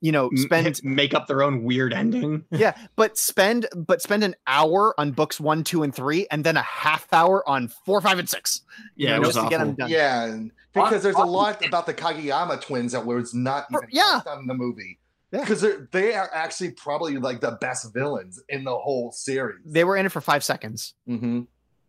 you 0.00 0.12
know 0.12 0.30
spend 0.34 0.76
spend 0.76 0.96
make 0.96 1.14
up 1.14 1.26
their 1.26 1.42
own 1.42 1.62
weird 1.62 1.92
ending. 1.92 2.44
yeah, 2.50 2.76
but 2.96 3.18
spend 3.18 3.66
but 3.74 4.02
spend 4.02 4.24
an 4.24 4.34
hour 4.46 4.98
on 4.98 5.12
books 5.12 5.40
one, 5.40 5.64
two, 5.64 5.82
and 5.82 5.94
three, 5.94 6.26
and 6.30 6.44
then 6.44 6.56
a 6.56 6.62
half 6.62 7.06
hour 7.12 7.46
on 7.48 7.68
four, 7.68 8.00
five, 8.00 8.18
and 8.18 8.28
six. 8.28 8.62
Yeah, 8.96 9.10
You 9.10 9.14
know, 9.14 9.20
was 9.20 9.34
just 9.34 9.46
to 9.46 9.50
get 9.50 9.58
them 9.58 9.74
done. 9.74 9.90
Yeah, 9.90 10.24
and 10.24 10.52
because 10.72 11.02
there's 11.02 11.16
a 11.16 11.24
lot 11.24 11.64
about 11.64 11.86
the 11.86 11.94
Kageyama 11.94 12.60
twins 12.60 12.92
that 12.92 13.04
was 13.04 13.34
not 13.34 13.66
even 13.72 13.88
yeah. 13.90 14.20
on 14.26 14.40
in 14.40 14.46
the 14.46 14.54
movie. 14.54 14.98
Because 15.30 15.60
they're 15.60 15.88
they 15.92 16.14
are 16.14 16.28
actually 16.34 16.72
probably 16.72 17.16
like 17.16 17.40
the 17.40 17.52
best 17.52 17.92
villains 17.94 18.42
in 18.48 18.64
the 18.64 18.76
whole 18.76 19.12
series. 19.12 19.60
They 19.64 19.84
were 19.84 19.96
in 19.96 20.06
it 20.06 20.10
for 20.10 20.20
five 20.20 20.42
seconds. 20.42 20.94
hmm 21.06 21.42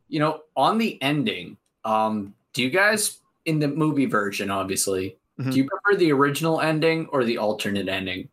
You 0.09 0.19
know, 0.19 0.41
on 0.55 0.77
the 0.77 1.01
ending, 1.01 1.57
um, 1.83 2.35
do 2.53 2.61
you 2.61 2.69
guys 2.69 3.19
in 3.45 3.59
the 3.59 3.67
movie 3.67 4.05
version, 4.05 4.51
obviously, 4.51 5.17
Mm-hmm. 5.41 5.49
Do 5.51 5.57
you 5.57 5.67
prefer 5.67 5.97
the 5.97 6.11
original 6.11 6.61
ending 6.61 7.07
or 7.07 7.23
the 7.23 7.37
alternate 7.37 7.87
ending? 7.89 8.29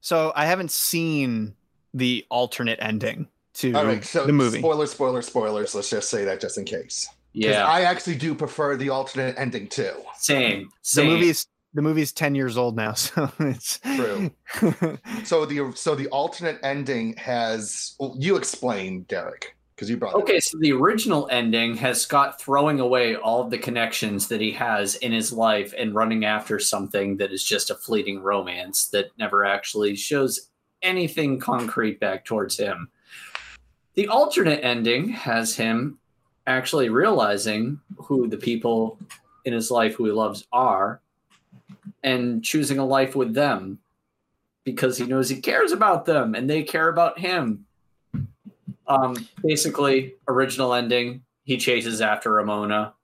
So 0.00 0.32
I 0.36 0.46
haven't 0.46 0.70
seen 0.70 1.54
the 1.94 2.24
alternate 2.30 2.78
ending 2.80 3.28
to 3.54 3.72
All 3.74 3.84
right, 3.86 4.04
so 4.04 4.26
the 4.26 4.32
movie. 4.32 4.58
spoiler, 4.58 4.86
spoiler, 4.86 5.22
spoilers. 5.22 5.74
Let's 5.74 5.90
just 5.90 6.10
say 6.10 6.24
that 6.26 6.40
just 6.40 6.58
in 6.58 6.64
case. 6.64 7.08
Yeah, 7.32 7.66
I 7.66 7.82
actually 7.82 8.16
do 8.16 8.34
prefer 8.34 8.76
the 8.76 8.90
alternate 8.90 9.34
ending 9.38 9.68
too. 9.68 9.92
same. 10.18 10.70
The 10.94 11.04
movie's 11.04 11.46
the 11.74 11.82
movie's 11.82 12.12
ten 12.12 12.34
years 12.34 12.56
old 12.56 12.76
now, 12.76 12.92
so 12.94 13.30
it's 13.40 13.78
True. 13.78 14.30
So 15.24 15.44
the 15.44 15.72
so 15.74 15.94
the 15.94 16.08
alternate 16.08 16.58
ending 16.62 17.14
has 17.16 17.94
well, 17.98 18.14
you 18.18 18.36
explain, 18.36 19.02
Derek, 19.02 19.55
because 19.76 19.90
you 19.90 19.98
brought 19.98 20.14
Okay, 20.14 20.40
so 20.40 20.56
the 20.58 20.72
original 20.72 21.28
ending 21.30 21.76
has 21.76 22.00
Scott 22.00 22.40
throwing 22.40 22.80
away 22.80 23.14
all 23.14 23.42
of 23.42 23.50
the 23.50 23.58
connections 23.58 24.26
that 24.28 24.40
he 24.40 24.50
has 24.52 24.94
in 24.96 25.12
his 25.12 25.32
life 25.32 25.74
and 25.76 25.94
running 25.94 26.24
after 26.24 26.58
something 26.58 27.18
that 27.18 27.30
is 27.30 27.44
just 27.44 27.70
a 27.70 27.74
fleeting 27.74 28.22
romance 28.22 28.86
that 28.88 29.10
never 29.18 29.44
actually 29.44 29.94
shows 29.94 30.48
anything 30.80 31.38
concrete 31.38 32.00
back 32.00 32.24
towards 32.24 32.56
him. 32.56 32.88
The 33.94 34.08
alternate 34.08 34.64
ending 34.64 35.10
has 35.10 35.54
him 35.54 35.98
actually 36.46 36.88
realizing 36.88 37.78
who 37.98 38.28
the 38.28 38.36
people 38.36 38.98
in 39.44 39.52
his 39.52 39.70
life 39.70 39.94
who 39.94 40.06
he 40.06 40.12
loves 40.12 40.46
are 40.52 41.00
and 42.02 42.42
choosing 42.42 42.78
a 42.78 42.84
life 42.84 43.14
with 43.14 43.34
them 43.34 43.78
because 44.64 44.96
he 44.96 45.06
knows 45.06 45.28
he 45.28 45.40
cares 45.40 45.72
about 45.72 46.06
them 46.06 46.34
and 46.34 46.48
they 46.48 46.62
care 46.62 46.88
about 46.88 47.18
him 47.18 47.65
um, 48.88 49.28
basically, 49.42 50.14
original 50.28 50.74
ending, 50.74 51.22
he 51.44 51.56
chases 51.56 52.00
after 52.00 52.32
Ramona. 52.32 52.94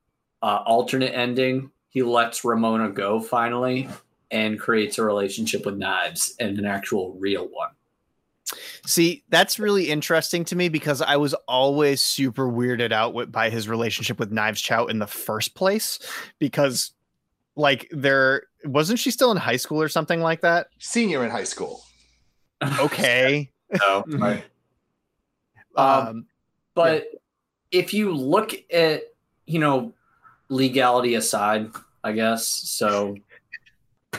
Uh, 0.43 0.63
alternate 0.67 1.15
ending, 1.15 1.71
he 1.91 2.03
lets 2.03 2.45
Ramona 2.45 2.91
go 2.91 3.21
finally 3.21 3.89
and 4.31 4.59
creates 4.59 4.99
a 4.99 5.05
relationship 5.05 5.65
with 5.65 5.77
Knives 5.77 6.35
and 6.41 6.59
an 6.59 6.65
actual 6.65 7.15
real 7.15 7.49
one. 7.49 7.71
See, 8.85 9.23
that's 9.29 9.59
really 9.59 9.89
interesting 9.89 10.45
to 10.47 10.57
me 10.57 10.69
because 10.69 11.01
I 11.01 11.17
was 11.17 11.35
always 11.47 12.03
super 12.03 12.49
weirded 12.49 12.93
out 12.93 13.15
with, 13.15 13.31
by 13.31 13.51
his 13.51 13.69
relationship 13.69 14.19
with 14.19 14.33
Knives 14.33 14.61
Chow 14.61 14.87
in 14.87 14.99
the 14.99 15.07
first 15.07 15.55
place 15.55 15.99
because 16.39 16.93
like 17.55 17.89
there 17.93 18.45
wasn't 18.65 18.99
she 18.99 19.11
still 19.11 19.31
in 19.31 19.37
high 19.37 19.57
school 19.57 19.81
or 19.81 19.89
something 19.89 20.21
like 20.21 20.41
that? 20.41 20.69
Senior 20.79 21.25
in 21.25 21.31
high 21.31 21.45
school. 21.45 21.83
Okay. 22.79 23.49
So, 23.75 24.05
right. 24.07 24.45
Um 25.77 26.27
But 26.75 27.07
if 27.71 27.93
you 27.95 28.13
look 28.13 28.53
at, 28.73 29.03
you 29.47 29.59
know, 29.59 29.93
legality 30.49 31.15
aside, 31.15 31.71
I 32.05 32.13
guess, 32.13 32.47
so, 32.47 33.17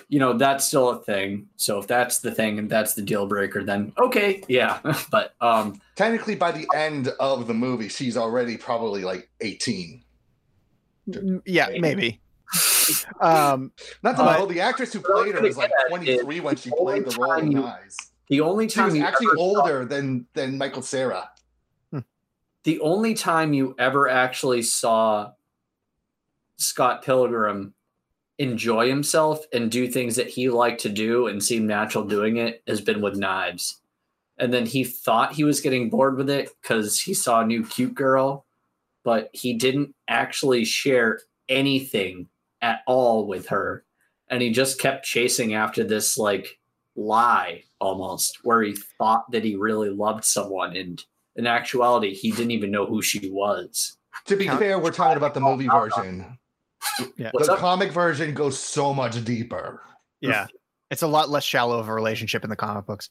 you 0.09 0.19
know, 0.19 0.33
that's 0.33 0.65
still 0.65 0.89
a 0.89 1.03
thing. 1.03 1.47
So 1.57 1.77
if 1.79 1.85
that's 1.87 2.17
the 2.19 2.31
thing 2.31 2.57
and 2.59 2.69
that's 2.69 2.93
the 2.95 3.01
deal 3.03 3.27
breaker, 3.27 3.63
then 3.63 3.93
okay, 3.99 4.43
yeah. 4.47 4.79
but 5.11 5.33
um, 5.41 5.79
Technically, 5.95 6.35
by 6.35 6.51
the 6.51 6.67
end 6.75 7.09
of 7.19 7.45
the 7.47 7.53
movie, 7.53 7.89
she's 7.89 8.17
already 8.17 8.57
probably 8.57 9.03
like 9.03 9.29
18. 9.41 10.03
yeah, 11.45 11.69
maybe. 11.79 12.19
Um 13.21 13.71
Not 14.03 14.11
to 14.17 14.23
But- 14.23 14.39
know, 14.39 14.45
the 14.45 14.59
actress 14.59 14.91
who 14.93 14.99
what 14.99 15.11
I 15.11 15.13
was 15.13 15.23
played 15.23 15.35
her 15.35 15.41
was 15.41 15.57
like 15.57 15.71
23 15.89 16.39
when 16.41 16.55
she 16.57 16.69
played 16.69 17.05
the 17.05 17.15
role 17.17 17.33
in 17.33 17.57
Eyes. 17.57 17.95
the 18.29 18.41
only 18.41 18.67
She 18.67 18.75
time 18.75 18.91
was 18.91 18.99
actually 19.01 19.27
ever 19.27 19.35
saw- 19.37 19.41
older 19.41 19.85
than 19.85 20.27
than 20.33 20.57
Michael 20.57 20.81
Cera. 20.81 21.29
The 22.63 22.79
only 22.79 23.13
time 23.13 23.53
you 23.53 23.75
ever 23.77 24.09
actually 24.09 24.61
saw 24.61 25.31
Scott 26.57 27.03
Pilgrim 27.03 27.73
enjoy 28.39 28.87
himself 28.87 29.45
and 29.53 29.69
do 29.69 29.87
things 29.87 30.15
that 30.15 30.29
he 30.29 30.49
liked 30.49 30.81
to 30.81 30.89
do 30.89 31.27
and 31.27 31.43
seem 31.43 31.67
natural 31.67 32.03
doing 32.03 32.37
it 32.37 32.63
has 32.67 32.81
been 32.81 33.01
with 33.01 33.17
knives. 33.17 33.79
And 34.37 34.51
then 34.51 34.65
he 34.65 34.83
thought 34.83 35.33
he 35.33 35.43
was 35.43 35.61
getting 35.61 35.89
bored 35.89 36.17
with 36.17 36.29
it 36.29 36.49
because 36.61 36.99
he 36.99 37.13
saw 37.13 37.41
a 37.41 37.45
new 37.45 37.63
cute 37.63 37.93
girl, 37.93 38.45
but 39.03 39.29
he 39.33 39.53
didn't 39.53 39.93
actually 40.07 40.65
share 40.65 41.19
anything 41.49 42.27
at 42.61 42.79
all 42.87 43.27
with 43.27 43.47
her. 43.47 43.85
And 44.29 44.41
he 44.41 44.51
just 44.51 44.79
kept 44.79 45.05
chasing 45.05 45.53
after 45.53 45.83
this 45.83 46.17
like 46.17 46.59
lie 46.95 47.63
almost, 47.79 48.39
where 48.43 48.63
he 48.63 48.75
thought 48.97 49.29
that 49.31 49.43
he 49.43 49.55
really 49.55 49.89
loved 49.89 50.23
someone. 50.23 50.75
And 50.75 51.03
in 51.35 51.47
actuality, 51.47 52.13
he 52.13 52.31
didn't 52.31 52.51
even 52.51 52.71
know 52.71 52.85
who 52.85 53.01
she 53.01 53.29
was. 53.29 53.97
To 54.25 54.35
be 54.35 54.45
Count- 54.45 54.59
fair, 54.59 54.79
we're 54.79 54.91
talking 54.91 55.17
about 55.17 55.33
the 55.33 55.39
movie 55.41 55.67
version. 55.67 56.37
Yeah. 57.17 57.29
What's 57.31 57.47
the 57.47 57.53
up? 57.53 57.59
comic 57.59 57.91
version 57.91 58.33
goes 58.33 58.59
so 58.59 58.93
much 58.93 59.23
deeper. 59.23 59.81
yeah. 60.21 60.47
It's 60.91 61.01
a 61.01 61.07
lot 61.07 61.29
less 61.29 61.43
shallow 61.43 61.79
of 61.79 61.87
a 61.87 61.93
relationship 61.93 62.43
in 62.43 62.49
the 62.49 62.55
comic 62.55 62.85
books. 62.85 63.09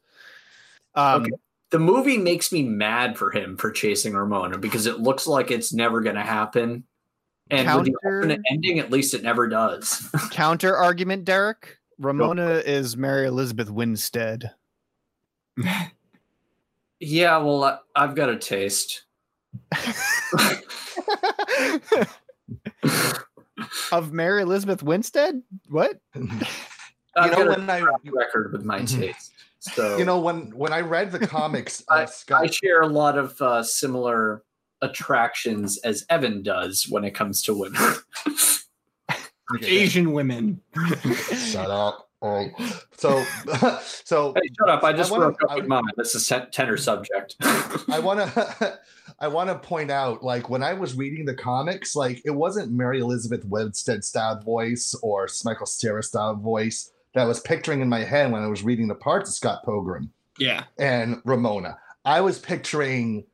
Um 0.94 1.23
Okay. 1.23 1.32
The 1.70 1.78
movie 1.78 2.19
makes 2.19 2.53
me 2.53 2.62
mad 2.62 3.16
for 3.16 3.31
him 3.31 3.57
for 3.57 3.70
chasing 3.70 4.12
Ramona 4.12 4.59
because 4.59 4.85
it 4.86 5.01
looks 5.01 5.27
like 5.27 5.51
it's 5.51 5.73
never 5.73 6.03
going 6.03 6.16
to 6.16 6.23
happen. 6.23 6.85
And 7.51 7.66
with 7.74 7.86
the 7.86 7.94
alternate 8.05 8.40
ending, 8.51 8.78
at 8.78 8.90
least 8.90 9.15
it 9.15 9.23
never 9.23 9.49
does. 9.49 10.07
counter 10.31 10.77
argument, 10.77 11.24
Derek. 11.24 11.78
Ramona 11.99 12.62
is 12.65 12.94
Mary 12.97 13.27
Elizabeth 13.27 13.70
Winstead. 13.70 14.51
yeah, 17.03 17.37
well, 17.39 17.65
I, 17.65 17.79
I've 17.97 18.15
got 18.15 18.29
a 18.29 18.37
taste. 18.37 19.03
of 23.93 24.12
Mary 24.12 24.43
Elizabeth 24.43 24.83
Winstead? 24.83 25.43
What? 25.69 25.99
I've 26.15 27.31
know, 27.33 27.45
got 27.45 27.59
when 27.59 27.69
I- 27.70 27.81
record 28.11 28.53
with 28.53 28.65
my 28.65 28.81
taste. 28.85 29.33
So 29.61 29.97
You 29.97 30.05
know, 30.05 30.19
when 30.19 30.51
when 30.57 30.73
I 30.73 30.81
read 30.81 31.12
the 31.12 31.24
comics 31.27 31.85
I- 31.89 32.07
Scott 32.07 32.43
I 32.45 32.47
share 32.47 32.81
a 32.81 32.87
lot 32.89 33.16
of 33.19 33.41
uh, 33.41 33.62
similar 33.62 34.43
attractions 34.81 35.79
as 35.79 36.05
Evan 36.11 36.43
does 36.43 36.87
when 36.89 37.05
it 37.05 37.12
comes 37.12 37.43
to 37.43 37.55
women. 37.55 37.81
Asian 39.62 40.12
women. 40.12 40.61
Shut 41.35 41.70
up. 41.70 42.09
All 42.23 42.35
right. 42.36 42.53
So, 42.97 43.23
so 44.05 44.32
hey, 44.35 44.43
shut 44.57 44.69
up! 44.69 44.85
I 44.85 44.93
just 44.93 45.11
wanna- 45.11 45.27
broke 45.32 45.43
up 45.43 45.51
I- 45.51 45.57
with 45.57 45.66
mine. 45.66 45.82
This 45.97 46.15
is 46.15 46.31
a 46.31 46.47
tenor 46.47 46.77
subject. 46.77 47.35
I 47.43 47.99
want 47.99 48.20
to, 48.20 48.78
I 49.19 49.27
want 49.28 49.51
to 49.51 49.59
point 49.59 49.90
out, 49.90 50.23
like 50.23 50.49
when 50.49 50.62
I 50.62 50.73
was 50.74 50.94
reading 50.94 51.24
the 51.24 51.35
comics, 51.35 51.97
like 51.97 52.23
it 52.24 52.31
wasn't 52.31 52.70
Mary 52.73 53.01
Elizabeth 53.01 53.44
Winstead 53.44 54.05
style 54.05 54.39
voice 54.40 54.94
or 55.03 55.27
Michael 55.44 55.66
Cera 55.66 56.03
style 56.03 56.36
voice 56.36 56.93
that 57.15 57.23
I 57.23 57.24
was 57.27 57.40
picturing 57.40 57.81
in 57.81 57.89
my 57.89 58.05
head 58.05 58.31
when 58.31 58.43
I 58.43 58.47
was 58.47 58.62
reading 58.62 58.86
the 58.89 58.94
parts 58.94 59.28
of 59.28 59.35
Scott 59.35 59.65
Pilgrim 59.65 60.12
Yeah. 60.39 60.65
and 60.78 61.20
Ramona. 61.24 61.77
I 62.05 62.20
was 62.23 62.39
picturing, 62.39 63.24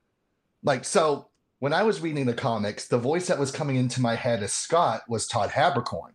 like, 0.64 0.84
so 0.84 1.28
when 1.60 1.72
I 1.72 1.82
was 1.84 2.00
reading 2.00 2.26
the 2.26 2.34
comics, 2.34 2.88
the 2.88 2.98
voice 2.98 3.26
that 3.28 3.38
was 3.38 3.50
coming 3.52 3.76
into 3.76 4.00
my 4.00 4.14
head 4.16 4.42
as 4.42 4.52
Scott 4.52 5.02
was 5.08 5.26
Todd 5.28 5.50
Haberkorn, 5.50 6.12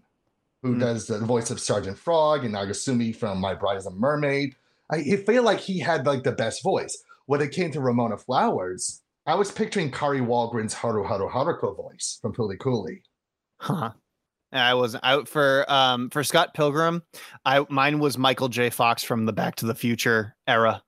who 0.63 0.73
Hmm. 0.73 0.79
does 0.79 1.05
the 1.07 1.19
voice 1.19 1.51
of 1.51 1.59
Sergeant 1.59 1.97
Frog 1.97 2.45
and 2.45 2.55
Nagasumi 2.55 3.15
from 3.15 3.39
My 3.39 3.53
Bride 3.53 3.77
is 3.77 3.85
a 3.85 3.91
Mermaid. 3.91 4.55
I, 4.91 4.95
I 4.97 5.15
feel 5.17 5.43
like 5.43 5.59
he 5.59 5.79
had 5.79 6.05
like 6.05 6.23
the 6.23 6.31
best 6.31 6.63
voice. 6.63 6.97
When 7.25 7.41
it 7.41 7.51
came 7.51 7.71
to 7.71 7.79
Ramona 7.81 8.17
Flowers, 8.17 9.01
I 9.25 9.35
was 9.35 9.51
picturing 9.51 9.91
Kari 9.91 10.19
Wahlgren's 10.19 10.73
Haru 10.73 11.03
Haru 11.05 11.29
Haruko 11.29 11.75
voice 11.75 12.17
from 12.21 12.33
Fooly 12.33 12.57
Cooly. 12.59 13.03
Huh. 13.59 13.91
I 14.51 14.73
was 14.75 14.95
out 15.03 15.27
for 15.27 15.65
um 15.71 16.09
for 16.09 16.23
Scott 16.23 16.53
Pilgrim. 16.53 17.01
I 17.45 17.65
mine 17.69 17.99
was 17.99 18.17
Michael 18.17 18.49
J. 18.49 18.69
Fox 18.69 19.03
from 19.03 19.25
the 19.25 19.33
Back 19.33 19.55
to 19.57 19.65
the 19.65 19.73
Future 19.75 20.35
era. 20.47 20.83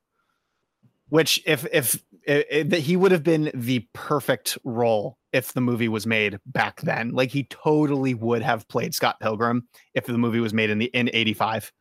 Which 1.10 1.42
if 1.46 1.66
if 1.72 2.04
i- 2.28 2.46
i- 2.54 2.64
that 2.64 2.80
he 2.82 2.96
would 2.96 3.12
have 3.12 3.24
been 3.24 3.50
the 3.54 3.88
perfect 3.94 4.58
role 4.64 5.18
if 5.36 5.52
the 5.53 5.60
movie 5.62 5.90
was 5.90 6.07
made 6.07 6.40
back 6.45 6.80
then. 6.82 7.12
Like 7.12 7.30
he 7.30 7.44
totally 7.45 8.14
would 8.14 8.41
have 8.41 8.66
played 8.70 8.95
Scott 8.95 9.20
Pilgrim 9.20 9.68
if 9.94 10.06
the 10.06 10.18
movie 10.18 10.40
was 10.40 10.53
made 10.53 10.70
in 10.70 10.78
the 10.78 10.86
in 10.86 11.10
85. 11.14 11.72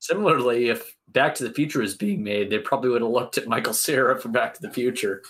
Similarly, 0.00 0.68
if 0.68 0.94
Back 1.08 1.34
to 1.36 1.44
the 1.44 1.54
Future 1.54 1.78
was 1.80 1.94
being 1.96 2.22
made, 2.22 2.50
they 2.50 2.58
probably 2.58 2.90
would 2.90 3.00
have 3.00 3.10
looked 3.10 3.38
at 3.38 3.46
Michael 3.48 3.72
Cera 3.72 4.20
from 4.20 4.32
Back 4.32 4.52
to 4.54 4.60
the 4.60 4.70
Future. 4.70 5.22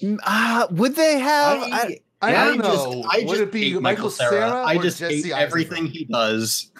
Mm, 0.00 0.18
Ah, 0.24 0.66
would 0.70 0.96
they 0.96 1.18
have? 1.18 1.62
I- 1.62 1.98
I 2.22 2.30
Yeah, 2.32 2.44
don't 2.46 2.58
just- 2.62 2.86
know. 2.90 3.04
I 3.10 3.18
Would 3.18 3.28
just 3.28 3.40
it 3.42 3.52
be 3.52 3.72
hate 3.72 3.82
Michael 3.82 4.08
Cera. 4.10 4.30
Cera 4.30 4.64
I 4.64 4.78
just 4.78 4.98
Jesse 5.00 5.22
hate 5.24 5.32
everything 5.32 5.84
he 5.86 6.04
does. 6.06 6.70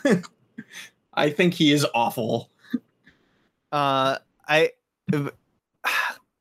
I 1.15 1.28
think 1.31 1.52
he 1.52 1.73
is 1.73 1.86
awful. 1.94 2.51
uh 3.73 4.16
i 4.48 4.70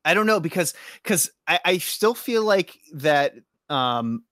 i 0.05 0.13
don't 0.13 0.25
know 0.27 0.39
because 0.39 0.73
because 1.01 1.31
I, 1.47 1.59
I 1.65 1.77
still 1.77 2.13
feel 2.13 2.43
like 2.43 2.77
that 2.93 3.35
um 3.69 4.23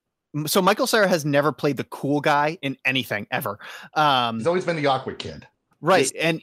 so 0.46 0.62
michael 0.62 0.88
Cera 0.88 1.08
has 1.08 1.26
never 1.26 1.52
played 1.52 1.78
the 1.78 1.84
cool 1.86 2.22
guy 2.22 2.58
in 2.62 2.78
anything 2.86 3.28
ever 3.32 3.60
um 3.96 4.38
He's 4.38 4.48
always 4.48 4.66
been 4.66 4.76
the 4.78 4.86
awkward 4.88 5.20
kid. 5.20 5.48
right 5.82 6.12
and 6.20 6.42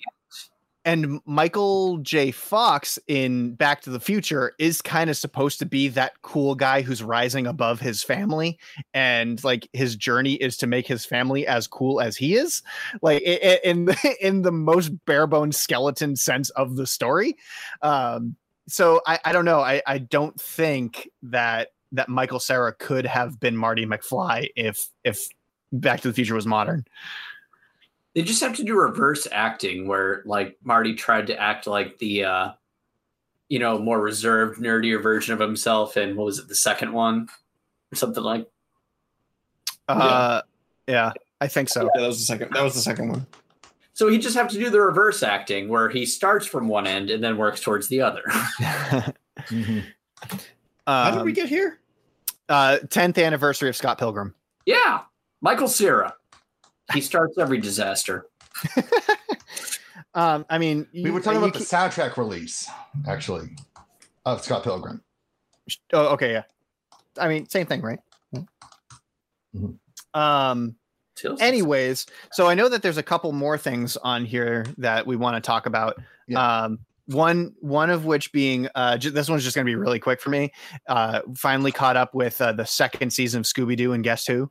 and 0.85 1.21
Michael 1.27 1.99
J. 1.99 2.31
Fox 2.31 2.99
in 3.09 3.55
Back 3.57 3.83
to 3.83 3.91
the 3.91 4.01
Future 4.01 4.53
is 4.59 4.81
kind 4.81 5.11
of 5.11 5.19
supposed 5.19 5.59
to 5.59 5.67
be 5.67 5.89
that 5.89 6.23
cool 6.23 6.55
guy 6.55 6.81
who's 6.81 7.03
rising 7.03 7.47
above 7.47 7.79
his 7.79 8.03
family, 8.03 8.59
and 8.95 9.43
like 9.45 9.69
his 9.75 9.97
journey 9.97 10.35
is 10.35 10.57
to 10.59 10.67
make 10.67 10.87
his 10.87 11.05
family 11.05 11.47
as 11.47 11.67
cool 11.67 12.01
as 12.01 12.17
he 12.17 12.37
is, 12.37 12.63
like 13.03 13.23
i- 13.27 13.39
i- 13.43 13.61
in 13.65 13.85
the, 13.85 14.17
in 14.27 14.41
the 14.43 14.53
most 14.53 14.91
bare 15.05 15.27
bones 15.27 15.59
skeleton 15.59 16.17
sense 16.17 16.49
of 16.51 16.77
the 16.77 16.87
story. 16.87 17.37
Um, 17.83 18.37
so 18.69 19.01
I, 19.07 19.19
I 19.25 19.33
don't 19.33 19.45
know. 19.45 19.61
I, 19.61 19.83
I 19.87 19.99
don't 19.99 20.39
think 20.41 21.09
that 21.25 21.69
that 21.93 22.09
Michael 22.09 22.39
Cera 22.39 22.73
could 22.75 23.07
have 23.07 23.41
been 23.41 23.57
Marty 23.57 23.87
McFly 23.87 24.49
if 24.55 24.89
if 25.05 25.29
Back 25.73 26.01
to 26.03 26.09
the 26.09 26.15
Future 26.15 26.35
was 26.35 26.47
modern. 26.47 26.87
They 28.15 28.23
just 28.23 28.43
have 28.43 28.57
to 28.57 28.65
do 28.65 28.75
reverse 28.75 29.27
acting 29.31 29.87
where 29.87 30.23
like 30.25 30.57
Marty 30.63 30.95
tried 30.95 31.27
to 31.29 31.39
act 31.39 31.67
like 31.67 31.99
the 31.99 32.25
uh 32.25 32.53
you 33.49 33.59
know, 33.59 33.79
more 33.79 33.99
reserved, 33.99 34.61
nerdier 34.61 35.03
version 35.03 35.33
of 35.33 35.41
himself 35.41 35.97
and 35.97 36.17
what 36.17 36.27
was 36.27 36.39
it, 36.39 36.49
the 36.49 36.55
second 36.55 36.93
one? 36.93 37.29
Or 37.91 37.97
something 37.97 38.23
like 38.23 38.47
Uh, 39.89 40.43
yeah, 40.87 41.13
I 41.41 41.49
think 41.49 41.71
so. 41.71 41.85
Yeah, 41.85 42.03
that 42.03 42.07
was 42.07 42.19
the 42.19 42.25
second. 42.25 42.53
That 42.53 42.63
was 42.63 42.75
the 42.75 42.81
second 42.81 43.09
one. 43.09 43.27
So 43.99 44.07
he 44.07 44.17
just 44.17 44.37
have 44.37 44.47
to 44.47 44.57
do 44.57 44.71
the 44.71 44.81
reverse 44.81 45.25
acting 45.25 45.69
where 45.69 45.89
he 45.89 46.07
starts 46.07 46.47
from 46.47 46.69
one 46.69 46.87
end 46.87 47.11
and 47.11 47.23
then 47.23 47.37
works 47.37 47.61
towards 47.61 47.89
the 47.89 48.01
other. 48.01 48.23
Mhm. 49.49 49.85
How 50.87 51.11
did 51.11 51.23
we 51.25 51.31
Um, 51.31 51.35
get 51.35 51.49
here? 51.49 51.81
uh 52.49 52.79
10th 52.87 53.21
anniversary 53.25 53.69
of 53.69 53.75
Scott 53.77 53.99
Pilgrim. 53.99 54.35
yeah. 54.67 55.01
Michael 55.41 55.67
Cera. 55.69 56.15
He 56.93 57.01
starts 57.01 57.37
every 57.39 57.59
disaster. 57.59 58.27
Um, 60.15 60.47
I 60.49 60.59
mean, 60.59 60.87
We 60.93 61.11
were 61.11 61.21
talking 61.21 61.39
about 61.39 61.53
the 61.55 61.61
ke- 61.61 61.69
soundtrack 61.69 62.17
release, 62.17 62.69
actually, 63.07 63.51
of 64.25 64.43
Scott 64.43 64.65
Pilgrim. 64.65 65.03
Oh, 65.93 66.07
okay, 66.15 66.33
yeah. 66.33 66.43
I 67.21 67.29
mean, 67.29 67.49
same 67.49 67.67
thing, 67.67 67.83
right? 67.83 67.99
Mhm. 69.55 69.79
Um. 70.15 70.75
Tills- 71.19 71.41
Anyways, 71.41 72.07
so 72.33 72.47
I 72.49 72.55
know 72.55 72.69
that 72.69 72.83
there's 72.83 72.97
a 72.99 73.03
couple 73.03 73.33
more 73.33 73.59
things 73.59 73.97
on 73.99 74.25
here 74.25 74.65
that 74.79 75.07
we 75.07 75.17
want 75.17 75.37
to 75.37 75.47
talk 75.47 75.67
about. 75.67 75.97
Yeah. 76.27 76.65
Um, 76.65 76.79
one 77.07 77.55
one 77.61 77.89
of 77.89 78.05
which 78.05 78.33
being 78.33 78.69
uh, 78.75 78.99
ju- 78.99 79.11
this 79.11 79.29
one's 79.31 79.43
just 79.43 79.55
going 79.57 79.65
to 79.67 79.71
be 79.71 79.77
really 79.77 79.99
quick 79.99 80.21
for 80.21 80.29
me. 80.31 80.53
Uh, 80.87 81.21
finally 81.35 81.73
caught 81.73 81.97
up 81.97 82.15
with 82.15 82.39
uh, 82.41 82.53
the 82.53 82.67
second 82.67 83.11
season 83.13 83.41
of 83.41 83.47
Scooby 83.47 83.77
Doo 83.77 83.95
and 83.95 84.05
Guess 84.05 84.27
Who, 84.27 84.51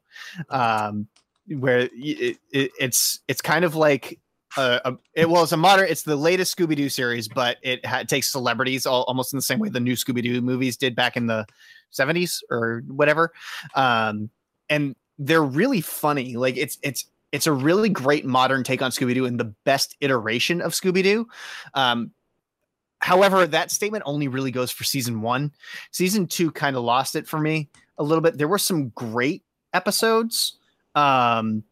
um, 0.50 1.08
where 1.48 1.88
it, 1.94 2.38
it, 2.52 2.72
it's 2.80 3.20
it's 3.28 3.42
kind 3.42 3.64
of 3.64 3.76
like. 3.76 4.20
Uh, 4.56 4.80
a, 4.86 4.94
it 5.14 5.30
well, 5.30 5.44
it's 5.44 5.52
a 5.52 5.58
modern. 5.58 5.88
It's 5.88 6.02
the 6.02 6.16
latest 6.16 6.58
Scooby 6.58 6.76
Doo 6.76 6.90
series, 6.90 7.28
but 7.28 7.58
it 7.62 7.86
ha- 7.86 8.02
takes 8.04 8.32
celebrities 8.32 8.88
all, 8.88 9.04
almost 9.04 9.32
in 9.34 9.38
the 9.38 9.44
same 9.44 9.60
way 9.60 9.70
the 9.70 9.80
new 9.80 9.94
Scooby 9.94 10.24
Doo 10.24 10.42
movies 10.42 10.78
did 10.78 10.96
back 10.96 11.16
in 11.16 11.28
the 11.28 11.46
'70s 11.94 12.42
or 12.50 12.82
whatever. 12.88 13.32
Um, 13.76 14.32
and 14.68 14.96
they're 15.20 15.44
really 15.44 15.82
funny. 15.82 16.36
Like 16.36 16.58
it's 16.58 16.78
it's 16.82 17.06
it's 17.32 17.48
a 17.48 17.52
really 17.52 17.90
great 17.90 18.26
modern 18.26 18.64
take 18.64 18.82
on 18.82 18.92
Scooby 18.92 19.14
Doo 19.14 19.26
and 19.26 19.40
the 19.40 19.54
best 19.66 19.96
iteration 20.02 20.62
of 20.62 20.74
Scooby 20.74 21.04
Doo. 21.04 21.28
Um, 21.74 22.12
however, 23.00 23.46
that 23.48 23.72
statement 23.72 24.04
only 24.06 24.28
really 24.28 24.52
goes 24.52 24.72
for 24.72 24.84
season 24.84 25.22
one. 25.22 25.52
Season 25.92 26.28
two 26.28 26.52
kind 26.52 26.76
of 26.76 26.84
lost 26.84 27.16
it 27.16 27.28
for 27.28 27.40
me 27.40 27.70
a 27.98 28.04
little 28.04 28.22
bit. 28.22 28.38
There 28.38 28.48
were 28.48 28.58
some 28.58 28.90
great 28.90 29.44
episodes. 29.74 30.58
Um, 30.96 31.64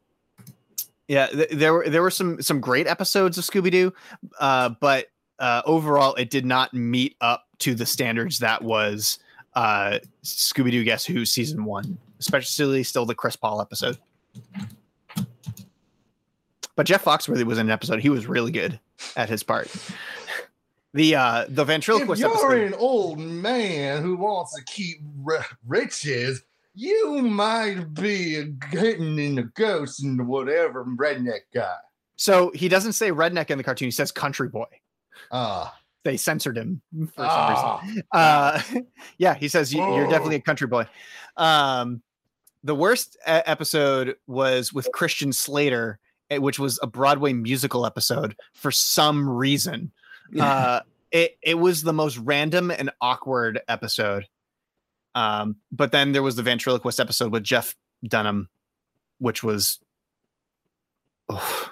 yeah, 1.07 1.27
th- 1.27 1.49
there 1.51 1.73
were 1.73 1.89
there 1.89 2.01
were 2.01 2.11
some 2.11 2.41
some 2.41 2.59
great 2.59 2.87
episodes 2.87 3.37
of 3.37 3.43
Scooby 3.43 3.71
Doo, 3.71 3.93
uh, 4.39 4.69
but 4.79 5.07
uh, 5.39 5.61
overall, 5.65 6.15
it 6.15 6.29
did 6.29 6.45
not 6.45 6.73
meet 6.73 7.15
up 7.21 7.45
to 7.59 7.75
the 7.75 7.85
standards 7.85 8.39
that 8.39 8.63
was 8.63 9.19
uh, 9.53 9.99
Scooby 10.23 10.71
Doo 10.71 10.83
Guess 10.83 11.05
Who 11.05 11.25
season 11.25 11.65
one, 11.65 11.97
especially 12.19 12.83
still 12.83 13.05
the 13.05 13.15
Chris 13.15 13.35
Paul 13.35 13.61
episode. 13.61 13.97
But 16.75 16.85
Jeff 16.85 17.03
Foxworthy 17.05 17.43
was 17.43 17.57
in 17.57 17.67
an 17.67 17.71
episode. 17.71 18.01
He 18.01 18.09
was 18.09 18.27
really 18.27 18.51
good 18.51 18.79
at 19.15 19.29
his 19.29 19.43
part. 19.43 19.71
The 20.93 21.15
uh 21.15 21.45
the 21.49 21.61
If 21.63 21.67
ventriloquist 21.67 22.21
you're 22.21 22.29
episode. 22.31 22.61
an 22.61 22.73
old 22.75 23.19
man 23.19 24.01
who 24.01 24.15
wants 24.17 24.55
to 24.55 24.63
keep 24.63 24.97
r- 25.27 25.45
riches, 25.67 26.41
you 26.73 27.21
might 27.21 27.93
be 27.93 28.43
getting 28.71 29.17
in 29.19 29.35
the 29.35 29.43
ghost 29.43 30.03
and 30.03 30.25
whatever 30.27 30.85
redneck 30.85 31.41
guy. 31.53 31.75
So 32.17 32.51
he 32.55 32.69
doesn't 32.69 32.93
say 32.93 33.11
redneck 33.11 33.49
in 33.49 33.57
the 33.57 33.63
cartoon. 33.63 33.87
He 33.87 33.91
says 33.91 34.11
country 34.11 34.47
boy. 34.47 34.67
Ah, 35.31 35.77
They 36.03 36.15
censored 36.15 36.57
him 36.57 36.81
for 37.13 37.23
some 37.23 37.25
ah. 37.29 37.81
reason. 37.85 38.03
Uh, 38.11 38.61
yeah, 39.17 39.33
he 39.35 39.47
says 39.49 39.73
you're 39.73 40.07
definitely 40.07 40.35
a 40.35 40.41
country 40.41 40.67
boy. 40.67 40.87
Um, 41.37 42.01
the 42.63 42.75
worst 42.75 43.17
episode 43.25 44.15
was 44.27 44.73
with 44.73 44.89
Christian 44.93 45.31
Slater, 45.33 45.99
eh, 46.29 46.37
which 46.37 46.57
was 46.59 46.79
a 46.81 46.87
Broadway 46.87 47.33
musical 47.33 47.85
episode 47.85 48.35
for 48.53 48.71
some 48.71 49.29
reason. 49.29 49.91
Uh, 50.39 50.79
it 51.11 51.37
it 51.43 51.53
was 51.53 51.83
the 51.83 51.93
most 51.93 52.17
random 52.17 52.71
and 52.71 52.89
awkward 52.99 53.61
episode. 53.67 54.27
Um, 55.13 55.57
but 55.71 55.91
then 55.91 56.13
there 56.13 56.23
was 56.23 56.35
the 56.35 56.41
ventriloquist 56.41 56.99
episode 56.99 57.31
with 57.31 57.43
Jeff 57.43 57.75
Dunham, 58.03 58.49
which 59.19 59.43
was 59.43 59.79
oh, 61.29 61.71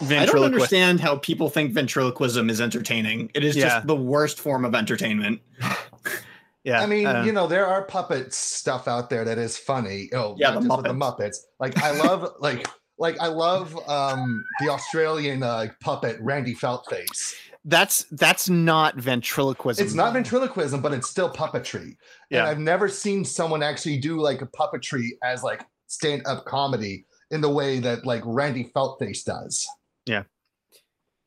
I 0.00 0.26
don't 0.26 0.42
understand 0.44 1.00
how 1.00 1.16
people 1.18 1.48
think 1.50 1.72
ventriloquism 1.72 2.50
is 2.50 2.60
entertaining. 2.60 3.30
It 3.32 3.44
is 3.44 3.56
Yeah. 3.56 3.68
just 3.68 3.86
the 3.86 3.96
worst 3.96 4.40
form 4.40 4.64
of 4.64 4.74
entertainment. 4.74 5.40
Yeah, 6.64 6.80
I 6.80 6.86
mean, 6.86 7.06
uh, 7.06 7.22
you 7.24 7.32
know, 7.32 7.46
there 7.46 7.66
are 7.66 7.82
puppet 7.84 8.32
stuff 8.32 8.88
out 8.88 9.10
there 9.10 9.24
that 9.24 9.36
is 9.36 9.58
funny. 9.58 10.08
Oh, 10.14 10.34
Yeah, 10.38 10.52
the 10.52 10.60
just 10.60 10.76
with 10.76 10.86
the 10.86 10.92
Muppets. 10.92 11.36
Like 11.60 11.80
I 11.82 11.90
love, 11.90 12.32
like, 12.40 12.66
like 12.98 13.20
I 13.20 13.26
love 13.26 13.76
um 13.88 14.42
the 14.60 14.70
Australian 14.70 15.42
uh, 15.42 15.66
puppet 15.80 16.16
Randy 16.20 16.54
Feltface. 16.54 17.34
that's 17.66 18.04
that's 18.12 18.48
not 18.48 18.96
ventriloquism. 18.96 19.84
It's 19.84 19.94
not 19.94 20.14
ventriloquism, 20.14 20.80
but 20.80 20.92
it's 20.92 21.08
still 21.08 21.30
puppetry. 21.30 21.96
Yeah. 22.30 22.40
And 22.40 22.48
I've 22.48 22.58
never 22.58 22.88
seen 22.88 23.24
someone 23.24 23.62
actually 23.62 23.98
do 23.98 24.20
like 24.20 24.42
a 24.42 24.46
puppetry 24.46 25.10
as 25.22 25.42
like 25.42 25.64
stand-up 25.86 26.44
comedy 26.46 27.04
in 27.30 27.40
the 27.40 27.50
way 27.50 27.78
that 27.80 28.06
like 28.06 28.22
Randy 28.24 28.70
Feltface 28.74 29.24
does. 29.24 29.66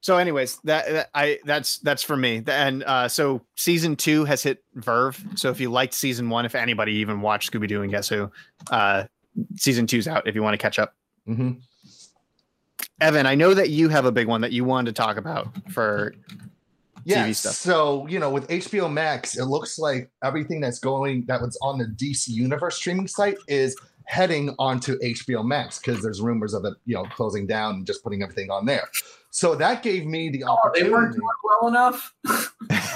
So, 0.01 0.17
anyways, 0.17 0.59
that, 0.63 0.87
that- 0.89 1.09
I 1.15 1.39
that's 1.45 1.79
that's 1.79 2.03
for 2.03 2.15
me. 2.15 2.43
And 2.47 2.83
uh, 2.83 3.07
so 3.07 3.41
season 3.55 3.95
two 3.95 4.25
has 4.25 4.43
hit 4.43 4.63
Verve. 4.75 5.21
So 5.35 5.49
if 5.49 5.59
you 5.59 5.69
liked 5.69 5.93
season 5.93 6.29
one, 6.29 6.45
if 6.45 6.55
anybody 6.55 6.93
even 6.93 7.21
watched 7.21 7.51
Scooby 7.51 7.67
Doo 7.67 7.81
and 7.81 7.91
Guess 7.91 8.09
Who, 8.09 8.31
uh, 8.71 9.05
season 9.55 9.87
two's 9.87 10.07
out. 10.07 10.27
If 10.27 10.35
you 10.35 10.43
want 10.43 10.53
to 10.53 10.57
catch 10.57 10.79
up, 10.79 10.93
hmm 11.25 11.53
Evan, 13.01 13.25
I 13.25 13.35
know 13.35 13.53
that 13.53 13.69
you 13.69 13.89
have 13.89 14.05
a 14.05 14.11
big 14.11 14.27
one 14.27 14.41
that 14.41 14.51
you 14.51 14.63
wanted 14.63 14.95
to 14.95 15.01
talk 15.01 15.17
about 15.17 15.49
for 15.71 16.13
Yeah. 17.05 17.27
TV 17.27 17.35
stuff. 17.35 17.53
So 17.53 18.07
you 18.07 18.19
know, 18.19 18.29
with 18.29 18.47
HBO 18.47 18.91
Max, 18.91 19.37
it 19.37 19.45
looks 19.45 19.77
like 19.77 20.09
everything 20.23 20.61
that's 20.61 20.79
going 20.79 21.25
that 21.27 21.41
was 21.41 21.57
on 21.61 21.77
the 21.77 21.85
DC 21.85 22.29
Universe 22.29 22.75
streaming 22.75 23.07
site 23.07 23.37
is 23.47 23.75
heading 24.07 24.55
onto 24.57 24.97
HBO 24.99 25.45
Max 25.45 25.79
because 25.79 26.01
there's 26.01 26.21
rumors 26.21 26.53
of 26.53 26.65
it, 26.65 26.73
you 26.85 26.95
know, 26.95 27.03
closing 27.05 27.45
down 27.45 27.75
and 27.75 27.85
just 27.85 28.03
putting 28.03 28.23
everything 28.23 28.49
on 28.49 28.65
there. 28.65 28.87
So 29.31 29.53
that 29.55 29.83
gave 29.83 30.05
me 30.05 30.29
the 30.29 30.45
Oh, 30.47 30.57
they 30.73 30.89
weren't 30.89 31.13
opportunity. 31.15 31.19
doing 31.19 31.31
well 31.43 31.67
enough. 31.69 32.13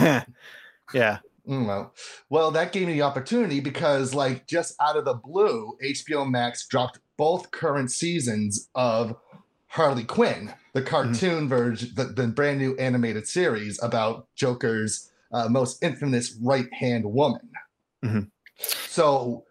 yeah. 0.94 1.20
Mm, 1.48 1.66
well, 1.68 1.94
well, 2.30 2.52
that 2.52 2.72
gave 2.72 2.88
me 2.88 2.94
the 2.94 3.02
opportunity 3.02 3.60
because, 3.60 4.14
like, 4.14 4.48
just 4.48 4.76
out 4.80 4.96
of 4.96 5.06
the 5.06 5.16
blue, 5.16 5.76
HBO 5.84 6.30
Max 6.30 6.68
dropped 6.68 7.00
both 7.18 7.52
current 7.52 7.92
seasons 7.92 8.70
of 8.76 9.16
Harley 9.68 10.04
Quinn, 10.04 10.54
the 10.74 10.82
cartoon 10.82 11.50
version, 11.50 11.90
the, 11.96 12.06
the 12.06 12.28
brand 12.28 12.60
new 12.60 12.76
animated 12.78 13.28
series 13.28 13.82
about 13.82 14.28
Joker's 14.36 15.10
uh, 15.34 15.48
most 15.50 15.82
infamous 15.84 16.36
right 16.42 16.72
hand 16.74 17.06
woman. 17.06 17.50
Mhm. 18.04 18.30
So, 18.88 19.46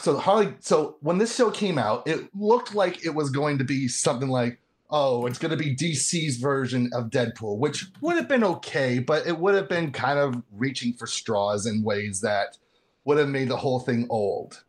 so 0.00 0.16
Harley. 0.18 0.54
So 0.60 0.96
when 1.00 1.18
this 1.18 1.34
show 1.34 1.50
came 1.50 1.78
out, 1.78 2.06
it 2.06 2.28
looked 2.34 2.74
like 2.74 3.04
it 3.04 3.14
was 3.14 3.30
going 3.30 3.58
to 3.58 3.64
be 3.64 3.88
something 3.88 4.28
like 4.28 4.58
oh, 4.90 5.26
it's 5.26 5.38
going 5.38 5.50
to 5.50 5.56
be 5.56 5.74
DC's 5.74 6.36
version 6.36 6.88
of 6.92 7.10
Deadpool, 7.10 7.58
which 7.58 7.86
would 8.00 8.14
have 8.16 8.28
been 8.28 8.44
okay, 8.44 9.00
but 9.00 9.26
it 9.26 9.36
would 9.36 9.54
have 9.56 9.68
been 9.68 9.90
kind 9.90 10.20
of 10.20 10.40
reaching 10.52 10.92
for 10.92 11.06
straws 11.06 11.66
in 11.66 11.82
ways 11.82 12.20
that 12.20 12.58
would 13.04 13.18
have 13.18 13.28
made 13.28 13.48
the 13.48 13.56
whole 13.56 13.80
thing 13.80 14.06
old. 14.08 14.62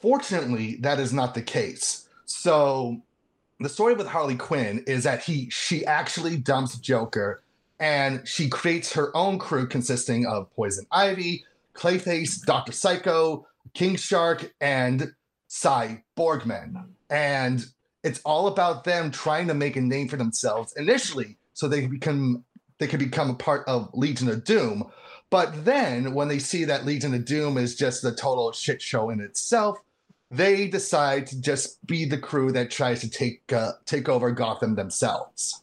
Fortunately, 0.00 0.76
that 0.76 0.98
is 0.98 1.12
not 1.12 1.34
the 1.34 1.42
case. 1.42 2.08
So, 2.24 3.02
the 3.60 3.68
story 3.68 3.94
with 3.94 4.06
Harley 4.06 4.36
Quinn 4.36 4.82
is 4.86 5.04
that 5.04 5.22
he 5.22 5.48
she 5.50 5.84
actually 5.84 6.36
dumps 6.36 6.78
Joker 6.78 7.42
and 7.78 8.26
she 8.26 8.48
creates 8.48 8.92
her 8.94 9.16
own 9.16 9.38
crew 9.38 9.66
consisting 9.66 10.26
of 10.26 10.50
Poison 10.56 10.86
Ivy, 10.90 11.44
Clayface, 11.74 12.44
Dr. 12.44 12.72
Psycho, 12.72 13.46
King 13.74 13.96
Shark, 13.96 14.52
and 14.60 15.14
Sy 15.48 16.02
Borgman. 16.16 16.86
And 17.10 17.64
it's 18.02 18.20
all 18.24 18.46
about 18.48 18.84
them 18.84 19.10
trying 19.10 19.48
to 19.48 19.54
make 19.54 19.76
a 19.76 19.80
name 19.80 20.08
for 20.08 20.16
themselves 20.16 20.72
initially 20.76 21.36
so 21.52 21.68
they 21.68 21.82
can 21.82 21.90
become 21.90 22.44
they 22.78 22.86
can 22.88 22.98
become 22.98 23.30
a 23.30 23.34
part 23.34 23.66
of 23.68 23.90
Legion 23.94 24.28
of 24.28 24.44
Doom. 24.44 24.90
But 25.30 25.64
then 25.64 26.14
when 26.14 26.28
they 26.28 26.38
see 26.38 26.64
that 26.64 26.84
Legion 26.84 27.14
of 27.14 27.24
Doom 27.24 27.56
is 27.56 27.76
just 27.76 28.04
a 28.04 28.12
total 28.12 28.50
shit 28.52 28.82
show 28.82 29.08
in 29.08 29.20
itself, 29.20 29.78
they 30.30 30.66
decide 30.66 31.26
to 31.28 31.40
just 31.40 31.86
be 31.86 32.04
the 32.04 32.18
crew 32.18 32.50
that 32.52 32.70
tries 32.70 33.00
to 33.02 33.10
take 33.10 33.52
uh, 33.52 33.72
take 33.84 34.08
over 34.08 34.30
Gotham 34.32 34.74
themselves. 34.74 35.61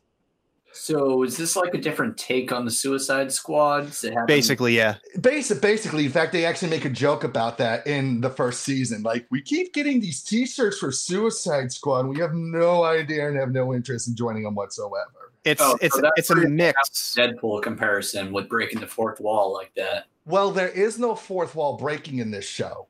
So 0.72 1.24
is 1.24 1.36
this 1.38 1.56
like 1.56 1.74
a 1.74 1.78
different 1.78 2.18
take 2.18 2.52
on 2.52 2.64
the 2.66 2.72
Suicide 2.72 3.32
Squad? 3.32 3.88
Does 3.88 4.04
it 4.04 4.12
happen- 4.14 4.28
Basically, 4.28 4.76
yeah. 4.78 4.96
Basic, 5.20 5.62
basically, 5.62 6.06
in 6.06 6.12
fact, 6.12 6.32
they 6.32 6.46
actually 6.46 6.70
make 6.70 6.86
a 6.86 6.90
joke 6.90 7.24
about 7.24 7.58
that 7.58 7.86
in 7.88 8.22
the 8.22 8.30
first 8.30 8.62
season. 8.62 9.04
Like, 9.04 9.26
we 9.30 9.42
keep 9.42 9.74
getting 9.74 10.00
these 10.00 10.24
T-shirts 10.24 10.78
for 10.78 10.92
Suicide 10.92 11.72
Squad. 11.72 12.02
And 12.02 12.10
we 12.10 12.20
have 12.20 12.34
no 12.34 12.84
idea 12.84 13.28
and 13.28 13.38
have 13.38 13.52
no 13.52 13.74
interest 13.74 14.08
in 14.08 14.16
joining 14.16 14.44
them 14.44 14.56
whatsoever. 14.56 15.32
It's 15.46 15.62
Oh, 15.62 15.78
it's 15.82 16.00
that's 16.00 16.12
it's 16.18 16.30
a 16.30 16.36
pretty 16.36 16.52
mix. 16.52 17.16
Deadpool 17.18 17.62
comparison 17.64 18.32
with 18.32 18.50
breaking 18.50 18.80
the 18.82 18.88
fourth 18.88 19.20
wall 19.20 19.54
like 19.54 19.72
that. 19.76 20.06
Well, 20.26 20.52
there 20.52 20.68
is 20.70 21.00
no 21.00 21.16
fourth 21.16 21.56
wall 21.56 21.78
breaking 21.78 22.20
in 22.20 22.30
this 22.30 22.46
show, 22.46 22.88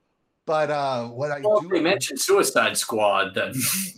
but 0.49 0.71
uh, 0.71 1.05
what 1.09 1.29
I 1.29 1.41
Well, 1.41 1.59
do 1.61 1.67
if 1.67 1.71
they 1.73 1.79
mentioned 1.79 2.19
Suicide 2.19 2.75
Squad, 2.75 3.35
then 3.35 3.53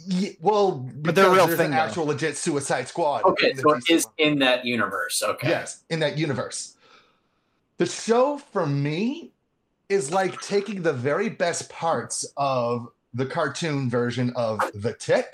Ye- 0.06 0.36
well, 0.42 0.86
But 0.98 1.16
they're 1.16 1.30
real 1.32 1.48
thing, 1.48 1.68
an 1.68 1.72
though. 1.72 1.78
actual 1.78 2.06
legit 2.08 2.36
Suicide 2.36 2.90
Squad. 2.90 3.24
okay, 3.24 3.54
so 3.54 3.72
it 3.72 3.86
DC 3.86 3.90
is 3.96 4.08
in 4.18 4.38
that 4.40 4.66
universe. 4.66 5.24
Okay, 5.24 5.48
Yes, 5.48 5.84
in 5.90 6.02
that 6.02 6.18
universe. 6.18 6.76
The 7.78 7.86
show 7.86 8.38
for 8.38 8.68
me 8.68 9.32
is 9.88 10.12
like 10.12 10.42
taking 10.42 10.82
the 10.82 10.92
very 10.92 11.30
best 11.30 11.70
parts 11.70 12.26
of 12.36 12.90
the 13.14 13.26
cartoon 13.26 13.90
version 13.90 14.34
of 14.36 14.60
The 14.76 14.92
Tick 14.94 15.34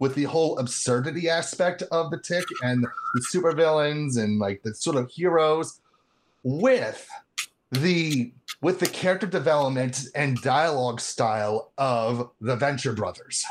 with 0.00 0.16
the 0.16 0.24
whole 0.24 0.58
absurdity 0.58 1.28
aspect 1.30 1.82
of 1.92 2.10
The 2.10 2.18
Tick 2.18 2.44
and 2.64 2.82
the 3.14 3.20
supervillains 3.32 4.18
and 4.18 4.40
like 4.40 4.64
the 4.64 4.74
sort 4.74 4.96
of 4.96 5.08
heroes 5.08 5.78
with 6.42 7.08
the 7.70 8.32
with 8.62 8.80
the 8.80 8.86
character 8.86 9.26
development 9.26 10.06
and 10.14 10.40
dialogue 10.42 11.00
style 11.00 11.72
of 11.78 12.30
the 12.40 12.56
Venture 12.56 12.92
Brothers 12.92 13.44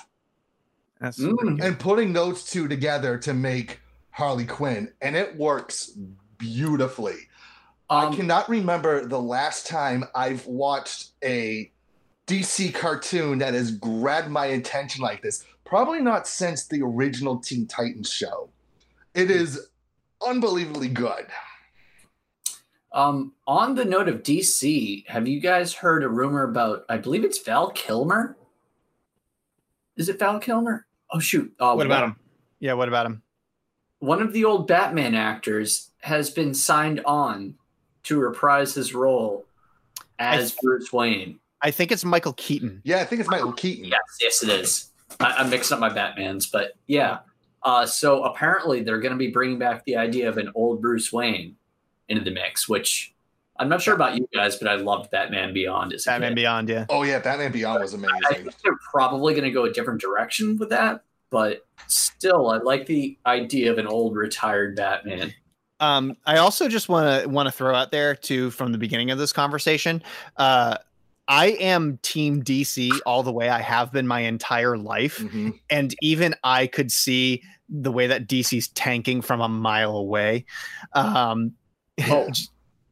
Mm. 1.02 1.64
and 1.64 1.80
putting 1.80 2.14
those 2.14 2.44
two 2.45 2.68
together 2.68 3.18
to 3.19 3.34
make 3.34 3.80
Harley 4.11 4.45
Quinn, 4.45 4.91
and 5.02 5.15
it 5.15 5.36
works 5.38 5.91
beautifully. 6.38 7.27
I 7.90 8.06
Um, 8.06 8.15
cannot 8.15 8.49
remember 8.49 9.06
the 9.06 9.19
last 9.22 9.68
time 9.68 10.06
I've 10.15 10.45
watched 10.48 11.11
a 11.23 11.72
DC 12.26 12.72
cartoon 12.72 13.38
that 13.40 13.53
has 13.53 13.72
grabbed 13.72 14.30
my 14.30 14.48
attention 14.48 15.03
like 15.03 15.22
this. 15.22 15.44
Probably 15.65 15.99
not 16.02 16.27
since 16.27 16.65
the 16.65 16.82
original 16.82 17.38
Teen 17.38 17.68
Titans 17.68 18.10
show. 18.10 18.49
It 19.14 19.30
is 19.30 19.68
unbelievably 20.26 20.90
good. 20.90 21.27
Um, 22.96 23.34
on 23.46 23.76
the 23.76 23.84
note 23.84 24.08
of 24.08 24.24
DC, 24.24 25.06
have 25.08 25.28
you 25.28 25.42
guys 25.42 25.74
heard 25.74 26.02
a 26.04 26.10
rumor 26.10 26.44
about? 26.44 26.86
I 26.88 26.98
believe 26.98 27.26
it's 27.26 27.40
Val 27.40 27.70
Kilmer. 27.72 28.38
Is 29.98 30.08
it 30.08 30.18
Val 30.18 30.40
Kilmer? 30.40 30.88
Oh 31.12 31.20
shoot! 31.20 31.54
Uh, 31.60 31.74
what 31.74 31.86
about 31.86 32.06
him? 32.06 32.16
Yeah, 32.60 32.74
what 32.74 32.88
about 32.88 33.06
him? 33.06 33.22
One 34.00 34.22
of 34.22 34.32
the 34.32 34.46
old 34.46 34.68
Batman 34.68 35.14
actors 35.14 35.92
has 36.00 36.30
been 36.30 36.54
signed 36.54 37.02
on 37.06 37.56
to 38.04 38.18
reprise 38.18 38.74
his 38.74 38.94
role 38.94 39.46
as 40.18 40.52
th- 40.52 40.62
Bruce 40.62 40.94
Wayne. 40.94 41.40
I 41.62 41.72
think 41.72 41.92
it's 41.92 42.06
Michael 42.06 42.34
Keaton. 42.34 42.82
Yeah, 42.86 43.00
I 43.00 43.04
think 43.04 43.20
it's 43.20 43.30
Michael 43.30 43.54
Keaton. 43.54 43.86
Yes, 43.86 44.00
yes, 44.22 44.44
it 44.44 44.50
is. 44.50 44.92
I, 45.20 45.34
I'm 45.38 45.50
mixing 45.50 45.76
up 45.76 45.82
my 45.82 45.90
Batmans, 45.90 46.50
but 46.50 46.74
yeah. 46.88 47.20
Uh, 47.64 47.86
so 47.86 48.24
apparently 48.24 48.84
they're 48.84 49.00
going 49.00 49.14
to 49.14 49.18
be 49.18 49.32
bringing 49.32 49.60
back 49.60 49.84
the 49.84 49.98
idea 49.98 50.30
of 50.30 50.38
an 50.38 50.50
old 50.56 50.82
Bruce 50.82 51.12
Wayne 51.12 51.58
into 52.10 52.23
the 52.23 52.32
mix, 52.32 52.68
which 52.69 53.14
I'm 53.57 53.69
not 53.69 53.82
sure 53.82 53.94
about 53.95 54.15
you 54.18 54.27
guys, 54.34 54.57
but 54.57 54.68
I 54.68 54.76
loved 54.76 55.11
Batman 55.11 55.53
Beyond. 55.53 55.94
As 55.94 56.06
Batman 56.06 56.32
kid. 56.32 56.36
Beyond, 56.36 56.69
yeah. 56.69 56.86
Oh 56.90 57.03
yeah, 57.03 57.19
Batman 57.19 57.52
Beyond 57.52 57.82
was 57.82 57.94
I 57.94 57.98
amazing. 57.98 58.22
think 58.44 58.56
they're 58.64 58.77
probably 58.91 59.34
going 59.34 59.45
to 59.45 59.52
go 59.52 59.65
a 59.65 59.72
different 59.72 60.02
direction 60.02 60.57
with 60.57 60.69
that, 60.69 61.03
but 61.30 61.61
still, 61.88 62.49
I 62.49 62.57
like 62.57 62.86
the 62.86 63.18
idea 63.26 63.72
of 63.72 63.77
an 63.77 63.88
old 63.88 64.15
retired 64.15 64.76
Batman. 64.76 65.34
Um, 65.80 66.15
I 66.26 66.38
also 66.38 66.68
just 66.69 66.88
want 66.90 67.23
to 67.23 67.30
want 67.30 67.48
to 67.48 67.52
throw 67.52 67.73
out 67.76 67.91
there 67.91 68.15
too 68.15 68.49
from 68.52 68.72
the 68.72 68.77
beginning 68.77 69.11
of 69.11 69.18
this 69.18 69.34
conversation. 69.34 70.02
Uh, 70.38 70.77
I 71.27 71.48
am 71.60 71.98
Team 72.02 72.44
DC 72.44 72.91
all 73.06 73.23
the 73.23 73.32
way. 73.34 73.49
I 73.49 73.60
have 73.61 73.91
been 73.91 74.06
my 74.07 74.19
entire 74.22 74.77
life, 74.77 75.18
Mhm. 75.18 75.60
and 75.69 75.95
even 76.02 76.36
I 76.44 76.68
could 76.68 76.91
see 76.91 77.41
the 77.68 77.91
way 77.91 78.06
that 78.07 78.27
DC's 78.27 78.68
tanking 78.69 79.22
from 79.22 79.41
a 79.41 79.49
mile 79.49 79.98
away. 79.98 80.45
Um, 80.94 81.53
Oh. 82.10 82.30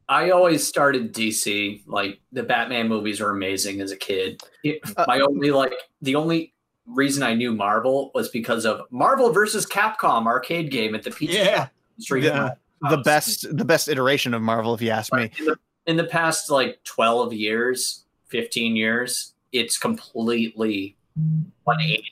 I 0.09 0.31
always 0.31 0.67
started 0.67 1.13
DC. 1.13 1.81
Like 1.87 2.19
the 2.31 2.43
Batman 2.43 2.87
movies 2.89 3.21
were 3.21 3.29
amazing 3.29 3.79
as 3.81 3.91
a 3.91 3.97
kid. 3.97 4.41
It- 4.63 4.81
Uh, 4.97 5.05
my 5.07 5.19
only 5.21 5.51
like 5.51 5.73
the 6.01 6.15
only 6.15 6.53
reason 6.85 7.23
I 7.23 7.33
knew 7.33 7.53
Marvel 7.53 8.11
was 8.13 8.29
because 8.29 8.65
of 8.65 8.81
Marvel 8.91 9.31
versus 9.31 9.65
Capcom 9.65 10.25
arcade 10.27 10.69
game 10.71 10.93
at 10.95 11.03
the 11.03 11.11
pizza 11.11 11.37
yeah, 11.37 11.67
Street. 11.99 12.21
the, 12.21 12.57
the 12.89 12.97
best 12.97 13.45
the 13.55 13.63
best 13.65 13.87
iteration 13.87 14.33
of 14.33 14.41
Marvel, 14.41 14.73
if 14.73 14.81
you 14.81 14.89
ask 14.89 15.13
me. 15.13 15.31
in 15.39 15.45
the, 15.45 15.55
in 15.87 15.97
the 15.97 16.03
past 16.03 16.49
like 16.51 16.83
12 16.83 17.33
years, 17.33 18.03
15 18.27 18.75
years, 18.75 19.33
it's 19.53 19.77
completely 19.77 20.97
180. 21.63 22.03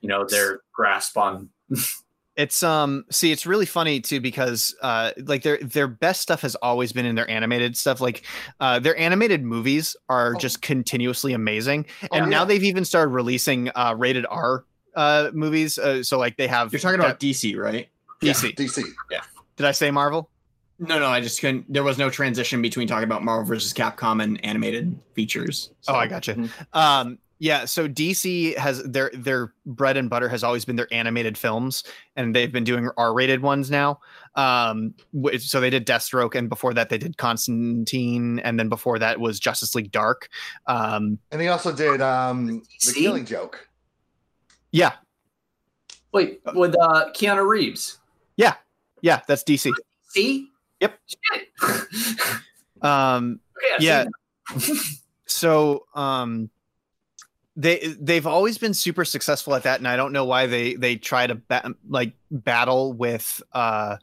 You 0.00 0.08
know, 0.08 0.24
their 0.24 0.60
grasp 0.72 1.16
on 1.16 1.48
It's 2.34 2.62
um 2.62 3.04
see 3.10 3.30
it's 3.30 3.44
really 3.44 3.66
funny 3.66 4.00
too 4.00 4.18
because 4.20 4.74
uh 4.80 5.10
like 5.26 5.42
their 5.42 5.58
their 5.58 5.86
best 5.86 6.22
stuff 6.22 6.40
has 6.40 6.54
always 6.56 6.90
been 6.92 7.04
in 7.04 7.14
their 7.14 7.30
animated 7.30 7.76
stuff 7.76 8.00
like 8.00 8.24
uh 8.58 8.78
their 8.78 8.96
animated 8.98 9.42
movies 9.42 9.94
are 10.08 10.32
Oh. 10.34 10.38
just 10.38 10.62
continuously 10.62 11.34
amazing 11.34 11.84
Oh, 12.04 12.16
and 12.16 12.30
now 12.30 12.46
they've 12.46 12.64
even 12.64 12.86
started 12.86 13.08
releasing 13.10 13.70
uh 13.74 13.94
rated 13.98 14.24
R 14.30 14.64
uh 14.96 15.30
movies 15.34 15.76
uh, 15.78 16.02
so 16.02 16.18
like 16.18 16.38
they 16.38 16.46
have 16.46 16.72
You're 16.72 16.80
talking 16.80 17.00
about 17.00 17.20
DC, 17.20 17.54
right? 17.56 17.88
DC 18.22 18.54
DC. 18.56 18.82
Yeah. 19.10 19.20
Did 19.56 19.66
I 19.66 19.72
say 19.72 19.90
Marvel 19.90 20.30
No, 20.78 20.98
no, 20.98 21.08
I 21.08 21.20
just 21.20 21.38
couldn't. 21.40 21.70
There 21.70 21.84
was 21.84 21.98
no 21.98 22.08
transition 22.08 22.62
between 22.62 22.88
talking 22.88 23.04
about 23.04 23.22
Marvel 23.22 23.44
versus 23.44 23.74
Capcom 23.74 24.22
and 24.22 24.42
animated 24.42 24.98
features. 25.14 25.70
oh 25.86 25.94
I 25.94 26.06
So- 26.06 26.10
gotcha 26.10 26.34
Mhm. 26.34 26.50
um 26.72 27.18
yeah 27.42 27.64
so 27.64 27.88
DC 27.88 28.56
has 28.56 28.84
their 28.84 29.10
their 29.14 29.52
bread 29.66 29.96
and 29.96 30.08
butter 30.08 30.28
has 30.28 30.44
always 30.44 30.64
been 30.64 30.76
their 30.76 30.86
animated 30.92 31.36
films 31.36 31.82
and 32.14 32.36
they've 32.36 32.52
been 32.52 32.62
doing 32.62 32.88
R 32.96 33.12
rated 33.12 33.42
ones 33.42 33.68
now 33.68 33.98
um 34.36 34.94
wh- 35.12 35.36
so 35.38 35.60
they 35.60 35.68
did 35.68 35.84
Deathstroke 35.84 36.36
and 36.36 36.48
before 36.48 36.72
that 36.72 36.88
they 36.88 36.98
did 36.98 37.16
Constantine 37.16 38.38
and 38.38 38.60
then 38.60 38.68
before 38.68 38.96
that 39.00 39.18
was 39.18 39.40
Justice 39.40 39.74
League 39.74 39.90
Dark 39.90 40.28
um 40.68 41.18
And 41.32 41.40
they 41.40 41.48
also 41.48 41.74
did 41.74 42.00
um 42.00 42.62
the 42.86 42.92
Killing 42.94 43.26
Joke. 43.26 43.68
yeah 44.70 44.92
wait 46.12 46.40
with 46.54 46.76
uh 46.80 47.10
Keanu 47.10 47.44
Reeves. 47.46 47.98
Yeah, 48.36 48.54
yeah, 49.00 49.20
that's 49.26 49.42
DC. 49.42 49.72
See? 50.10 50.48
Yep. 50.80 50.98
Shit. 51.06 51.48
Um, 52.82 53.38
okay, 53.56 53.84
Yeah. 53.84 54.04
so 55.26 55.86
um, 55.94 56.50
they 57.56 57.94
they've 58.00 58.26
always 58.26 58.58
been 58.58 58.74
super 58.74 59.04
successful 59.04 59.54
at 59.54 59.64
that, 59.64 59.78
and 59.78 59.86
I 59.86 59.96
don't 59.96 60.12
know 60.12 60.24
why 60.24 60.46
they 60.46 60.74
they 60.74 60.96
try 60.96 61.26
to 61.26 61.34
ba- 61.34 61.74
like 61.88 62.14
battle 62.30 62.92
with 62.92 63.42
uh 63.52 63.96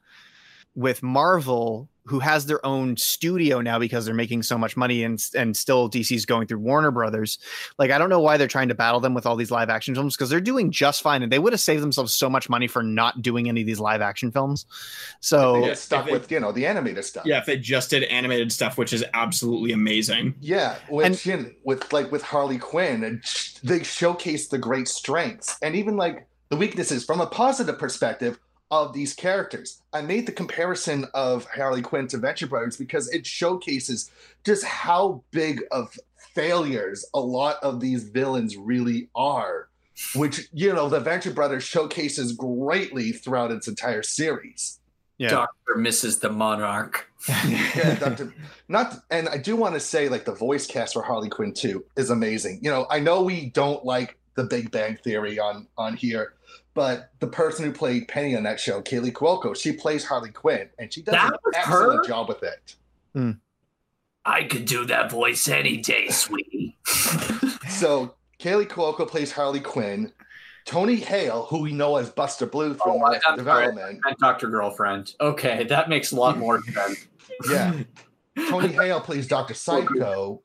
with 0.76 1.02
Marvel, 1.02 1.89
who 2.06 2.20
has 2.20 2.46
their 2.48 2.66
own 2.66 2.98
studio 2.98 3.62
now 3.62 3.78
because 3.78 4.06
they're 4.06 4.16
making 4.16 4.42
so 4.44 4.58
much 4.58 4.76
money, 4.76 5.04
and 5.04 5.24
and 5.36 5.56
still 5.56 5.90
DC's 5.90 6.26
going 6.26 6.48
through 6.48 6.60
Warner 6.60 6.92
Brothers. 6.92 7.38
Like 7.78 7.92
I 7.92 7.98
don't 7.98 8.10
know 8.10 8.20
why 8.20 8.38
they're 8.38 8.48
trying 8.48 8.70
to 8.70 8.76
battle 8.76 9.00
them 9.00 9.14
with 9.14 9.26
all 9.26 9.36
these 9.36 9.52
live 9.52 9.70
action 9.70 9.94
films 9.94 10.16
because 10.16 10.30
they're 10.30 10.42
doing 10.42 10.72
just 10.72 11.02
fine, 11.02 11.22
and 11.24 11.32
they 11.32 11.40
would 11.40 11.54
have 11.54 11.60
saved 11.60 11.84
themselves 11.84 12.14
so 12.14 12.30
much 12.30 12.50
money 12.50 12.68
for 12.68 12.82
not 12.82 13.22
doing 13.22 13.48
any 13.48 13.62
of 13.62 13.68
these 13.68 13.80
live 13.80 14.02
action 14.02 14.32
films. 14.32 14.66
So 15.20 15.62
They 15.62 15.68
Yeah, 15.68 15.74
stuck 15.76 16.02
if 16.04 16.08
it- 16.10 16.12
with 16.14 16.32
you 16.32 16.40
know 16.40 16.52
the 16.52 16.66
animated 16.66 17.06
stuff. 17.06 17.26
Yeah, 17.26 17.40
if 17.40 17.46
they 17.46 17.58
just 17.58 17.90
did 17.90 18.04
animated 18.04 18.52
stuff, 18.52 18.78
which 18.78 18.94
is 18.94 19.04
absolutely 19.14 19.72
amazing. 19.72 20.36
Yeah, 20.40 20.76
which 20.90 21.28
in, 21.28 21.56
with 21.64 21.92
like 21.94 22.12
with 22.12 22.24
Harley 22.24 22.58
Quinn, 22.58 23.04
and 23.04 23.24
they 23.64 23.84
showcase 23.84 24.48
the 24.48 24.58
great 24.58 24.88
strengths 24.88 25.58
and 25.62 25.76
even 25.76 25.98
like 25.98 26.26
the 26.50 26.56
weaknesses 26.56 27.06
from 27.06 27.22
a 27.22 27.28
positive 27.28 27.78
perspective 27.78 28.40
of 28.72 28.94
these 28.94 29.14
characters. 29.14 29.82
I 29.94 30.02
made 30.02 30.26
the 30.26 30.32
comparison 30.32 31.06
of 31.14 31.46
Harley 31.46 31.82
Quinn 31.82 32.08
to 32.10 32.18
Venture 32.18 32.48
Brothers 32.48 32.78
because 32.78 33.10
it 33.10 33.26
showcases 33.26 34.12
just 34.46 34.64
how 34.64 35.24
big 35.32 35.64
of 35.72 35.98
failures 36.34 37.06
a 37.14 37.20
lot 37.20 37.58
of 37.64 37.80
these 37.80 38.04
villains 38.04 38.56
really 38.56 39.10
are, 39.16 39.70
which 40.16 40.48
you 40.54 40.74
know 40.74 40.90
the 40.90 41.00
Venture 41.00 41.32
Brothers 41.32 41.64
showcases 41.64 42.34
greatly 42.34 43.12
throughout 43.12 43.52
its 43.52 43.68
entire 43.68 44.04
series. 44.04 44.80
yeah, 45.18 45.30
Doctor 45.30 45.76
Mrs. 45.76 46.20
the 46.20 46.30
Monarch. 46.30 47.12
yeah, 47.48 47.96
Dr. 47.96 48.34
Not, 48.68 49.00
and 49.10 49.28
I 49.28 49.38
do 49.38 49.56
want 49.56 49.74
to 49.74 49.80
say, 49.80 50.08
like 50.08 50.26
the 50.26 50.36
voice 50.36 50.66
cast 50.68 50.94
for 50.94 51.02
Harley 51.02 51.30
Quinn 51.30 51.54
too 51.54 51.84
is 51.98 52.12
amazing. 52.12 52.60
You 52.62 52.70
know, 52.70 52.86
I 52.90 53.00
know 53.00 53.24
we 53.24 53.50
don't 53.50 53.84
like 53.84 54.18
the 54.36 54.44
Big 54.46 54.72
Bang 54.72 54.98
Theory 55.04 55.40
on 55.40 55.68
on 55.78 55.96
here, 55.96 56.34
but 56.74 57.12
the 57.20 57.28
person 57.28 57.66
who 57.66 57.72
played 57.72 58.08
Penny 58.08 58.36
on 58.36 58.44
that 58.44 58.60
show, 58.60 58.82
Kaley 58.82 59.12
Cuoco, 59.12 59.56
she 59.56 59.74
plays 59.74 60.06
Harley 60.06 60.32
Quinn, 60.32 60.70
and 60.78 60.92
she 60.94 61.02
does 61.02 61.14
That 61.14 61.32
an 61.34 61.40
excellent 61.56 61.98
her? 62.00 62.04
job 62.08 62.28
with 62.30 62.44
it. 62.44 62.76
I 64.26 64.44
could 64.44 64.66
do 64.66 64.86
that 64.86 65.10
voice 65.12 65.48
any 65.48 65.78
day, 65.78 66.10
sweetie. 66.10 66.78
So 67.70 68.16
Kaley 68.40 68.68
Cuoco 68.68 69.08
plays 69.08 69.32
Harley 69.32 69.60
Quinn. 69.62 70.12
Tony 70.66 70.98
Hale, 70.98 71.46
who 71.46 71.60
we 71.62 71.72
know 71.72 71.96
as 71.96 72.10
Buster 72.10 72.46
Bluth 72.46 72.78
from 72.80 72.98
Oh, 72.98 73.02
I- 73.06 73.12
Arrested 73.12 73.38
Development, 73.38 74.00
And 74.06 74.18
Dr. 74.18 74.50
Girlfriend. 74.50 75.14
Okay, 75.22 75.64
that 75.66 75.88
makes 75.88 76.12
a 76.12 76.16
lot 76.18 76.38
more 76.38 76.62
sense. 76.74 77.08
yeah. 77.50 77.74
Tony 78.50 78.70
Hale 78.74 79.00
plays 79.02 79.28
Dr. 79.28 79.54
Psycho. 79.54 80.42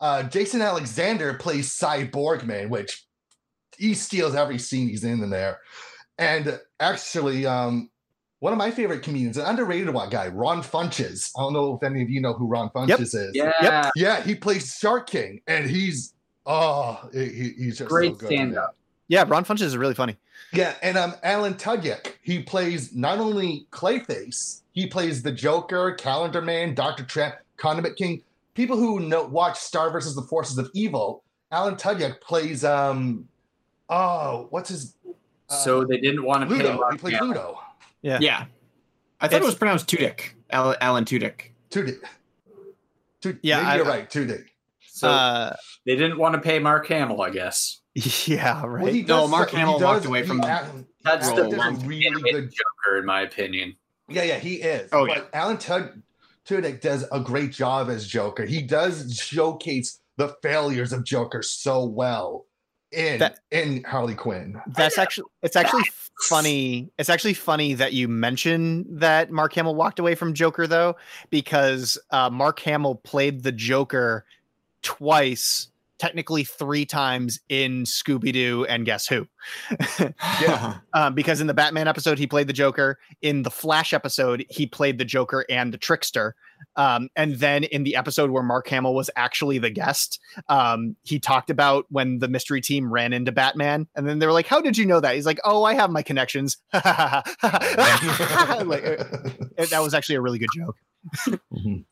Uh, 0.00 0.22
Jason 0.24 0.62
Alexander 0.62 1.34
plays 1.34 1.72
Sy 1.72 2.04
Borgman, 2.06 2.68
which 2.68 3.05
he 3.78 3.94
steals 3.94 4.34
every 4.34 4.58
scene 4.58 4.88
he's 4.88 5.04
in, 5.04 5.22
in 5.22 5.30
there. 5.30 5.60
And 6.18 6.58
actually, 6.80 7.46
um, 7.46 7.90
one 8.40 8.52
of 8.52 8.58
my 8.58 8.70
favorite 8.70 9.02
comedians, 9.02 9.36
an 9.36 9.46
underrated 9.46 9.92
one 9.92 10.10
guy, 10.10 10.28
Ron 10.28 10.62
Funches. 10.62 11.30
I 11.36 11.42
don't 11.42 11.52
know 11.52 11.74
if 11.74 11.82
any 11.82 12.02
of 12.02 12.10
you 12.10 12.20
know 12.20 12.32
who 12.32 12.46
Ron 12.46 12.70
Funches 12.70 13.14
is. 13.14 13.30
Yeah. 13.32 13.90
Yeah, 13.94 14.22
he 14.22 14.34
plays 14.34 14.76
Shark 14.78 15.08
King, 15.08 15.40
and 15.46 15.68
he's 15.68 16.14
oh, 16.46 17.08
he, 17.12 17.54
he's 17.58 17.78
just 17.78 17.90
Great 17.90 18.12
so 18.12 18.18
good 18.18 18.26
stand-up. 18.26 18.76
Yeah, 19.08 19.24
Ron 19.26 19.44
Funches 19.44 19.62
is 19.62 19.76
really 19.76 19.94
funny. 19.94 20.16
Yeah, 20.52 20.74
and 20.82 20.96
um, 20.96 21.14
Alan 21.22 21.54
Tudyk, 21.54 22.14
he 22.22 22.42
plays 22.42 22.94
not 22.94 23.18
only 23.18 23.66
Clayface, 23.70 24.62
he 24.72 24.86
plays 24.86 25.22
the 25.22 25.32
Joker, 25.32 25.92
Calendar 25.94 26.42
Man, 26.42 26.74
Doctor 26.74 27.04
Trent, 27.04 27.34
Condiment 27.56 27.96
King. 27.96 28.22
People 28.54 28.76
who 28.76 29.00
know 29.00 29.24
watch 29.24 29.58
Star 29.58 29.90
versus 29.90 30.14
the 30.14 30.22
Forces 30.22 30.58
of 30.58 30.70
Evil. 30.74 31.22
Alan 31.52 31.76
Tudyk 31.76 32.20
plays 32.20 32.64
um, 32.64 33.28
oh, 33.88 34.46
what's 34.50 34.68
his 34.70 34.94
So 35.48 35.84
they 35.84 35.98
didn't 35.98 36.24
want 36.24 36.42
to 36.48 36.54
pay 36.54 36.62
Ludo? 36.62 36.76
Mark 36.78 36.92
He 36.92 36.98
plays 36.98 37.14
Hamill. 37.14 37.28
Ludo. 37.28 37.58
Yeah. 38.02 38.18
Yeah. 38.20 38.44
I 39.20 39.28
thought 39.28 39.42
it 39.42 39.44
was 39.44 39.54
pronounced 39.54 39.88
Tudyk. 39.88 40.30
Alan 40.50 41.04
Tudyk. 41.04 41.52
Tudyk. 41.70 41.98
Tudyk. 43.22 43.38
Yeah, 43.42 43.60
I- 43.60 43.76
you're 43.76 43.84
right. 43.84 44.08
Tudyk. 44.10 44.46
So 44.88 45.08
Uh, 45.10 45.54
they 45.84 45.94
didn't 45.96 46.18
want 46.18 46.34
to 46.34 46.40
pay 46.40 46.58
Mark 46.58 46.86
Hamill, 46.88 47.20
I 47.22 47.30
guess. 47.30 47.80
yeah, 47.94 48.64
right. 48.64 48.84
Well, 48.84 48.92
he 48.92 49.02
No, 49.02 49.22
does- 49.22 49.30
Mark 49.30 49.50
Hamill 49.50 49.78
does- 49.78 49.82
walked 49.82 50.06
away 50.06 50.22
from 50.26 50.40
that. 50.42 50.66
That's 51.04 51.28
he 51.28 51.36
the 51.36 51.42
a 51.60 51.72
really 51.86 52.32
good 52.32 52.50
Joker, 52.50 52.98
in 52.98 53.04
my 53.06 53.20
opinion. 53.22 53.76
Yeah, 54.08 54.22
yeah, 54.24 54.38
he 54.38 54.56
is. 54.56 54.88
Oh, 54.92 55.06
but 55.06 55.16
yeah. 55.16 55.24
Alan 55.40 55.58
Tud- 55.58 56.02
Tudyk 56.48 56.80
does 56.80 57.04
a 57.12 57.20
great 57.20 57.52
job 57.52 57.88
as 57.90 58.06
Joker. 58.06 58.44
He 58.44 58.62
does 58.62 59.16
showcase 59.18 60.00
the 60.16 60.34
failures 60.42 60.92
of 60.92 61.04
Joker 61.04 61.42
so 61.42 61.84
well 61.84 62.46
in 62.92 63.18
That- 63.18 63.40
in 63.50 63.82
Harley 63.84 64.14
Quinn. 64.14 64.60
That's 64.68 64.98
actually 64.98 65.28
it's 65.42 65.56
actually 65.56 65.84
funny. 66.28 66.90
It's 66.98 67.10
actually 67.10 67.34
funny 67.34 67.74
that 67.74 67.92
you 67.92 68.08
mention 68.08 68.86
that 68.98 69.30
Mark 69.30 69.54
Hamill 69.54 69.74
walked 69.74 69.98
away 69.98 70.14
from 70.14 70.34
Joker 70.34 70.66
though, 70.66 70.96
because 71.30 71.98
uh, 72.10 72.30
Mark 72.30 72.60
Hamill 72.60 72.96
played 72.96 73.42
the 73.42 73.52
Joker 73.52 74.24
twice, 74.82 75.68
technically 75.98 76.44
three 76.44 76.84
times 76.84 77.40
in 77.48 77.84
Scooby 77.84 78.32
Doo 78.32 78.66
and 78.68 78.84
Guess 78.84 79.06
Who. 79.08 79.26
Yeah. 80.40 80.78
um, 80.92 81.14
because 81.14 81.40
in 81.40 81.46
the 81.46 81.54
Batman 81.54 81.88
episode 81.88 82.18
he 82.18 82.26
played 82.26 82.46
the 82.46 82.52
Joker, 82.52 82.98
in 83.22 83.42
the 83.42 83.50
Flash 83.50 83.92
episode 83.92 84.44
he 84.48 84.66
played 84.66 84.98
the 84.98 85.04
Joker 85.04 85.44
and 85.48 85.72
the 85.72 85.78
Trickster, 85.78 86.34
um, 86.76 87.08
and 87.16 87.36
then 87.36 87.64
in 87.64 87.84
the 87.84 87.96
episode 87.96 88.30
where 88.30 88.42
Mark 88.42 88.68
Hamill 88.68 88.94
was 88.94 89.10
actually 89.16 89.58
the 89.58 89.70
guest, 89.70 90.20
um, 90.48 90.96
he 91.04 91.18
talked 91.18 91.50
about 91.50 91.86
when 91.88 92.18
the 92.18 92.28
mystery 92.28 92.60
team 92.60 92.92
ran 92.92 93.12
into 93.12 93.32
Batman, 93.32 93.86
and 93.94 94.06
then 94.06 94.18
they 94.18 94.26
were 94.26 94.32
like, 94.32 94.46
"How 94.46 94.60
did 94.60 94.76
you 94.76 94.84
know 94.84 95.00
that?" 95.00 95.14
He's 95.14 95.26
like, 95.26 95.40
"Oh, 95.44 95.64
I 95.64 95.74
have 95.74 95.90
my 95.90 96.02
connections." 96.02 96.58
like, 96.72 96.82
uh, 96.82 97.22
that 99.70 99.80
was 99.82 99.94
actually 99.94 100.16
a 100.16 100.20
really 100.20 100.38
good 100.38 100.50
joke. 100.54 100.76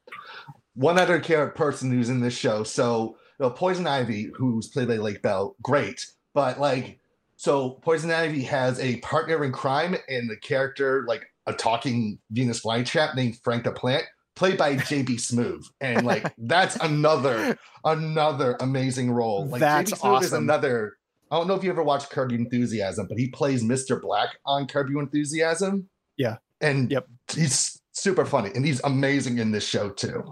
One 0.75 0.99
other 0.99 1.21
char- 1.21 1.51
person 1.51 1.91
who's 1.91 2.11
in 2.11 2.21
this 2.21 2.37
show, 2.37 2.65
so 2.65 3.17
you 3.39 3.47
know, 3.47 3.51
Poison 3.51 3.87
Ivy, 3.87 4.31
who's 4.37 4.69
played 4.69 4.89
by 4.89 4.97
Lake 4.97 5.23
Bell, 5.23 5.57
great, 5.63 6.07
but 6.35 6.59
like, 6.61 6.99
so 7.37 7.71
Poison 7.83 8.11
Ivy 8.11 8.43
has 8.43 8.79
a 8.81 8.99
partner 9.01 9.45
in 9.45 9.53
crime 9.53 9.97
and 10.09 10.31
the 10.31 10.37
character 10.37 11.05
like 11.09 11.27
a 11.47 11.53
talking 11.53 12.19
Venus 12.31 12.61
flytrap 12.61 13.15
named 13.17 13.37
Frank 13.43 13.65
the 13.65 13.73
Plant, 13.73 14.05
played 14.37 14.57
by 14.57 14.77
JB 14.77 15.17
Smoove, 15.17 15.65
and 15.81 16.07
like 16.07 16.33
that's 16.39 16.77
another 16.77 17.59
another 17.85 18.57
amazing 18.61 19.11
role. 19.11 19.47
Like 19.47 19.61
That's 19.61 19.93
JB 19.93 19.99
Smoove 20.01 20.23
is 20.23 20.33
another. 20.33 20.95
I 21.31 21.37
don't 21.37 21.49
know 21.49 21.55
if 21.55 21.65
you 21.65 21.71
ever 21.71 21.83
watched 21.83 22.11
Curb 22.11 22.31
Your 22.31 22.41
Enthusiasm, 22.41 23.07
but 23.09 23.19
he 23.19 23.29
plays 23.29 23.65
Mr. 23.65 24.01
Black 24.01 24.29
on 24.47 24.67
Curb 24.69 24.89
Your 24.91 25.03
Enthusiasm. 25.03 25.89
Yeah. 26.17 26.37
and 26.61 26.91
Yep. 26.93 27.09
he's 27.33 27.81
super 27.93 28.25
funny, 28.25 28.51
and 28.55 28.65
he's 28.65 28.81
amazing 28.85 29.39
in 29.39 29.51
this 29.51 29.67
show 29.67 29.91
too. 29.91 30.23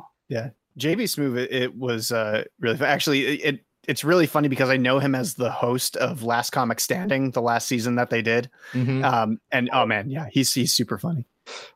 JB 0.78 1.02
Smoove, 1.02 1.36
it, 1.38 1.52
it 1.52 1.76
was 1.76 2.12
uh, 2.12 2.44
really 2.60 2.76
fun. 2.76 2.88
actually 2.88 3.26
it, 3.26 3.54
it 3.54 3.64
it's 3.88 4.04
really 4.04 4.26
funny 4.26 4.48
because 4.48 4.70
I 4.70 4.76
know 4.76 5.00
him 5.00 5.14
as 5.14 5.34
the 5.34 5.50
host 5.50 5.96
of 5.96 6.22
Last 6.22 6.50
Comic 6.50 6.78
Standing, 6.78 7.32
the 7.32 7.42
last 7.42 7.66
season 7.66 7.96
that 7.96 8.10
they 8.10 8.22
did. 8.22 8.48
Mhm. 8.72 9.04
Um, 9.04 9.40
and 9.50 9.68
oh 9.72 9.86
man, 9.86 10.08
yeah, 10.10 10.26
he's 10.30 10.52
he's 10.54 10.72
super 10.72 10.98
funny. 10.98 11.26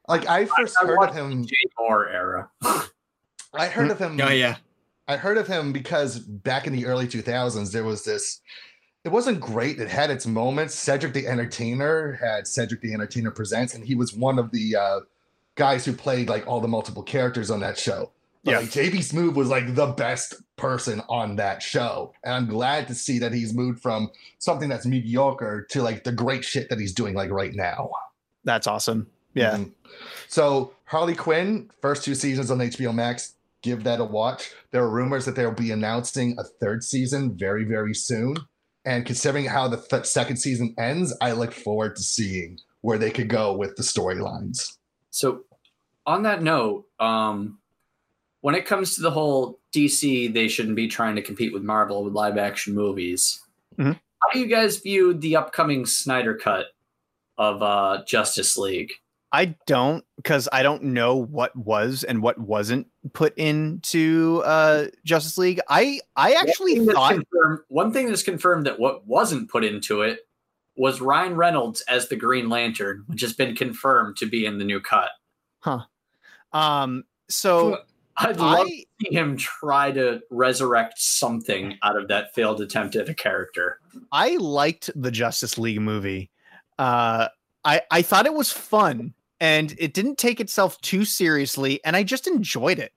Like 0.06 0.28
I 0.28 0.44
first 0.44 0.76
I 0.80 0.86
heard 0.86 1.02
of 1.08 1.14
him. 1.14 1.42
the 1.42 1.48
Jay 1.48 1.56
Mohr 1.78 2.12
era. 2.12 2.50
I 3.52 3.66
heard 3.68 3.90
of 3.90 3.98
him. 3.98 4.20
Oh 4.20 4.30
yeah. 4.30 4.56
I 5.08 5.16
heard 5.16 5.38
of 5.38 5.46
him 5.46 5.72
because 5.72 6.18
back 6.18 6.66
in 6.66 6.72
the 6.72 6.86
early 6.86 7.06
2000s, 7.06 7.72
there 7.72 7.84
was 7.84 8.04
this. 8.04 8.40
It 9.04 9.10
wasn't 9.10 9.38
great. 9.40 9.78
It 9.78 9.88
had 9.88 10.10
its 10.10 10.26
moments. 10.26 10.74
Cedric 10.74 11.12
the 11.12 11.28
Entertainer 11.28 12.18
had 12.20 12.46
Cedric 12.48 12.80
the 12.80 12.92
Entertainer 12.92 13.30
Presents, 13.30 13.74
and 13.74 13.84
he 13.84 13.94
was 13.94 14.12
one 14.12 14.38
of 14.38 14.50
the 14.50 14.74
uh, 14.74 15.00
guys 15.54 15.84
who 15.84 15.92
played 15.92 16.28
like 16.28 16.46
all 16.48 16.60
the 16.60 16.66
multiple 16.68 17.04
characters 17.04 17.50
on 17.52 17.60
that 17.60 17.78
show. 17.78 18.10
But 18.46 18.52
Yeah. 18.52 18.58
like 18.60 18.70
JB 18.70 18.98
Smoove 19.00 19.34
was 19.34 19.48
like 19.48 19.74
the 19.74 19.88
best 19.88 20.34
person 20.56 21.02
on 21.10 21.36
that 21.36 21.62
show. 21.62 22.14
And 22.24 22.32
I'm 22.32 22.46
glad 22.46 22.86
to 22.88 22.94
see 22.94 23.18
that 23.18 23.34
he's 23.34 23.52
moved 23.52 23.82
from 23.82 24.08
something 24.38 24.68
that's 24.70 24.86
mediocre 24.86 25.66
to 25.70 25.82
like 25.82 26.04
the 26.04 26.12
great 26.12 26.44
shit 26.44 26.70
that 26.70 26.78
he's 26.80 26.94
doing 26.94 27.14
like 27.14 27.30
right 27.30 27.54
now. 27.54 27.90
That's 28.44 28.66
awesome. 28.66 29.08
Yeah. 29.34 29.56
Mhm. 29.58 29.72
So 30.28 30.72
Harley 30.84 31.14
Quinn, 31.14 31.70
first 31.82 32.04
two 32.04 32.14
seasons 32.14 32.50
on 32.50 32.58
HBO 32.62 32.92
Max. 32.94 33.34
Give 33.62 33.82
that 33.84 33.98
a 34.00 34.04
watch. 34.04 34.52
There 34.70 34.82
are 34.84 34.88
rumors 34.88 35.24
that 35.24 35.34
they'll 35.34 35.50
be 35.50 35.72
announcing 35.72 36.36
a 36.38 36.44
third 36.44 36.84
season 36.84 37.36
very, 37.36 37.64
very 37.64 37.94
soon. 37.94 38.36
And 38.84 39.04
considering 39.04 39.46
how 39.46 39.66
the 39.66 39.78
th- 39.78 40.06
second 40.06 40.36
season 40.36 40.72
ends, 40.78 41.12
I 41.20 41.32
look 41.32 41.52
forward 41.52 41.96
to 41.96 42.02
seeing 42.02 42.60
where 42.82 42.96
they 42.98 43.10
could 43.10 43.28
go 43.28 43.52
with 43.56 43.74
the 43.74 43.82
storylines. 43.82 44.76
So, 45.10 45.40
on 46.06 46.22
that 46.22 46.40
note, 46.42 46.86
um, 47.00 47.58
when 48.40 48.54
it 48.54 48.66
comes 48.66 48.94
to 48.94 49.02
the 49.02 49.10
whole 49.10 49.60
DC, 49.72 50.32
they 50.32 50.48
shouldn't 50.48 50.76
be 50.76 50.88
trying 50.88 51.16
to 51.16 51.22
compete 51.22 51.52
with 51.52 51.62
Marvel 51.62 52.04
with 52.04 52.12
live 52.12 52.38
action 52.38 52.74
movies. 52.74 53.40
Mhm. 53.78 53.94
How 53.94 54.28
do 54.32 54.38
you 54.38 54.46
guys 54.46 54.78
view 54.78 55.14
the 55.14 55.36
upcoming 55.36 55.86
Snyder 55.86 56.34
cut 56.34 56.66
of 57.38 57.62
uh, 57.62 58.02
Justice 58.06 58.56
League? 58.56 58.92
I 59.32 59.56
don't 59.66 60.04
because 60.16 60.48
I 60.52 60.62
don't 60.62 60.82
know 60.82 61.16
what 61.16 61.54
was 61.56 62.04
and 62.04 62.22
what 62.22 62.38
wasn't 62.38 62.86
put 63.12 63.36
into 63.36 64.42
uh 64.46 64.86
Justice 65.04 65.36
League. 65.36 65.60
I 65.68 66.00
I 66.14 66.32
actually 66.32 66.78
one 66.78 66.78
thing, 66.78 66.86
that's 66.86 66.96
thought 66.96 67.14
confirmed, 67.14 67.58
one 67.68 67.92
thing 67.92 68.06
that's 68.06 68.22
confirmed 68.22 68.66
that 68.66 68.78
what 68.78 69.06
wasn't 69.06 69.50
put 69.50 69.64
into 69.64 70.02
it 70.02 70.20
was 70.76 71.00
Ryan 71.00 71.36
Reynolds 71.36 71.82
as 71.82 72.08
the 72.08 72.16
Green 72.16 72.48
Lantern, 72.48 73.02
which 73.08 73.20
has 73.20 73.32
been 73.32 73.56
confirmed 73.56 74.16
to 74.18 74.26
be 74.26 74.46
in 74.46 74.58
the 74.58 74.64
new 74.64 74.80
cut. 74.80 75.10
um 76.52 77.04
so 77.28 77.78
I'd 78.18 78.38
love 78.38 78.66
I 78.66 78.70
to 78.70 78.84
see 79.02 79.14
him 79.14 79.36
try 79.36 79.92
to 79.92 80.20
resurrect 80.30 80.98
something 80.98 81.78
out 81.82 81.96
of 81.96 82.08
that 82.08 82.34
failed 82.34 82.60
attempt 82.60 82.96
at 82.96 83.08
a 83.08 83.14
character. 83.14 83.78
I 84.12 84.36
liked 84.36 84.90
the 84.94 85.10
Justice 85.10 85.58
League 85.58 85.80
movie. 85.80 86.30
Uh 86.78 87.28
I 87.64 87.82
I 87.90 88.02
thought 88.02 88.26
it 88.26 88.34
was 88.34 88.50
fun 88.50 89.14
and 89.40 89.74
it 89.78 89.92
didn't 89.92 90.18
take 90.18 90.40
itself 90.40 90.80
too 90.80 91.04
seriously 91.04 91.80
and 91.84 91.96
I 91.96 92.02
just 92.02 92.26
enjoyed 92.26 92.78
it. 92.78 92.92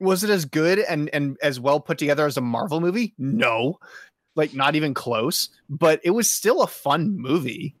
Was 0.00 0.24
it 0.24 0.30
as 0.30 0.44
good 0.44 0.78
and 0.78 1.10
and 1.12 1.36
as 1.42 1.60
well 1.60 1.80
put 1.80 1.98
together 1.98 2.24
as 2.24 2.36
a 2.36 2.42
Marvel 2.42 2.80
movie? 2.80 3.14
No. 3.18 3.78
Like 4.36 4.54
not 4.54 4.76
even 4.76 4.94
close, 4.94 5.48
but 5.68 6.00
it 6.04 6.10
was 6.10 6.30
still 6.30 6.62
a 6.62 6.66
fun 6.68 7.18
movie. 7.18 7.74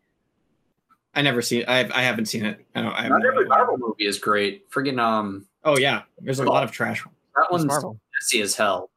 I 1.14 1.22
never 1.22 1.42
seen. 1.42 1.64
I 1.66 1.78
have, 1.78 1.90
I 1.90 2.02
haven't 2.02 2.26
seen 2.26 2.44
it. 2.44 2.64
I 2.76 2.82
don't. 2.82 2.92
I 2.92 3.02
have 3.02 3.10
Not 3.10 3.22
no 3.22 3.30
every. 3.30 3.46
Marvel 3.46 3.76
movie 3.76 4.06
is 4.06 4.18
great. 4.18 4.70
Friggin' 4.70 5.00
um, 5.00 5.46
Oh 5.64 5.78
yeah, 5.78 6.02
there's 6.18 6.40
a 6.40 6.44
lot 6.44 6.64
of 6.64 6.72
trash. 6.72 7.02
that 7.02 7.10
It's 7.42 7.50
one's 7.52 7.64
Marvel. 7.66 8.00
messy 8.20 8.40
as 8.42 8.54
hell. 8.56 8.90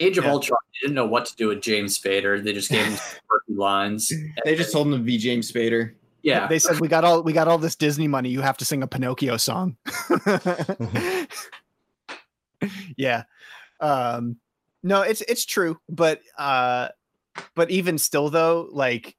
Age 0.00 0.18
of 0.18 0.24
Yeah. 0.24 0.32
Ultron 0.32 0.58
they 0.74 0.86
didn't 0.88 0.96
know 0.96 1.06
what 1.06 1.26
to 1.26 1.36
do 1.36 1.48
with 1.48 1.60
James 1.62 1.98
Spader. 2.00 2.42
They 2.42 2.52
just 2.52 2.70
gave 2.70 2.84
him 2.84 2.94
some 2.96 3.20
quirky 3.28 3.54
lines. 3.54 4.12
They 4.44 4.56
just 4.56 4.72
told 4.72 4.88
him 4.88 4.92
to 4.94 4.98
be 4.98 5.16
James 5.18 5.50
Spader. 5.52 5.92
Yeah, 6.24 6.46
They 6.46 6.58
said 6.60 6.78
we 6.80 6.86
got 6.88 7.04
all 7.04 7.22
we 7.22 7.32
got 7.32 7.46
all 7.48 7.58
this 7.58 7.74
Disney 7.76 8.06
money. 8.08 8.28
You 8.30 8.40
have 8.42 8.56
to 8.58 8.64
sing 8.64 8.82
a 8.82 8.86
Pinocchio 8.86 9.36
song. 9.36 9.76
yeah. 12.96 13.24
Um 13.80 14.36
No, 14.82 15.02
it's 15.02 15.20
it's 15.22 15.44
true, 15.44 15.78
but 15.88 16.20
uh 16.38 16.88
but 17.54 17.70
even 17.70 17.98
still 17.98 18.30
though, 18.30 18.68
like 18.70 19.16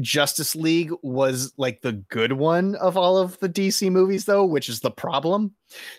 Justice 0.00 0.54
League 0.56 0.90
was 1.02 1.52
like 1.56 1.80
the 1.82 1.92
good 1.92 2.32
one 2.32 2.74
of 2.76 2.96
all 2.96 3.16
of 3.18 3.38
the 3.40 3.48
DC 3.48 3.90
movies 3.90 4.24
though, 4.24 4.44
which 4.44 4.68
is 4.68 4.80
the 4.80 4.90
problem. 4.90 5.52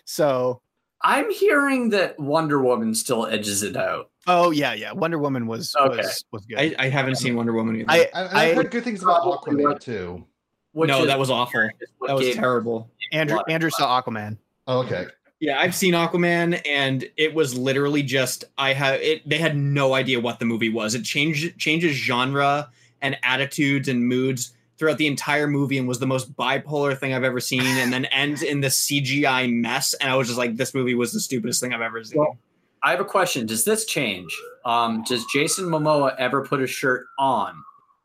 So 0.04 0.60
I'm 1.02 1.30
hearing 1.30 1.90
that 1.90 2.18
Wonder 2.18 2.60
Woman 2.62 2.94
still 2.94 3.26
edges 3.26 3.62
it 3.62 3.76
out. 3.76 4.10
Oh 4.26 4.50
yeah, 4.50 4.72
yeah. 4.74 4.92
Wonder 4.92 5.18
Woman 5.18 5.46
was 5.46 5.74
Okay. 5.78 5.98
was, 5.98 6.24
was 6.32 6.46
good. 6.46 6.58
I, 6.58 6.74
I 6.78 6.88
haven't 6.88 7.16
seen 7.16 7.36
Wonder 7.36 7.52
Woman 7.52 7.76
either. 7.76 7.90
I, 7.90 8.08
I, 8.14 8.22
I, 8.22 8.44
I've 8.46 8.56
heard 8.56 8.70
good 8.70 8.84
things 8.84 9.02
about 9.02 9.22
Aquaman 9.22 9.62
what- 9.62 9.80
too. 9.80 10.24
Which 10.72 10.88
no, 10.88 11.00
is- 11.02 11.06
that 11.06 11.18
was 11.18 11.30
awful. 11.30 11.70
That 12.06 12.16
was 12.16 12.34
terrible. 12.34 12.90
Andrew 13.12 13.36
Blood. 13.36 13.50
Andrew 13.50 13.70
saw 13.70 14.02
Aquaman. 14.02 14.36
Oh, 14.66 14.80
okay. 14.80 15.06
Yeah, 15.40 15.58
I've 15.60 15.74
seen 15.74 15.94
Aquaman, 15.94 16.60
and 16.66 17.08
it 17.16 17.34
was 17.34 17.56
literally 17.56 18.02
just 18.02 18.44
I 18.58 18.72
have 18.72 19.00
it. 19.00 19.26
They 19.28 19.38
had 19.38 19.56
no 19.56 19.94
idea 19.94 20.18
what 20.20 20.38
the 20.38 20.44
movie 20.44 20.68
was. 20.70 20.94
It 20.94 21.02
changed 21.04 21.58
changes 21.58 21.94
genre 21.94 22.70
and 23.06 23.16
attitudes 23.22 23.88
and 23.88 24.06
moods 24.06 24.52
throughout 24.78 24.98
the 24.98 25.06
entire 25.06 25.46
movie, 25.46 25.78
and 25.78 25.88
was 25.88 25.98
the 26.00 26.06
most 26.06 26.34
bipolar 26.36 26.98
thing 26.98 27.14
I've 27.14 27.24
ever 27.24 27.40
seen. 27.40 27.62
And 27.62 27.92
then 27.92 28.04
ends 28.22 28.42
in 28.42 28.60
the 28.60 28.68
CGI 28.68 29.50
mess, 29.52 29.94
and 29.94 30.10
I 30.10 30.16
was 30.16 30.26
just 30.26 30.38
like, 30.38 30.56
this 30.56 30.74
movie 30.74 30.94
was 30.94 31.12
the 31.12 31.20
stupidest 31.20 31.60
thing 31.62 31.72
I've 31.72 31.80
ever 31.80 32.04
seen. 32.04 32.18
Well, 32.18 32.36
I 32.82 32.90
have 32.90 33.00
a 33.00 33.04
question. 33.04 33.46
Does 33.46 33.64
this 33.64 33.84
change? 33.86 34.30
Um, 34.64 35.02
does 35.04 35.24
Jason 35.32 35.64
Momoa 35.66 36.14
ever 36.18 36.44
put 36.44 36.60
a 36.60 36.66
shirt 36.66 37.06
on? 37.18 37.54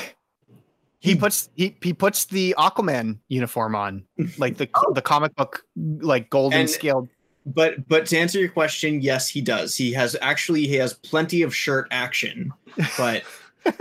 He 1.01 1.15
puts 1.15 1.51
he 1.55 1.77
he 1.83 1.93
puts 1.93 2.25
the 2.25 2.55
Aquaman 2.57 3.19
uniform 3.29 3.75
on, 3.75 4.05
like 4.39 4.57
the 4.57 4.67
the 4.95 5.03
comic 5.03 5.35
book 5.37 5.63
like 5.77 6.31
golden 6.31 6.61
And- 6.61 6.71
scaled. 6.71 7.11
but 7.45 7.87
but 7.87 8.07
to 8.07 8.17
answer 8.17 8.39
your 8.41 8.49
question, 8.49 9.03
yes, 9.03 9.29
he 9.29 9.43
does. 9.43 9.77
He 9.77 9.93
has 9.93 10.17
actually 10.23 10.67
he 10.67 10.77
has 10.77 10.95
plenty 10.95 11.43
of 11.43 11.55
shirt 11.55 11.89
action, 11.91 12.55
but 12.97 13.23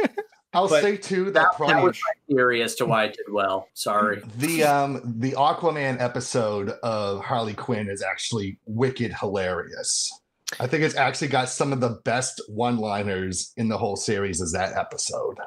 I'll 0.53 0.67
But 0.67 0.81
say 0.81 0.97
too 0.97 1.25
that, 1.25 1.33
That, 1.33 1.43
that 1.43 1.57
probably 1.57 1.83
was 1.83 1.99
my 2.05 2.35
theory 2.35 2.61
as 2.61 2.75
to 2.75 2.85
why 2.85 3.03
I 3.03 3.07
did 3.07 3.31
well. 3.31 3.67
Sorry. 3.73 4.21
the 4.37 4.63
um 4.63 5.01
the 5.19 5.31
Aquaman 5.31 5.99
episode 5.99 6.69
of 6.83 7.23
Harley 7.23 7.53
Quinn 7.53 7.89
is 7.89 8.01
actually 8.01 8.57
wicked 8.65 9.13
hilarious. 9.19 10.11
I 10.59 10.67
think 10.67 10.83
it's 10.83 10.95
actually 10.95 11.29
got 11.29 11.49
some 11.49 11.73
of 11.73 11.79
the 11.79 11.99
best 12.05 12.39
one-liners 12.47 13.53
in 13.57 13.69
the 13.69 13.77
whole 13.77 13.95
series 13.95 14.39
is 14.39 14.51
that 14.51 14.77
episode. 14.77 15.39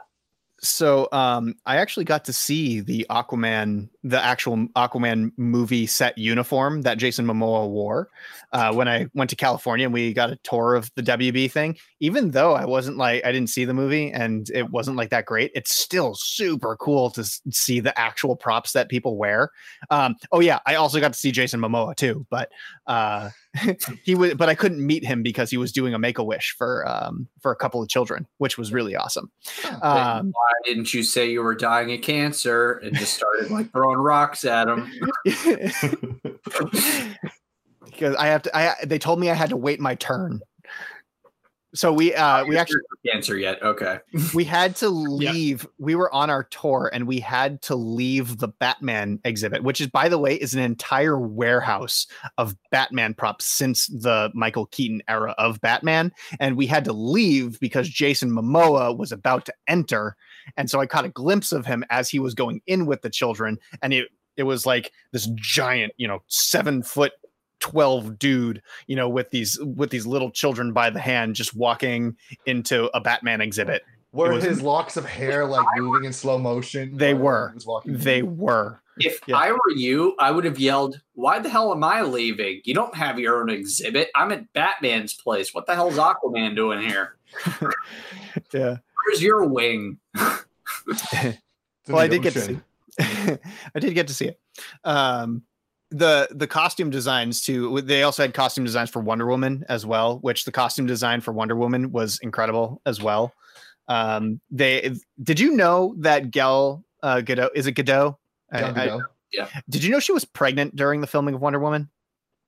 So 0.60 1.08
um 1.12 1.54
I 1.66 1.76
actually 1.76 2.04
got 2.04 2.24
to 2.26 2.32
see 2.32 2.80
the 2.80 3.06
Aquaman, 3.10 3.88
the 4.02 4.22
actual 4.22 4.66
Aquaman 4.76 5.32
movie 5.36 5.86
set 5.86 6.16
uniform 6.16 6.82
that 6.82 6.98
Jason 6.98 7.26
Momoa 7.26 7.68
wore 7.68 8.08
uh, 8.52 8.72
when 8.72 8.88
I 8.88 9.06
went 9.14 9.30
to 9.30 9.36
California 9.36 9.86
and 9.86 9.92
we 9.92 10.12
got 10.12 10.30
a 10.30 10.36
tour 10.36 10.74
of 10.74 10.90
the 10.94 11.02
WB 11.02 11.50
thing. 11.50 11.76
Even 12.00 12.30
though 12.30 12.54
I 12.54 12.64
wasn't 12.64 12.96
like 12.96 13.24
I 13.24 13.32
didn't 13.32 13.50
see 13.50 13.64
the 13.64 13.74
movie 13.74 14.10
and 14.10 14.48
it 14.50 14.70
wasn't 14.70 14.96
like 14.96 15.10
that 15.10 15.26
great, 15.26 15.50
it's 15.54 15.76
still 15.76 16.14
super 16.14 16.76
cool 16.76 17.10
to 17.10 17.24
see 17.50 17.80
the 17.80 17.96
actual 17.98 18.36
props 18.36 18.72
that 18.72 18.88
people 18.88 19.16
wear. 19.16 19.50
Um, 19.90 20.16
oh 20.32 20.40
yeah, 20.40 20.60
I 20.66 20.76
also 20.76 21.00
got 21.00 21.12
to 21.12 21.18
see 21.18 21.32
Jason 21.32 21.60
Momoa 21.60 21.94
too, 21.96 22.26
but 22.30 22.50
uh, 22.86 23.30
he 24.04 24.14
was, 24.14 24.34
but 24.34 24.48
I 24.48 24.54
couldn't 24.54 24.84
meet 24.84 25.04
him 25.04 25.22
because 25.22 25.50
he 25.50 25.56
was 25.56 25.72
doing 25.72 25.94
a 25.94 25.98
Make 25.98 26.18
a 26.18 26.24
Wish 26.24 26.54
for 26.56 26.86
um, 26.88 27.28
for 27.40 27.50
a 27.52 27.56
couple 27.56 27.82
of 27.82 27.88
children, 27.88 28.26
which 28.38 28.56
was 28.56 28.72
really 28.72 28.96
awesome. 28.96 29.30
Um, 29.82 30.32
why 30.46 30.52
didn't 30.64 30.94
you 30.94 31.02
say 31.02 31.28
you 31.28 31.42
were 31.42 31.56
dying 31.56 31.92
of 31.92 32.02
cancer 32.02 32.74
and 32.74 32.96
just 32.96 33.14
started 33.14 33.50
like 33.50 33.72
throwing 33.72 33.98
rocks 33.98 34.44
at 34.44 34.68
him? 34.68 34.88
because 37.84 38.14
I 38.14 38.26
have 38.26 38.42
to. 38.42 38.56
I 38.56 38.74
they 38.84 39.00
told 39.00 39.18
me 39.18 39.28
I 39.28 39.34
had 39.34 39.48
to 39.50 39.56
wait 39.56 39.80
my 39.80 39.96
turn. 39.96 40.40
So 41.74 41.92
we 41.92 42.14
uh 42.14 42.44
we 42.44 42.56
actually 42.56 42.80
cancer 43.06 43.36
yet? 43.36 43.62
Okay. 43.62 43.98
we 44.34 44.44
had 44.44 44.76
to 44.76 44.88
leave. 44.88 45.66
We 45.78 45.94
were 45.94 46.12
on 46.12 46.30
our 46.30 46.44
tour 46.44 46.90
and 46.92 47.06
we 47.06 47.20
had 47.20 47.60
to 47.62 47.74
leave 47.74 48.38
the 48.38 48.48
Batman 48.48 49.20
exhibit, 49.24 49.62
which 49.62 49.80
is 49.80 49.88
by 49.88 50.08
the 50.08 50.18
way 50.18 50.36
is 50.36 50.54
an 50.54 50.60
entire 50.60 51.18
warehouse 51.18 52.06
of 52.38 52.56
Batman 52.70 53.14
props 53.14 53.44
since 53.44 53.88
the 53.88 54.30
Michael 54.34 54.66
Keaton 54.66 55.02
era 55.08 55.34
of 55.38 55.60
Batman, 55.60 56.12
and 56.40 56.56
we 56.56 56.66
had 56.66 56.84
to 56.86 56.92
leave 56.92 57.60
because 57.60 57.88
Jason 57.88 58.30
Momoa 58.30 58.96
was 58.96 59.12
about 59.12 59.44
to 59.46 59.54
enter, 59.68 60.16
and 60.56 60.70
so 60.70 60.80
I 60.80 60.86
caught 60.86 61.04
a 61.04 61.08
glimpse 61.10 61.52
of 61.52 61.66
him 61.66 61.84
as 61.90 62.08
he 62.08 62.18
was 62.18 62.34
going 62.34 62.60
in 62.66 62.86
with 62.86 63.02
the 63.02 63.10
children, 63.10 63.58
and 63.82 63.92
it 63.92 64.08
it 64.36 64.42
was 64.44 64.66
like 64.66 64.92
this 65.12 65.28
giant, 65.34 65.92
you 65.96 66.06
know, 66.06 66.22
seven 66.28 66.82
foot 66.82 67.12
12 67.60 68.18
dude 68.18 68.60
you 68.86 68.94
know 68.94 69.08
with 69.08 69.30
these 69.30 69.58
with 69.62 69.88
these 69.88 70.06
little 70.06 70.30
children 70.30 70.74
by 70.74 70.90
the 70.90 71.00
hand 71.00 71.34
just 71.34 71.54
walking 71.56 72.14
into 72.44 72.84
a 72.94 73.00
batman 73.00 73.40
exhibit 73.40 73.82
Were 74.12 74.34
was- 74.34 74.44
his 74.44 74.60
locks 74.60 74.98
of 74.98 75.06
hair 75.06 75.46
like 75.46 75.64
moving 75.78 76.04
in 76.04 76.12
slow 76.12 76.36
motion? 76.38 76.94
They 76.98 77.14
were. 77.14 77.52
was 77.54 77.64
walking? 77.66 77.96
they 77.96 78.22
were 78.22 78.82
If 78.98 79.20
Yeah. 79.26 79.38
I 79.38 79.52
were 79.52 79.72
you, 79.74 80.14
I 80.18 80.30
would 80.32 80.44
have 80.44 80.58
yelled, 80.58 81.00
Why 81.14 81.38
the 81.38 81.48
hell 81.48 81.72
am 81.72 81.82
I 81.82 82.02
leaving? 82.02 82.60
You 82.64 82.74
don't 82.74 82.94
have 82.94 83.18
your 83.18 83.40
own 83.40 83.48
exhibit. 83.48 84.10
I'm 84.14 84.32
at 84.32 84.52
Batman's 84.52 85.14
place. 85.14 85.54
What 85.54 85.64
the 85.66 85.74
hell's 85.74 85.96
Aquaman 85.96 86.54
doing 86.54 86.80
here? 86.86 87.16
yeah 88.52 88.76
Where's 89.06 89.22
your 89.22 89.44
wing? 89.46 89.98
Well 91.88 91.98
i 91.98 92.08
did 92.08 92.22
get 92.22 92.32
to 92.32 92.40
see 92.40 92.58
i 92.98 93.78
did 93.78 93.94
get 93.94 94.08
to 94.08 94.14
see 94.14 94.26
it 94.26 94.40
um 94.84 95.42
the 95.90 96.26
the 96.32 96.46
costume 96.48 96.90
designs 96.90 97.40
too 97.42 97.80
they 97.82 98.02
also 98.02 98.22
had 98.24 98.34
costume 98.34 98.64
designs 98.64 98.90
for 98.90 99.00
wonder 99.00 99.26
woman 99.26 99.64
as 99.68 99.86
well 99.86 100.18
which 100.18 100.44
the 100.44 100.50
costume 100.52 100.86
design 100.86 101.20
for 101.20 101.32
wonder 101.32 101.54
woman 101.54 101.92
was 101.92 102.18
incredible 102.20 102.80
as 102.86 103.00
well 103.00 103.32
um 103.88 104.40
they 104.50 104.92
did 105.22 105.38
you 105.38 105.52
know 105.52 105.94
that 105.98 106.30
gal 106.32 106.82
uh 107.04 107.20
godot 107.20 107.50
is 107.54 107.66
it 107.68 107.72
godot 107.72 108.18
I- 108.50 108.60
Gal 108.60 108.70
I- 108.76 108.88
Gadot. 108.88 109.50
did 109.68 109.84
you 109.84 109.90
know 109.90 110.00
she 110.00 110.12
was 110.12 110.24
pregnant 110.24 110.74
during 110.74 111.00
the 111.00 111.06
filming 111.06 111.34
of 111.36 111.40
wonder 111.40 111.60
woman 111.60 111.88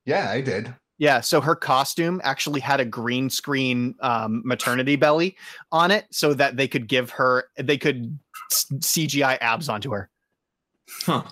Yeah, 0.04 0.30
I 0.30 0.40
did. 0.40 0.74
Yeah, 0.98 1.20
so 1.20 1.40
her 1.40 1.54
costume 1.54 2.20
actually 2.24 2.60
had 2.60 2.80
a 2.80 2.84
green 2.84 3.30
screen 3.30 3.94
um, 4.00 4.42
maternity 4.44 4.96
belly 4.96 5.36
on 5.70 5.90
it, 5.92 6.06
so 6.10 6.34
that 6.34 6.56
they 6.56 6.66
could 6.68 6.88
give 6.88 7.10
her, 7.10 7.44
they 7.56 7.78
could 7.78 8.18
s- 8.50 8.66
CGI 8.78 9.38
abs 9.40 9.68
onto 9.68 9.92
her. 9.92 10.10
Huh. 11.04 11.22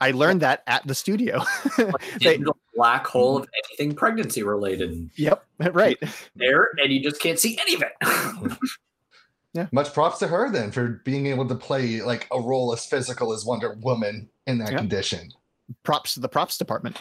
I 0.00 0.10
learned 0.12 0.42
that 0.42 0.62
at 0.66 0.86
the 0.86 0.94
studio. 0.94 1.42
they, 1.78 1.88
Digital 2.36 2.56
black 2.74 3.06
hole 3.06 3.38
of 3.38 3.48
anything 3.70 3.96
pregnancy 3.96 4.42
related. 4.42 5.10
yep, 5.16 5.44
right. 5.72 5.96
There, 6.36 6.68
and 6.76 6.92
you 6.92 7.02
just 7.02 7.20
can't 7.20 7.38
see 7.38 7.58
any 7.60 7.74
of 7.74 7.82
it. 7.82 8.52
Yeah. 9.54 9.66
Much 9.72 9.94
props 9.94 10.18
to 10.18 10.28
her 10.28 10.50
then 10.50 10.70
for 10.70 11.00
being 11.06 11.26
able 11.26 11.48
to 11.48 11.54
play 11.54 12.02
like 12.02 12.28
a 12.30 12.38
role 12.38 12.70
as 12.74 12.84
physical 12.84 13.32
as 13.32 13.46
Wonder 13.46 13.72
Woman 13.80 14.28
in 14.46 14.58
that 14.58 14.72
Yeah. 14.72 14.76
condition. 14.78 15.32
Props 15.84 16.14
to 16.14 16.20
the 16.20 16.28
props 16.28 16.58
department. 16.58 16.98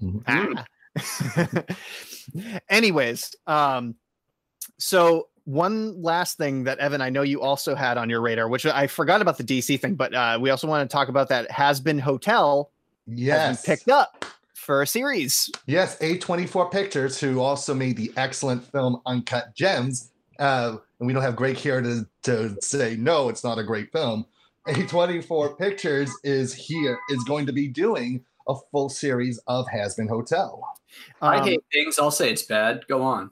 Mhm. 0.00 0.22
Ah. 0.28 0.64
Anyways, 2.68 3.34
um, 3.46 3.94
so 4.78 5.28
one 5.44 6.02
last 6.02 6.36
thing 6.36 6.64
that 6.64 6.78
Evan, 6.78 7.00
I 7.00 7.08
know 7.08 7.22
you 7.22 7.40
also 7.40 7.74
had 7.74 7.96
on 7.96 8.10
your 8.10 8.20
radar, 8.20 8.48
which 8.48 8.66
I 8.66 8.86
forgot 8.86 9.22
about 9.22 9.38
the 9.38 9.44
DC 9.44 9.80
thing, 9.80 9.94
but 9.94 10.14
uh, 10.14 10.38
we 10.40 10.50
also 10.50 10.66
want 10.66 10.88
to 10.88 10.92
talk 10.92 11.08
about 11.08 11.30
that 11.30 11.48
Hazbin 11.50 12.00
Hotel 12.00 12.70
Yes. 13.06 13.64
picked 13.64 13.88
up 13.88 14.26
for 14.54 14.82
a 14.82 14.86
series. 14.86 15.50
Yes, 15.66 15.98
A24 16.00 16.70
Pictures, 16.70 17.18
who 17.18 17.40
also 17.40 17.72
made 17.74 17.96
the 17.96 18.12
excellent 18.16 18.70
film 18.70 19.00
Uncut 19.06 19.54
Gems. 19.54 20.10
Uh, 20.38 20.76
and 21.00 21.06
we 21.06 21.12
don't 21.14 21.22
have 21.22 21.36
Greg 21.36 21.56
here 21.56 21.80
to, 21.80 22.06
to 22.24 22.60
say, 22.60 22.96
no, 22.96 23.28
it's 23.28 23.42
not 23.42 23.58
a 23.58 23.64
great 23.64 23.90
film. 23.90 24.26
A24 24.66 25.58
Pictures 25.58 26.10
is 26.24 26.52
here, 26.52 26.98
is 27.08 27.24
going 27.24 27.46
to 27.46 27.52
be 27.52 27.68
doing 27.68 28.22
a 28.46 28.54
full 28.70 28.90
series 28.90 29.40
of 29.46 29.66
Hazbin 29.66 30.08
Hotel. 30.08 30.62
I 31.20 31.38
Um, 31.38 31.44
hate 31.44 31.60
things. 31.72 31.98
I'll 31.98 32.10
say 32.10 32.30
it's 32.30 32.42
bad. 32.42 32.84
Go 32.88 33.02
on. 33.02 33.30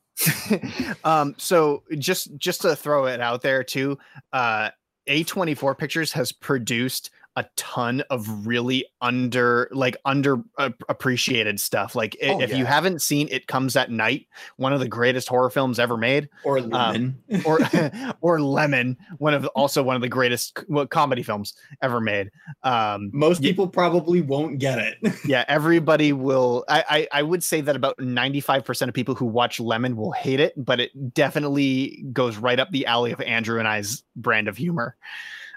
um, 1.04 1.34
so 1.38 1.82
just 1.98 2.36
just 2.38 2.62
to 2.62 2.74
throw 2.74 3.06
it 3.06 3.20
out 3.20 3.42
there 3.42 3.62
too, 3.62 3.98
uh, 4.32 4.70
A24 5.08 5.76
Pictures 5.78 6.12
has 6.12 6.32
produced 6.32 7.10
a 7.36 7.44
ton 7.56 8.02
of 8.10 8.46
really 8.46 8.86
under 9.02 9.68
like 9.70 9.96
under 10.06 10.38
uh, 10.56 10.70
appreciated 10.88 11.60
stuff. 11.60 11.94
Like 11.94 12.16
Oh, 12.22 12.40
if 12.40 12.56
you 12.56 12.64
haven't 12.64 13.02
seen 13.02 13.28
It 13.30 13.46
Comes 13.46 13.76
at 13.76 13.90
Night, 13.90 14.26
one 14.56 14.72
of 14.72 14.80
the 14.80 14.88
greatest 14.88 15.28
horror 15.28 15.50
films 15.50 15.78
ever 15.78 15.96
made, 15.98 16.30
Or 16.44 16.60
lemon. 16.60 17.22
or 17.44 17.58
or 18.22 18.40
Lemon, 18.40 18.96
one 19.18 19.34
of 19.34 19.44
also 19.48 19.82
one 19.82 19.96
of 19.96 20.02
the 20.02 20.08
greatest 20.08 20.58
well, 20.68 20.86
comedy 20.86 21.22
films 21.22 21.54
ever 21.82 22.00
made. 22.00 22.30
Um, 22.62 23.10
Most 23.12 23.42
people 23.42 23.68
probably 23.68 24.22
won't 24.22 24.58
get 24.58 24.78
it. 24.78 24.96
yeah, 25.26 25.44
everybody 25.46 26.12
will. 26.14 26.64
I, 26.68 26.84
I 26.88 27.18
I 27.20 27.22
would 27.22 27.44
say 27.44 27.60
that 27.60 27.76
about 27.76 27.98
ninety 28.00 28.40
five 28.40 28.64
percent 28.64 28.88
of 28.88 28.94
people 28.94 29.14
who 29.14 29.26
watch 29.26 29.60
Lemon 29.60 29.96
will 29.96 30.12
hate 30.12 30.40
it, 30.40 30.54
but 30.56 30.80
it 30.80 31.14
definitely 31.14 32.02
goes 32.12 32.38
right 32.38 32.58
up 32.58 32.70
the 32.70 32.86
alley 32.86 33.12
of 33.12 33.20
Andrew 33.20 33.58
and 33.58 33.68
I's 33.68 34.02
brand 34.16 34.48
of 34.48 34.56
humor. 34.56 34.96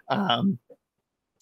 Um, 0.10 0.60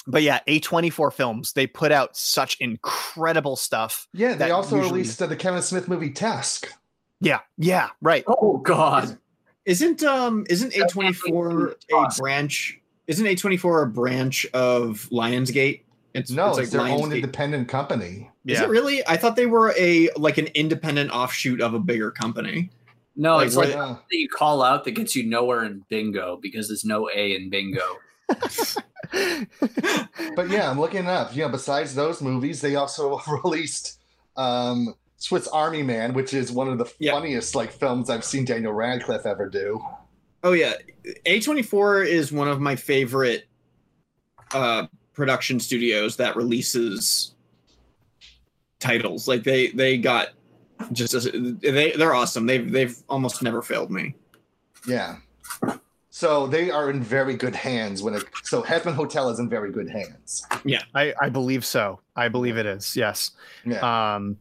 but 0.08 0.24
yeah, 0.24 0.40
A 0.48 0.60
twenty 0.60 0.90
four 0.90 1.12
films 1.12 1.54
they 1.54 1.68
put 1.68 1.92
out 1.92 2.16
such 2.18 2.58
incredible 2.60 3.56
stuff. 3.56 4.08
Yeah, 4.14 4.34
they 4.36 4.52
also 4.52 4.78
usually- 4.78 4.94
released 5.00 5.22
uh, 5.22 5.28
the 5.28 5.36
Kevin 5.36 5.62
Smith 5.62 5.88
movie 5.88 6.10
Tusk. 6.10 6.72
Yeah, 7.20 7.40
yeah, 7.58 7.90
right. 8.02 8.24
Oh 8.28 8.58
God. 8.58 9.18
Isn't 9.66 10.02
um 10.04 10.46
isn't 10.50 10.74
A 10.76 10.88
twenty 10.88 11.14
four 11.14 11.76
a 11.94 12.08
branch? 12.18 12.80
Isn't 13.08 13.28
A 13.28 13.36
twenty 13.36 13.58
four 13.58 13.82
a 13.84 13.88
branch 13.88 14.46
of 14.54 15.08
Lionsgate? 15.12 15.82
It's 16.14 16.32
No, 16.32 16.50
it's 16.52 16.60
it's, 16.60 16.72
their 16.72 16.82
own 16.82 17.12
independent 17.12 17.68
company. 17.68 18.32
Is 18.46 18.62
it 18.62 18.70
really? 18.70 19.06
I 19.08 19.18
thought 19.18 19.36
they 19.36 19.46
were 19.46 19.74
a 19.78 20.10
like 20.16 20.38
an 20.38 20.48
independent 20.48 21.12
offshoot 21.12 21.60
of 21.62 21.74
a 21.74 21.80
bigger 21.80 22.12
company. 22.12 22.70
No, 23.20 23.38
Like, 23.38 23.48
it's 23.48 23.56
like 23.56 23.70
Yeah. 23.70 23.96
that 24.10 24.18
you 24.18 24.30
call 24.30 24.62
out 24.62 24.84
that 24.86 24.92
gets 24.92 25.16
you 25.16 25.26
nowhere 25.26 25.64
in 25.66 25.84
bingo 25.90 26.38
because 26.42 26.68
there's 26.70 26.86
no 26.86 27.10
A 27.14 27.36
in 27.36 27.50
bingo. 27.50 27.98
But 30.36 30.50
yeah, 30.50 30.70
I'm 30.70 30.80
looking 30.80 31.08
up. 31.08 31.36
You 31.36 31.44
know, 31.44 31.50
besides 31.50 31.96
those 31.96 32.22
movies, 32.22 32.62
they 32.62 32.76
also 32.76 33.20
released 33.44 34.00
um, 34.36 34.94
Swiss 35.18 35.48
Army 35.48 35.82
Man, 35.84 36.14
which 36.14 36.34
is 36.34 36.52
one 36.52 36.68
of 36.68 36.78
the 36.78 36.92
Yeah. 37.00 37.14
funniest 37.14 37.56
like 37.56 37.72
films 37.72 38.10
I've 38.10 38.26
seen 38.26 38.46
Daniel 38.46 38.74
Radcliffe 38.74 39.26
ever 39.26 39.50
do. 39.50 39.84
Oh 40.44 40.52
yeah, 40.54 40.74
A 41.26 41.40
twenty 41.42 41.64
four 41.64 42.04
is 42.04 42.32
one 42.32 42.48
of 42.48 42.62
my 42.62 42.76
favorite 42.76 43.48
uh 44.54 44.88
production 45.14 45.60
studios 45.60 46.18
that 46.18 46.36
releases 46.36 47.34
titles. 48.80 49.28
Like 49.28 49.44
they 49.44 49.70
they 49.70 49.98
got 49.98 50.30
just 50.92 51.16
as, 51.16 51.24
they 51.34 51.92
they're 51.98 52.14
awesome. 52.14 52.46
They've 52.46 52.72
they've 52.72 52.96
almost 53.10 53.42
never 53.42 53.62
failed 53.64 53.90
me. 53.90 54.14
Yeah. 54.88 55.18
So 56.18 56.48
they 56.48 56.72
are 56.72 56.90
in 56.90 57.04
very 57.04 57.36
good 57.36 57.54
hands 57.54 58.02
when 58.02 58.16
it 58.16 58.24
so 58.42 58.64
Hazbin 58.64 58.96
Hotel 58.96 59.30
is 59.30 59.38
in 59.38 59.48
very 59.48 59.72
good 59.72 59.88
hands. 59.88 60.44
Yeah, 60.66 60.82
I, 60.96 61.14
I 61.22 61.30
believe 61.30 61.64
so. 61.64 62.00
I 62.16 62.28
believe 62.28 62.58
it 62.58 62.66
is. 62.66 62.96
Yes. 62.96 63.34
Yeah. 63.64 64.16
Um. 64.16 64.36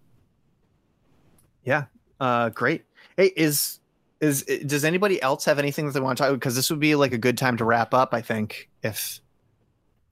Yeah. 1.65 1.85
Uh. 2.19 2.49
Great. 2.49 2.85
Hey, 3.19 3.31
is 3.37 3.81
is 4.23 4.45
does 4.65 4.87
anybody 4.87 5.21
else 5.21 5.45
have 5.45 5.59
anything 5.59 5.85
that 5.85 5.93
they 5.93 6.01
want 6.01 6.17
to 6.17 6.25
talk? 6.25 6.33
Because 6.33 6.57
this 6.57 6.71
would 6.71 6.81
be 6.81 6.95
like 6.95 7.13
a 7.13 7.19
good 7.19 7.37
time 7.37 7.59
to 7.59 7.67
wrap 7.67 7.93
up. 7.93 8.15
I 8.15 8.23
think 8.23 8.71
if 8.83 9.21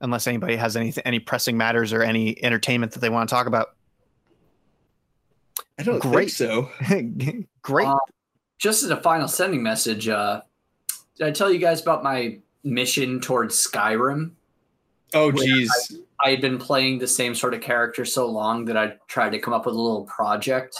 unless 0.01 0.27
anybody 0.27 0.57
has 0.57 0.77
any 0.77 0.93
any 1.03 1.17
pressing 1.17 1.57
matters 1.57 1.93
or 1.93 2.03
any 2.03 2.43
entertainment 2.43 2.91
that 2.91 2.99
they 2.99 3.09
want 3.09 3.27
to 3.27 3.33
talk 3.33 3.47
about. 3.47 3.69
I 5.79 5.81
don't 5.81 5.97
Great. 5.97 6.29
think 6.29 6.29
so. 6.29 6.69
Great. 7.63 7.87
Uh, 7.87 7.97
just 8.59 8.83
as 8.83 8.91
a 8.91 9.01
final 9.01 9.27
sending 9.27 9.63
message, 9.63 10.07
uh, 10.07 10.41
did 11.17 11.27
I 11.27 11.31
tell 11.31 11.51
you 11.51 11.59
guys 11.59 11.81
about 11.81 12.03
my 12.03 12.39
mission 12.63 13.19
towards 13.19 13.55
Skyrim? 13.55 14.31
Oh 15.13 15.31
geez. 15.31 15.71
I 16.23 16.29
had 16.31 16.41
been 16.41 16.57
playing 16.57 16.99
the 16.99 17.07
same 17.07 17.35
sort 17.35 17.53
of 17.53 17.61
character 17.61 18.05
so 18.05 18.25
long 18.27 18.65
that 18.65 18.77
I 18.77 18.95
tried 19.07 19.31
to 19.31 19.39
come 19.39 19.53
up 19.53 19.65
with 19.65 19.75
a 19.75 19.81
little 19.81 20.05
project 20.05 20.75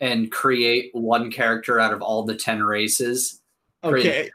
and 0.00 0.30
create 0.30 0.90
one 0.94 1.30
character 1.30 1.78
out 1.80 1.92
of 1.92 2.02
all 2.02 2.22
the 2.24 2.34
10 2.34 2.62
races, 2.62 3.40
Okay. 3.84 4.30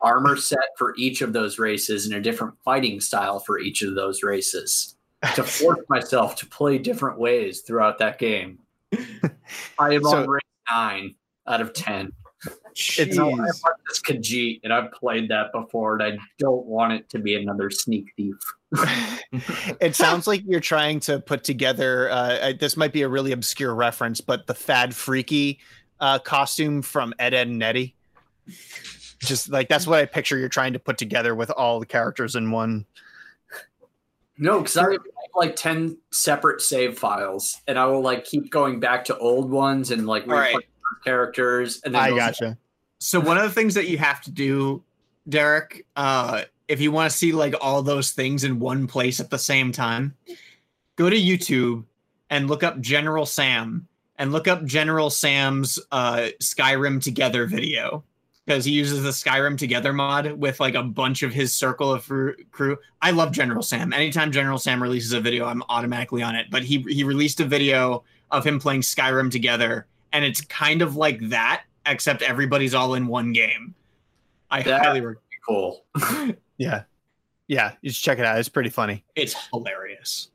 armor 0.00 0.36
set 0.36 0.58
for 0.76 0.94
each 0.96 1.22
of 1.22 1.32
those 1.32 1.58
races, 1.58 2.06
and 2.06 2.14
a 2.14 2.20
different 2.20 2.54
fighting 2.64 3.00
style 3.00 3.38
for 3.40 3.58
each 3.58 3.82
of 3.82 3.94
those 3.94 4.22
races 4.22 4.96
to 5.34 5.42
force 5.44 5.80
myself 5.88 6.36
to 6.36 6.46
play 6.46 6.78
different 6.78 7.18
ways 7.18 7.60
throughout 7.62 7.98
that 7.98 8.18
game. 8.18 8.58
I 9.78 9.94
am 9.94 10.02
So- 10.04 10.22
on 10.22 10.28
race 10.28 10.42
nine 10.70 11.14
out 11.46 11.60
of 11.60 11.72
10. 11.72 12.12
Jeez. 12.78 13.16
No, 13.16 13.30
I 13.30 13.32
want 13.32 13.76
this 13.88 14.00
Khajiit, 14.00 14.60
and 14.62 14.72
I've 14.72 14.92
played 14.92 15.28
that 15.30 15.50
before, 15.52 15.94
and 15.94 16.02
I 16.02 16.18
don't 16.38 16.64
want 16.64 16.92
it 16.92 17.08
to 17.10 17.18
be 17.18 17.34
another 17.34 17.70
sneak 17.70 18.12
thief. 18.16 18.36
it 19.80 19.96
sounds 19.96 20.28
like 20.28 20.42
you're 20.46 20.60
trying 20.60 21.00
to 21.00 21.18
put 21.18 21.42
together. 21.42 22.08
Uh, 22.08 22.38
I- 22.40 22.52
this 22.52 22.76
might 22.76 22.92
be 22.92 23.02
a 23.02 23.08
really 23.08 23.32
obscure 23.32 23.74
reference, 23.74 24.20
but 24.20 24.46
the 24.46 24.54
Fad 24.54 24.94
Freaky 24.94 25.58
uh, 25.98 26.20
costume 26.20 26.82
from 26.82 27.12
Ed, 27.18 27.34
Edd 27.34 27.48
n 27.48 27.60
Eddy. 27.60 27.96
Just 29.18 29.48
like 29.48 29.68
that's 29.68 29.84
what 29.84 29.98
I 29.98 30.06
picture. 30.06 30.38
You're 30.38 30.48
trying 30.48 30.72
to 30.74 30.78
put 30.78 30.98
together 30.98 31.34
with 31.34 31.50
all 31.50 31.80
the 31.80 31.86
characters 31.86 32.36
in 32.36 32.52
one. 32.52 32.86
No, 34.38 34.58
because 34.58 34.76
I 34.76 34.92
have 34.92 35.00
like 35.34 35.56
10 35.56 35.98
separate 36.12 36.60
save 36.60 36.96
files, 36.96 37.60
and 37.66 37.76
I 37.76 37.86
will 37.86 38.02
like 38.02 38.24
keep 38.24 38.52
going 38.52 38.78
back 38.78 39.04
to 39.06 39.18
old 39.18 39.50
ones 39.50 39.90
and 39.90 40.06
like 40.06 40.28
All 40.28 40.34
right. 40.34 40.54
characters. 41.04 41.80
And 41.84 41.92
then 41.92 42.00
I 42.00 42.10
gotcha. 42.10 42.56
So 42.98 43.20
one 43.20 43.36
of 43.36 43.44
the 43.44 43.50
things 43.50 43.74
that 43.74 43.88
you 43.88 43.98
have 43.98 44.20
to 44.22 44.30
do, 44.30 44.82
Derek, 45.28 45.86
uh, 45.96 46.42
if 46.66 46.80
you 46.80 46.92
want 46.92 47.10
to 47.10 47.16
see 47.16 47.32
like 47.32 47.54
all 47.60 47.82
those 47.82 48.10
things 48.10 48.44
in 48.44 48.58
one 48.58 48.86
place 48.86 49.20
at 49.20 49.30
the 49.30 49.38
same 49.38 49.72
time, 49.72 50.14
go 50.96 51.08
to 51.08 51.16
YouTube 51.16 51.84
and 52.30 52.48
look 52.48 52.62
up 52.62 52.80
General 52.80 53.24
Sam 53.24 53.86
and 54.18 54.32
look 54.32 54.48
up 54.48 54.64
General 54.64 55.10
Sam's 55.10 55.78
uh, 55.92 56.28
Skyrim 56.42 57.02
Together 57.02 57.46
video 57.46 58.04
because 58.44 58.64
he 58.64 58.72
uses 58.72 59.02
the 59.02 59.10
Skyrim 59.10 59.56
Together 59.56 59.92
mod 59.92 60.32
with 60.32 60.58
like 60.58 60.74
a 60.74 60.82
bunch 60.82 61.22
of 61.22 61.32
his 61.32 61.54
circle 61.54 61.92
of 61.92 62.06
crew. 62.50 62.76
I 63.00 63.10
love 63.12 63.30
General 63.32 63.62
Sam. 63.62 63.92
Anytime 63.92 64.32
General 64.32 64.58
Sam 64.58 64.82
releases 64.82 65.12
a 65.12 65.20
video, 65.20 65.44
I'm 65.46 65.62
automatically 65.68 66.22
on 66.22 66.34
it. 66.34 66.46
But 66.50 66.64
he 66.64 66.78
he 66.88 67.04
released 67.04 67.40
a 67.40 67.44
video 67.44 68.04
of 68.30 68.44
him 68.44 68.58
playing 68.58 68.80
Skyrim 68.80 69.30
Together, 69.30 69.86
and 70.12 70.24
it's 70.24 70.40
kind 70.40 70.82
of 70.82 70.96
like 70.96 71.28
that, 71.28 71.64
except 71.90 72.22
everybody's 72.22 72.74
all 72.74 72.94
in 72.94 73.06
one 73.06 73.32
game. 73.32 73.74
I 74.50 74.62
That- 74.62 74.84
highly 74.84 75.00
recommend. 75.00 75.18
cool. 75.46 75.84
Yeah, 76.58 76.82
yeah. 77.46 77.72
You 77.82 77.90
should 77.92 78.02
check 78.02 78.18
it 78.18 78.24
out. 78.24 78.38
It's 78.38 78.48
pretty 78.48 78.70
funny. 78.70 79.04
It's 79.14 79.34
hilarious. 79.52 80.30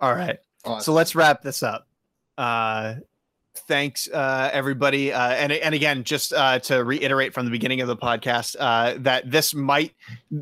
All 0.00 0.14
right. 0.14 0.38
Awesome. 0.64 0.80
So 0.82 0.92
let's 0.94 1.14
wrap 1.14 1.42
this 1.42 1.62
up. 1.62 1.86
Uh, 2.38 2.94
thanks, 3.68 4.08
uh, 4.10 4.50
everybody. 4.52 5.12
Uh, 5.12 5.30
and, 5.32 5.52
and 5.52 5.74
again, 5.74 6.02
just 6.02 6.32
uh, 6.32 6.58
to 6.60 6.82
reiterate 6.82 7.34
from 7.34 7.44
the 7.44 7.50
beginning 7.50 7.80
of 7.82 7.88
the 7.88 7.96
podcast, 7.96 8.56
uh, 8.58 8.94
that 9.00 9.30
this 9.30 9.54
might 9.54 9.92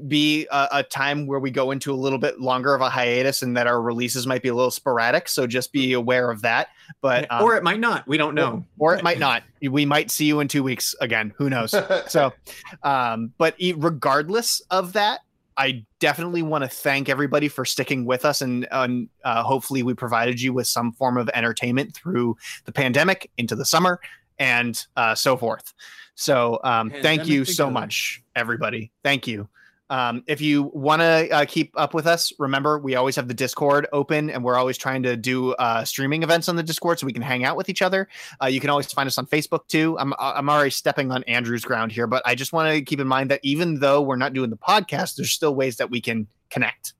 be 0.06 0.46
a, 0.50 0.68
a 0.72 0.82
time 0.84 1.26
where 1.26 1.40
we 1.40 1.50
go 1.50 1.72
into 1.72 1.92
a 1.92 1.94
little 1.96 2.18
bit 2.18 2.40
longer 2.40 2.74
of 2.74 2.80
a 2.80 2.88
hiatus 2.88 3.42
and 3.42 3.56
that 3.56 3.66
our 3.66 3.82
releases 3.82 4.26
might 4.26 4.42
be 4.42 4.48
a 4.48 4.54
little 4.54 4.70
sporadic. 4.70 5.28
So 5.28 5.46
just 5.46 5.72
be 5.72 5.92
aware 5.94 6.30
of 6.30 6.42
that. 6.42 6.68
But 7.00 7.30
um, 7.30 7.42
or 7.42 7.56
it 7.56 7.62
might 7.62 7.80
not. 7.80 8.06
We 8.06 8.16
don't 8.16 8.34
know. 8.34 8.64
or 8.78 8.94
it 8.94 9.02
might 9.02 9.18
not. 9.18 9.42
We 9.60 9.86
might 9.86 10.10
see 10.10 10.26
you 10.26 10.40
in 10.40 10.48
two 10.48 10.62
weeks 10.62 10.94
again. 11.00 11.32
Who 11.36 11.48
knows? 11.50 11.74
so 12.08 12.32
um 12.82 13.32
but 13.38 13.54
regardless 13.76 14.60
of 14.70 14.92
that 14.92 15.20
i 15.56 15.84
definitely 15.98 16.42
want 16.42 16.64
to 16.64 16.68
thank 16.68 17.08
everybody 17.08 17.48
for 17.48 17.64
sticking 17.64 18.04
with 18.04 18.24
us 18.24 18.40
and, 18.40 18.66
and 18.70 19.08
uh, 19.24 19.42
hopefully 19.42 19.82
we 19.82 19.94
provided 19.94 20.40
you 20.40 20.52
with 20.52 20.66
some 20.66 20.92
form 20.92 21.16
of 21.16 21.28
entertainment 21.34 21.94
through 21.94 22.36
the 22.64 22.72
pandemic 22.72 23.30
into 23.38 23.54
the 23.54 23.64
summer 23.64 24.00
and 24.38 24.86
uh, 24.96 25.14
so 25.14 25.36
forth 25.36 25.72
so 26.14 26.58
um, 26.64 26.90
thank 27.02 27.26
you 27.26 27.44
so 27.44 27.70
much 27.70 28.22
everybody 28.34 28.90
thank 29.02 29.26
you 29.26 29.48
um, 29.92 30.24
if 30.26 30.40
you 30.40 30.64
want 30.74 31.02
to 31.02 31.28
uh, 31.30 31.44
keep 31.46 31.72
up 31.76 31.92
with 31.94 32.06
us 32.06 32.32
remember 32.38 32.78
we 32.78 32.94
always 32.96 33.14
have 33.14 33.28
the 33.28 33.34
discord 33.34 33.86
open 33.92 34.30
and 34.30 34.42
we're 34.42 34.56
always 34.56 34.78
trying 34.78 35.02
to 35.02 35.16
do 35.16 35.52
uh, 35.54 35.84
streaming 35.84 36.22
events 36.22 36.48
on 36.48 36.56
the 36.56 36.62
discord 36.62 36.98
so 36.98 37.06
we 37.06 37.12
can 37.12 37.20
hang 37.22 37.44
out 37.44 37.56
with 37.56 37.68
each 37.68 37.82
other 37.82 38.08
uh, 38.42 38.46
you 38.46 38.58
can 38.60 38.70
always 38.70 38.90
find 38.92 39.06
us 39.06 39.18
on 39.18 39.26
Facebook 39.26 39.66
too. 39.68 39.96
I'm 39.98 40.14
I'm 40.18 40.48
already 40.48 40.70
stepping 40.70 41.10
on 41.12 41.22
Andrew's 41.24 41.64
ground 41.64 41.92
here, 41.92 42.06
but 42.06 42.22
I 42.24 42.34
just 42.34 42.52
want 42.52 42.72
to 42.74 42.80
keep 42.82 43.00
in 43.00 43.06
mind 43.06 43.30
that 43.30 43.40
even 43.42 43.80
though 43.80 44.00
we're 44.00 44.16
not 44.16 44.32
doing 44.32 44.50
the 44.50 44.56
podcast, 44.56 45.16
there's 45.16 45.30
still 45.30 45.54
ways 45.54 45.76
that 45.76 45.90
we 45.90 46.00
can 46.00 46.26
connect. 46.50 46.94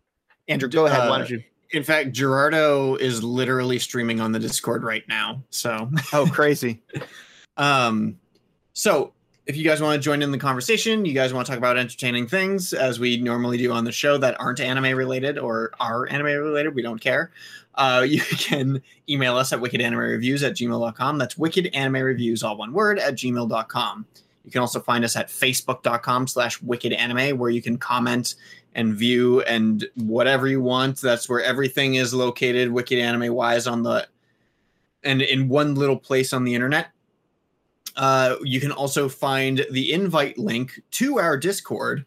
Andrew, 0.49 0.69
go 0.69 0.87
ahead. 0.87 1.09
Why 1.09 1.15
Uh, 1.15 1.19
don't 1.19 1.31
you? 1.31 1.43
In 1.71 1.83
fact, 1.83 2.13
Gerardo 2.13 2.97
is 2.97 3.23
literally 3.25 3.79
streaming 3.79 4.21
on 4.21 4.33
the 4.33 4.39
Discord 4.39 4.83
right 4.85 5.03
now. 5.09 5.43
So 5.51 5.91
Oh, 6.13 6.27
crazy. 6.27 6.83
Um, 7.57 8.19
so 8.73 9.13
if 9.47 9.57
you 9.57 9.65
guys 9.65 9.81
want 9.81 10.01
to 10.01 10.05
join 10.05 10.23
in 10.23 10.31
the 10.31 10.39
conversation, 10.39 11.05
you 11.05 11.13
guys 11.13 11.35
want 11.35 11.47
to 11.47 11.51
talk 11.51 11.59
about 11.59 11.77
entertaining 11.77 12.29
things 12.29 12.73
as 12.73 13.01
we 13.01 13.17
normally 13.17 13.59
do 13.59 13.73
on 13.73 13.85
the 13.85 13.91
show 13.91 14.17
that 14.19 14.41
aren't 14.41 14.61
anime 14.61 14.97
related 14.97 15.37
or 15.37 15.73
are 15.81 16.09
anime 16.09 16.27
related, 16.27 16.75
we 16.75 16.83
don't 16.83 17.01
care. 17.01 17.33
Uh, 17.75 18.05
you 18.09 18.21
can 18.21 18.81
email 19.09 19.37
us 19.37 19.53
at 19.53 19.61
wickedanimereviews 19.61 20.47
at 20.47 20.55
gmail.com. 20.55 21.19
That's 21.19 21.37
wicked 21.37 21.75
anime 21.75 22.03
reviews, 22.03 22.43
all 22.43 22.57
one 22.57 22.73
word, 22.73 22.99
at 22.99 23.15
gmail.com. 23.15 24.07
You 24.45 24.51
can 24.51 24.61
also 24.61 24.81
find 24.81 25.05
us 25.05 25.17
at 25.17 25.29
facebook.com 25.29 26.27
slash 26.27 26.61
wicked 26.63 26.93
anime, 26.93 27.39
where 27.39 27.51
you 27.51 27.63
can 27.63 27.79
comment 27.79 28.35
and 28.75 28.95
view 28.95 29.43
and 29.43 29.85
whatever 29.97 30.49
you 30.49 30.61
want. 30.61 31.01
That's 31.01 31.29
where 31.29 31.43
everything 31.43 31.95
is 31.95 32.15
located, 32.15 32.71
wicked 32.71 32.99
anime 32.99 33.33
wise, 33.35 33.67
on 33.67 33.83
the 33.83 34.07
and 35.05 35.21
in 35.21 35.49
one 35.49 35.75
little 35.75 35.97
place 35.97 36.33
on 36.33 36.45
the 36.45 36.55
internet. 36.55 36.89
Uh, 37.97 38.37
you 38.43 38.61
can 38.61 38.73
also 38.73 39.09
find 39.09 39.67
the 39.71 39.93
invite 39.93 40.39
link 40.39 40.81
to 40.93 41.19
our 41.19 41.37
Discord 41.37 42.05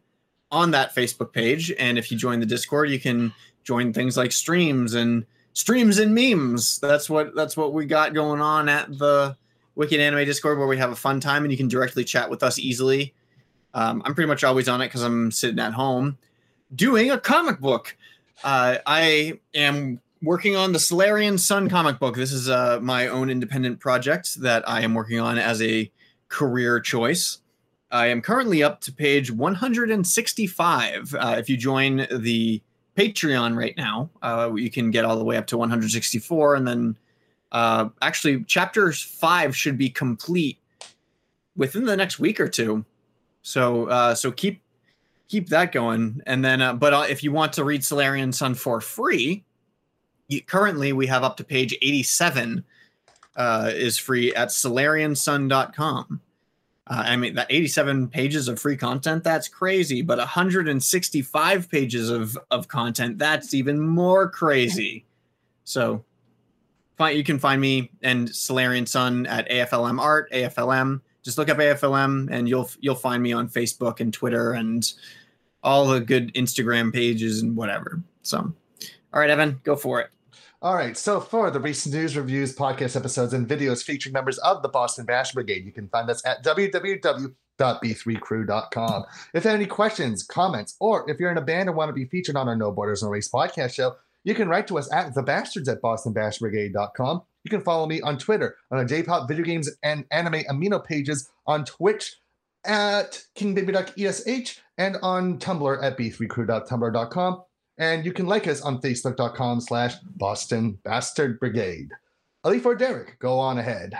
on 0.51 0.71
that 0.71 0.95
Facebook 0.95 1.33
page. 1.33 1.71
And 1.77 1.97
if 1.97 2.11
you 2.11 2.17
join 2.17 2.39
the 2.39 2.45
Discord, 2.45 2.89
you 2.89 2.99
can 2.99 3.33
join 3.63 3.93
things 3.93 4.17
like 4.17 4.31
streams 4.31 4.93
and 4.93 5.25
streams 5.53 5.97
and 5.97 6.13
memes. 6.13 6.79
That's 6.79 7.09
what 7.09 7.35
that's 7.35 7.57
what 7.57 7.73
we 7.73 7.85
got 7.85 8.13
going 8.13 8.41
on 8.41 8.69
at 8.69 8.97
the 8.97 9.35
Wicked 9.75 9.99
Anime 9.99 10.25
Discord, 10.25 10.57
where 10.57 10.67
we 10.67 10.77
have 10.77 10.91
a 10.91 10.95
fun 10.95 11.19
time 11.19 11.43
and 11.43 11.51
you 11.51 11.57
can 11.57 11.67
directly 11.67 12.03
chat 12.03 12.29
with 12.29 12.43
us 12.43 12.57
easily. 12.57 13.13
Um, 13.73 14.01
I'm 14.05 14.15
pretty 14.15 14.27
much 14.27 14.43
always 14.43 14.69
on 14.69 14.81
it 14.81 14.87
because 14.87 15.03
I'm 15.03 15.31
sitting 15.31 15.59
at 15.59 15.73
home 15.73 16.17
doing 16.73 17.11
a 17.11 17.19
comic 17.19 17.59
book. 17.59 17.97
Uh, 18.43 18.77
I 18.85 19.39
am 19.53 19.99
working 20.25 20.55
on 20.55 20.73
the 20.73 20.79
Solarian 20.79 21.37
Sun 21.37 21.69
comic 21.69 21.99
book. 21.99 22.15
This 22.15 22.31
is 22.31 22.49
uh, 22.49 22.79
my 22.81 23.07
own 23.07 23.29
independent 23.29 23.79
project 23.79 24.41
that 24.41 24.67
I 24.67 24.81
am 24.81 24.93
working 24.93 25.19
on 25.19 25.37
as 25.37 25.61
a 25.61 25.89
career 26.27 26.79
choice. 26.79 27.39
I 27.91 28.07
am 28.07 28.21
currently 28.21 28.63
up 28.63 28.81
to 28.81 28.91
page 28.91 29.31
165. 29.31 31.15
Uh, 31.15 31.35
if 31.37 31.47
you 31.47 31.55
join 31.55 32.07
the 32.11 32.61
Patreon 32.97 33.55
right 33.55 33.77
now, 33.77 34.09
uh, 34.23 34.51
you 34.55 34.71
can 34.71 34.89
get 34.89 35.05
all 35.05 35.17
the 35.17 35.23
way 35.23 35.37
up 35.37 35.47
to 35.47 35.57
164, 35.57 36.55
and 36.55 36.67
then 36.67 36.97
uh, 37.51 37.89
actually, 38.01 38.43
chapter 38.45 38.91
five 38.91 39.55
should 39.55 39.77
be 39.77 39.89
complete 39.89 40.57
within 41.55 41.85
the 41.85 41.95
next 41.95 42.19
week 42.19 42.39
or 42.39 42.49
two. 42.49 42.83
So, 43.43 43.85
uh, 43.87 44.15
so 44.15 44.31
keep 44.31 44.61
keep 45.27 45.49
that 45.49 45.71
going, 45.71 46.21
and 46.25 46.43
then, 46.43 46.61
uh, 46.61 46.73
but 46.73 46.93
uh, 46.93 47.05
if 47.07 47.23
you 47.23 47.31
want 47.31 47.53
to 47.53 47.63
read 47.63 47.85
Solarian 47.85 48.33
Sun 48.33 48.55
for 48.55 48.81
free, 48.81 49.43
currently 50.47 50.93
we 50.93 51.07
have 51.07 51.23
up 51.23 51.37
to 51.37 51.43
page 51.43 51.75
87 51.81 52.63
uh, 53.35 53.71
is 53.73 53.97
free 53.97 54.33
at 54.33 54.49
solariansun.com. 54.49 56.21
Uh, 56.87 57.03
I 57.05 57.15
mean, 57.15 57.33
that 57.35 57.47
87 57.49 58.09
pages 58.09 58.47
of 58.47 58.59
free 58.59 58.77
content, 58.77 59.23
that's 59.23 59.47
crazy. 59.47 60.01
But 60.01 60.19
165 60.19 61.69
pages 61.69 62.09
of, 62.09 62.37
of 62.51 62.67
content, 62.67 63.17
that's 63.17 63.53
even 63.55 63.79
more 63.79 64.29
crazy. 64.29 65.05
So 65.63 66.03
find, 66.97 67.17
you 67.17 67.23
can 67.23 67.39
find 67.39 67.59
me 67.59 67.91
and 68.03 68.33
Solarian 68.33 68.85
Sun 68.85 69.25
at 69.25 69.49
AFLM 69.49 69.99
Art, 69.99 70.31
AFLM. 70.31 71.01
Just 71.23 71.39
look 71.39 71.49
up 71.49 71.57
AFLM 71.57 72.29
and 72.29 72.47
you'll 72.47 72.69
you'll 72.79 72.93
find 72.93 73.23
me 73.23 73.33
on 73.33 73.49
Facebook 73.49 73.99
and 73.99 74.13
Twitter 74.13 74.53
and 74.53 74.93
all 75.63 75.87
the 75.87 75.99
good 75.99 76.31
Instagram 76.35 76.93
pages 76.93 77.41
and 77.41 77.55
whatever. 77.55 77.99
So, 78.21 78.53
all 79.15 79.21
right, 79.21 79.29
Evan, 79.29 79.61
go 79.63 79.77
for 79.77 80.01
it. 80.01 80.09
All 80.61 80.75
right. 80.75 80.97
So 80.97 81.21
for 81.21 81.49
the 81.51 81.59
recent 81.59 81.95
news, 81.95 82.17
reviews, 82.17 82.55
podcast 82.55 82.97
episodes, 82.97 83.33
and 83.33 83.47
videos 83.47 83.83
featuring 83.83 84.13
members 84.13 84.37
of 84.39 84.61
the 84.61 84.67
Boston 84.67 85.05
Bash 85.05 85.31
Brigade, 85.31 85.63
you 85.65 85.71
can 85.71 85.87
find 85.87 86.09
us 86.09 86.21
at 86.25 86.43
www.b3crew.com. 86.43 89.03
If 89.33 89.45
you 89.45 89.49
have 89.49 89.59
any 89.59 89.67
questions, 89.67 90.23
comments, 90.23 90.75
or 90.79 91.09
if 91.09 91.17
you're 91.19 91.31
in 91.31 91.37
a 91.37 91.41
band 91.41 91.69
and 91.69 91.77
want 91.77 91.87
to 91.89 91.93
be 91.93 92.05
featured 92.05 92.35
on 92.35 92.49
our 92.49 92.57
No 92.57 92.71
Borders 92.71 93.03
No 93.03 93.09
Race 93.09 93.29
podcast 93.29 93.73
show, 93.73 93.95
you 94.25 94.35
can 94.35 94.49
write 94.49 94.67
to 94.67 94.77
us 94.77 94.91
at 94.91 95.13
thebastards 95.13 95.71
at 95.71 95.81
bostonbashbrigade.com. 95.81 97.21
You 97.45 97.49
can 97.49 97.61
follow 97.61 97.85
me 97.85 98.01
on 98.01 98.17
Twitter, 98.17 98.57
on 98.71 98.79
our 98.79 98.85
J-pop 98.85 99.29
video 99.29 99.45
games 99.45 99.69
and 99.81 100.03
anime 100.11 100.43
amino 100.49 100.83
pages, 100.83 101.29
on 101.47 101.63
Twitch 101.63 102.17
at 102.65 103.23
kingbabyduck.esh, 103.37 104.59
and 104.77 104.97
on 105.03 105.37
Tumblr 105.37 105.83
at 105.83 105.97
b3crew.tumblr.com. 105.97 107.43
And 107.77 108.05
you 108.05 108.13
can 108.13 108.25
like 108.25 108.47
us 108.47 108.61
on 108.61 108.81
facebook.com 108.81 109.61
slash 109.61 109.95
Boston 110.15 110.77
Bastard 110.83 111.39
Brigade. 111.39 111.91
Ali 112.43 112.59
for 112.59 112.75
Derek, 112.75 113.19
go 113.19 113.39
on 113.39 113.57
ahead. 113.57 113.93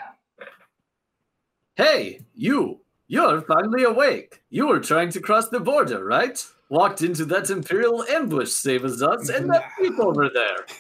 Hey, 1.76 2.22
you! 2.34 2.80
You're 3.08 3.42
finally 3.42 3.84
awake. 3.84 4.42
You 4.50 4.68
were 4.68 4.80
trying 4.80 5.10
to 5.10 5.20
cross 5.20 5.50
the 5.50 5.60
border, 5.60 6.04
right? 6.04 6.44
Walked 6.70 7.02
into 7.04 7.26
that 7.26 7.50
Imperial 7.50 8.04
ambush, 8.06 8.50
save 8.50 8.84
us 8.84 9.02
us, 9.02 9.30
and 9.30 9.50
that 9.52 9.70
peep 9.80 10.00
over 10.00 10.30
there. 10.30 10.66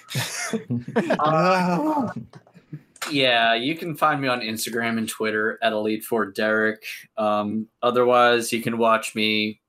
Uh, 1.19 2.11
yeah, 3.11 3.55
you 3.55 3.75
can 3.75 3.95
find 3.95 4.21
me 4.21 4.27
on 4.27 4.41
Instagram 4.41 4.97
and 4.97 5.09
Twitter 5.09 5.59
at 5.61 5.73
Elite 5.73 6.03
for 6.03 6.27
Derek. 6.27 6.83
Um, 7.17 7.67
otherwise, 7.81 8.53
you 8.53 8.61
can 8.61 8.77
watch 8.77 9.15
me 9.15 9.59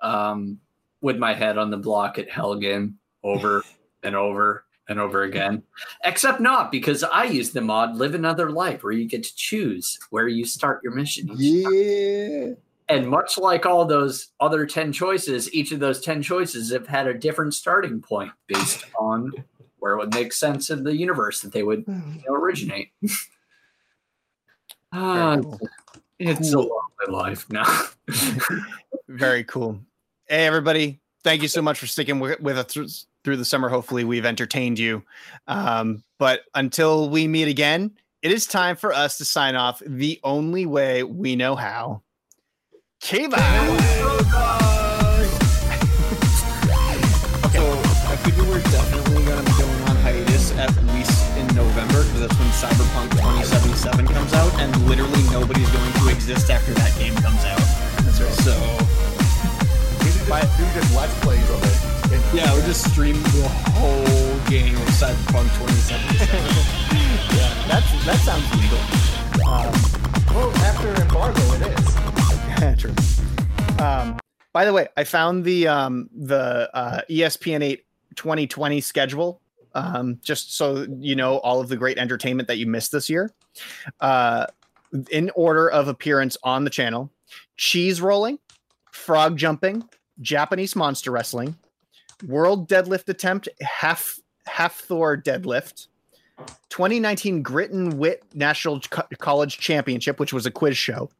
um, 0.00 0.58
with 1.02 1.18
my 1.18 1.34
head 1.34 1.58
on 1.58 1.70
the 1.70 1.76
block 1.76 2.18
at 2.18 2.30
Helgen 2.30 2.94
over 3.22 3.62
and 4.02 4.16
over 4.16 4.64
and 4.88 4.98
over 4.98 5.22
again. 5.22 5.62
Except 6.04 6.40
not 6.40 6.72
because 6.72 7.04
I 7.04 7.24
use 7.24 7.50
the 7.50 7.60
mod 7.60 7.96
Live 7.96 8.14
Another 8.14 8.50
Life, 8.50 8.82
where 8.82 8.92
you 8.92 9.06
get 9.06 9.22
to 9.24 9.34
choose 9.36 9.98
where 10.10 10.28
you 10.28 10.44
start 10.44 10.80
your 10.82 10.94
mission. 10.94 11.30
Yeah. 11.36 12.54
And 12.88 13.08
much 13.08 13.38
like 13.38 13.64
all 13.64 13.84
those 13.84 14.28
other 14.40 14.66
10 14.66 14.92
choices, 14.92 15.52
each 15.54 15.72
of 15.72 15.80
those 15.80 16.00
10 16.00 16.22
choices 16.22 16.72
have 16.72 16.86
had 16.86 17.06
a 17.06 17.14
different 17.14 17.54
starting 17.54 18.00
point 18.00 18.32
based 18.48 18.84
on 18.98 19.32
where 19.78 19.94
it 19.94 19.98
would 19.98 20.14
make 20.14 20.32
sense 20.32 20.70
in 20.70 20.84
the 20.84 20.94
universe 20.94 21.40
that 21.40 21.52
they 21.52 21.62
would 21.62 21.84
you 21.86 22.22
know, 22.28 22.34
originate. 22.34 22.90
Ah, 24.94 25.40
it's 26.18 26.52
a 26.52 26.58
lovely 26.58 27.08
life 27.08 27.48
now. 27.48 27.64
Very 29.08 29.42
cool. 29.44 29.80
Hey, 30.32 30.46
everybody. 30.46 30.98
Thank 31.24 31.42
you 31.42 31.48
so 31.48 31.60
much 31.60 31.78
for 31.78 31.86
sticking 31.86 32.18
with, 32.18 32.40
with 32.40 32.56
us 32.56 32.64
through, 32.64 32.88
through 33.22 33.36
the 33.36 33.44
summer. 33.44 33.68
Hopefully, 33.68 34.02
we've 34.02 34.24
entertained 34.24 34.78
you. 34.78 35.02
Um, 35.46 36.04
but 36.18 36.40
until 36.54 37.10
we 37.10 37.28
meet 37.28 37.48
again, 37.48 37.90
it 38.22 38.32
is 38.32 38.46
time 38.46 38.76
for 38.76 38.94
us 38.94 39.18
to 39.18 39.26
sign 39.26 39.56
off 39.56 39.82
the 39.86 40.18
only 40.24 40.64
way 40.64 41.02
we 41.02 41.36
know 41.36 41.54
how. 41.54 42.00
K-Bye. 43.02 43.36
So 47.52 47.82
I 48.08 48.16
figure 48.24 48.44
we're 48.44 48.62
definitely 48.62 49.24
going 49.26 49.44
to 49.44 49.44
be 49.44 49.58
going 49.60 49.82
on 49.82 49.96
hiatus 49.96 50.52
at 50.52 50.74
least 50.94 51.36
in 51.36 51.46
November 51.54 52.04
because 52.04 52.20
that's 52.20 52.38
when 52.38 52.48
Cyberpunk 52.48 53.10
2077 53.10 54.06
comes 54.06 54.32
out, 54.32 54.58
and 54.58 54.74
literally 54.86 55.24
nobody's 55.24 55.68
going 55.72 55.92
to 55.92 56.08
exist 56.08 56.48
after 56.48 56.72
that 56.72 56.98
game 56.98 57.14
comes 57.16 57.44
out. 57.44 57.58
That's 58.06 58.18
right. 58.18 58.32
So 58.32 59.01
Do 60.40 60.64
just 60.72 60.96
let's 60.96 61.12
plays 61.20 61.48
of 61.50 61.62
it. 61.62 62.12
And- 62.12 62.36
yeah, 62.38 62.52
we'll 62.54 62.64
just 62.64 62.90
stream 62.90 63.20
the 63.22 63.48
whole 63.74 64.38
game 64.48 64.74
of 64.74 64.88
Cyberpunk 64.88 65.48
2077. 65.58 66.78
Yeah, 67.32 67.66
that's 67.68 68.04
that 68.04 68.16
sounds 68.18 68.44
legal. 68.60 68.78
Um, 69.46 69.72
well, 70.34 70.50
after 70.64 70.88
embargo, 71.00 71.40
it 71.54 71.78
is. 71.78 72.80
True. 72.80 73.84
Um, 73.84 74.18
by 74.52 74.64
the 74.64 74.72
way, 74.72 74.88
I 74.96 75.04
found 75.04 75.44
the 75.44 75.68
um, 75.68 76.10
the 76.14 76.68
uh, 76.74 77.00
ESPN 77.08 77.62
8 77.62 77.84
2020 78.16 78.80
schedule. 78.80 79.40
Um, 79.74 80.18
just 80.22 80.56
so 80.56 80.86
you 80.98 81.14
know 81.16 81.38
all 81.38 81.60
of 81.60 81.68
the 81.68 81.76
great 81.76 81.96
entertainment 81.98 82.48
that 82.48 82.58
you 82.58 82.66
missed 82.66 82.92
this 82.92 83.08
year. 83.08 83.30
Uh, 84.00 84.46
in 85.10 85.30
order 85.34 85.70
of 85.70 85.88
appearance 85.88 86.36
on 86.42 86.64
the 86.64 86.70
channel: 86.70 87.10
cheese 87.56 88.00
rolling, 88.00 88.38
frog 88.90 89.36
jumping, 89.38 89.88
Japanese 90.22 90.74
monster 90.76 91.10
wrestling, 91.10 91.56
world 92.26 92.68
deadlift 92.68 93.08
attempt, 93.08 93.48
half 93.60 94.18
half 94.46 94.76
Thor 94.76 95.16
deadlift, 95.16 95.88
2019 96.70 97.42
Grit 97.42 97.70
and 97.72 97.98
Wit 97.98 98.24
National 98.34 98.80
Co- 98.80 99.06
College 99.18 99.58
Championship, 99.58 100.18
which 100.18 100.32
was 100.32 100.46
a 100.46 100.50
quiz 100.50 100.76
show, 100.76 101.10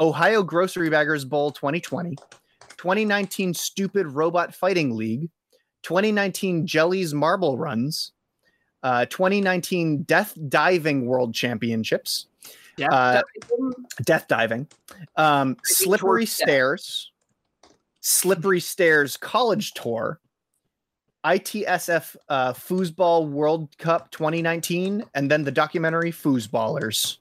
Ohio 0.00 0.42
Grocery 0.42 0.90
Baggers 0.90 1.24
Bowl 1.24 1.50
2020, 1.50 2.16
2019 2.76 3.54
Stupid 3.54 4.06
Robot 4.06 4.54
Fighting 4.54 4.96
League, 4.96 5.28
2019 5.82 6.66
Jelle's 6.66 7.14
Marble 7.14 7.58
Runs, 7.58 8.12
uh, 8.82 9.04
2019 9.06 10.02
Death 10.02 10.36
Diving 10.48 11.06
World 11.06 11.34
Championships, 11.34 12.26
Yeah, 12.76 12.88
uh, 12.92 13.22
Death 14.04 14.28
Diving, 14.28 14.68
um, 15.16 15.56
Slippery. 15.64 16.26
Stairs, 16.26 17.12
Slippery 18.00 18.60
Stairs 18.60 19.16
College 19.16 19.72
Tour, 19.72 20.20
ITSF 21.24 22.16
uh, 22.28 22.52
Foosball 22.52 23.28
World 23.28 23.76
Cup 23.78 24.10
2019, 24.10 25.04
and 25.14 25.30
then 25.30 25.44
the 25.44 25.50
documentary 25.50 26.12
Foosballers. 26.12 27.18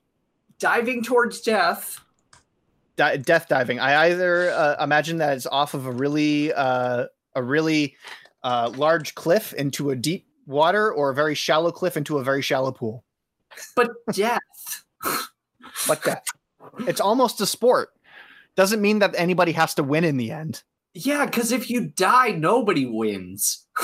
diving 0.59 1.03
towards 1.03 1.41
death. 1.41 1.99
Di- 2.95 3.17
death 3.17 3.47
diving. 3.47 3.79
I 3.79 4.07
either 4.07 4.51
uh, 4.51 4.83
imagine 4.83 5.17
that 5.17 5.35
it's 5.35 5.45
off 5.45 5.73
of 5.73 5.85
a 5.85 5.91
really 5.91 6.51
uh, 6.53 7.05
a 7.35 7.43
really 7.43 7.95
uh, 8.43 8.71
large 8.75 9.13
cliff 9.15 9.53
into 9.53 9.91
a 9.91 9.95
deep 9.95 10.27
water, 10.45 10.91
or 10.91 11.09
a 11.09 11.15
very 11.15 11.35
shallow 11.35 11.71
cliff 11.71 11.97
into 11.97 12.17
a 12.17 12.23
very 12.23 12.41
shallow 12.41 12.71
pool. 12.71 13.03
But 13.75 13.91
death. 14.13 14.39
But 15.87 16.03
death. 16.03 16.23
it's 16.87 17.01
almost 17.01 17.41
a 17.41 17.45
sport. 17.45 17.89
Doesn't 18.57 18.81
mean 18.81 18.99
that 18.99 19.13
anybody 19.15 19.53
has 19.53 19.75
to 19.75 19.83
win 19.83 20.03
in 20.03 20.17
the 20.17 20.31
end. 20.31 20.63
Yeah, 20.93 21.25
because 21.25 21.51
if 21.51 21.69
you 21.69 21.89
die, 21.89 22.31
nobody 22.31 22.85
wins. 22.85 23.65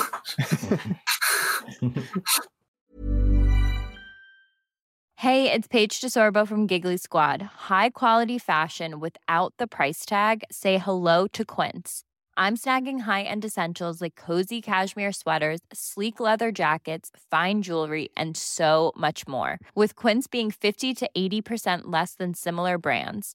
Hey, 5.18 5.50
it's 5.50 5.66
Paige 5.66 6.02
DeSorbo 6.02 6.46
from 6.46 6.66
Giggly 6.66 6.98
Squad. 6.98 7.40
High 7.40 7.88
quality 7.90 8.36
fashion 8.36 9.00
without 9.00 9.54
the 9.56 9.66
price 9.66 10.04
tag. 10.04 10.44
Say 10.50 10.76
hello 10.76 11.26
to 11.28 11.46
Quince. 11.46 12.02
I'm 12.36 12.58
snagging 12.58 13.00
high-end 13.02 13.42
essentials 13.42 14.02
like 14.02 14.16
cozy 14.16 14.60
cashmere 14.60 15.12
sweaters, 15.12 15.60
sleek 15.72 16.20
leather 16.20 16.52
jackets, 16.52 17.10
fine 17.30 17.62
jewelry, 17.62 18.10
and 18.16 18.36
so 18.36 18.92
much 18.96 19.26
more. 19.26 19.60
With 19.74 19.94
Quince 19.94 20.26
being 20.26 20.50
50 20.50 20.92
to 20.92 21.10
80% 21.16 21.82
less 21.84 22.14
than 22.16 22.34
similar 22.34 22.76
brands. 22.76 23.34